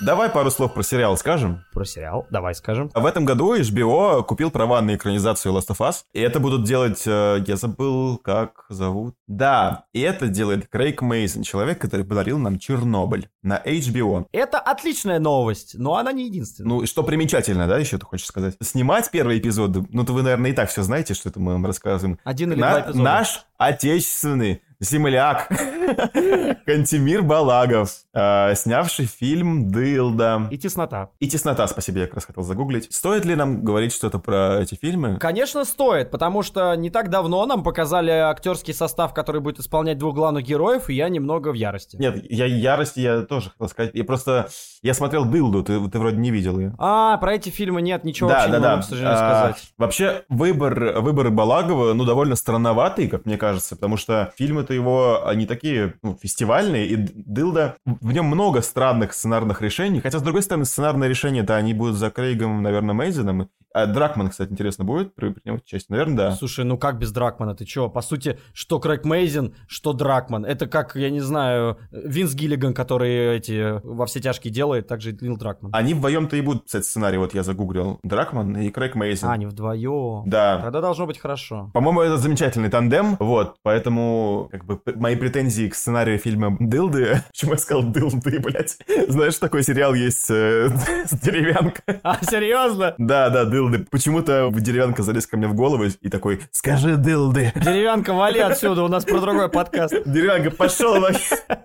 Давай 0.01 0.29
пару 0.29 0.49
слов 0.49 0.73
про 0.73 0.81
сериал 0.83 1.17
скажем. 1.17 1.65
Про 1.73 1.83
сериал, 1.83 2.25
давай 2.29 2.55
скажем. 2.55 2.89
В 2.93 3.05
этом 3.05 3.25
году 3.25 3.53
HBO 3.59 4.23
купил 4.23 4.49
права 4.49 4.79
на 4.81 4.95
экранизацию 4.95 5.53
Last 5.53 5.67
of 5.69 5.79
Us. 5.79 6.03
И 6.13 6.21
это 6.21 6.39
будут 6.39 6.63
делать... 6.63 7.03
э, 7.05 7.43
я 7.45 7.57
забыл, 7.57 8.17
как 8.17 8.65
зовут. 8.69 9.15
Да, 9.27 9.85
и 9.91 9.99
это 9.99 10.27
делает 10.29 10.69
Крейг 10.69 11.01
Мейсон, 11.01 11.43
человек, 11.43 11.79
который 11.81 12.05
подарил 12.05 12.37
нам 12.37 12.59
Чернобыль 12.59 13.27
на 13.43 13.61
HBO. 13.65 14.25
Это 14.31 14.59
отличная 14.59 15.19
новость, 15.19 15.75
но 15.77 15.95
она 15.97 16.13
не 16.13 16.27
единственная. 16.27 16.69
Ну, 16.69 16.81
и 16.83 16.85
что 16.85 17.03
примечательно, 17.03 17.67
да, 17.67 17.77
еще 17.77 17.97
ты 17.97 18.05
хочешь 18.05 18.27
сказать? 18.27 18.55
Снимать 18.61 19.11
первые 19.11 19.39
эпизоды, 19.39 19.85
ну, 19.89 20.05
то 20.05 20.13
вы, 20.13 20.21
наверное, 20.21 20.51
и 20.51 20.53
так 20.53 20.69
все 20.69 20.81
знаете, 20.83 21.13
что 21.13 21.27
это 21.29 21.41
мы 21.41 21.53
вам 21.53 21.65
рассказываем. 21.65 22.19
Один 22.23 22.53
или 22.53 22.61
На- 22.61 22.69
два 22.71 22.81
эпизода. 22.81 23.03
Наш 23.03 23.45
отечественный 23.57 24.61
земляк 24.79 25.47
Кантимир 26.65 27.21
Балагов, 27.23 27.91
э, 28.13 28.55
снявший 28.55 29.05
фильм 29.05 29.71
«Дылда». 29.71 30.47
И 30.51 30.57
теснота. 30.57 31.09
И 31.19 31.27
«Теснота», 31.27 31.67
спасибо, 31.67 31.99
я 31.99 32.05
как 32.05 32.15
раз 32.15 32.25
хотел 32.25 32.43
загуглить. 32.43 32.93
Стоит 32.93 33.25
ли 33.25 33.35
нам 33.35 33.63
говорить 33.63 33.93
что-то 33.93 34.19
про 34.19 34.59
эти 34.61 34.75
фильмы? 34.75 35.17
Конечно, 35.17 35.65
стоит, 35.65 36.11
потому 36.11 36.43
что 36.43 36.75
не 36.75 36.89
так 36.89 37.09
давно 37.09 37.45
нам 37.45 37.63
показали 37.63 38.11
актерский 38.11 38.73
состав, 38.73 39.13
который 39.13 39.41
будет 39.41 39.59
исполнять 39.59 39.97
двух 39.97 40.15
главных 40.15 40.45
героев, 40.45 40.89
и 40.89 40.93
я 40.93 41.09
немного 41.09 41.49
в 41.49 41.55
ярости. 41.55 41.97
Нет, 41.97 42.23
я 42.29 42.45
ярости 42.45 42.99
я 42.99 43.21
тоже 43.21 43.49
хотел 43.49 43.67
сказать. 43.67 43.91
Я 43.93 44.03
просто... 44.03 44.49
Я 44.81 44.93
смотрел 44.93 45.25
«Дылду», 45.25 45.61
ты, 45.63 45.89
ты 45.89 45.99
вроде 45.99 46.17
не 46.17 46.31
видел 46.31 46.57
ее. 46.57 46.73
А, 46.77 47.17
про 47.17 47.35
эти 47.35 47.49
фильмы 47.49 47.81
нет 47.81 48.05
ничего 48.05 48.29
Да, 48.29 48.35
вообще 48.35 48.51
да, 48.51 48.57
не 48.57 48.63
да. 48.63 48.69
могу, 48.71 48.81
к 48.81 48.85
сожалению, 48.85 49.17
А, 49.17 49.39
сказать. 49.51 49.73
Вообще, 49.77 50.23
выбор, 50.29 51.01
выбор 51.01 51.29
Балагова, 51.31 51.93
ну, 51.93 52.05
довольно 52.05 52.35
странноватый, 52.35 53.09
как 53.09 53.25
мне 53.25 53.37
кажется, 53.37 53.75
потому 53.75 53.97
что 53.97 54.31
фильмы-то 54.69 54.73
его, 54.73 55.27
они 55.27 55.45
такие, 55.45 55.95
ну, 56.03 56.17
фестивальные, 56.21 56.87
и 56.87 56.95
Дылда, 56.95 57.75
в 57.85 58.11
нем 58.11 58.25
много 58.25 58.61
странных 58.61 59.13
сценарных 59.13 59.61
решений, 59.61 60.01
хотя, 60.01 60.19
с 60.19 60.21
другой 60.21 60.43
стороны, 60.43 60.65
сценарные 60.65 61.09
решения-то 61.09 61.55
они 61.55 61.73
будут 61.73 61.95
за 61.95 62.09
Крейгом, 62.09 62.61
наверное, 62.61 62.93
Мейзеном. 62.93 63.49
А 63.73 63.85
Дракман, 63.85 64.29
кстати, 64.29 64.51
интересно, 64.51 64.83
будет 64.83 65.13
при- 65.15 65.29
принимать 65.29 65.63
участие? 65.63 65.87
Наверное, 65.95 66.17
да. 66.17 66.31
Слушай, 66.31 66.65
ну 66.65 66.77
как 66.77 66.97
без 66.97 67.11
Дракмана? 67.11 67.55
Ты 67.55 67.65
чё? 67.65 67.87
По 67.89 68.01
сути, 68.01 68.39
что 68.53 68.79
Крейг 68.79 69.05
Мейзен, 69.05 69.53
что 69.67 69.93
Дракман. 69.93 70.43
Это 70.45 70.65
как, 70.67 70.95
я 70.95 71.09
не 71.11 71.19
знаю, 71.19 71.77
Винс 71.91 72.33
Гиллиган, 72.33 72.73
который 72.73 73.37
эти 73.37 73.79
во 73.85 74.05
все 74.07 74.19
тяжкие 74.19 74.51
делает, 74.51 74.87
также 74.87 75.11
и 75.11 75.17
Лил 75.23 75.37
Дракман. 75.37 75.71
Они 75.73 75.93
вдвоем-то 75.93 76.35
и 76.35 76.41
будут 76.41 76.65
писать 76.65 76.85
сценарий, 76.85 77.17
вот 77.17 77.33
я 77.35 77.43
загуглил. 77.43 77.99
Дракман 78.03 78.57
и 78.57 78.69
Крейг 78.71 78.95
Мейзен. 78.95 79.27
А, 79.29 79.33
они 79.33 79.45
вдвоем. 79.45 80.23
Да. 80.27 80.59
Тогда 80.63 80.81
должно 80.81 81.05
быть 81.05 81.19
хорошо. 81.19 81.69
По-моему, 81.73 82.01
это 82.01 82.17
замечательный 82.17 82.69
тандем, 82.69 83.17
вот, 83.19 83.57
поэтому, 83.61 84.49
как 84.51 84.65
бы, 84.65 84.79
мои 84.95 85.15
претензии 85.15 85.67
к 85.69 85.75
сценарию 85.75 86.17
фильма 86.17 86.57
«Дылды», 86.59 87.21
почему 87.29 87.51
я 87.51 87.57
сказал 87.59 87.83
«Дылды», 87.83 88.39
блядь, 88.39 88.77
знаешь, 89.07 89.37
такой 89.37 89.61
сериал 89.63 89.93
есть 89.93 90.29
э, 90.31 90.69
с 91.05 91.11
деревянка. 91.19 91.81
А, 92.03 92.17
серьезно? 92.23 92.95
Да, 92.97 93.29
да, 93.29 93.45
«Дылды». 93.45 93.68
Почему-то 93.89 94.49
деревянка 94.51 95.03
залез 95.03 95.27
ко 95.27 95.37
мне 95.37 95.47
в 95.47 95.53
голову 95.53 95.85
и 95.85 96.09
такой 96.09 96.41
«Скажи, 96.51 96.97
Дылды». 96.97 97.51
Деревянка, 97.55 98.13
вали 98.13 98.39
отсюда, 98.39 98.83
у 98.83 98.87
нас 98.87 99.05
про 99.05 99.19
другой 99.19 99.49
подкаст. 99.49 99.93
Деревянка, 100.05 100.51
пошел 100.51 100.95
на 100.99 101.09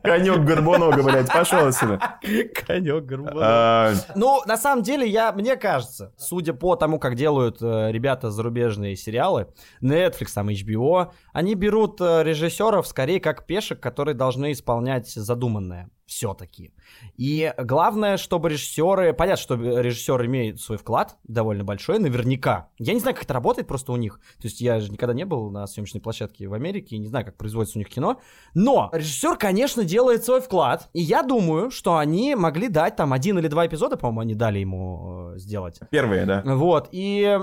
конек 0.03 0.41
горбонога, 0.41 1.03
блядь, 1.03 1.29
пошел 1.29 1.67
отсюда. 1.67 2.19
Конек 2.67 3.05
Горбунов. 3.05 3.39
А, 3.41 3.93
Ну, 4.15 4.43
на 4.47 4.57
самом 4.57 4.83
деле, 4.83 5.09
я, 5.09 5.33
мне 5.33 5.57
кажется, 5.57 6.13
судя 6.17 6.53
по 6.53 6.77
тому, 6.77 6.99
как 6.99 7.15
делают 7.15 7.59
э, 7.61 7.91
ребята 7.91 8.31
зарубежные 8.31 8.97
сериалы, 8.97 9.49
Netflix, 9.83 10.29
там, 10.35 10.49
HBO, 10.49 11.11
они 11.33 11.55
берут 11.55 12.01
э, 12.01 12.23
режиссеров 12.23 12.87
скорее 12.87 13.21
как 13.21 13.47
пешек, 13.47 13.81
которые 13.81 14.15
должны 14.15 14.53
исполнять 14.53 15.09
задуманное 15.09 15.91
все-таки. 16.07 16.73
И 17.17 17.53
главное, 17.59 18.17
чтобы 18.17 18.51
режиссеры... 18.51 19.13
Понятно, 19.13 19.43
что 19.43 19.55
режиссер 19.55 20.25
имеет 20.27 20.61
свой 20.61 20.79
вклад 20.79 21.17
довольно 21.25 21.65
большой, 21.65 21.99
наверняка. 21.99 22.69
Я 22.79 22.95
не 22.95 23.01
знаю, 23.01 23.15
как 23.15 23.25
это 23.25 23.35
работает 23.35 23.67
просто 23.67 23.93
у 23.93 23.97
них. 23.97 24.21
То 24.41 24.47
есть 24.47 24.61
я 24.61 24.81
же 24.81 24.91
никогда 24.91 25.15
не 25.15 25.25
был 25.25 25.51
на 25.51 25.67
съемочной 25.67 26.01
площадке 26.01 26.47
в 26.47 26.55
Америке 26.55 26.97
и 26.97 26.99
не 26.99 27.07
знаю, 27.07 27.25
как 27.25 27.37
производится 27.37 27.79
у 27.79 27.81
них 27.81 27.89
кино. 27.89 28.21
Но 28.55 28.91
режиссер, 28.93 29.37
конечно, 29.37 29.85
делает 29.85 30.25
свой 30.25 30.41
вклад. 30.41 30.89
И 30.93 31.01
я 31.01 31.23
думаю, 31.23 31.71
что 31.71 31.97
они 31.97 32.35
могли 32.35 32.69
дать 32.69 32.97
там 32.97 33.13
один 33.13 33.39
или 33.39 33.49
два 33.49 33.67
эпизода, 33.67 33.97
по-моему, 33.97 34.21
они 34.21 34.35
дали 34.35 34.59
ему 34.59 35.33
э, 35.35 35.39
сделать. 35.39 35.81
Первые, 35.91 36.27
да. 36.27 36.43
Вот, 36.45 36.89
и, 36.93 37.39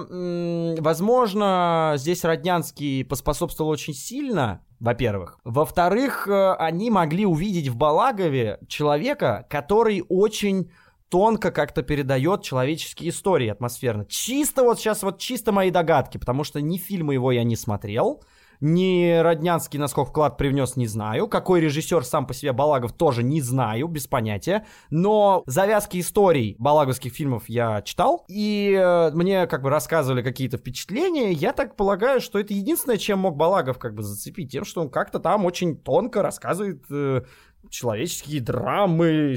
возможно, 0.80 1.94
здесь 1.98 2.24
Роднянский 2.24 3.04
поспособствовал 3.06 3.72
очень 3.72 3.94
сильно, 3.94 4.62
во-первых. 4.82 5.38
Во-вторых, 5.46 6.28
э, 6.28 6.54
они 6.56 6.90
могли 6.90 7.26
увидеть 7.26 7.70
в 7.70 7.78
Балагове 7.78 8.60
человека, 8.68 9.46
который 9.50 10.04
очень 10.10 10.72
тонко 11.10 11.52
как-то 11.52 11.84
передает 11.84 12.42
человеческие 12.42 13.12
истории 13.12 13.48
атмосферно. 13.48 14.06
Чисто 14.06 14.64
вот 14.64 14.80
сейчас, 14.80 15.04
вот 15.04 15.20
чисто 15.20 15.52
мои 15.52 15.70
догадки, 15.70 16.18
потому 16.18 16.44
что 16.44 16.62
ни 16.62 16.78
фильмы 16.78 17.14
его 17.14 17.32
я 17.32 17.44
не 17.44 17.56
смотрел, 17.56 18.24
ни 18.62 19.20
Роднянский 19.20 19.80
на 19.80 19.88
сколько 19.88 20.12
вклад 20.12 20.38
привнес, 20.38 20.76
не 20.76 20.88
знаю. 20.88 21.28
Какой 21.28 21.60
режиссер 21.62 22.06
сам 22.06 22.28
по 22.28 22.34
себе 22.34 22.54
Балагов 22.54 22.94
тоже 22.94 23.24
не 23.24 23.42
знаю, 23.42 23.88
без 23.88 24.08
понятия. 24.08 24.66
Но 24.90 25.44
завязки 25.48 26.00
историй 26.00 26.56
балаговских 26.60 27.14
фильмов 27.14 27.44
я 27.48 27.82
читал. 27.82 28.24
И 28.28 28.74
э, 28.80 29.12
мне 29.12 29.48
как 29.48 29.64
бы 29.64 29.70
рассказывали 29.70 30.22
какие-то 30.22 30.58
впечатления. 30.58 31.32
Я 31.32 31.54
так 31.54 31.76
полагаю, 31.76 32.22
что 32.22 32.40
это 32.40 32.54
единственное, 32.54 32.98
чем 32.98 33.20
мог 33.20 33.36
Балагов 33.36 33.80
как 33.80 33.96
бы 33.96 34.04
зацепить. 34.04 34.52
Тем, 34.52 34.64
что 34.64 34.82
он 34.82 34.90
как-то 34.90 35.20
там 35.20 35.46
очень 35.46 35.76
тонко 35.76 36.22
рассказывает 36.22 36.84
э, 36.92 37.24
человеческие 37.70 38.42
драмы, 38.42 39.36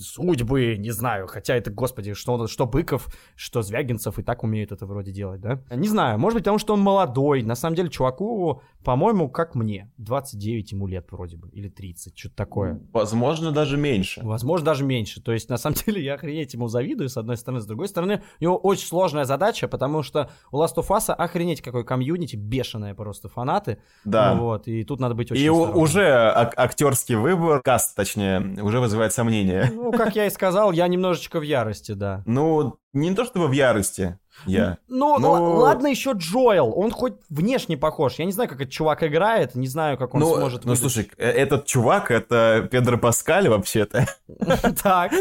судьбы, 0.00 0.76
не 0.78 0.90
знаю, 0.90 1.26
хотя 1.26 1.56
это, 1.56 1.70
господи, 1.70 2.14
что, 2.14 2.46
что 2.46 2.66
Быков, 2.66 3.08
что 3.36 3.62
Звягинцев 3.62 4.18
и 4.18 4.22
так 4.22 4.42
умеют 4.42 4.72
это 4.72 4.86
вроде 4.86 5.12
делать, 5.12 5.40
да? 5.40 5.60
Не 5.70 5.88
знаю, 5.88 6.18
может 6.18 6.36
быть, 6.36 6.44
потому 6.44 6.58
что 6.58 6.74
он 6.74 6.80
молодой, 6.80 7.42
на 7.42 7.54
самом 7.54 7.76
деле, 7.76 7.88
чуваку, 7.88 8.62
по-моему, 8.84 9.28
как 9.28 9.54
мне, 9.54 9.90
29 9.98 10.72
ему 10.72 10.86
лет 10.86 11.06
вроде 11.10 11.36
бы, 11.36 11.48
или 11.50 11.68
30, 11.68 12.18
что-то 12.18 12.34
такое. 12.36 12.80
Возможно, 12.92 13.52
даже 13.52 13.76
меньше. 13.76 14.20
Возможно, 14.22 14.66
даже 14.66 14.84
меньше. 14.84 15.20
То 15.22 15.32
есть, 15.32 15.48
на 15.48 15.56
самом 15.56 15.76
деле, 15.86 16.02
я 16.02 16.14
охренеть 16.14 16.54
ему 16.54 16.68
завидую, 16.68 17.08
с 17.08 17.16
одной 17.16 17.36
стороны. 17.36 17.60
С 17.60 17.66
другой 17.66 17.88
стороны, 17.88 18.22
у 18.40 18.44
него 18.44 18.56
очень 18.56 18.86
сложная 18.86 19.24
задача, 19.24 19.68
потому 19.68 20.02
что 20.02 20.30
у 20.50 20.58
Last 20.60 20.74
of 20.76 20.88
Us 20.88 21.12
охренеть 21.12 21.62
какой 21.62 21.84
комьюнити, 21.84 22.36
бешеные 22.36 22.94
просто 22.94 23.28
фанаты. 23.28 23.78
Да. 24.04 24.34
Ну 24.34 24.42
Вот, 24.42 24.68
и 24.68 24.84
тут 24.84 25.00
надо 25.00 25.14
быть 25.14 25.30
очень 25.32 25.42
И 25.44 25.48
осторожным. 25.48 25.82
уже 25.82 26.06
ак- 26.30 26.58
актерский 26.58 27.14
выбор, 27.14 27.62
каст, 27.62 27.94
точнее, 27.96 28.40
уже 28.62 28.80
вызывает 28.80 29.12
сомнения. 29.12 29.70
Ну, 29.72 29.92
как 29.92 30.16
я 30.16 30.26
и 30.26 30.30
сказал, 30.30 30.72
я 30.72 30.88
немножечко 30.88 31.38
в 31.40 31.42
ярости, 31.42 31.92
да. 31.92 32.22
Ну, 32.26 32.76
не 32.92 33.14
то 33.14 33.24
чтобы 33.24 33.48
в 33.48 33.52
ярости 33.52 34.18
я. 34.46 34.78
Ну, 34.88 35.18
Ну- 35.18 35.56
ладно 35.56 35.86
еще 35.88 36.12
Джоэл, 36.14 36.72
он 36.76 36.90
хоть 36.90 37.14
внешне 37.30 37.76
похож. 37.76 38.14
Я 38.18 38.24
не 38.24 38.32
знаю, 38.32 38.48
как 38.48 38.60
этот 38.60 38.72
чувак 38.72 39.02
играет, 39.02 39.54
не 39.54 39.66
знаю, 39.66 39.96
как 39.98 40.14
он 40.14 40.20
Ну, 40.20 40.36
сможет 40.36 40.64
ну 40.64 40.70
выдать. 40.72 40.80
слушай, 40.80 41.10
э, 41.18 41.28
этот 41.30 41.66
чувак, 41.66 42.10
это 42.10 42.68
Педро 42.70 42.98
Паскаль 42.98 43.48
вообще-то. 43.48 44.06
Так, 44.82 45.12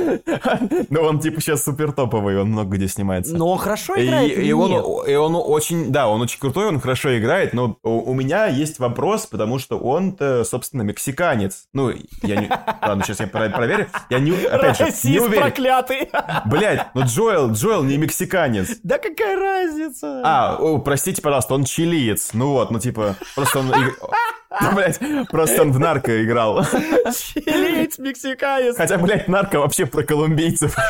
Но 0.89 1.01
он 1.01 1.19
типа 1.19 1.41
сейчас 1.41 1.63
супер 1.63 1.91
топовый, 1.91 2.39
он 2.39 2.49
много 2.49 2.75
где 2.77 2.87
снимается. 2.87 3.35
но 3.35 3.47
он 3.51 3.57
хорошо 3.57 3.93
играет 4.01 4.37
и 4.37 4.51
он, 4.53 4.71
и 5.07 5.15
он 5.15 5.35
очень, 5.35 5.91
да, 5.91 6.07
он 6.07 6.21
очень 6.21 6.39
крутой, 6.39 6.67
он 6.67 6.79
хорошо 6.79 7.17
играет, 7.17 7.53
но 7.53 7.77
у, 7.83 8.11
у 8.11 8.13
меня 8.13 8.47
есть 8.47 8.79
вопрос, 8.79 9.25
потому 9.25 9.59
что 9.59 9.77
он-то, 9.77 10.43
собственно, 10.43 10.81
мексиканец. 10.81 11.65
Ну, 11.73 11.91
я 12.23 12.35
не... 12.41 12.49
Ладно, 12.81 13.03
сейчас 13.03 13.19
я 13.19 13.27
про- 13.27 13.49
проверю. 13.49 13.87
Я 14.09 14.19
не, 14.19 14.31
опять 14.31 14.77
же, 14.77 15.09
не 15.09 15.19
уверен. 15.19 15.41
проклятый. 15.43 16.09
Блять, 16.45 16.87
ну 16.93 17.01
Джоэл, 17.03 17.51
Джоэл 17.51 17.83
не 17.83 17.97
мексиканец. 17.97 18.79
Да 18.83 18.97
какая 19.01 19.39
разница? 19.39 20.21
А, 20.23 20.57
о, 20.59 20.79
простите, 20.79 21.21
пожалуйста, 21.21 21.55
он 21.55 21.65
чилиец. 21.65 22.31
Ну 22.33 22.51
вот, 22.51 22.71
ну 22.71 22.79
типа, 22.79 23.15
просто 23.35 23.59
он... 23.59 23.71
блядь, 24.75 24.99
просто 25.29 25.61
он 25.61 25.71
в 25.71 25.79
нарко 25.79 26.23
играл. 26.23 26.63
Чилиец, 26.65 27.99
мексиканец. 27.99 28.77
Хотя, 28.77 28.97
блядь, 28.97 29.27
нарко 29.27 29.59
вообще 29.59 29.85
про 29.85 30.03
колумбийцев. 30.03 30.75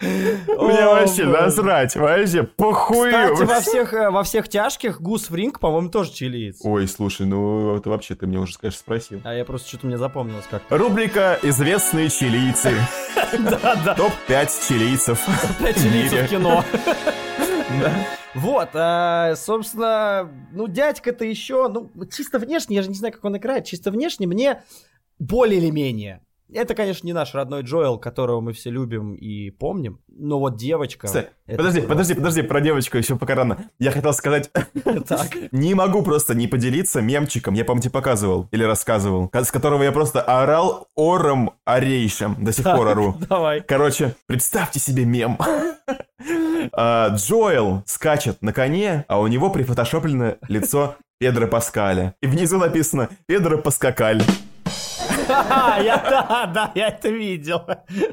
Мне 0.00 0.86
вообще 0.86 1.26
насрать, 1.26 1.94
вообще 1.94 2.42
похую. 2.42 3.10
Кстати, 3.12 3.42
во 3.48 3.60
всех, 3.60 3.92
э, 3.92 4.10
во 4.10 4.22
всех 4.22 4.48
тяжких 4.48 5.00
Гус 5.00 5.26
Фринг, 5.26 5.60
по-моему, 5.60 5.90
тоже 5.90 6.12
чилиец. 6.12 6.58
Ой, 6.62 6.88
слушай, 6.88 7.26
ну 7.26 7.76
это 7.76 7.90
вообще 7.90 8.14
ты 8.14 8.26
мне 8.26 8.38
уже, 8.38 8.58
конечно, 8.58 8.80
спросил. 8.80 9.20
А 9.24 9.34
я 9.34 9.44
просто 9.44 9.68
что-то 9.68 9.86
мне 9.86 9.98
запомнилось 9.98 10.46
как. 10.50 10.62
Рубрика 10.70 11.38
«Известные 11.42 12.08
чилийцы». 12.08 12.72
Да-да. 13.38 13.94
Топ-5 13.94 14.68
чилийцев. 14.68 15.20
Пять 15.58 15.76
в 15.76 15.82
чилийцев 15.82 16.12
мире. 16.12 16.26
в 16.26 16.30
кино. 16.30 16.64
Вот, 18.34 18.68
а, 18.74 19.34
собственно, 19.34 20.30
ну, 20.52 20.68
дядька-то 20.68 21.24
еще, 21.24 21.68
ну, 21.68 21.90
чисто 22.06 22.38
внешне, 22.38 22.76
я 22.76 22.82
же 22.82 22.88
не 22.88 22.94
знаю, 22.94 23.12
как 23.12 23.24
он 23.24 23.36
играет, 23.36 23.64
чисто 23.64 23.90
внешне 23.90 24.28
мне 24.28 24.62
более 25.18 25.58
или 25.58 25.70
менее. 25.70 26.20
Это, 26.52 26.74
конечно, 26.74 27.06
не 27.06 27.12
наш 27.12 27.34
родной 27.34 27.62
Джоэл, 27.62 27.98
которого 27.98 28.40
мы 28.40 28.52
все 28.52 28.70
любим 28.70 29.14
и 29.14 29.50
помним, 29.50 30.00
но 30.08 30.38
вот 30.38 30.56
девочка... 30.56 31.06
Кстати, 31.06 31.28
Подожди, 31.46 31.80
просто- 31.80 31.88
подожди, 31.88 32.14
подожди, 32.14 32.42
про 32.42 32.60
девочку 32.60 32.96
еще 32.98 33.16
пока 33.16 33.34
рано. 33.34 33.68
Я 33.78 33.90
хотел 33.90 34.12
сказать, 34.12 34.50
Так. 35.08 35.28
не 35.52 35.74
могу 35.74 36.02
просто 36.02 36.34
не 36.34 36.46
поделиться 36.48 37.00
мемчиком, 37.00 37.54
я, 37.54 37.64
тебе 37.64 37.90
показывал 37.90 38.48
или 38.50 38.64
рассказывал, 38.64 39.28
ка- 39.28 39.44
с 39.44 39.50
которого 39.50 39.82
я 39.82 39.92
просто 39.92 40.20
орал 40.22 40.88
ором 40.94 41.52
орейшим, 41.64 42.36
до 42.44 42.52
сих 42.52 42.64
пор 42.64 42.88
ору. 42.88 43.16
Давай. 43.28 43.60
Короче, 43.60 44.14
представьте 44.26 44.78
себе 44.80 45.04
мем. 45.04 45.38
А, 46.72 47.08
Джоэл 47.08 47.82
скачет 47.86 48.42
на 48.42 48.52
коне, 48.52 49.04
а 49.08 49.18
у 49.20 49.26
него 49.26 49.50
прифотошоплено 49.50 50.36
лицо 50.46 50.96
Педро 51.18 51.46
Паскаля. 51.46 52.14
И 52.20 52.26
внизу 52.26 52.58
написано 52.58 53.08
«Педро 53.26 53.58
Паскакаль». 53.58 54.22
Я, 55.84 55.96
да, 55.96 56.46
да, 56.52 56.72
я 56.74 56.88
это 56.88 57.08
видел. 57.08 57.62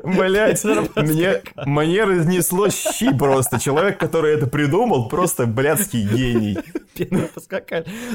Блять, 0.03 0.63
мне, 0.95 1.41
мне 1.65 2.03
разнесло 2.03 2.69
щи 2.69 3.15
просто. 3.17 3.59
Человек, 3.59 3.99
который 3.99 4.35
это 4.35 4.47
придумал, 4.47 5.09
просто 5.09 5.45
блядский 5.45 6.07
гений. 6.07 6.57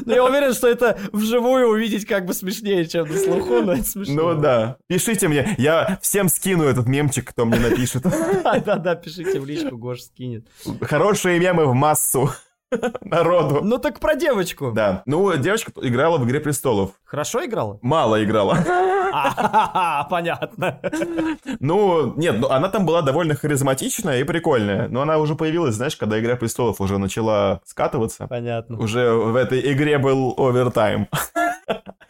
Но 0.05 0.13
я 0.13 0.23
уверен, 0.23 0.53
что 0.53 0.67
это 0.67 0.97
вживую 1.11 1.69
увидеть 1.69 2.05
как 2.05 2.25
бы 2.25 2.33
смешнее, 2.33 2.85
чем 2.85 3.07
на 3.07 3.17
слуху, 3.17 3.61
но 3.61 3.73
это 3.73 3.83
смешно. 3.83 4.33
Ну 4.33 4.41
да. 4.41 4.77
Пишите 4.87 5.27
мне, 5.27 5.55
я 5.57 5.99
всем 6.01 6.29
скину 6.29 6.63
этот 6.63 6.87
мемчик, 6.87 7.29
кто 7.29 7.45
мне 7.45 7.59
напишет. 7.59 8.03
Да-да, 8.43 8.95
пишите 8.95 9.39
в 9.39 9.45
личку, 9.45 9.77
Гош 9.77 10.01
скинет. 10.01 10.47
Хорошие 10.81 11.39
мемы 11.39 11.65
в 11.65 11.73
массу 11.73 12.29
народу. 13.01 13.59
Ну 13.63 13.77
так 13.77 13.99
про 13.99 14.15
девочку. 14.15 14.71
Да. 14.71 15.03
Ну, 15.05 15.35
девочка 15.37 15.71
играла 15.81 16.17
в 16.17 16.25
«Игре 16.25 16.39
престолов». 16.39 16.91
Хорошо 17.03 17.45
играла? 17.45 17.79
Мало 17.81 18.23
играла. 18.23 18.57
А, 19.13 20.03
Понятно. 20.09 20.79
Ну, 21.59 22.13
нет, 22.15 22.37
ну 22.39 22.49
она 22.49 22.69
там 22.69 22.85
была 22.85 23.01
довольно 23.01 23.35
харизматичная 23.35 24.19
и 24.19 24.23
прикольная. 24.23 24.87
Но 24.87 25.01
она 25.01 25.17
уже 25.19 25.35
появилась, 25.35 25.75
знаешь, 25.75 25.95
когда 25.95 26.19
«Игра 26.19 26.35
престолов» 26.35 26.81
уже 26.81 26.97
начала 26.97 27.61
скатываться. 27.65 28.27
Понятно. 28.27 28.79
Уже 28.79 29.11
в 29.11 29.35
этой 29.35 29.73
игре 29.73 29.97
был 29.97 30.33
овертайм. 30.37 31.07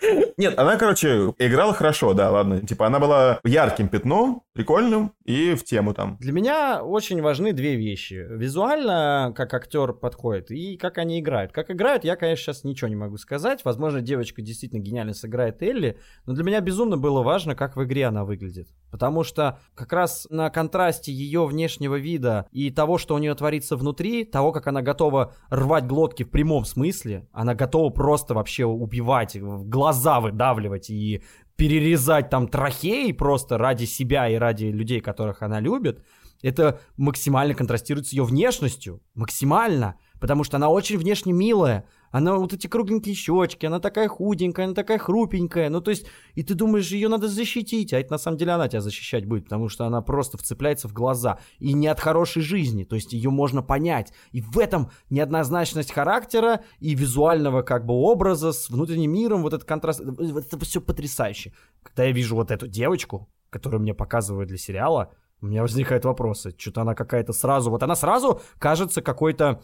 Нет, 0.37 0.57
она, 0.57 0.77
короче, 0.77 1.33
играла 1.37 1.73
хорошо, 1.73 2.13
да, 2.13 2.31
ладно. 2.31 2.59
Типа, 2.59 2.87
она 2.87 2.99
была 2.99 3.39
ярким 3.43 3.87
пятном, 3.87 4.43
прикольным 4.53 5.13
и 5.23 5.55
в 5.55 5.63
тему 5.63 5.93
там. 5.93 6.17
Для 6.19 6.31
меня 6.31 6.83
очень 6.83 7.21
важны 7.21 7.53
две 7.53 7.75
вещи. 7.75 8.25
Визуально, 8.29 9.33
как 9.35 9.53
актер 9.53 9.93
подходит, 9.93 10.51
и 10.51 10.77
как 10.77 10.97
они 10.97 11.19
играют. 11.19 11.51
Как 11.51 11.71
играют, 11.71 12.03
я, 12.03 12.15
конечно, 12.15 12.53
сейчас 12.53 12.63
ничего 12.63 12.87
не 12.87 12.95
могу 12.95 13.17
сказать. 13.17 13.63
Возможно, 13.63 14.01
девочка 14.01 14.41
действительно 14.41 14.79
гениально 14.79 15.13
сыграет 15.13 15.61
Элли, 15.61 15.97
но 16.25 16.33
для 16.33 16.43
меня 16.43 16.61
безумно 16.61 16.92
было 16.97 17.21
важно, 17.21 17.55
как 17.55 17.75
в 17.75 17.83
игре 17.83 18.05
она 18.05 18.25
выглядит. 18.25 18.67
Потому 18.91 19.23
что 19.23 19.59
как 19.75 19.91
раз 19.93 20.27
на 20.29 20.49
контрасте 20.49 21.11
ее 21.11 21.45
внешнего 21.45 21.95
вида 21.95 22.47
и 22.51 22.69
того, 22.69 22.97
что 22.97 23.15
у 23.15 23.17
нее 23.17 23.33
творится 23.35 23.75
внутри, 23.75 24.23
того, 24.23 24.51
как 24.51 24.67
она 24.67 24.81
готова 24.81 25.33
рвать 25.49 25.87
глотки 25.87 26.23
в 26.23 26.29
прямом 26.29 26.65
смысле, 26.65 27.27
она 27.31 27.55
готова 27.55 27.89
просто 27.89 28.33
вообще 28.33 28.65
убивать, 28.65 29.37
глаза 29.39 30.19
выдавливать 30.19 30.89
и 30.89 31.23
перерезать 31.55 32.29
там 32.29 32.47
трахеи 32.47 33.11
просто 33.11 33.57
ради 33.57 33.85
себя 33.85 34.27
и 34.29 34.35
ради 34.35 34.65
людей, 34.65 35.01
которых 35.01 35.41
она 35.41 35.59
любит, 35.59 36.03
это 36.43 36.81
максимально 36.97 37.55
контрастирует 37.55 38.07
с 38.07 38.11
ее 38.11 38.23
внешностью. 38.23 39.01
Максимально. 39.15 39.95
Потому 40.19 40.43
что 40.43 40.57
она 40.57 40.69
очень 40.69 40.97
внешне 40.97 41.31
милая. 41.31 41.85
Она 42.13 42.35
вот 42.35 42.53
эти 42.53 42.67
кругленькие 42.67 43.15
щечки, 43.15 43.65
она 43.65 43.79
такая 43.79 44.07
худенькая, 44.07 44.67
она 44.67 44.75
такая 44.75 44.99
хрупенькая. 44.99 45.71
Ну, 45.71 45.81
то 45.81 45.89
есть, 45.89 46.05
и 46.35 46.43
ты 46.43 46.53
думаешь, 46.53 46.91
ее 46.91 47.09
надо 47.09 47.27
защитить, 47.27 47.91
а 47.91 47.99
это 47.99 48.11
на 48.11 48.17
самом 48.19 48.37
деле 48.37 48.51
она 48.51 48.67
тебя 48.67 48.81
защищать 48.81 49.25
будет, 49.25 49.45
потому 49.45 49.67
что 49.67 49.85
она 49.87 49.99
просто 50.01 50.37
вцепляется 50.37 50.87
в 50.87 50.93
глаза. 50.93 51.39
И 51.57 51.73
не 51.73 51.87
от 51.87 51.99
хорошей 51.99 52.43
жизни, 52.43 52.83
то 52.83 52.95
есть 52.95 53.13
ее 53.13 53.31
можно 53.31 53.63
понять. 53.63 54.13
И 54.31 54.41
в 54.41 54.59
этом 54.59 54.91
неоднозначность 55.09 55.91
характера 55.91 56.63
и 56.79 56.93
визуального 56.93 57.63
как 57.63 57.87
бы 57.87 57.95
образа 57.95 58.51
с 58.51 58.69
внутренним 58.69 59.11
миром, 59.11 59.41
вот 59.41 59.53
этот 59.53 59.67
контраст, 59.67 59.99
это 59.99 60.59
все 60.59 60.81
потрясающе. 60.81 61.51
Когда 61.81 62.03
я 62.03 62.11
вижу 62.11 62.35
вот 62.35 62.51
эту 62.51 62.67
девочку, 62.67 63.27
которую 63.49 63.81
мне 63.81 63.95
показывают 63.95 64.49
для 64.49 64.59
сериала, 64.59 65.13
у 65.43 65.47
меня 65.47 65.61
возникают 65.61 66.05
вопросы. 66.05 66.55
Что-то 66.57 66.81
она 66.81 66.95
какая-то 66.95 67.33
сразу... 67.33 67.69
Вот 67.69 67.83
она 67.83 67.95
сразу 67.95 68.41
кажется 68.59 69.01
какой-то 69.01 69.61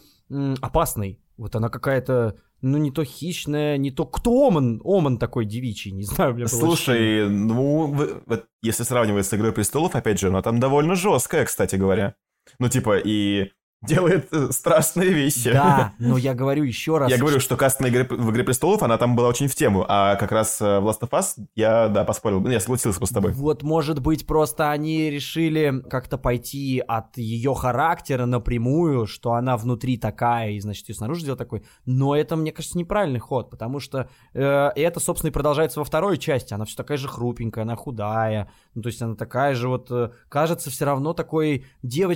опасной. 0.61 1.21
Вот 1.37 1.55
она 1.55 1.69
какая-то, 1.69 2.35
ну, 2.61 2.77
не 2.77 2.91
то 2.91 3.05
хищная, 3.05 3.77
не 3.77 3.89
то... 3.89 4.05
Кто 4.05 4.47
Оман? 4.47 4.81
Оман 4.83 5.17
такой 5.17 5.45
девичий, 5.45 5.91
не 5.91 6.03
знаю. 6.03 6.33
у 6.33 6.35
меня 6.35 6.47
было 6.51 6.59
Слушай, 6.59 7.29
ну, 7.29 7.87
в- 7.87 8.21
вот 8.25 8.45
если 8.61 8.83
сравнивать 8.83 9.25
с 9.25 9.33
«Игрой 9.33 9.53
престолов», 9.53 9.95
опять 9.95 10.19
же, 10.19 10.27
она 10.27 10.41
там 10.41 10.59
довольно 10.59 10.95
жесткая, 10.95 11.45
кстати 11.45 11.77
говоря. 11.77 12.15
Ну, 12.59 12.67
типа, 12.67 12.97
и 12.97 13.51
делает 13.81 14.27
э, 14.33 14.49
страшные 14.51 15.09
вещи. 15.09 15.51
Да, 15.51 15.93
но 15.99 16.17
я 16.17 16.33
говорю 16.33 16.63
еще 16.63 16.97
раз. 16.97 17.09
Я 17.09 17.17
говорю, 17.17 17.39
что 17.39 17.55
каст 17.55 17.79
на 17.79 17.87
игре, 17.87 18.03
в 18.03 18.31
«Игре 18.31 18.43
престолов», 18.43 18.83
она 18.83 18.97
там 18.97 19.15
была 19.15 19.29
очень 19.29 19.47
в 19.47 19.55
тему, 19.55 19.85
а 19.87 20.15
как 20.15 20.31
раз 20.31 20.59
э, 20.61 20.79
в 20.79 20.87
Last 20.87 20.99
of 21.01 21.09
Us 21.11 21.35
я, 21.55 21.87
да, 21.87 22.03
поспорил. 22.03 22.41
Ну, 22.41 22.49
Я 22.49 22.59
согласился 22.59 23.03
с 23.05 23.09
тобой. 23.09 23.31
Вот, 23.31 23.63
может 23.63 24.01
быть, 24.01 24.27
просто 24.27 24.71
они 24.71 25.09
решили 25.09 25.81
как-то 25.89 26.17
пойти 26.17 26.83
от 26.85 27.17
ее 27.17 27.55
характера 27.55 28.25
напрямую, 28.25 29.07
что 29.07 29.33
она 29.33 29.55
внутри 29.55 29.97
такая, 29.97 30.51
и, 30.51 30.59
значит, 30.59 30.89
ее 30.89 30.95
снаружи 30.95 31.23
делать 31.23 31.39
такой. 31.39 31.63
Но 31.85 32.15
это, 32.15 32.35
мне 32.35 32.51
кажется, 32.51 32.77
неправильный 32.77 33.19
ход, 33.19 33.49
потому 33.49 33.79
что 33.79 34.09
э, 34.33 34.41
это, 34.75 34.99
собственно, 34.99 35.29
и 35.29 35.33
продолжается 35.33 35.79
во 35.79 35.85
второй 35.85 36.17
части. 36.17 36.53
Она 36.53 36.65
все 36.65 36.75
такая 36.75 36.97
же 36.97 37.07
хрупенькая, 37.07 37.63
она 37.63 37.75
худая. 37.75 38.51
Ну, 38.75 38.81
то 38.83 38.87
есть 38.87 39.01
она 39.01 39.15
такая 39.15 39.55
же 39.55 39.67
вот, 39.67 39.89
э, 39.91 40.11
кажется, 40.29 40.69
все 40.69 40.85
равно 40.85 41.13
такой 41.13 41.65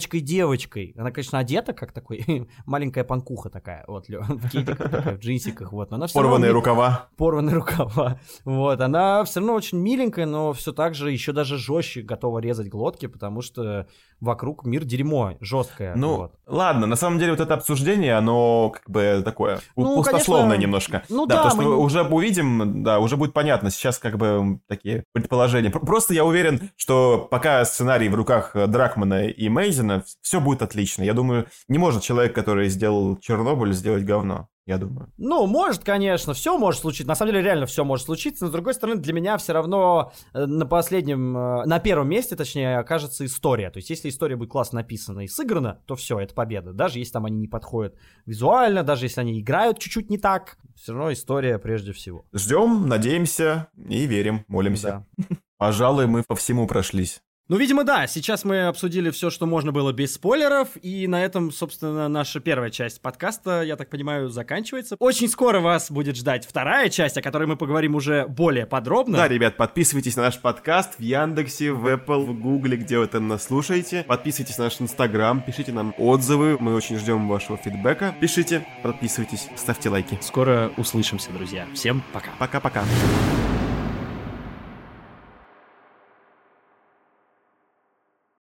девочкой-девочкой. 0.08 0.94
Она, 0.98 1.12
конечно, 1.12 1.40
одета 1.40 1.74
как 1.74 1.92
такой, 1.92 2.48
маленькая 2.66 3.04
панкуха 3.04 3.50
такая, 3.50 3.84
вот, 3.88 4.06
в 4.10 4.66
такая, 4.66 5.16
в 5.18 5.20
джинсиках, 5.20 5.72
вот. 5.72 5.90
Но 5.92 5.96
она 5.98 6.08
равно 6.08 6.22
Порванные 6.22 6.50
ми- 6.52 6.54
рукава. 6.54 7.10
порванные 7.18 7.56
рукава. 7.56 8.20
Вот, 8.46 8.82
она 8.82 9.24
все 9.24 9.40
равно 9.40 9.54
очень 9.56 9.80
миленькая, 9.80 10.26
но 10.26 10.54
все 10.54 10.72
так 10.74 10.96
же, 10.96 11.12
еще 11.12 11.32
даже 11.32 11.58
жестче 11.58 12.02
готова 12.02 12.40
резать 12.40 12.70
глотки, 12.70 13.08
потому 13.08 13.42
что 13.42 13.88
вокруг 14.20 14.66
мир 14.66 14.84
дерьмо 14.84 15.38
жесткое. 15.42 15.96
Ну, 15.96 16.18
вот. 16.18 16.36
Ладно, 16.54 16.88
на 16.88 16.96
самом 16.96 17.20
деле 17.20 17.32
вот 17.32 17.42
это 17.42 17.54
обсуждение, 17.56 18.16
оно 18.16 18.70
как 18.70 18.90
бы 18.90 19.22
такое 19.26 19.60
Ну, 19.76 19.96
пустословное 19.98 20.52
конечно, 20.52 20.62
немножко. 20.62 21.04
ну 21.10 21.26
да, 21.26 21.36
да, 21.36 21.42
потому 21.44 21.62
что 21.62 21.72
мы- 21.72 21.78
уже 21.78 22.04
увидим, 22.04 22.84
да, 22.84 23.00
уже 23.00 23.18
будет 23.18 23.34
понятно. 23.34 23.70
Сейчас 23.72 23.98
как 24.00 24.18
бы 24.18 24.60
такие 24.68 25.04
предположения. 25.14 25.70
Пр- 25.70 25.86
Просто 25.86 26.14
я 26.14 26.24
уверен, 26.26 26.70
что 26.76 27.28
пока 27.30 27.64
сценарий 27.66 28.10
в 28.10 28.16
руках 28.16 28.56
э, 28.56 28.68
Дракмана 28.68 29.26
и 29.28 29.50
Мейзена, 29.50 30.04
все 30.22 30.40
будет 30.40 30.62
отлично. 30.62 31.04
Я 31.04 31.14
думаю, 31.14 31.48
не 31.68 31.78
может 31.78 32.04
человек, 32.04 32.34
который 32.34 32.70
сделал 32.70 33.18
Чернобыль, 33.18 33.74
сделать 33.74 34.06
говно. 34.06 34.48
Я 34.66 34.78
думаю. 34.78 35.12
Ну, 35.18 35.46
может, 35.46 35.84
конечно, 35.84 36.34
все 36.34 36.58
может 36.58 36.82
случиться. 36.82 37.08
На 37.08 37.16
самом 37.16 37.34
деле, 37.34 37.44
реально 37.44 37.66
все 37.66 37.84
может 37.84 38.06
случиться. 38.06 38.46
Но, 38.46 38.50
с 38.50 38.54
другой 38.54 38.74
стороны, 38.74 39.02
для 39.02 39.12
меня 39.12 39.38
все 39.38 39.52
равно 39.52 40.14
э, 40.34 40.46
на 40.46 40.66
последнем, 40.66 41.36
э, 41.38 41.66
на 41.66 41.80
первом 41.80 42.08
месте, 42.08 42.38
точнее, 42.38 42.78
окажется 42.78 43.26
история. 43.26 43.72
То 43.72 43.78
есть, 43.78 43.90
если 43.90 44.08
история 44.08 44.38
будет 44.38 44.52
классно 44.52 44.80
написана 44.80 45.22
и 45.22 45.28
сыграна, 45.28 45.82
то 45.86 45.96
все, 45.96 46.18
это 46.20 46.34
победа. 46.34 46.72
Даже 46.72 47.00
если 47.00 47.12
там 47.12 47.26
они 47.26 47.38
не 47.38 47.48
подходят 47.50 47.96
визуально, 48.26 48.84
даже 48.84 49.06
если 49.06 49.20
они 49.20 49.42
играют 49.42 49.80
чуть-чуть 49.80 50.10
не 50.10 50.18
так, 50.18 50.58
все 50.76 50.94
равно 50.94 51.12
история 51.12 51.60
прежде 51.60 51.92
всего. 51.92 52.26
Ждем, 52.32 52.88
надеемся 52.88 53.68
и 53.76 54.06
верим, 54.06 54.46
молимся. 54.48 55.06
Пожалуй, 55.58 56.08
мы 56.08 56.24
по 56.24 56.36
всему 56.36 56.68
прошлись. 56.68 57.22
Ну, 57.50 57.58
видимо, 57.58 57.84
да. 57.84 58.08
Сейчас 58.08 58.46
мы 58.46 58.68
обсудили 58.68 59.10
все, 59.10 59.30
что 59.30 59.46
можно 59.46 59.74
было 59.74 59.92
без 59.92 60.14
спойлеров. 60.14 60.70
И 60.82 61.08
на 61.08 61.24
этом, 61.24 61.52
собственно, 61.52 62.08
наша 62.08 62.40
первая 62.40 62.70
часть 62.70 63.02
подкаста, 63.02 63.64
я 63.64 63.76
так 63.76 63.90
понимаю, 63.90 64.30
заканчивается. 64.30 64.96
Очень 65.00 65.28
скоро 65.28 65.60
вас 65.60 65.92
будет 65.92 66.16
ждать 66.16 66.46
вторая 66.46 66.90
часть, 66.90 67.18
о 67.18 67.22
которой 67.22 67.46
мы 67.48 67.58
поговорим 67.58 67.96
уже 67.96 68.26
более 68.28 68.66
подробно. 68.66 69.18
Да, 69.18 69.28
ребят, 69.28 69.58
подписывайтесь 69.58 70.16
на 70.16 70.24
наш 70.24 70.40
подкаст 70.40 70.98
в 70.98 71.02
Яндексе, 71.02 71.74
в 71.74 71.86
Apple, 71.86 72.26
в 72.26 72.40
Гугле, 72.40 72.78
где 72.78 72.98
вы 72.98 73.08
там 73.08 73.28
нас 73.28 73.44
слушаете. 73.44 74.06
Подписывайтесь 74.08 74.58
на 74.58 74.66
наш 74.66 74.80
Инстаграм, 74.80 75.42
пишите 75.42 75.74
нам 75.74 75.94
отзывы, 75.98 76.58
мы 76.60 76.74
очень 76.74 76.98
ждем 76.98 77.28
вашего 77.28 77.58
фидбэка. 77.58 78.16
Пишите, 78.22 78.66
подписывайтесь, 78.84 79.50
ставьте 79.58 79.90
лайки. 79.90 80.18
Скоро 80.22 80.72
услышимся, 80.78 81.32
друзья. 81.32 81.68
Всем 81.74 82.04
пока. 82.14 82.32
Пока-пока. 82.40 82.86